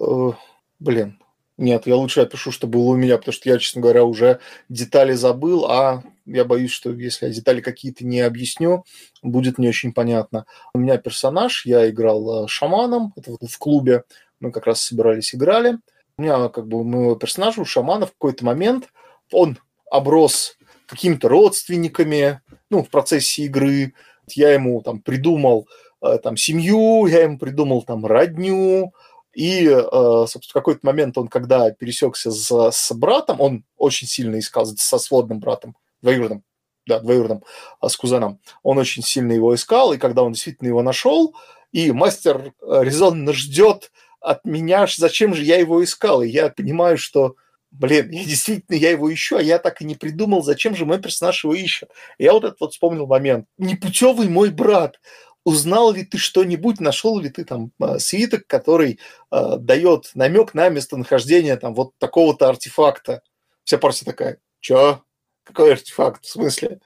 э, 0.00 0.30
блин, 0.78 1.20
нет, 1.60 1.86
я 1.86 1.96
лучше 1.96 2.22
опишу, 2.22 2.52
что 2.52 2.66
было 2.66 2.84
у 2.84 2.96
меня, 2.96 3.18
потому 3.18 3.34
что 3.34 3.50
я, 3.50 3.58
честно 3.58 3.82
говоря, 3.82 4.04
уже 4.04 4.40
детали 4.70 5.12
забыл, 5.12 5.66
а 5.66 6.02
я 6.24 6.46
боюсь, 6.46 6.70
что 6.70 6.90
если 6.90 7.26
я 7.26 7.32
детали 7.32 7.60
какие-то 7.60 8.06
не 8.06 8.20
объясню, 8.20 8.84
будет 9.22 9.58
не 9.58 9.68
очень 9.68 9.92
понятно. 9.92 10.46
У 10.72 10.78
меня 10.78 10.96
персонаж, 10.96 11.66
я 11.66 11.90
играл 11.90 12.44
э, 12.44 12.48
шаманом, 12.48 13.12
это 13.14 13.32
вот 13.32 13.42
в 13.50 13.58
клубе, 13.58 14.04
мы 14.40 14.50
как 14.50 14.66
раз 14.66 14.80
собирались, 14.80 15.34
играли. 15.34 15.78
У 16.16 16.22
меня 16.22 16.48
как 16.48 16.66
бы 16.66 16.82
моего 16.82 17.14
персонажа, 17.14 17.60
у 17.60 17.64
шамана 17.64 18.06
в 18.06 18.12
какой-то 18.12 18.44
момент 18.44 18.88
он 19.32 19.58
оброс 19.90 20.56
какими-то 20.86 21.28
родственниками, 21.28 22.40
ну, 22.68 22.82
в 22.82 22.90
процессе 22.90 23.44
игры. 23.44 23.94
Я 24.28 24.52
ему 24.52 24.82
там 24.82 25.00
придумал 25.00 25.68
э, 26.02 26.18
там 26.22 26.36
семью, 26.36 27.06
я 27.06 27.22
ему 27.22 27.38
придумал 27.38 27.82
там 27.82 28.04
родню, 28.06 28.92
и, 29.32 29.66
э, 29.66 29.80
собственно, 30.26 30.50
в 30.50 30.52
какой-то 30.52 30.80
момент 30.82 31.16
он, 31.16 31.28
когда 31.28 31.70
пересекся 31.70 32.30
с, 32.30 32.70
с 32.72 32.92
братом, 32.92 33.40
он 33.40 33.64
очень 33.76 34.08
сильно 34.08 34.38
искал, 34.38 34.66
со 34.66 34.98
сводным 34.98 35.38
братом, 35.38 35.76
двоюродным, 36.02 36.42
да, 36.86 36.98
двоюродным, 36.98 37.44
а 37.80 37.88
с 37.88 37.96
кузеном, 37.96 38.40
он 38.62 38.78
очень 38.78 39.02
сильно 39.02 39.32
его 39.32 39.54
искал, 39.54 39.92
и 39.92 39.98
когда 39.98 40.22
он 40.22 40.32
действительно 40.32 40.68
его 40.68 40.82
нашел, 40.82 41.34
и 41.72 41.92
мастер 41.92 42.52
э, 42.60 42.80
резонно 42.82 43.32
ждет 43.32 43.92
от 44.20 44.44
меня, 44.44 44.86
зачем 44.86 45.34
же 45.34 45.42
я 45.42 45.58
его 45.58 45.82
искал, 45.82 46.22
и 46.22 46.28
я 46.28 46.50
понимаю, 46.50 46.98
что, 46.98 47.36
блин, 47.70 48.10
я 48.10 48.24
действительно, 48.24 48.76
я 48.76 48.90
его 48.90 49.12
ищу, 49.12 49.36
а 49.36 49.42
я 49.42 49.58
так 49.58 49.80
и 49.80 49.84
не 49.84 49.94
придумал, 49.94 50.42
зачем 50.42 50.76
же 50.76 50.86
мой 50.86 51.00
персонаж 51.00 51.44
его 51.44 51.54
ищет. 51.54 51.90
Я 52.18 52.32
вот 52.32 52.44
этот 52.44 52.60
вот 52.60 52.72
вспомнил 52.72 53.06
момент. 53.06 53.46
Непутевый 53.58 54.28
мой 54.28 54.50
брат, 54.50 55.00
узнал 55.44 55.92
ли 55.92 56.04
ты 56.04 56.18
что-нибудь, 56.18 56.80
нашел 56.80 57.18
ли 57.18 57.30
ты 57.30 57.44
там 57.44 57.72
а, 57.80 57.98
свиток, 57.98 58.46
который 58.46 59.00
э, 59.30 59.56
дает 59.58 60.10
намек 60.14 60.54
на 60.54 60.68
местонахождение 60.68 61.56
там 61.56 61.74
вот 61.74 61.92
такого-то 61.98 62.48
артефакта. 62.48 63.22
Вся 63.64 63.78
партия 63.78 64.04
такая, 64.04 64.38
чё? 64.60 65.02
Какой 65.44 65.72
артефакт? 65.72 66.24
В 66.24 66.28
смысле? 66.28 66.80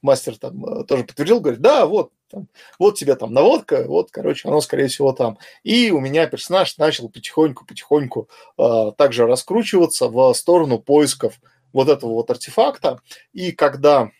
Мастер 0.00 0.38
там 0.38 0.64
э, 0.64 0.84
тоже 0.84 1.04
подтвердил, 1.04 1.40
говорит, 1.40 1.60
да, 1.60 1.86
вот, 1.86 2.12
там, 2.28 2.48
вот 2.78 2.96
тебе 2.96 3.14
там 3.14 3.32
наводка, 3.32 3.84
вот, 3.86 4.10
короче, 4.10 4.48
оно, 4.48 4.60
скорее 4.60 4.88
всего, 4.88 5.12
там. 5.12 5.38
И 5.62 5.90
у 5.90 6.00
меня 6.00 6.26
персонаж 6.26 6.76
начал 6.78 7.08
потихоньку-потихоньку 7.08 8.28
э, 8.58 8.92
также 8.96 9.26
раскручиваться 9.26 10.08
в 10.08 10.32
сторону 10.34 10.78
поисков 10.78 11.40
вот 11.72 11.88
этого 11.88 12.12
вот 12.12 12.30
артефакта. 12.30 13.00
И 13.32 13.52
когда 13.52 14.10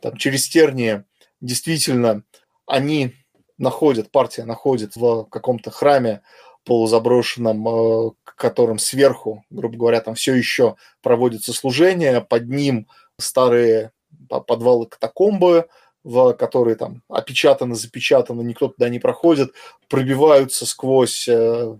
там 0.00 0.16
через 0.16 0.48
тернии 0.48 1.04
действительно 1.40 2.22
они 2.66 3.14
находят, 3.58 4.10
партия 4.10 4.44
находит 4.44 4.96
в 4.96 5.24
каком-то 5.24 5.70
храме 5.70 6.22
полузаброшенном, 6.64 7.68
э, 7.68 8.10
которым 8.24 8.78
сверху, 8.78 9.44
грубо 9.50 9.76
говоря, 9.76 10.00
там 10.00 10.14
все 10.14 10.34
еще 10.34 10.76
проводится 11.02 11.52
служение, 11.52 12.20
под 12.20 12.48
ним 12.48 12.88
старые 13.18 13.92
подвалы 14.28 14.86
катакомбы, 14.86 15.68
в 16.04 16.32
которые 16.34 16.76
там 16.76 17.02
опечатаны, 17.08 17.74
запечатаны, 17.74 18.42
никто 18.42 18.68
туда 18.68 18.88
не 18.88 18.98
проходит, 18.98 19.52
пробиваются 19.88 20.66
сквозь 20.66 21.28
э, 21.28 21.76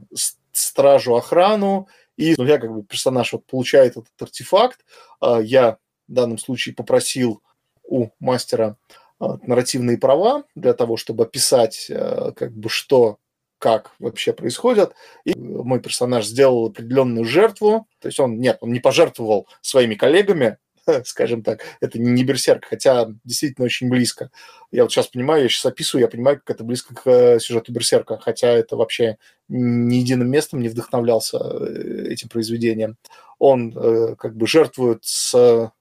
стражу 0.52 1.14
охрану, 1.16 1.88
и 2.16 2.34
ну, 2.36 2.44
я 2.44 2.58
как 2.58 2.72
бы 2.72 2.82
персонаж 2.82 3.32
вот 3.32 3.46
получает 3.46 3.92
этот 3.92 4.20
артефакт. 4.20 4.80
Э, 5.22 5.40
я 5.42 5.78
в 6.06 6.12
данном 6.12 6.38
случае 6.38 6.74
попросил 6.74 7.42
у 7.84 8.08
мастера 8.20 8.76
а, 9.18 9.38
нарративные 9.42 9.98
права 9.98 10.44
для 10.54 10.72
того, 10.72 10.96
чтобы 10.96 11.24
описать, 11.24 11.86
э, 11.90 12.32
как 12.34 12.52
бы, 12.52 12.68
что 12.68 13.18
как 13.58 13.92
вообще 13.98 14.32
происходит. 14.32 14.94
И 15.24 15.38
мой 15.38 15.80
персонаж 15.80 16.24
сделал 16.24 16.66
определенную 16.66 17.26
жертву. 17.26 17.86
То 18.00 18.08
есть 18.08 18.18
он, 18.18 18.38
нет, 18.38 18.58
он 18.62 18.72
не 18.72 18.80
пожертвовал 18.80 19.46
своими 19.60 19.94
коллегами, 19.94 20.56
скажем 21.04 21.42
так, 21.42 21.62
это 21.80 21.98
не 21.98 22.24
берсерк, 22.24 22.66
хотя 22.66 23.08
действительно 23.24 23.66
очень 23.66 23.88
близко. 23.88 24.30
Я 24.70 24.82
вот 24.82 24.92
сейчас 24.92 25.08
понимаю, 25.08 25.44
я 25.44 25.48
сейчас 25.48 25.66
описываю, 25.66 26.02
я 26.02 26.08
понимаю, 26.08 26.38
как 26.38 26.56
это 26.56 26.64
близко 26.64 26.94
к 26.94 27.06
э, 27.06 27.40
сюжету 27.40 27.72
берсерка, 27.72 28.18
хотя 28.18 28.48
это 28.48 28.76
вообще 28.76 29.16
ни 29.48 29.96
единым 29.96 30.30
местом 30.30 30.60
не 30.60 30.68
вдохновлялся 30.68 31.38
э, 31.38 32.08
этим 32.10 32.28
произведением. 32.28 32.96
Он 33.38 34.16
как 34.16 34.36
бы 34.36 34.46
жертвует 34.46 35.02
с 35.02 35.72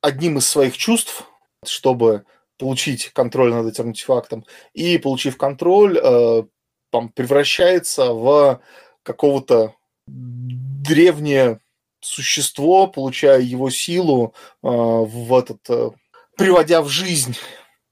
одним 0.00 0.38
из 0.38 0.46
своих 0.46 0.76
чувств, 0.76 1.24
чтобы 1.64 2.24
получить 2.58 3.10
контроль 3.12 3.52
над 3.52 3.66
этим 3.66 3.90
артефактом, 3.90 4.46
и, 4.72 4.98
получив 4.98 5.36
контроль, 5.36 5.98
э, 6.02 6.44
там, 6.90 7.10
превращается 7.10 8.12
в 8.12 8.60
какого-то 9.02 9.74
древнее 10.06 11.60
существо, 12.06 12.86
получая 12.86 13.40
его 13.40 13.68
силу 13.70 14.34
э, 14.62 14.68
в 14.68 15.34
этот, 15.36 15.58
э, 15.68 15.90
приводя 16.36 16.80
в 16.82 16.88
жизнь 16.88 17.36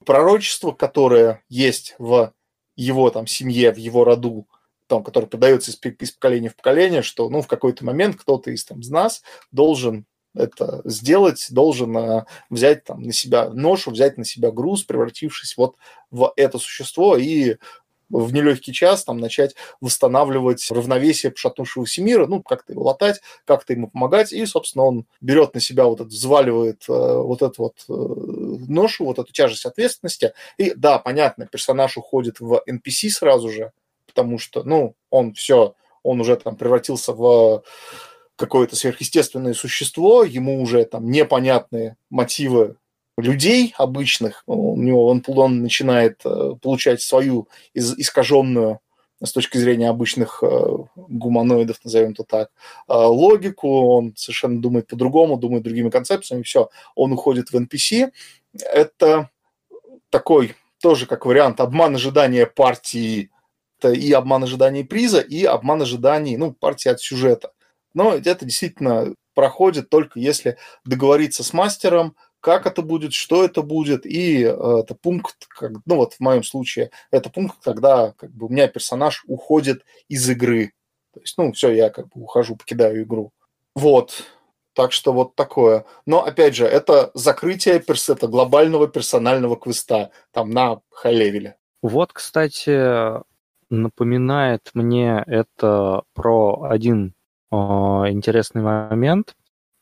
пророчество, 0.05 0.73
которое 0.73 1.43
есть 1.49 1.95
в 1.99 2.33
его 2.77 3.11
там 3.11 3.27
семье, 3.27 3.73
в 3.73 3.77
его 3.77 4.05
роду, 4.05 4.47
там, 4.87 5.03
который 5.03 5.27
передается 5.27 5.73
из, 5.73 5.79
из 6.01 6.13
поколения 6.13 6.49
в 6.49 6.57
поколение, 6.57 7.03
что 7.03 7.29
ну, 7.29 7.43
в 7.43 7.49
какой-то 7.49 7.85
момент 7.85 8.17
кто-то 8.17 8.51
из, 8.51 8.65
там, 8.65 8.81
из 8.81 8.91
нас 8.91 9.23
должен 9.51 10.07
это 10.35 10.81
сделать, 10.85 11.47
должен 11.51 11.97
э, 11.97 12.25
взять 12.51 12.85
там, 12.85 13.03
на 13.03 13.13
себя 13.13 13.51
ношу, 13.51 13.91
взять 13.91 14.19
на 14.19 14.25
себя 14.25 14.51
груз, 14.51 14.83
превратившись 14.85 15.57
вот 15.57 15.77
в 16.11 16.33
это 16.37 16.59
существо. 16.59 17.17
И 17.17 17.57
в 18.15 18.33
нелегкий 18.33 18.73
час 18.73 19.05
там 19.05 19.19
начать 19.19 19.55
восстанавливать 19.81 20.71
равновесие 20.71 21.33
пошатнувшегося 21.33 22.03
мира, 22.03 22.27
ну, 22.27 22.43
как-то 22.43 22.73
его 22.73 22.85
латать, 22.85 23.21
как-то 23.45 23.73
ему 23.73 23.89
помогать, 23.89 24.33
и, 24.33 24.47
собственно, 24.47 24.85
он 24.85 25.07
берет 25.21 25.55
на 25.55 25.61
себя 25.61 25.85
вот 25.85 26.01
это, 26.01 26.09
взваливает 26.09 26.85
э, 26.89 26.93
вот 26.93 27.43
эту 27.43 27.63
вот 27.63 27.77
э, 27.89 27.93
ношу, 27.93 29.07
вот 29.07 29.19
эту 29.19 29.33
тяжесть 29.33 29.67
ответственности, 29.67 30.33
и, 30.59 30.73
да, 30.75 30.99
понятно, 30.99 31.47
персонаж 31.47 31.97
уходит 31.97 32.41
в 32.41 32.63
NPC 32.69 33.11
сразу 33.11 33.51
же, 33.51 33.73
потому 34.07 34.39
что, 34.39 34.63
ну, 34.63 34.95
он 35.11 35.35
все, 35.35 35.75
он 36.03 36.21
уже 36.21 36.37
там 36.37 36.57
превратился 36.57 37.13
в 37.13 37.65
какое-то 38.37 38.77
сверхъестественное 38.77 39.55
существо, 39.55 40.25
ему 40.25 40.61
уже 40.63 40.85
там 40.85 41.11
непонятные 41.11 41.97
мотивы 42.11 42.77
людей 43.17 43.75
обычных, 43.79 44.43
у 44.47 44.77
него 44.77 45.07
он, 45.07 45.23
он 45.27 45.63
начинает 45.63 46.21
э, 46.25 46.53
получать 46.61 47.01
свою 47.01 47.49
из, 47.73 47.97
искаженную 47.97 48.81
с 49.23 49.33
точки 49.33 49.59
зрения 49.59 49.89
обычных 49.89 50.43
э, 50.43 50.67
гуманоидов, 50.97 51.79
назовем 51.85 52.13
это 52.13 52.25
так, 52.25 52.51
э, 52.89 52.93
логику, 52.93 53.69
он 53.69 54.15
совершенно 54.17 54.61
думает 54.61 54.89
по-другому, 54.89 55.37
думает 55.37 55.63
другими 55.63 55.91
концепциями, 55.91 56.43
все, 56.43 56.71
он 56.95 57.13
уходит 57.13 57.51
в 57.51 57.57
NPC. 57.57 58.11
Это 58.53 59.31
такой 60.11 60.55
тоже 60.81 61.07
как 61.07 61.25
вариант 61.27 61.61
обман 61.61 61.95
ожидания 61.95 62.47
партии, 62.47 63.31
это 63.79 63.93
и 63.93 64.13
обман 64.13 64.45
ожиданий 64.45 64.85
приза, 64.85 65.21
и 65.21 65.45
обман 65.45 65.83
ожиданий, 65.83 66.37
ну, 66.37 66.53
партии 66.53 66.89
от 66.89 67.01
сюжета. 67.01 67.53
Но 67.95 68.15
это 68.15 68.45
действительно 68.45 69.15
проходит 69.35 69.89
только 69.89 70.19
если 70.19 70.57
договориться 70.85 71.43
с 71.45 71.53
мастером, 71.53 72.17
как 72.45 72.67
это 72.67 72.83
будет, 72.83 73.15
что 73.15 73.43
это 73.43 73.63
будет, 73.63 74.05
и 74.05 74.43
э, 74.43 74.81
это 74.81 74.95
пункт, 74.95 75.47
как, 75.49 75.73
ну 75.87 75.97
вот 75.97 76.13
в 76.13 76.21
моем 76.21 76.43
случае, 76.43 76.91
это 77.11 77.31
пункт, 77.31 77.57
когда 77.65 78.13
как 78.13 78.31
бы 78.33 78.47
у 78.47 78.49
меня 78.51 78.69
персонаж 78.69 79.25
уходит 79.27 79.83
из 80.09 80.29
игры. 80.29 80.73
То 81.15 81.21
есть, 81.21 81.39
ну, 81.39 81.53
все, 81.53 81.71
я 81.71 81.89
как 81.89 82.09
бы 82.09 82.21
ухожу, 82.21 82.57
покидаю 82.57 83.03
игру. 83.03 83.33
Вот. 83.75 84.25
Так 84.75 84.93
что 84.93 85.15
вот 85.15 85.35
такое. 85.37 85.87
Но, 86.05 86.23
опять 86.23 86.55
же, 86.55 86.67
это 86.67 87.11
закрытие 87.15 87.81
перс 87.81 88.11
это 88.11 88.29
глобального 88.29 88.89
персонального 88.89 89.57
квеста 89.57 90.11
там 90.31 90.51
на 90.51 90.83
high-level 90.91 91.46
е. 91.46 91.57
Вот, 91.81 92.13
кстати, 92.13 93.23
напоминает 93.71 94.71
мне 94.75 95.25
это 95.27 96.03
про 96.13 96.65
один 96.65 97.15
э, 97.51 97.57
интересный 97.57 98.61
момент, 98.61 99.35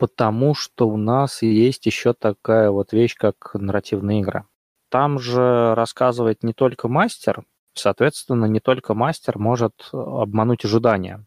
потому 0.02 0.52
что 0.52 0.88
у 0.88 0.96
нас 0.96 1.42
есть 1.42 1.86
еще 1.86 2.12
такая 2.12 2.72
вот 2.72 2.92
вещь, 2.92 3.14
как 3.14 3.54
нарративные 3.54 4.22
игры. 4.22 4.46
Там 4.90 5.20
же 5.20 5.76
рассказывает 5.76 6.42
не 6.42 6.52
только 6.52 6.88
мастер, 6.88 7.44
соответственно, 7.74 8.46
не 8.46 8.58
только 8.58 8.94
мастер 8.94 9.38
может 9.38 9.90
обмануть 9.92 10.64
ожидания. 10.64 11.24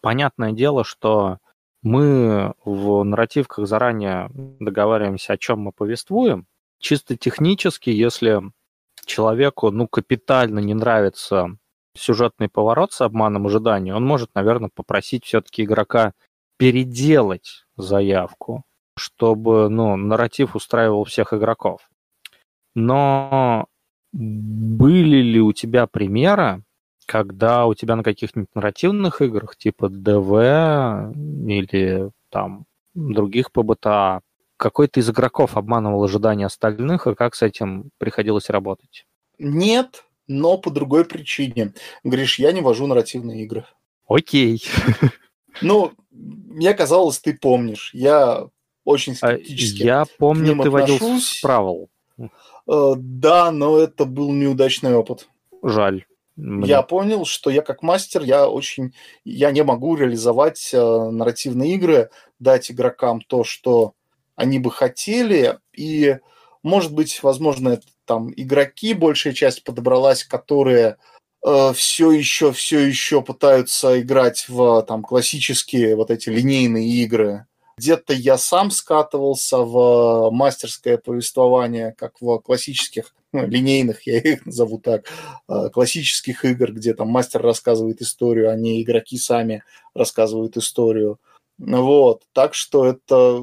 Понятное 0.00 0.52
дело, 0.52 0.84
что 0.84 1.38
мы 1.82 2.54
в 2.64 3.02
нарративках 3.02 3.66
заранее 3.66 4.30
договариваемся, 4.60 5.32
о 5.32 5.36
чем 5.36 5.58
мы 5.58 5.72
повествуем. 5.72 6.46
Чисто 6.78 7.16
технически, 7.16 7.90
если 7.90 8.40
человеку 9.04 9.72
ну, 9.72 9.88
капитально 9.88 10.60
не 10.60 10.74
нравится 10.74 11.56
сюжетный 11.96 12.48
поворот 12.48 12.92
с 12.92 13.00
обманом 13.00 13.48
ожиданий, 13.48 13.90
он 13.90 14.06
может, 14.06 14.32
наверное, 14.36 14.70
попросить 14.72 15.24
все-таки 15.24 15.64
игрока 15.64 16.12
переделать 16.56 17.64
заявку, 17.82 18.64
чтобы 18.96 19.68
ну, 19.68 19.96
нарратив 19.96 20.56
устраивал 20.56 21.04
всех 21.04 21.32
игроков. 21.32 21.88
Но 22.74 23.66
были 24.12 25.22
ли 25.22 25.40
у 25.40 25.52
тебя 25.52 25.86
примеры, 25.86 26.62
когда 27.06 27.66
у 27.66 27.74
тебя 27.74 27.96
на 27.96 28.02
каких-нибудь 28.02 28.54
нарративных 28.54 29.20
играх, 29.22 29.56
типа 29.56 29.88
ДВ 29.88 31.14
или 31.48 32.10
там 32.30 32.64
других 32.94 33.52
ПБТА, 33.52 34.20
какой-то 34.56 35.00
из 35.00 35.10
игроков 35.10 35.56
обманывал 35.56 36.04
ожидания 36.04 36.46
остальных, 36.46 37.06
и 37.06 37.14
как 37.14 37.34
с 37.34 37.42
этим 37.42 37.90
приходилось 37.98 38.48
работать? 38.48 39.06
Нет, 39.38 40.04
но 40.28 40.56
по 40.56 40.70
другой 40.70 41.04
причине. 41.04 41.74
Гриш, 42.04 42.38
я 42.38 42.52
не 42.52 42.60
вожу 42.60 42.86
нарративные 42.86 43.42
игры. 43.42 43.64
Окей. 44.06 44.62
Ну, 45.60 45.92
мне 46.10 46.74
казалось, 46.74 47.18
ты 47.18 47.34
помнишь. 47.34 47.90
Я 47.94 48.48
очень 48.84 49.16
а, 49.20 49.34
скептически 49.34 49.82
Я 49.82 50.04
помню, 50.18 50.60
ты 50.62 50.70
водил 50.70 50.98
Справл. 51.20 51.88
Э, 52.18 52.92
да, 52.96 53.50
но 53.50 53.78
это 53.78 54.04
был 54.04 54.32
неудачный 54.32 54.94
опыт. 54.94 55.28
Жаль. 55.62 56.04
Мне. 56.36 56.66
Я 56.66 56.82
понял, 56.82 57.26
что 57.26 57.50
я 57.50 57.60
как 57.60 57.82
мастер, 57.82 58.22
я 58.22 58.48
очень, 58.48 58.94
я 59.24 59.50
не 59.50 59.62
могу 59.62 59.96
реализовать 59.96 60.70
э, 60.72 60.78
нарративные 60.78 61.74
игры, 61.74 62.10
дать 62.38 62.70
игрокам 62.70 63.20
то, 63.20 63.44
что 63.44 63.92
они 64.34 64.58
бы 64.58 64.70
хотели, 64.70 65.58
и, 65.76 66.18
может 66.62 66.94
быть, 66.94 67.22
возможно, 67.22 67.70
это 67.70 67.86
там 68.06 68.32
игроки, 68.34 68.94
большая 68.94 69.34
часть 69.34 69.62
подобралась, 69.62 70.24
которые 70.24 70.96
все 71.42 72.12
еще, 72.12 72.52
все 72.52 72.78
еще 72.78 73.22
пытаются 73.22 74.00
играть 74.00 74.44
в 74.48 74.82
там 74.82 75.02
классические 75.02 75.96
вот 75.96 76.10
эти 76.10 76.28
линейные 76.28 76.88
игры, 77.02 77.46
где-то 77.82 78.12
я 78.12 78.38
сам 78.38 78.70
скатывался 78.70 79.58
в 79.58 80.30
мастерское 80.30 80.98
повествование, 80.98 81.94
как 81.96 82.20
в 82.20 82.38
классических, 82.38 83.14
ну, 83.32 83.46
линейных, 83.46 84.06
я 84.06 84.18
их 84.18 84.46
назову 84.46 84.78
так, 84.78 85.06
э, 85.48 85.68
классических 85.70 86.44
игр, 86.44 86.72
где 86.72 86.94
там 86.94 87.08
мастер 87.08 87.42
рассказывает 87.42 88.00
историю, 88.02 88.50
а 88.50 88.56
не 88.56 88.82
игроки 88.82 89.16
сами 89.16 89.64
рассказывают 89.94 90.56
историю. 90.56 91.18
Вот, 91.58 92.22
так 92.32 92.54
что 92.54 92.86
это 92.86 93.42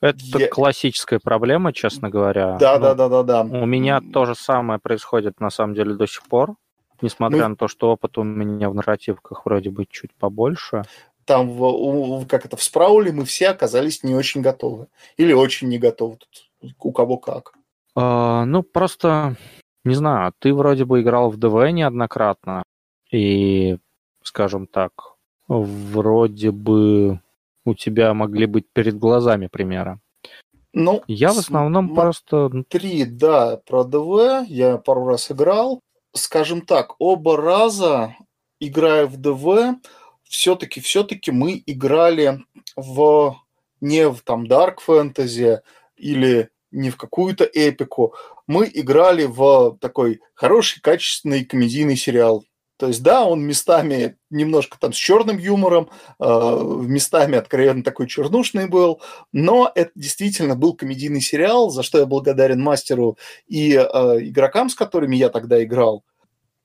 это 0.00 0.38
я... 0.38 0.48
классическая 0.48 1.18
проблема, 1.18 1.72
честно 1.74 2.08
говоря. 2.08 2.56
Да, 2.58 2.76
ну, 2.76 2.82
да, 2.82 2.94
да, 2.94 3.08
да, 3.08 3.22
да. 3.22 3.42
У 3.42 3.66
меня 3.66 4.00
то 4.00 4.24
же 4.24 4.34
самое 4.34 4.80
происходит 4.80 5.40
на 5.40 5.50
самом 5.50 5.74
деле 5.74 5.94
до 5.94 6.06
сих 6.06 6.22
пор, 6.22 6.56
несмотря 7.02 7.44
Мы... 7.44 7.48
на 7.48 7.56
то, 7.56 7.68
что 7.68 7.90
опыт 7.90 8.18
у 8.18 8.22
меня 8.22 8.70
в 8.70 8.74
нарративках 8.74 9.44
вроде 9.44 9.70
бы 9.70 9.86
чуть 9.86 10.14
побольше 10.14 10.84
там, 11.30 11.48
в, 11.48 12.26
как 12.26 12.44
это, 12.44 12.56
в 12.56 12.62
Спрауле 12.62 13.12
мы 13.12 13.24
все 13.24 13.50
оказались 13.50 14.02
не 14.02 14.16
очень 14.16 14.40
готовы. 14.40 14.88
Или 15.16 15.32
очень 15.32 15.68
не 15.68 15.78
готовы. 15.78 16.16
Тут 16.16 16.74
у 16.80 16.90
кого 16.90 17.18
как. 17.18 17.52
А, 17.94 18.44
ну, 18.46 18.64
просто, 18.64 19.36
не 19.84 19.94
знаю, 19.94 20.32
ты 20.40 20.52
вроде 20.52 20.84
бы 20.84 21.00
играл 21.00 21.30
в 21.30 21.36
ДВ 21.36 21.70
неоднократно. 21.70 22.64
И, 23.12 23.78
скажем 24.24 24.66
так, 24.66 24.90
вроде 25.46 26.50
бы 26.50 27.20
у 27.64 27.74
тебя 27.74 28.12
могли 28.12 28.46
быть 28.46 28.66
перед 28.72 28.98
глазами 28.98 29.46
примеры. 29.46 30.00
Ну, 30.72 31.02
я 31.06 31.32
в 31.32 31.38
основном 31.38 31.94
просто... 31.94 32.50
Три, 32.68 33.04
да, 33.04 33.60
про 33.68 33.84
ДВ 33.84 34.48
я 34.48 34.78
пару 34.78 35.06
раз 35.06 35.30
играл. 35.30 35.80
Скажем 36.12 36.62
так, 36.62 36.94
оба 36.98 37.36
раза, 37.36 38.16
играя 38.58 39.06
в 39.06 39.16
ДВ, 39.16 39.76
все-таки, 40.24 40.80
все-таки 40.80 41.30
мы 41.30 41.62
играли 41.66 42.40
в 42.76 43.36
не 43.80 44.08
в 44.08 44.20
там 44.22 44.44
Dark 44.44 44.76
Fantasy 44.86 45.60
или 45.96 46.50
не 46.70 46.90
в 46.90 46.96
какую-то 46.96 47.44
эпику. 47.44 48.14
Мы 48.46 48.70
играли 48.72 49.24
в 49.24 49.76
такой 49.80 50.20
хороший, 50.34 50.80
качественный 50.80 51.44
комедийный 51.44 51.96
сериал. 51.96 52.44
То 52.80 52.86
есть, 52.86 53.02
да, 53.02 53.26
он 53.26 53.42
местами 53.42 54.16
немножко 54.30 54.78
там 54.80 54.94
с 54.94 54.96
черным 54.96 55.36
юмором, 55.36 55.90
э, 56.18 56.62
местами 56.86 57.36
откровенно 57.36 57.84
такой 57.84 58.06
чернушный 58.06 58.68
был, 58.68 59.02
но 59.32 59.70
это 59.74 59.90
действительно 59.94 60.56
был 60.56 60.72
комедийный 60.72 61.20
сериал, 61.20 61.68
за 61.68 61.82
что 61.82 61.98
я 61.98 62.06
благодарен 62.06 62.62
мастеру 62.62 63.18
и 63.46 63.74
э, 63.74 63.82
игрокам, 64.20 64.70
с 64.70 64.74
которыми 64.74 65.14
я 65.14 65.28
тогда 65.28 65.62
играл 65.62 66.04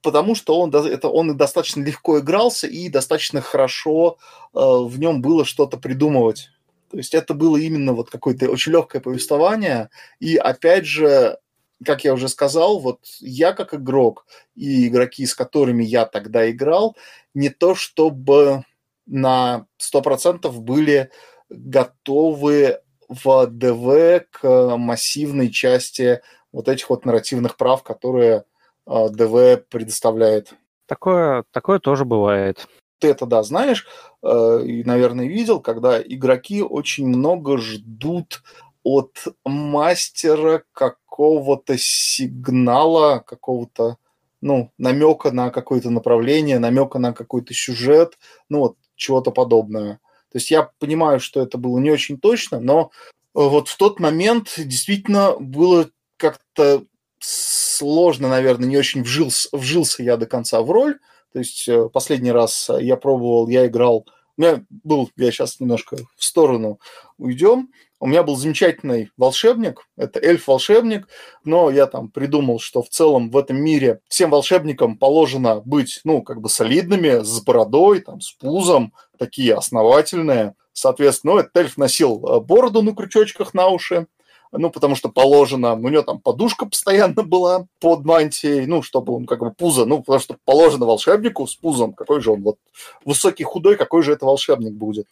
потому 0.02 0.36
что 0.36 0.60
он, 0.60 0.70
это, 0.70 1.10
он 1.10 1.36
достаточно 1.36 1.84
легко 1.84 2.20
игрался 2.20 2.68
и 2.68 2.90
достаточно 2.90 3.42
хорошо 3.42 4.18
э, 4.54 4.60
в 4.60 5.00
нем 5.00 5.22
было 5.22 5.44
что-то 5.44 5.78
придумывать. 5.78 6.52
То 6.92 6.98
есть 6.98 7.16
это 7.16 7.34
было 7.34 7.58
именно 7.58 7.94
вот 7.94 8.12
какое-то 8.12 8.50
очень 8.52 8.72
легкое 8.72 9.02
повествование. 9.02 9.90
И 10.20 10.38
опять 10.38 10.86
же, 10.86 11.40
как 11.84 12.04
я 12.04 12.14
уже 12.14 12.30
сказал, 12.30 12.80
вот 12.80 13.00
я 13.20 13.54
как 13.54 13.74
игрок 13.74 14.26
и 14.56 14.88
игроки, 14.88 15.26
с 15.26 15.36
которыми 15.36 15.84
я 15.84 16.06
тогда 16.06 16.50
играл, 16.50 16.96
не 17.34 17.50
то 17.50 17.76
чтобы 17.76 18.64
на 19.06 19.68
100% 19.80 20.52
были 20.60 21.12
готовы 21.50 22.80
в 23.08 23.48
ДВ 23.48 24.26
к 24.32 24.78
массивной 24.78 25.50
части 25.50 26.22
вот 26.52 26.68
этих 26.70 26.90
вот 26.90 27.06
нарративных 27.06 27.58
прав, 27.58 27.84
которые 27.84 28.46
ДВ 28.88 29.64
предоставляет. 29.70 30.54
Такое, 30.88 31.44
такое 31.52 31.80
тоже 31.80 32.06
бывает. 32.06 32.68
Ты 33.00 33.10
это, 33.10 33.26
да, 33.26 33.44
знаешь, 33.44 33.86
э, 34.24 34.62
и, 34.66 34.84
наверное, 34.84 35.28
видел, 35.28 35.60
когда 35.60 36.02
игроки 36.02 36.62
очень 36.62 37.08
много 37.08 37.58
ждут 37.58 38.44
от 38.86 39.24
мастера 39.44 40.64
какого-то 40.72 41.76
сигнала, 41.78 43.18
какого-то, 43.18 43.98
ну, 44.42 44.72
намека 44.78 45.32
на 45.32 45.50
какое-то 45.50 45.90
направление, 45.90 46.60
намека 46.60 47.00
на 47.00 47.12
какой-то 47.12 47.54
сюжет, 47.54 48.18
ну, 48.48 48.60
вот, 48.60 48.78
чего-то 48.96 49.32
подобное. 49.32 50.00
То 50.32 50.38
есть 50.38 50.52
я 50.52 50.70
понимаю, 50.80 51.20
что 51.20 51.42
это 51.42 51.58
было 51.58 51.80
не 51.80 51.90
очень 51.90 52.20
точно, 52.20 52.60
но 52.60 52.92
вот 53.34 53.70
в 53.70 53.78
тот 53.78 54.00
момент 54.00 54.54
действительно 54.58 55.36
было 55.40 55.90
как-то 56.18 56.86
сложно, 57.20 58.30
наверное, 58.30 58.70
не 58.70 58.78
очень 58.78 59.02
вжился, 59.02 59.50
вжился 59.52 60.04
я 60.04 60.16
до 60.16 60.28
конца 60.28 60.62
в 60.62 60.70
роль. 60.70 61.00
То 61.34 61.40
есть 61.40 61.68
э, 61.68 61.90
последний 61.90 62.32
раз 62.32 62.70
я 62.80 62.98
пробовал, 62.98 63.50
я 63.50 63.66
играл, 63.66 64.06
у 64.38 64.42
меня 64.42 64.66
был, 64.70 65.10
я 65.16 65.32
сейчас 65.32 65.60
немножко 65.60 65.98
в 66.16 66.24
сторону 66.24 66.80
уйдем, 67.18 67.70
у 68.00 68.08
меня 68.08 68.24
был 68.24 68.36
замечательный 68.36 69.10
волшебник, 69.18 69.88
это 69.96 70.20
эльф-волшебник, 70.20 71.08
но 71.44 71.70
я 71.70 71.88
там 71.88 72.10
придумал, 72.10 72.60
что 72.60 72.84
в 72.84 72.90
целом 72.90 73.32
в 73.32 73.38
этом 73.38 73.58
мире 73.58 74.02
всем 74.10 74.30
волшебникам 74.30 74.98
положено 74.98 75.62
быть, 75.62 76.02
ну, 76.04 76.22
как 76.22 76.42
бы 76.42 76.50
солидными, 76.50 77.24
с 77.24 77.42
бородой, 77.42 78.02
там, 78.02 78.20
с 78.22 78.32
пузом, 78.34 78.94
такие 79.18 79.56
основательные. 79.56 80.56
Соответственно, 80.74 81.34
ну, 81.34 81.40
этот 81.40 81.56
эльф 81.56 81.78
носил 81.78 82.26
э, 82.26 82.40
бороду 82.42 82.82
на 82.82 82.94
крючочках 82.94 83.54
на 83.54 83.70
уши, 83.70 84.08
ну, 84.52 84.70
потому 84.70 84.96
что 84.96 85.10
положено, 85.10 85.74
у 85.74 85.90
него 85.90 86.04
там 86.04 86.20
подушка 86.20 86.66
постоянно 86.66 87.24
была 87.24 87.68
под 87.80 88.06
мантией, 88.06 88.66
ну, 88.66 88.82
чтобы 88.82 89.14
он 89.14 89.26
как 89.26 89.40
бы 89.40 89.52
пузо, 89.52 89.86
ну, 89.86 90.00
потому 90.00 90.20
что 90.20 90.38
положено 90.46 90.86
волшебнику 90.86 91.48
с 91.48 91.56
пузом, 91.56 91.94
какой 91.94 92.22
же 92.22 92.32
он 92.32 92.44
вот 92.44 92.58
высокий, 93.04 93.44
худой, 93.44 93.76
какой 93.78 94.04
же 94.04 94.14
это 94.14 94.26
волшебник 94.26 94.74
будет. 94.74 95.08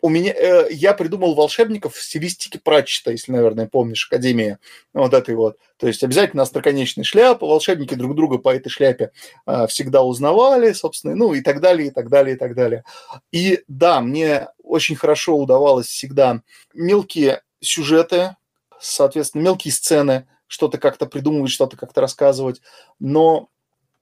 у 0.00 0.08
меня, 0.10 0.32
э, 0.32 0.68
я 0.70 0.94
придумал 0.94 1.34
волшебников 1.34 1.94
в 1.94 2.02
стилистике 2.02 2.60
Пратчета, 2.60 3.10
если, 3.10 3.32
наверное, 3.32 3.66
помнишь, 3.66 4.06
Академия, 4.08 4.58
вот 4.94 5.12
этой 5.12 5.34
вот. 5.34 5.58
То 5.76 5.88
есть 5.88 6.04
обязательно 6.04 6.44
остроконечная 6.44 7.04
шляпа, 7.04 7.46
волшебники 7.46 7.94
друг 7.94 8.14
друга 8.14 8.38
по 8.38 8.54
этой 8.54 8.68
шляпе 8.68 9.10
э, 9.46 9.66
всегда 9.66 10.02
узнавали, 10.02 10.72
собственно, 10.72 11.16
ну 11.16 11.34
и 11.34 11.40
так 11.40 11.60
далее, 11.60 11.88
и 11.88 11.90
так 11.90 12.10
далее, 12.10 12.36
и 12.36 12.38
так 12.38 12.54
далее. 12.54 12.84
И 13.32 13.64
да, 13.66 14.00
мне 14.00 14.48
очень 14.62 14.94
хорошо 14.94 15.36
удавалось 15.36 15.86
всегда 15.86 16.42
мелкие 16.74 17.42
сюжеты, 17.60 18.36
соответственно, 18.80 19.42
мелкие 19.42 19.72
сцены, 19.72 20.28
что-то 20.46 20.78
как-то 20.78 21.06
придумывать, 21.06 21.50
что-то 21.50 21.76
как-то 21.76 22.00
рассказывать, 22.00 22.60
но 22.98 23.48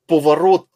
поворот 0.07 0.69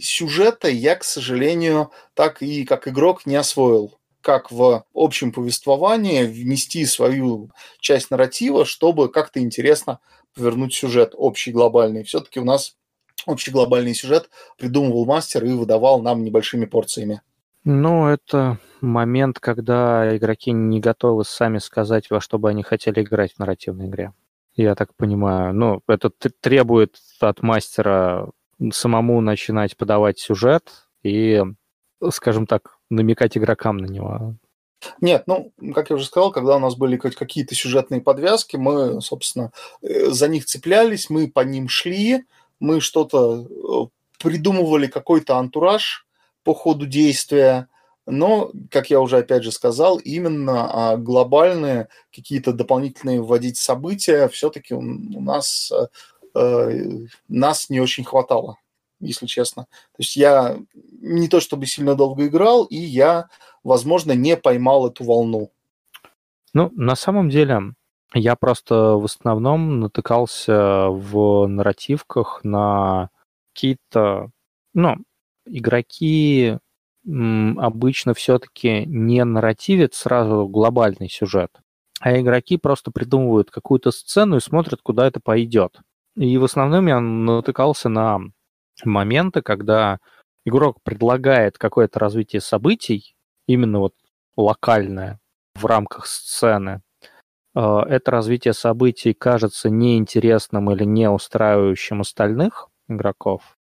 сюжета 0.00 0.68
я, 0.68 0.96
к 0.96 1.04
сожалению, 1.04 1.90
так 2.14 2.42
и 2.42 2.64
как 2.64 2.86
игрок 2.88 3.26
не 3.26 3.36
освоил 3.36 3.98
как 4.22 4.50
в 4.50 4.84
общем 4.94 5.32
повествовании 5.32 6.24
внести 6.24 6.86
свою 6.86 7.50
часть 7.80 8.10
нарратива, 8.10 8.64
чтобы 8.64 9.10
как-то 9.10 9.40
интересно 9.40 9.98
повернуть 10.34 10.72
сюжет 10.72 11.12
общий, 11.16 11.50
глобальный. 11.50 12.04
Все-таки 12.04 12.40
у 12.40 12.44
нас 12.44 12.76
общий 13.26 13.50
глобальный 13.50 13.94
сюжет 13.94 14.30
придумывал 14.56 15.04
мастер 15.04 15.44
и 15.44 15.52
выдавал 15.52 16.00
нам 16.00 16.24
небольшими 16.24 16.64
порциями. 16.64 17.20
Ну, 17.64 18.08
это 18.08 18.58
момент, 18.80 19.38
когда 19.38 20.16
игроки 20.16 20.50
не 20.50 20.80
готовы 20.80 21.24
сами 21.24 21.58
сказать, 21.58 22.10
во 22.10 22.20
что 22.20 22.38
бы 22.38 22.50
они 22.50 22.62
хотели 22.62 23.02
играть 23.02 23.34
в 23.34 23.38
нарративной 23.38 23.86
игре. 23.86 24.12
Я 24.54 24.74
так 24.74 24.94
понимаю. 24.96 25.54
Ну, 25.54 25.80
это 25.86 26.10
требует 26.10 26.96
от 27.20 27.42
мастера 27.42 28.28
самому 28.72 29.20
начинать 29.20 29.76
подавать 29.76 30.18
сюжет 30.18 30.88
и, 31.02 31.42
скажем 32.10 32.46
так, 32.46 32.78
намекать 32.90 33.36
игрокам 33.36 33.76
на 33.76 33.86
него. 33.86 34.34
Нет, 35.00 35.24
ну, 35.26 35.52
как 35.74 35.90
я 35.90 35.96
уже 35.96 36.06
сказал, 36.06 36.32
когда 36.32 36.56
у 36.56 36.58
нас 36.58 36.74
были 36.74 36.96
какие-то 36.96 37.54
сюжетные 37.54 38.00
подвязки, 38.00 38.56
мы, 38.56 39.00
собственно, 39.00 39.52
э, 39.80 40.06
за 40.10 40.26
них 40.26 40.44
цеплялись, 40.44 41.08
мы 41.08 41.28
по 41.28 41.40
ним 41.40 41.68
шли, 41.68 42.24
мы 42.58 42.80
что-то 42.80 43.46
э, 43.46 43.88
придумывали, 44.18 44.88
какой-то 44.88 45.36
антураж 45.36 46.04
по 46.44 46.54
ходу 46.54 46.86
действия, 46.86 47.68
но, 48.06 48.50
как 48.70 48.90
я 48.90 49.00
уже 49.00 49.18
опять 49.18 49.44
же 49.44 49.52
сказал, 49.52 49.98
именно 49.98 50.92
а, 50.92 50.96
глобальные 50.96 51.88
какие-то 52.14 52.52
дополнительные 52.52 53.22
вводить 53.22 53.58
события 53.58 54.28
все-таки 54.28 54.74
у 54.74 54.80
нас, 55.20 55.72
э, 56.34 57.06
нас 57.28 57.70
не 57.70 57.80
очень 57.80 58.04
хватало 58.04 58.56
если 59.02 59.26
честно. 59.26 59.64
То 59.64 59.98
есть 59.98 60.16
я 60.16 60.58
не 61.00 61.28
то 61.28 61.40
чтобы 61.40 61.66
сильно 61.66 61.94
долго 61.94 62.26
играл, 62.26 62.64
и 62.64 62.76
я, 62.76 63.28
возможно, 63.62 64.12
не 64.12 64.36
поймал 64.36 64.88
эту 64.88 65.04
волну. 65.04 65.50
Ну, 66.54 66.70
на 66.74 66.96
самом 66.96 67.28
деле, 67.28 67.74
я 68.14 68.36
просто 68.36 68.74
в 68.74 69.04
основном 69.04 69.80
натыкался 69.80 70.88
в 70.88 71.46
нарративках 71.46 72.40
на 72.44 73.10
какие-то, 73.54 74.30
ну, 74.74 74.96
игроки 75.46 76.58
обычно 77.04 78.14
все-таки 78.14 78.86
не 78.86 79.24
нарративят 79.24 79.94
сразу 79.94 80.46
глобальный 80.46 81.08
сюжет, 81.08 81.50
а 82.00 82.18
игроки 82.18 82.56
просто 82.56 82.90
придумывают 82.90 83.50
какую-то 83.50 83.90
сцену 83.90 84.36
и 84.36 84.40
смотрят, 84.40 84.80
куда 84.82 85.06
это 85.06 85.20
пойдет. 85.20 85.80
И 86.16 86.36
в 86.38 86.44
основном 86.44 86.86
я 86.86 87.00
натыкался 87.00 87.88
на 87.88 88.20
моменты, 88.84 89.42
когда 89.42 89.98
игрок 90.44 90.78
предлагает 90.82 91.58
какое-то 91.58 91.98
развитие 91.98 92.40
событий, 92.40 93.14
именно 93.46 93.80
вот 93.80 93.94
локальное, 94.36 95.18
в 95.54 95.66
рамках 95.66 96.06
сцены, 96.06 96.82
э, 97.54 97.60
это 97.60 98.10
развитие 98.10 98.54
событий 98.54 99.12
кажется 99.12 99.70
неинтересным 99.70 100.70
или 100.70 100.84
не 100.84 101.10
устраивающим 101.10 102.00
остальных 102.00 102.68
игроков, 102.88 103.56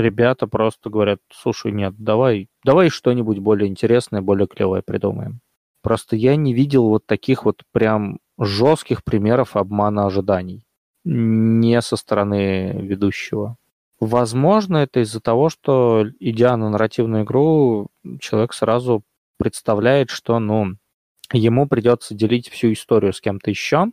ребята 0.00 0.46
просто 0.46 0.90
говорят, 0.90 1.20
слушай, 1.32 1.72
нет, 1.72 1.94
давай, 1.98 2.48
давай 2.64 2.88
что-нибудь 2.88 3.38
более 3.38 3.68
интересное, 3.68 4.20
более 4.20 4.46
клевое 4.46 4.82
придумаем. 4.82 5.40
Просто 5.82 6.16
я 6.16 6.36
не 6.36 6.52
видел 6.52 6.88
вот 6.88 7.06
таких 7.06 7.44
вот 7.44 7.62
прям 7.72 8.18
жестких 8.38 9.04
примеров 9.04 9.56
обмана 9.56 10.06
ожиданий. 10.06 10.64
Не 11.04 11.80
со 11.80 11.96
стороны 11.96 12.72
ведущего. 12.72 13.56
Возможно, 13.98 14.78
это 14.78 15.00
из-за 15.00 15.20
того, 15.20 15.50
что, 15.50 16.06
идя 16.20 16.56
на 16.56 16.70
нарративную 16.70 17.24
игру, 17.24 17.88
человек 18.18 18.54
сразу 18.54 19.02
представляет, 19.38 20.10
что, 20.10 20.38
ну, 20.38 20.76
ему 21.32 21.68
придется 21.68 22.14
делить 22.14 22.48
всю 22.48 22.72
историю 22.72 23.12
с 23.12 23.20
кем-то 23.20 23.50
еще, 23.50 23.86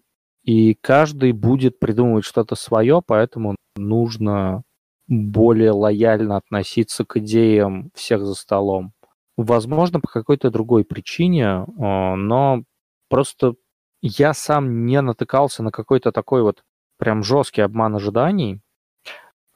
и 0.43 0.75
каждый 0.75 1.33
будет 1.33 1.79
придумывать 1.79 2.23
что-то 2.23 2.55
свое, 2.55 3.01
поэтому 3.05 3.57
нужно 3.75 4.63
более 5.07 5.71
лояльно 5.71 6.37
относиться 6.37 7.05
к 7.05 7.17
идеям 7.17 7.91
всех 7.95 8.25
за 8.25 8.35
столом. 8.35 8.93
Возможно, 9.37 9.99
по 9.99 10.07
какой-то 10.07 10.49
другой 10.49 10.83
причине, 10.83 11.65
а, 11.79 12.15
но 12.15 12.63
просто 13.09 13.55
я 14.01 14.33
сам 14.33 14.85
не 14.85 15.01
натыкался 15.01 15.63
на 15.63 15.71
какой-то 15.71 16.11
такой 16.11 16.41
вот 16.41 16.63
прям 16.97 17.23
жесткий 17.23 17.61
обман 17.61 17.95
ожиданий, 17.95 18.61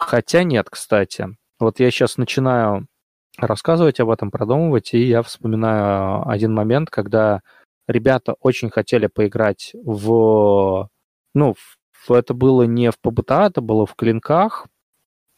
Хотя 0.02 0.44
нет, 0.44 0.68
кстати. 0.68 1.28
Вот 1.60 1.80
я 1.80 1.91
сейчас 1.91 2.18
начинаю 2.18 2.88
рассказывать 3.38 3.99
об 3.99 4.10
этом, 4.10 4.32
продумывать, 4.32 4.95
и 4.95 5.06
я 5.06 5.22
вспоминаю 5.22 6.28
один 6.28 6.56
момент, 6.56 6.90
когда 6.90 7.41
ребята 7.88 8.34
очень 8.40 8.72
хотели 8.72 9.06
поиграть 9.06 9.73
в... 9.86 10.90
Ну, 11.36 11.56
это 12.10 12.34
было 12.34 12.64
не 12.64 12.90
в 12.90 12.99
ПБТА, 12.99 13.44
это 13.44 13.61
было 13.61 13.86
в 13.86 13.94
клинках. 13.94 14.65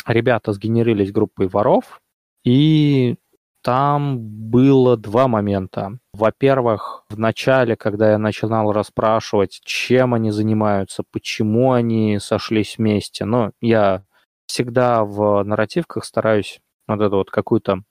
Ребята 0.05 0.53
сгенерились 0.53 1.11
группой 1.11 1.47
воров, 1.47 2.01
и 2.43 3.15
там 3.63 4.19
было 4.19 4.97
два 4.97 5.29
момента. 5.29 5.97
Во-первых, 6.13 7.05
в 7.09 7.17
начале, 7.17 7.77
когда 7.77 8.11
я 8.11 8.17
начинал 8.17 8.73
расспрашивать, 8.73 9.61
чем 9.63 10.13
они 10.13 10.31
занимаются, 10.31 11.03
почему 11.09 11.71
они 11.71 12.19
сошлись 12.19 12.77
вместе, 12.77 13.23
ну, 13.23 13.51
я 13.61 14.03
всегда 14.45 15.05
в 15.05 15.43
нарративках 15.43 16.03
стараюсь 16.03 16.59
вот 16.87 16.99
эту 16.99 17.15
вот 17.15 17.31
какую-то 17.31 17.83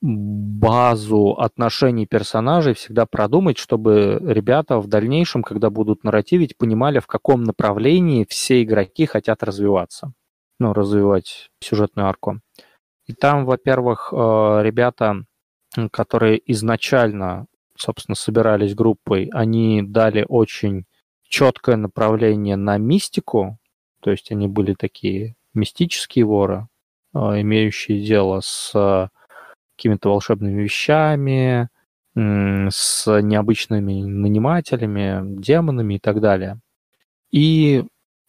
базу 0.00 1.32
отношений 1.32 2.06
персонажей 2.06 2.74
всегда 2.74 3.04
продумать, 3.04 3.58
чтобы 3.58 4.20
ребята 4.24 4.78
в 4.78 4.86
дальнейшем, 4.86 5.42
когда 5.42 5.70
будут 5.70 6.04
нарративить, 6.04 6.56
понимали, 6.56 7.00
в 7.00 7.08
каком 7.08 7.42
направлении 7.42 8.24
все 8.28 8.62
игроки 8.62 9.06
хотят 9.06 9.42
развиваться. 9.42 10.12
Ну, 10.58 10.72
развивать 10.72 11.50
сюжетную 11.60 12.08
арку. 12.08 12.40
И 13.06 13.12
там, 13.12 13.46
во-первых, 13.46 14.12
э, 14.12 14.16
ребята, 14.16 15.24
которые 15.92 16.40
изначально, 16.52 17.46
собственно, 17.76 18.16
собирались 18.16 18.74
группой, 18.74 19.30
они 19.32 19.82
дали 19.82 20.24
очень 20.28 20.84
четкое 21.22 21.76
направление 21.76 22.56
на 22.56 22.78
мистику, 22.78 23.58
то 24.00 24.10
есть 24.10 24.32
они 24.32 24.48
были 24.48 24.74
такие 24.74 25.36
мистические 25.54 26.24
воры, 26.24 26.68
а, 27.12 27.40
имеющие 27.40 28.04
дело 28.04 28.40
с 28.40 29.10
какими-то 29.76 30.08
волшебными 30.10 30.62
вещами, 30.62 31.68
с 32.14 33.20
необычными 33.22 34.02
нанимателями, 34.02 35.40
демонами 35.40 35.94
и 35.94 35.98
так 36.00 36.20
далее. 36.20 36.58
И 37.30 37.84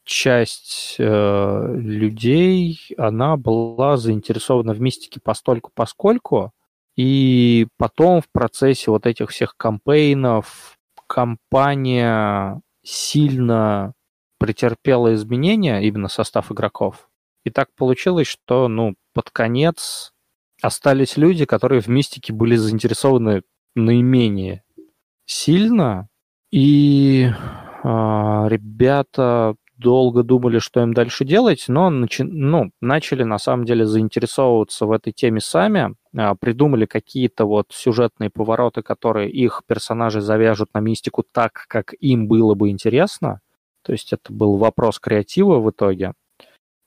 часть 0.09 0.95
э, 0.97 1.73
людей, 1.75 2.79
она 2.97 3.37
была 3.37 3.97
заинтересована 3.97 4.73
в 4.73 4.81
мистике 4.81 5.19
постольку 5.23 5.71
поскольку, 5.73 6.51
и 6.95 7.67
потом 7.77 8.21
в 8.21 8.29
процессе 8.31 8.91
вот 8.91 9.05
этих 9.05 9.29
всех 9.29 9.55
кампейнов 9.55 10.77
компания 11.07 12.61
сильно 12.83 13.93
претерпела 14.39 15.13
изменения, 15.13 15.81
именно 15.81 16.07
состав 16.07 16.51
игроков, 16.51 17.09
и 17.45 17.51
так 17.51 17.69
получилось, 17.75 18.27
что, 18.27 18.67
ну, 18.67 18.95
под 19.13 19.29
конец 19.29 20.11
остались 20.61 21.17
люди, 21.17 21.45
которые 21.45 21.81
в 21.81 21.87
мистике 21.87 22.33
были 22.33 22.55
заинтересованы 22.55 23.43
наименее 23.75 24.63
сильно. 25.25 26.09
И 26.51 27.29
э, 27.29 27.33
ребята 27.83 29.55
долго 29.79 30.23
думали, 30.23 30.59
что 30.59 30.81
им 30.81 30.93
дальше 30.93 31.25
делать, 31.25 31.65
но 31.67 31.89
начи- 31.89 32.23
ну, 32.23 32.71
начали 32.81 33.23
на 33.23 33.39
самом 33.39 33.65
деле 33.65 33.85
заинтересовываться 33.85 34.85
в 34.85 34.91
этой 34.91 35.13
теме 35.13 35.39
сами, 35.39 35.95
э, 36.13 36.35
придумали 36.39 36.85
какие-то 36.85 37.45
вот 37.45 37.67
сюжетные 37.71 38.29
повороты, 38.29 38.81
которые 38.81 39.31
их 39.31 39.63
персонажи 39.65 40.21
завяжут 40.21 40.69
на 40.73 40.79
мистику 40.79 41.23
так, 41.31 41.65
как 41.67 41.93
им 41.99 42.27
было 42.27 42.55
бы 42.55 42.69
интересно. 42.69 43.39
То 43.83 43.93
есть 43.93 44.13
это 44.13 44.31
был 44.33 44.57
вопрос 44.57 44.99
креатива 44.99 45.59
в 45.59 45.69
итоге. 45.69 46.13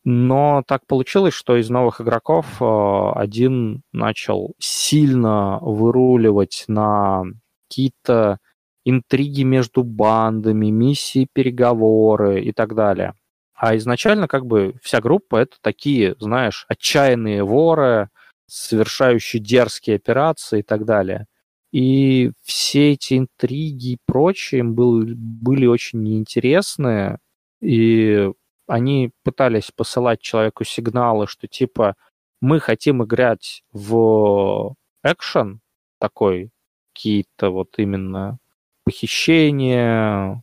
Но 0.05 0.63
так 0.67 0.87
получилось, 0.87 1.35
что 1.35 1.57
из 1.57 1.71
новых 1.71 2.01
игроков 2.01 2.47
э, 2.61 3.13
один 3.15 3.83
начал 3.93 4.55
сильно 4.59 5.59
выруливать 5.61 6.65
на 6.69 7.25
какие-то 7.69 8.39
интриги 8.85 9.43
между 9.43 9.85
бандами, 9.85 10.71
миссии, 10.71 11.29
переговоры 11.33 12.43
и 12.43 12.53
так 12.53 12.75
далее. 12.75 13.15
А 13.55 13.77
изначально 13.77 14.29
как 14.29 14.47
бы 14.47 14.75
вся 14.83 15.01
группа 15.01 15.37
это 15.37 15.57
такие, 15.61 16.17
знаешь, 16.19 16.65
отчаянные 16.69 17.45
воры, 17.45 18.09
совершающие 18.47 19.41
дерзкие 19.41 19.97
операции 19.97 20.61
и 20.61 20.63
так 20.63 20.85
далее. 20.85 21.27
И 21.73 22.33
все 22.43 22.93
эти 22.93 23.19
интриги 23.19 23.93
и 23.93 23.99
прочее 24.05 24.61
им 24.61 24.75
был, 24.75 25.05
были 25.07 25.67
очень 25.67 26.03
неинтересны, 26.03 27.19
и 27.61 28.31
они 28.67 29.13
пытались 29.25 29.71
посылать 29.75 30.21
человеку 30.21 30.65
сигналы, 30.65 31.27
что 31.27 31.47
типа 31.47 31.95
мы 32.41 32.61
хотим 32.61 33.05
играть 33.05 33.63
в 33.73 34.75
экшен 35.03 35.61
такой, 35.99 36.51
какие-то 36.93 37.51
вот 37.51 37.79
именно 37.79 38.39
похищения, 38.85 40.43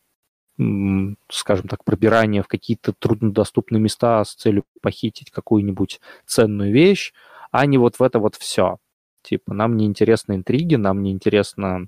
скажем 1.29 1.67
так, 1.67 1.83
пробирание 1.83 2.43
в 2.43 2.47
какие-то 2.47 2.93
труднодоступные 2.93 3.79
места 3.79 4.23
с 4.23 4.35
целью 4.35 4.65
похитить 4.81 5.31
какую-нибудь 5.31 6.01
ценную 6.25 6.73
вещь, 6.73 7.13
а 7.51 7.65
не 7.65 7.77
вот 7.77 7.99
в 7.99 8.03
это 8.03 8.19
вот 8.19 8.35
все. 8.35 8.77
Типа, 9.21 9.53
нам 9.53 9.77
не 9.77 9.85
интересны 9.85 10.35
интриги, 10.35 10.75
нам 10.75 11.03
не 11.03 11.11
интересна 11.11 11.87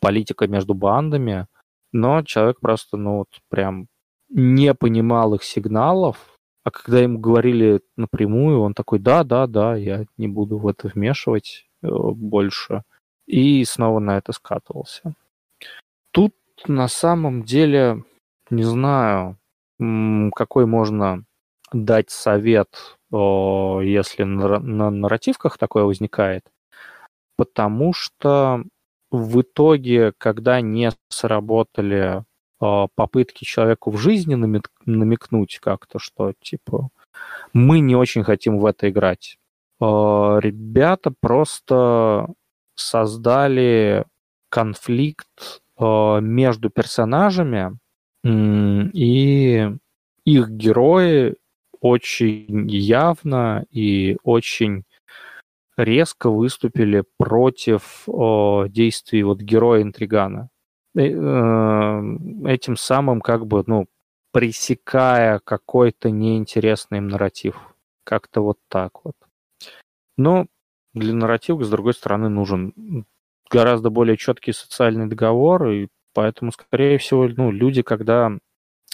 политика 0.00 0.46
между 0.46 0.74
бандами, 0.74 1.46
но 1.92 2.22
человек 2.22 2.60
просто, 2.60 2.96
ну, 2.96 3.18
вот 3.18 3.28
прям 3.48 3.88
не 4.28 4.74
понимал 4.74 5.34
их 5.34 5.44
сигналов, 5.44 6.34
а 6.64 6.70
когда 6.70 7.00
ему 7.00 7.18
говорили 7.18 7.82
напрямую, 7.96 8.60
он 8.60 8.72
такой, 8.72 8.98
да, 8.98 9.22
да, 9.22 9.46
да, 9.46 9.76
я 9.76 10.06
не 10.16 10.28
буду 10.28 10.56
в 10.56 10.66
это 10.66 10.88
вмешивать 10.88 11.66
э, 11.82 11.88
больше. 11.88 12.82
И 13.26 13.64
снова 13.64 13.98
на 14.00 14.16
это 14.16 14.32
скатывался. 14.32 15.14
На 16.66 16.88
самом 16.88 17.42
деле 17.42 18.04
не 18.50 18.62
знаю, 18.62 19.38
какой 20.34 20.66
можно 20.66 21.24
дать 21.72 22.10
совет, 22.10 22.96
если 23.10 24.22
на 24.22 24.90
нарративках 24.90 25.58
такое 25.58 25.84
возникает, 25.84 26.44
потому 27.36 27.92
что 27.92 28.62
в 29.10 29.40
итоге, 29.40 30.12
когда 30.18 30.60
не 30.60 30.92
сработали 31.08 32.24
попытки 32.58 33.44
человеку 33.44 33.90
в 33.90 33.98
жизни 33.98 34.36
намекнуть 34.86 35.58
как-то, 35.60 35.98
что 35.98 36.32
типа 36.40 36.88
мы 37.52 37.80
не 37.80 37.96
очень 37.96 38.22
хотим 38.24 38.58
в 38.58 38.66
это 38.66 38.88
играть, 38.88 39.38
ребята 39.80 41.12
просто 41.20 42.28
создали 42.76 44.04
конфликт 44.48 45.62
между 45.78 46.70
персонажами, 46.70 47.78
и 48.24 49.70
их 50.24 50.48
герои 50.48 51.36
очень 51.80 52.70
явно 52.70 53.66
и 53.70 54.16
очень 54.22 54.84
резко 55.76 56.30
выступили 56.30 57.04
против 57.18 58.04
о, 58.06 58.66
действий 58.68 59.22
вот 59.22 59.40
героя-интригана. 59.40 60.48
Э, 60.96 61.00
этим 62.46 62.76
самым 62.76 63.20
как 63.20 63.46
бы, 63.46 63.64
ну, 63.66 63.86
пресекая 64.32 65.40
какой-то 65.44 66.10
неинтересный 66.10 66.98
им 66.98 67.08
нарратив. 67.08 67.56
Как-то 68.04 68.42
вот 68.42 68.58
так 68.68 69.04
вот. 69.04 69.16
Но 70.16 70.46
для 70.94 71.12
нарратива, 71.12 71.62
с 71.64 71.70
другой 71.70 71.94
стороны, 71.94 72.28
нужен 72.28 73.04
гораздо 73.50 73.90
более 73.90 74.16
четкий 74.16 74.52
социальный 74.52 75.06
договор, 75.06 75.68
и 75.68 75.88
поэтому, 76.12 76.52
скорее 76.52 76.98
всего, 76.98 77.28
ну, 77.28 77.50
люди, 77.50 77.82
когда 77.82 78.32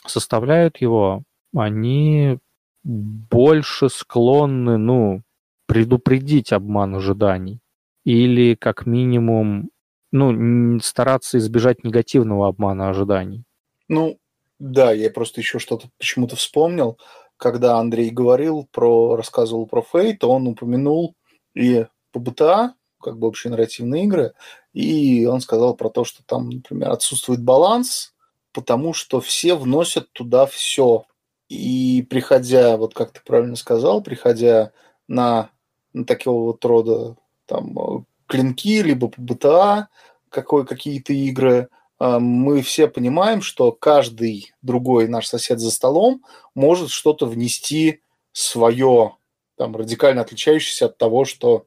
составляют 0.06 0.78
его, 0.78 1.22
они 1.55 2.39
больше 2.82 3.89
склонны, 3.89 4.77
ну, 4.78 5.22
предупредить 5.66 6.52
обман 6.52 6.94
ожиданий. 6.94 7.60
Или, 8.05 8.55
как 8.55 8.86
минимум, 8.86 9.70
ну, 10.10 10.81
стараться 10.81 11.39
избежать 11.39 11.85
негативного 11.85 12.48
обмана 12.48 12.89
ожиданий. 12.89 13.44
Ну, 13.89 14.18
да, 14.59 14.93
я 14.93 15.10
просто 15.10 15.40
еще 15.40 15.59
что-то 15.59 15.89
почему-то 15.98 16.36
вспомнил. 16.36 16.98
Когда 17.36 17.78
Андрей 17.78 18.10
говорил 18.10 18.68
про, 18.70 19.16
рассказывал 19.16 19.66
про 19.66 19.82
Фейт, 19.82 20.24
он 20.24 20.47
упомянул 20.47 21.14
и 21.55 21.86
по 22.12 22.20
БТА, 22.20 22.74
как 23.01 23.18
бы 23.18 23.27
общие 23.27 23.51
нарративные 23.51 24.05
игры, 24.05 24.35
и 24.72 25.27
он 25.27 25.40
сказал 25.40 25.74
про 25.74 25.90
то, 25.90 26.05
что 26.05 26.22
там, 26.24 26.51
например, 26.51 26.90
отсутствует 26.90 27.43
баланс, 27.43 28.14
потому 28.52 28.93
что 28.93 29.20
все 29.20 29.55
вносят 29.55 30.12
туда 30.12 30.47
все. 30.47 31.05
И 31.48 32.06
приходя, 32.09 32.77
вот 32.77 32.94
как 32.94 33.12
ты 33.12 33.20
правильно 33.24 33.56
сказал, 33.56 34.02
приходя 34.02 34.72
на, 35.09 35.51
на 35.93 36.05
такого 36.05 36.47
вот 36.47 36.64
рода 36.64 37.16
там 37.47 38.06
клинки, 38.27 38.82
либо 38.82 39.09
по 39.09 39.20
БТА, 39.20 39.89
какой, 40.28 40.64
какие-то 40.64 41.12
игры, 41.12 41.68
а, 41.98 42.18
мы 42.18 42.62
все 42.62 42.89
понимаем, 42.89 43.43
что 43.43 43.72
каждый 43.72 44.52
другой 44.62 45.09
наш 45.09 45.27
сосед 45.27 45.60
за 45.60 45.70
столом 45.70 46.24
может 46.55 46.90
что-то 46.90 47.27
внести 47.27 48.01
свое, 48.32 49.16
там, 49.56 49.77
радикально 49.77 50.22
отличающееся 50.22 50.86
от 50.86 50.97
того, 50.97 51.24
что 51.24 51.66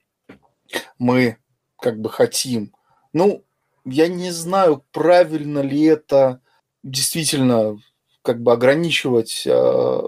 мы 0.97 1.37
как 1.79 1.99
бы 1.99 2.09
хотим. 2.09 2.73
Ну, 3.11 3.43
я 3.85 4.07
не 4.07 4.31
знаю, 4.31 4.83
правильно 4.91 5.59
ли 5.59 5.83
это 5.83 6.41
действительно 6.83 7.77
как 8.21 8.41
бы 8.41 8.53
ограничивать 8.53 9.43
э, 9.45 10.01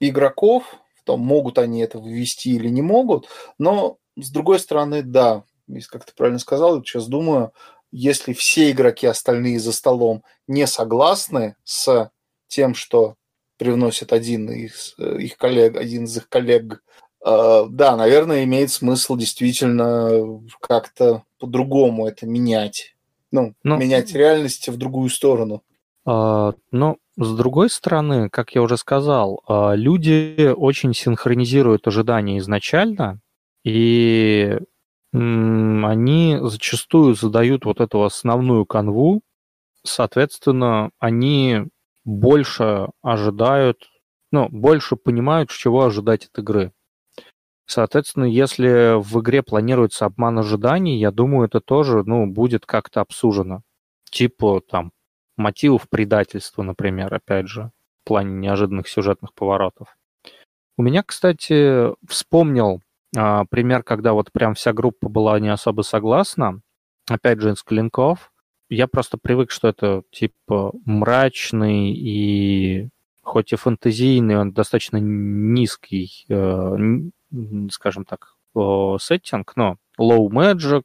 игроков, 0.00 0.76
в 0.96 1.04
том, 1.04 1.20
могут 1.20 1.58
они 1.58 1.80
это 1.80 1.98
ввести 1.98 2.54
или 2.54 2.68
не 2.68 2.82
могут, 2.82 3.28
но 3.58 3.98
с 4.16 4.30
другой 4.30 4.58
стороны, 4.58 5.02
да, 5.02 5.44
как 5.90 6.04
ты 6.04 6.12
правильно 6.14 6.38
сказал, 6.38 6.82
сейчас 6.82 7.06
думаю, 7.06 7.52
если 7.90 8.32
все 8.32 8.70
игроки 8.70 9.06
остальные 9.06 9.60
за 9.60 9.72
столом 9.72 10.22
не 10.46 10.66
согласны 10.66 11.56
с 11.64 12.10
тем, 12.48 12.74
что 12.74 13.16
привносит 13.56 14.12
один 14.12 14.50
из 14.50 14.94
э, 14.98 15.18
их 15.20 15.36
коллег, 15.36 15.76
один 15.76 16.04
из 16.04 16.16
их 16.16 16.28
коллег 16.28 16.82
да, 17.24 17.96
наверное, 17.96 18.44
имеет 18.44 18.70
смысл 18.70 19.16
действительно 19.16 20.40
как-то 20.60 21.24
по-другому 21.38 22.06
это 22.06 22.26
менять. 22.26 22.94
Ну, 23.30 23.54
ну, 23.62 23.76
менять 23.76 24.12
реальность 24.14 24.68
в 24.68 24.76
другую 24.76 25.10
сторону. 25.10 25.62
А, 26.06 26.54
но 26.70 26.96
с 27.18 27.36
другой 27.36 27.68
стороны, 27.68 28.30
как 28.30 28.54
я 28.54 28.62
уже 28.62 28.76
сказал, 28.78 29.42
а, 29.46 29.74
люди 29.74 30.52
очень 30.56 30.94
синхронизируют 30.94 31.86
ожидания 31.86 32.38
изначально, 32.38 33.20
и 33.64 34.58
они 35.12 36.38
зачастую 36.42 37.14
задают 37.14 37.64
вот 37.64 37.80
эту 37.80 38.04
основную 38.04 38.66
канву, 38.66 39.22
соответственно, 39.82 40.90
они 40.98 41.64
больше 42.04 42.88
ожидают, 43.02 43.88
ну, 44.30 44.48
больше 44.50 44.96
понимают, 44.96 45.50
чего 45.50 45.84
ожидать 45.84 46.26
от 46.26 46.38
игры. 46.38 46.72
Соответственно, 47.68 48.24
если 48.24 48.98
в 48.98 49.20
игре 49.20 49.42
планируется 49.42 50.06
обман 50.06 50.38
ожиданий, 50.38 50.98
я 50.98 51.10
думаю, 51.10 51.48
это 51.48 51.60
тоже, 51.60 52.02
ну, 52.02 52.26
будет 52.26 52.64
как-то 52.64 53.02
обсужено. 53.02 53.60
Типа, 54.10 54.62
там, 54.66 54.90
мотивов 55.36 55.86
предательства, 55.90 56.62
например, 56.62 57.12
опять 57.12 57.46
же, 57.46 57.70
в 58.02 58.08
плане 58.08 58.32
неожиданных 58.36 58.88
сюжетных 58.88 59.34
поворотов. 59.34 59.98
У 60.78 60.82
меня, 60.82 61.02
кстати, 61.02 61.88
вспомнил 62.08 62.80
а, 63.14 63.44
пример, 63.44 63.82
когда 63.82 64.14
вот 64.14 64.32
прям 64.32 64.54
вся 64.54 64.72
группа 64.72 65.10
была 65.10 65.38
не 65.38 65.50
особо 65.50 65.82
согласна. 65.82 66.62
Опять 67.06 67.42
же, 67.42 67.50
из 67.50 67.62
Клинков. 67.62 68.32
Я 68.70 68.86
просто 68.86 69.18
привык, 69.18 69.50
что 69.50 69.68
это 69.68 70.04
типа 70.10 70.72
мрачный 70.86 71.92
и 71.92 72.88
хоть 73.20 73.52
и 73.52 73.56
фэнтезийный, 73.56 74.38
он 74.38 74.52
достаточно 74.52 74.96
низкий, 74.96 76.24
э, 76.30 76.76
скажем 77.70 78.04
так, 78.04 78.34
сеттинг, 79.00 79.54
но 79.56 79.76
low 80.00 80.28
magic 80.28 80.84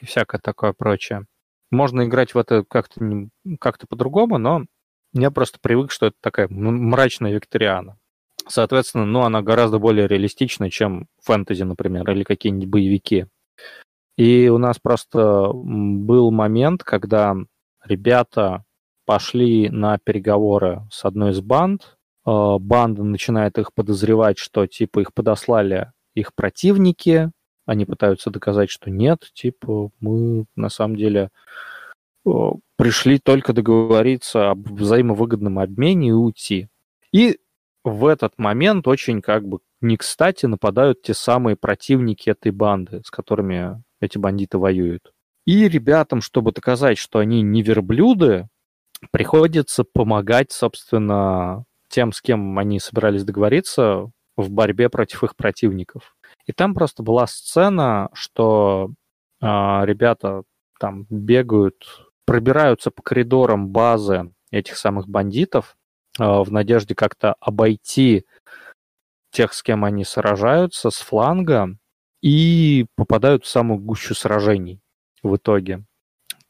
и 0.00 0.06
всякое 0.06 0.40
такое 0.40 0.72
прочее. 0.72 1.26
Можно 1.70 2.04
играть 2.04 2.34
в 2.34 2.38
это 2.38 2.64
как-то 2.64 3.28
как 3.60 3.78
по-другому, 3.88 4.38
но 4.38 4.64
я 5.12 5.30
просто 5.30 5.58
привык, 5.60 5.90
что 5.90 6.06
это 6.06 6.16
такая 6.20 6.48
мрачная 6.48 7.32
викториана. 7.32 7.98
Соответственно, 8.48 9.06
ну, 9.06 9.22
она 9.22 9.42
гораздо 9.42 9.78
более 9.78 10.06
реалистична, 10.06 10.70
чем 10.70 11.08
фэнтези, 11.22 11.64
например, 11.64 12.08
или 12.10 12.22
какие-нибудь 12.22 12.68
боевики. 12.68 13.26
И 14.16 14.48
у 14.48 14.58
нас 14.58 14.78
просто 14.78 15.50
был 15.52 16.30
момент, 16.30 16.84
когда 16.84 17.34
ребята 17.84 18.64
пошли 19.04 19.68
на 19.68 19.98
переговоры 19.98 20.86
с 20.90 21.04
одной 21.04 21.32
из 21.32 21.40
банд, 21.40 21.95
банда 22.26 23.04
начинает 23.04 23.56
их 23.58 23.72
подозревать, 23.72 24.38
что 24.38 24.66
типа 24.66 25.00
их 25.00 25.14
подослали 25.14 25.92
их 26.14 26.34
противники, 26.34 27.30
они 27.66 27.84
пытаются 27.84 28.30
доказать, 28.30 28.70
что 28.70 28.90
нет, 28.90 29.30
типа 29.32 29.90
мы 30.00 30.46
на 30.56 30.68
самом 30.68 30.96
деле 30.96 31.30
пришли 32.76 33.18
только 33.18 33.52
договориться 33.52 34.50
об 34.50 34.68
взаимовыгодном 34.68 35.58
обмене 35.58 36.08
и 36.08 36.12
уйти. 36.12 36.68
И 37.12 37.38
в 37.84 38.06
этот 38.06 38.38
момент 38.38 38.88
очень 38.88 39.22
как 39.22 39.46
бы 39.46 39.60
не 39.80 39.96
кстати 39.96 40.46
нападают 40.46 41.02
те 41.02 41.14
самые 41.14 41.56
противники 41.56 42.30
этой 42.30 42.50
банды, 42.50 43.02
с 43.04 43.10
которыми 43.10 43.82
эти 44.00 44.18
бандиты 44.18 44.58
воюют. 44.58 45.12
И 45.44 45.68
ребятам, 45.68 46.20
чтобы 46.20 46.50
доказать, 46.50 46.98
что 46.98 47.20
они 47.20 47.42
не 47.42 47.62
верблюды, 47.62 48.48
приходится 49.12 49.84
помогать, 49.84 50.50
собственно, 50.50 51.64
тем, 51.88 52.12
с 52.12 52.20
кем 52.20 52.58
они 52.58 52.80
собирались 52.80 53.24
договориться 53.24 54.10
в 54.36 54.50
борьбе 54.50 54.88
против 54.88 55.24
их 55.24 55.36
противников. 55.36 56.16
И 56.46 56.52
там 56.52 56.74
просто 56.74 57.02
была 57.02 57.26
сцена, 57.26 58.10
что 58.12 58.90
э, 59.40 59.46
ребята 59.46 60.42
там 60.78 61.06
бегают, 61.08 62.08
пробираются 62.26 62.90
по 62.90 63.02
коридорам 63.02 63.68
базы 63.68 64.32
этих 64.50 64.76
самых 64.76 65.08
бандитов 65.08 65.76
э, 66.18 66.24
в 66.24 66.50
надежде 66.52 66.94
как-то 66.94 67.34
обойти 67.40 68.26
тех, 69.30 69.52
с 69.52 69.62
кем 69.62 69.84
они 69.84 70.04
сражаются, 70.04 70.90
с 70.90 70.96
фланга, 70.96 71.76
и 72.22 72.86
попадают 72.96 73.44
в 73.44 73.48
самую 73.48 73.80
гущу 73.80 74.14
сражений 74.14 74.80
в 75.22 75.36
итоге. 75.36 75.84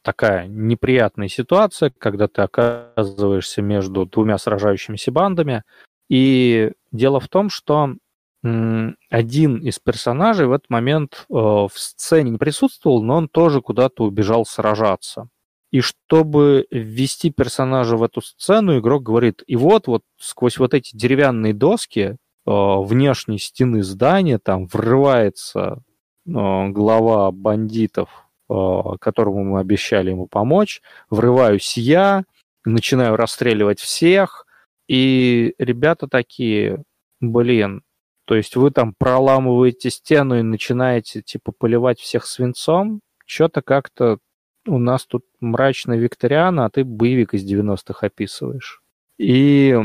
Такая 0.07 0.47
неприятная 0.47 1.27
ситуация, 1.27 1.93
когда 1.99 2.28
ты 2.28 2.41
оказываешься 2.41 3.61
между 3.61 4.07
двумя 4.07 4.39
сражающимися 4.39 5.11
бандами. 5.11 5.65
И 6.09 6.70
дело 6.93 7.19
в 7.19 7.27
том, 7.27 7.51
что 7.51 7.97
один 8.45 9.57
из 9.57 9.81
персонажей 9.81 10.47
в 10.47 10.53
этот 10.53 10.70
момент 10.70 11.27
э, 11.28 11.35
в 11.35 11.73
сцене 11.74 12.31
не 12.31 12.39
присутствовал, 12.39 13.03
но 13.03 13.16
он 13.16 13.28
тоже 13.28 13.61
куда-то 13.61 14.05
убежал 14.05 14.47
сражаться. 14.47 15.28
И 15.73 15.81
чтобы 15.81 16.69
ввести 16.70 17.33
персонажа 17.33 17.97
в 17.97 18.05
эту 18.05 18.23
сцену, 18.23 18.78
игрок 18.78 19.03
говорит, 19.03 19.43
и 19.49 19.57
вот, 19.57 19.89
вот 19.89 20.03
сквозь 20.19 20.59
вот 20.59 20.73
эти 20.73 20.97
деревянные 20.97 21.53
доски 21.53 22.01
э, 22.01 22.15
внешней 22.47 23.39
стены 23.39 23.83
здания 23.83 24.39
там 24.39 24.69
врывается 24.69 25.83
э, 26.24 26.69
глава 26.69 27.33
бандитов, 27.33 28.26
которому 28.48 29.44
мы 29.44 29.60
обещали 29.60 30.10
ему 30.10 30.27
помочь, 30.27 30.82
врываюсь 31.10 31.77
я, 31.77 32.24
начинаю 32.64 33.16
расстреливать 33.16 33.81
всех, 33.81 34.47
и 34.89 35.55
ребята 35.59 36.09
такие, 36.09 36.82
блин, 37.20 37.82
то 38.27 38.35
есть 38.35 38.56
вы 38.56 38.70
там 38.70 38.94
проламываете 38.97 39.90
стену 39.90 40.39
и 40.39 40.43
начинаете 40.43 41.23
типа 41.23 41.52
поливать 41.52 42.01
всех 42.01 42.27
свинцом. 42.27 43.01
Что-то 43.24 43.62
как-то 43.62 44.18
у 44.66 44.78
нас 44.78 45.06
тут 45.06 45.24
мрачная 45.40 45.97
викториана, 45.97 46.66
а 46.66 46.70
ты 46.70 46.85
боевик 46.85 47.35
из 47.35 47.48
90-х 47.48 48.06
описываешь. 48.06 48.82
И 49.16 49.77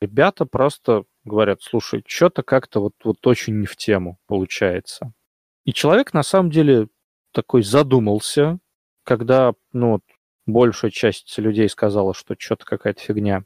ребята 0.00 0.44
просто 0.44 1.04
говорят, 1.24 1.62
слушай, 1.62 2.02
что-то 2.06 2.42
как-то 2.42 2.80
вот, 2.80 2.94
вот 3.04 3.24
очень 3.26 3.60
не 3.60 3.66
в 3.66 3.76
тему 3.76 4.18
получается. 4.26 5.12
И 5.64 5.72
человек 5.72 6.12
на 6.12 6.22
самом 6.22 6.50
деле 6.50 6.88
такой 7.34 7.62
задумался, 7.62 8.58
когда 9.04 9.52
ну, 9.72 10.00
большая 10.46 10.90
часть 10.90 11.36
людей 11.38 11.68
сказала, 11.68 12.14
что 12.14 12.34
что-то 12.38 12.64
какая-то 12.64 13.00
фигня. 13.00 13.44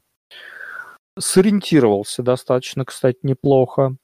Сориентировался 1.17 2.23
достаточно, 2.23 2.85
кстати, 2.85 3.19
неплохо. 3.23 3.95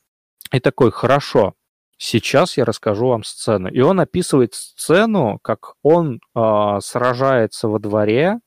И 0.51 0.59
такой, 0.59 0.91
хорошо, 0.91 1.53
сейчас 1.97 2.57
я 2.57 2.65
расскажу 2.65 3.07
вам 3.07 3.23
сцену. 3.23 3.69
И 3.69 3.79
он 3.79 3.99
описывает 3.99 4.53
сцену, 4.53 5.39
как 5.41 5.75
он 5.81 6.19
э, 6.35 6.79
сражается 6.81 7.67
во 7.67 7.79
дворе, 7.79 8.39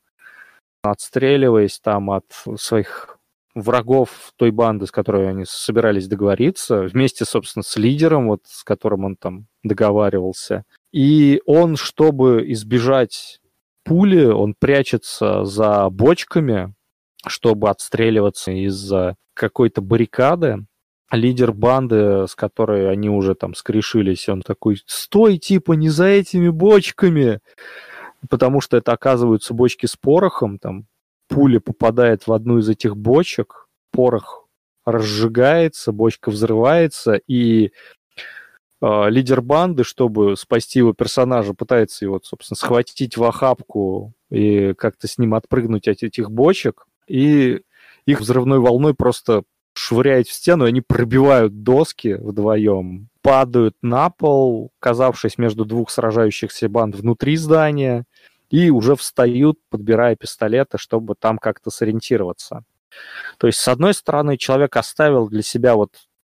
отстреливаясь 0.83 1.79
там 1.79 2.11
от 2.11 2.25
своих 2.57 3.18
врагов 3.55 4.33
той 4.35 4.51
банды, 4.51 4.85
с 4.85 4.91
которой 4.91 5.29
они 5.29 5.45
собирались 5.45 6.07
договориться, 6.07 6.83
вместе, 6.83 7.25
собственно, 7.25 7.63
с 7.63 7.75
лидером, 7.77 8.27
вот, 8.27 8.41
с 8.45 8.63
которым 8.63 9.05
он 9.05 9.15
там 9.15 9.47
договаривался. 9.63 10.63
И 10.91 11.41
он, 11.45 11.75
чтобы 11.75 12.43
избежать 12.51 13.39
пули, 13.83 14.25
он 14.25 14.55
прячется 14.57 15.45
за 15.45 15.89
бочками, 15.89 16.73
чтобы 17.25 17.69
отстреливаться 17.69 18.51
из-за 18.51 19.15
какой-то 19.33 19.81
баррикады 19.81 20.65
лидер 21.11 21.53
банды, 21.53 22.27
с 22.27 22.35
которой 22.35 22.91
они 22.91 23.09
уже 23.09 23.35
там 23.35 23.55
скрешились, 23.55 24.29
он 24.29 24.41
такой, 24.41 24.81
стой, 24.85 25.37
типа, 25.37 25.73
не 25.73 25.89
за 25.89 26.05
этими 26.05 26.49
бочками, 26.49 27.39
потому 28.29 28.61
что 28.61 28.77
это 28.77 28.91
оказываются 28.91 29.53
бочки 29.53 29.85
с 29.85 29.95
порохом, 29.95 30.59
там 30.59 30.85
пуля 31.29 31.61
попадает 31.61 32.27
в 32.27 32.33
одну 32.33 32.57
из 32.57 32.67
этих 32.67 32.97
бочек, 32.97 33.67
порох 33.91 34.47
разжигается, 34.85 35.91
бочка 35.91 36.31
взрывается, 36.31 37.13
и 37.27 37.71
э, 38.81 39.09
лидер 39.09 39.41
банды, 39.41 39.83
чтобы 39.83 40.35
спасти 40.35 40.79
его 40.79 40.93
персонажа, 40.93 41.53
пытается 41.53 42.05
его, 42.05 42.19
собственно, 42.23 42.57
схватить 42.57 43.15
в 43.15 43.23
охапку 43.23 44.13
и 44.29 44.73
как-то 44.73 45.07
с 45.07 45.17
ним 45.17 45.35
отпрыгнуть 45.35 45.87
от 45.87 46.03
этих 46.03 46.31
бочек, 46.31 46.85
и 47.07 47.61
их 48.05 48.19
взрывной 48.19 48.59
волной 48.59 48.93
просто 48.93 49.43
швыряет 49.73 50.27
в 50.27 50.33
стену, 50.33 50.65
и 50.65 50.69
они 50.69 50.81
пробивают 50.81 51.63
доски 51.63 52.15
вдвоем, 52.19 53.09
падают 53.21 53.75
на 53.81 54.09
пол, 54.09 54.71
оказавшись 54.81 55.37
между 55.37 55.63
двух 55.63 55.89
сражающихся 55.89 56.67
банд 56.67 56.95
внутри 56.95 57.37
здания, 57.37 58.05
и 58.49 58.69
уже 58.69 58.95
встают, 58.95 59.59
подбирая 59.69 60.15
пистолеты, 60.15 60.77
чтобы 60.77 61.15
там 61.15 61.37
как-то 61.37 61.69
сориентироваться. 61.69 62.63
То 63.37 63.47
есть, 63.47 63.59
с 63.59 63.67
одной 63.67 63.93
стороны, 63.93 64.37
человек 64.37 64.75
оставил 64.77 65.29
для 65.29 65.43
себя 65.43 65.75
вот 65.75 65.91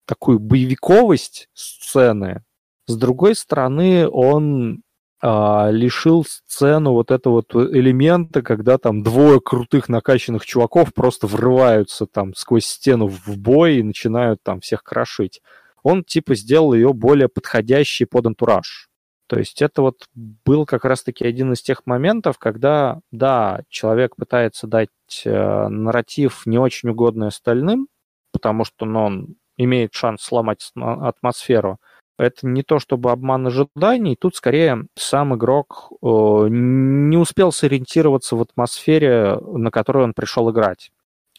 такую 0.06 0.38
боевиковость 0.38 1.48
сцены, 1.54 2.42
с 2.86 2.96
другой 2.96 3.34
стороны, 3.34 4.08
он 4.08 4.82
а, 5.20 5.70
лишил 5.70 6.24
сцену 6.26 6.92
вот 6.92 7.10
этого 7.10 7.34
вот 7.34 7.54
элемента, 7.54 8.42
когда 8.42 8.76
там 8.76 9.02
двое 9.02 9.40
крутых 9.40 9.88
накачанных 9.88 10.44
чуваков 10.44 10.92
просто 10.92 11.26
врываются 11.26 12.06
там 12.06 12.34
сквозь 12.34 12.66
стену 12.66 13.06
в 13.06 13.38
бой 13.38 13.76
и 13.76 13.82
начинают 13.82 14.42
там 14.42 14.60
всех 14.60 14.82
крошить. 14.82 15.40
Он 15.82 16.02
типа 16.04 16.34
сделал 16.34 16.74
ее 16.74 16.92
более 16.92 17.28
подходящей 17.28 18.04
под 18.04 18.26
антураж. 18.26 18.88
То 19.32 19.38
есть 19.38 19.62
это 19.62 19.80
вот 19.80 20.04
был 20.14 20.66
как 20.66 20.84
раз-таки 20.84 21.24
один 21.24 21.54
из 21.54 21.62
тех 21.62 21.86
моментов, 21.86 22.36
когда, 22.36 23.00
да, 23.12 23.62
человек 23.70 24.14
пытается 24.14 24.66
дать 24.66 24.90
э, 25.24 25.68
нарратив 25.68 26.44
не 26.44 26.58
очень 26.58 26.90
угодный 26.90 27.28
остальным, 27.28 27.88
потому 28.30 28.66
что 28.66 28.84
ну, 28.84 29.04
он 29.04 29.36
имеет 29.56 29.94
шанс 29.94 30.20
сломать 30.20 30.70
атмосферу, 30.76 31.78
это 32.18 32.46
не 32.46 32.62
то 32.62 32.78
чтобы 32.78 33.10
обман 33.10 33.46
ожиданий, 33.46 34.16
тут 34.16 34.36
скорее 34.36 34.84
сам 34.96 35.34
игрок 35.34 35.92
э, 36.02 36.06
не 36.50 37.16
успел 37.16 37.52
сориентироваться 37.52 38.36
в 38.36 38.42
атмосфере, 38.42 39.38
на 39.40 39.70
которую 39.70 40.04
он 40.04 40.12
пришел 40.12 40.50
играть. 40.50 40.90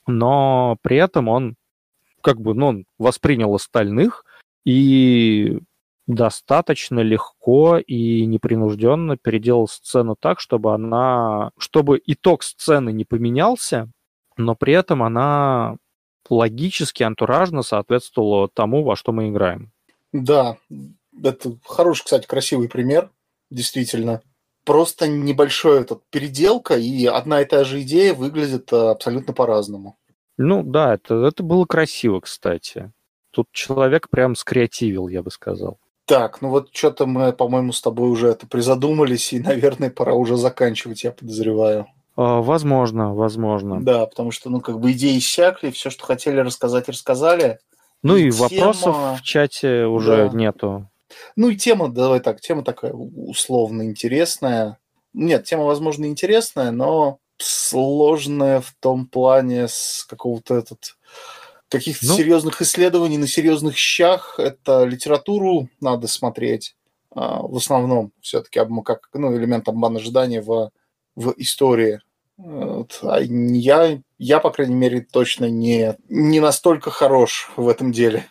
Но 0.08 0.78
при 0.82 0.98
этом 0.98 1.28
он 1.28 1.58
как 2.22 2.42
бы, 2.42 2.56
ну, 2.56 2.66
он 2.70 2.86
воспринял 2.98 3.54
остальных 3.54 4.26
и 4.66 5.60
достаточно 6.08 7.00
легко 7.00 7.78
и 7.78 8.26
непринужденно 8.26 9.18
переделал 9.18 9.68
сцену 9.68 10.16
так, 10.20 10.40
чтобы 10.40 10.74
она, 10.74 11.52
чтобы 11.58 12.02
итог 12.06 12.44
сцены 12.44 12.92
не 12.92 13.06
поменялся, 13.06 13.90
но 14.38 14.56
при 14.56 14.74
этом 14.74 15.04
она 15.04 15.78
логически, 16.30 17.04
антуражно 17.04 17.62
соответствовала 17.62 18.50
тому, 18.50 18.84
во 18.84 18.96
что 18.96 19.12
мы 19.12 19.30
играем. 19.30 19.72
Да, 20.12 20.58
это 21.24 21.58
хороший, 21.66 22.04
кстати, 22.04 22.28
красивый 22.28 22.70
пример, 22.70 23.10
действительно. 23.50 24.22
Просто 24.66 25.08
небольшой 25.08 25.82
этот 25.82 26.04
переделка, 26.10 26.78
и 26.78 27.06
одна 27.06 27.42
и 27.42 27.46
та 27.46 27.66
же 27.66 27.82
идея 27.82 28.14
выглядит 28.14 28.72
э, 28.72 28.76
абсолютно 28.78 29.34
по-разному. 29.34 29.98
Ну 30.38 30.64
да, 30.64 30.94
это, 30.94 31.16
это 31.26 31.44
было 31.44 31.66
красиво, 31.66 32.22
кстати. 32.22 32.92
Тут 33.32 33.48
человек 33.52 34.10
прям 34.10 34.36
скреативил, 34.36 35.10
я 35.10 35.22
бы 35.22 35.32
сказал. 35.32 35.80
Так, 36.06 36.42
ну 36.42 36.50
вот 36.50 36.70
что-то 36.74 37.06
мы, 37.06 37.32
по-моему, 37.32 37.72
с 37.72 37.82
тобой 37.82 38.10
уже 38.10 38.28
это 38.28 38.46
призадумались, 38.46 39.32
и, 39.34 39.40
наверное, 39.40 39.90
пора 39.90 40.14
уже 40.14 40.36
заканчивать, 40.36 41.04
я 41.04 41.12
подозреваю. 41.12 41.88
А, 42.16 42.42
возможно, 42.42 43.14
возможно. 43.14 43.82
Да, 43.82 44.06
потому 44.06 44.32
что, 44.32 44.50
ну, 44.50 44.62
как 44.62 44.80
бы 44.80 44.92
идеи 44.92 45.18
иссякли, 45.18 45.72
все, 45.72 45.90
что 45.90 46.06
хотели 46.06 46.40
рассказать, 46.40 46.90
рассказали. 46.90 47.60
Ну 48.04 48.18
и, 48.18 48.28
и 48.28 48.32
тема... 48.32 48.50
вопросов 48.50 49.20
в 49.20 49.22
чате 49.24 49.86
уже 49.86 50.30
да. 50.30 50.38
нету. 50.38 50.90
Ну 51.36 51.50
и 51.50 51.56
тема, 51.56 51.90
давай 51.90 52.20
так, 52.20 52.42
тема 52.42 52.64
такая 52.64 52.92
условно 52.92 53.84
интересная. 53.84 54.78
Нет, 55.14 55.46
тема, 55.46 55.64
возможно, 55.64 56.06
интересная, 56.06 56.72
но 56.72 57.20
сложная 57.38 58.62
в 58.62 58.74
том 58.80 59.08
плане 59.08 59.68
с 59.68 60.06
какого-то 60.08 60.56
этот 60.56 60.98
каких-то 61.74 62.06
ну, 62.08 62.16
серьезных 62.16 62.62
исследований 62.62 63.18
на 63.18 63.28
серьезных 63.28 63.78
щах. 63.78 64.36
Это 64.38 64.86
литературу 64.86 65.70
надо 65.82 66.08
смотреть 66.08 66.76
а, 67.12 67.42
в 67.42 67.58
основном 67.58 68.12
все-таки 68.22 68.60
как 68.86 69.10
ну, 69.14 69.36
элемент 69.36 69.68
обмана 69.68 70.00
ожидания 70.00 70.42
в 70.42 70.72
в 71.16 71.34
истории. 71.38 72.02
Вот. 72.38 73.00
А 73.04 73.20
я, 73.20 74.02
я, 74.18 74.40
по 74.40 74.50
крайней 74.50 74.76
мере, 74.76 75.02
точно 75.02 75.50
не, 75.50 75.96
не 76.10 76.40
настолько 76.40 76.90
хорош 76.90 77.52
в 77.56 77.68
этом 77.68 77.92
деле. 77.92 78.26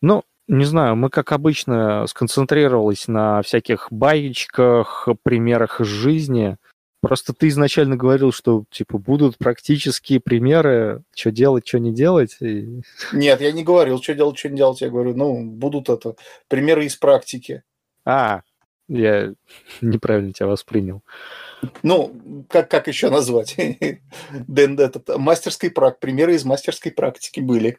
Ну, 0.00 0.22
не 0.48 0.64
знаю, 0.64 0.96
мы, 0.96 1.10
как 1.10 1.32
обычно, 1.32 2.06
сконцентрировались 2.06 3.08
на 3.08 3.42
всяких 3.42 3.88
баечках, 3.90 5.08
примерах 5.22 5.80
из 5.80 5.86
жизни. 5.86 6.56
Просто 7.02 7.32
ты 7.32 7.48
изначально 7.48 7.96
говорил, 7.96 8.30
что 8.30 8.64
типа 8.70 8.96
будут 8.96 9.36
практические 9.36 10.20
примеры, 10.20 11.02
что 11.16 11.32
делать, 11.32 11.66
что 11.66 11.80
не 11.80 11.92
делать. 11.92 12.36
И... 12.40 12.82
Нет, 13.12 13.40
я 13.40 13.50
не 13.50 13.64
говорил, 13.64 14.00
что 14.00 14.14
делать, 14.14 14.38
что 14.38 14.48
не 14.48 14.56
делать. 14.56 14.80
Я 14.80 14.88
говорю, 14.88 15.12
ну, 15.16 15.44
будут 15.44 15.88
это 15.88 16.14
примеры 16.46 16.84
из 16.84 16.94
практики. 16.94 17.64
А, 18.04 18.42
я 18.86 19.34
неправильно 19.80 20.32
тебя 20.32 20.46
воспринял. 20.46 21.02
Ну, 21.82 22.44
как, 22.48 22.70
как 22.70 22.86
еще 22.86 23.10
назвать? 23.10 23.56
Дэн, 24.30 24.78
этот, 24.78 25.08
мастерской 25.18 25.70
прак, 25.70 25.98
примеры 25.98 26.36
из 26.36 26.44
мастерской 26.44 26.92
практики 26.92 27.40
были. 27.40 27.78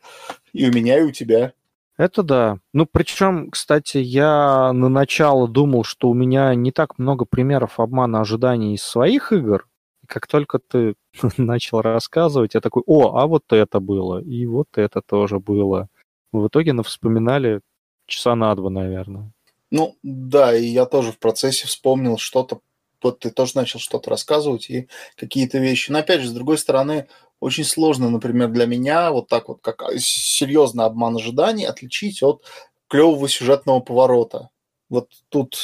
И 0.52 0.68
у 0.68 0.74
меня, 0.74 1.00
и 1.00 1.04
у 1.04 1.12
тебя. 1.12 1.54
Это 1.98 2.24
да. 2.24 2.60
Ну, 2.74 2.88
причем, 2.92 3.52
кстати, 3.52 3.98
я 3.98 4.74
на 4.74 4.90
начало 4.90 5.48
думал, 5.48 5.84
что 5.84 6.10
у 6.10 6.14
меня 6.14 6.56
не 6.56 6.72
так 6.72 6.98
много 6.98 7.26
примеров 7.26 7.80
обмана 7.80 8.22
ожиданий 8.22 8.74
из 8.74 8.84
своих 8.84 9.32
игр. 9.32 9.68
И 10.04 10.08
как 10.08 10.28
только 10.28 10.60
ты 10.60 10.96
начал 11.38 11.82
рассказывать, 11.82 12.56
я 12.56 12.62
такой, 12.62 12.84
о, 12.88 13.18
а 13.18 13.28
вот 13.28 13.44
это 13.52 13.80
было, 13.80 14.22
и 14.22 14.46
вот 14.46 14.68
это 14.76 15.02
тоже 15.02 15.40
было. 15.40 15.88
В 16.32 16.48
итоге 16.48 16.74
на 16.74 16.82
вспоминали 16.82 17.62
часа 18.08 18.36
на 18.36 18.56
два, 18.56 18.72
наверное. 18.72 19.32
Ну, 19.70 19.96
да, 20.02 20.56
и 20.56 20.66
я 20.66 20.86
тоже 20.86 21.12
в 21.12 21.20
процессе 21.20 21.68
вспомнил 21.68 22.18
что-то 22.18 22.62
вот 23.04 23.20
ты 23.20 23.32
тоже 23.32 23.52
начал 23.56 23.80
что-то 23.80 24.10
рассказывать 24.10 24.70
и 24.70 24.88
какие-то 25.18 25.60
вещи. 25.60 25.92
Но 25.92 26.00
опять 26.00 26.22
же, 26.22 26.30
с 26.30 26.34
другой 26.34 26.58
стороны, 26.58 27.08
очень 27.44 27.66
сложно, 27.66 28.10
например, 28.10 28.50
для 28.50 28.66
меня 28.66 29.12
вот 29.12 29.28
так 29.28 29.50
вот, 29.50 29.60
как 29.62 29.84
серьезно 29.98 30.86
обман 30.86 31.18
ожиданий, 31.18 31.66
отличить 31.66 32.24
от 32.24 32.44
клевого 32.88 33.28
сюжетного 33.28 33.82
поворота. 33.82 34.50
Вот 34.90 35.10
тут 35.30 35.58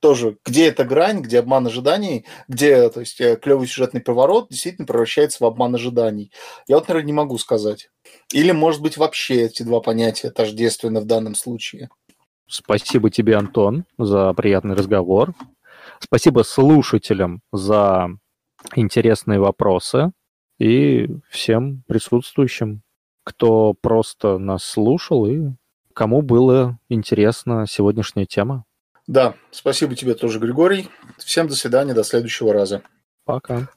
тоже, 0.00 0.38
где 0.46 0.68
эта 0.68 0.84
грань, 0.84 1.20
где 1.20 1.40
обман 1.40 1.66
ожиданий, 1.66 2.24
где, 2.48 2.88
то 2.88 3.00
есть, 3.00 3.20
э, 3.20 3.36
клевый 3.36 3.68
сюжетный 3.68 4.00
поворот 4.00 4.48
действительно 4.48 4.86
превращается 4.86 5.44
в 5.44 5.46
обман 5.46 5.74
ожиданий. 5.74 6.32
Я 6.66 6.76
вот, 6.76 6.88
наверное, 6.88 7.06
не 7.06 7.12
могу 7.12 7.36
сказать. 7.36 7.90
Или, 8.32 8.52
может 8.52 8.80
быть, 8.80 8.96
вообще 8.96 9.42
эти 9.42 9.62
два 9.62 9.80
понятия 9.80 10.30
тождественны 10.30 11.00
в 11.00 11.04
данном 11.04 11.34
случае. 11.34 11.90
Спасибо 12.46 13.10
тебе, 13.10 13.36
Антон, 13.36 13.84
за 13.98 14.32
приятный 14.32 14.74
разговор. 14.74 15.34
Спасибо 15.98 16.42
слушателям 16.44 17.42
за 17.52 18.08
интересные 18.74 19.38
вопросы 19.38 20.12
и 20.60 21.08
всем 21.30 21.82
присутствующим, 21.88 22.82
кто 23.24 23.74
просто 23.74 24.38
нас 24.38 24.62
слушал 24.62 25.26
и 25.26 25.52
кому 25.94 26.22
было 26.22 26.78
интересна 26.88 27.66
сегодняшняя 27.66 28.26
тема. 28.26 28.64
Да, 29.06 29.34
спасибо 29.50 29.96
тебе 29.96 30.14
тоже, 30.14 30.38
Григорий. 30.38 30.88
Всем 31.18 31.48
до 31.48 31.56
свидания, 31.56 31.94
до 31.94 32.04
следующего 32.04 32.52
раза. 32.52 32.82
Пока. 33.24 33.68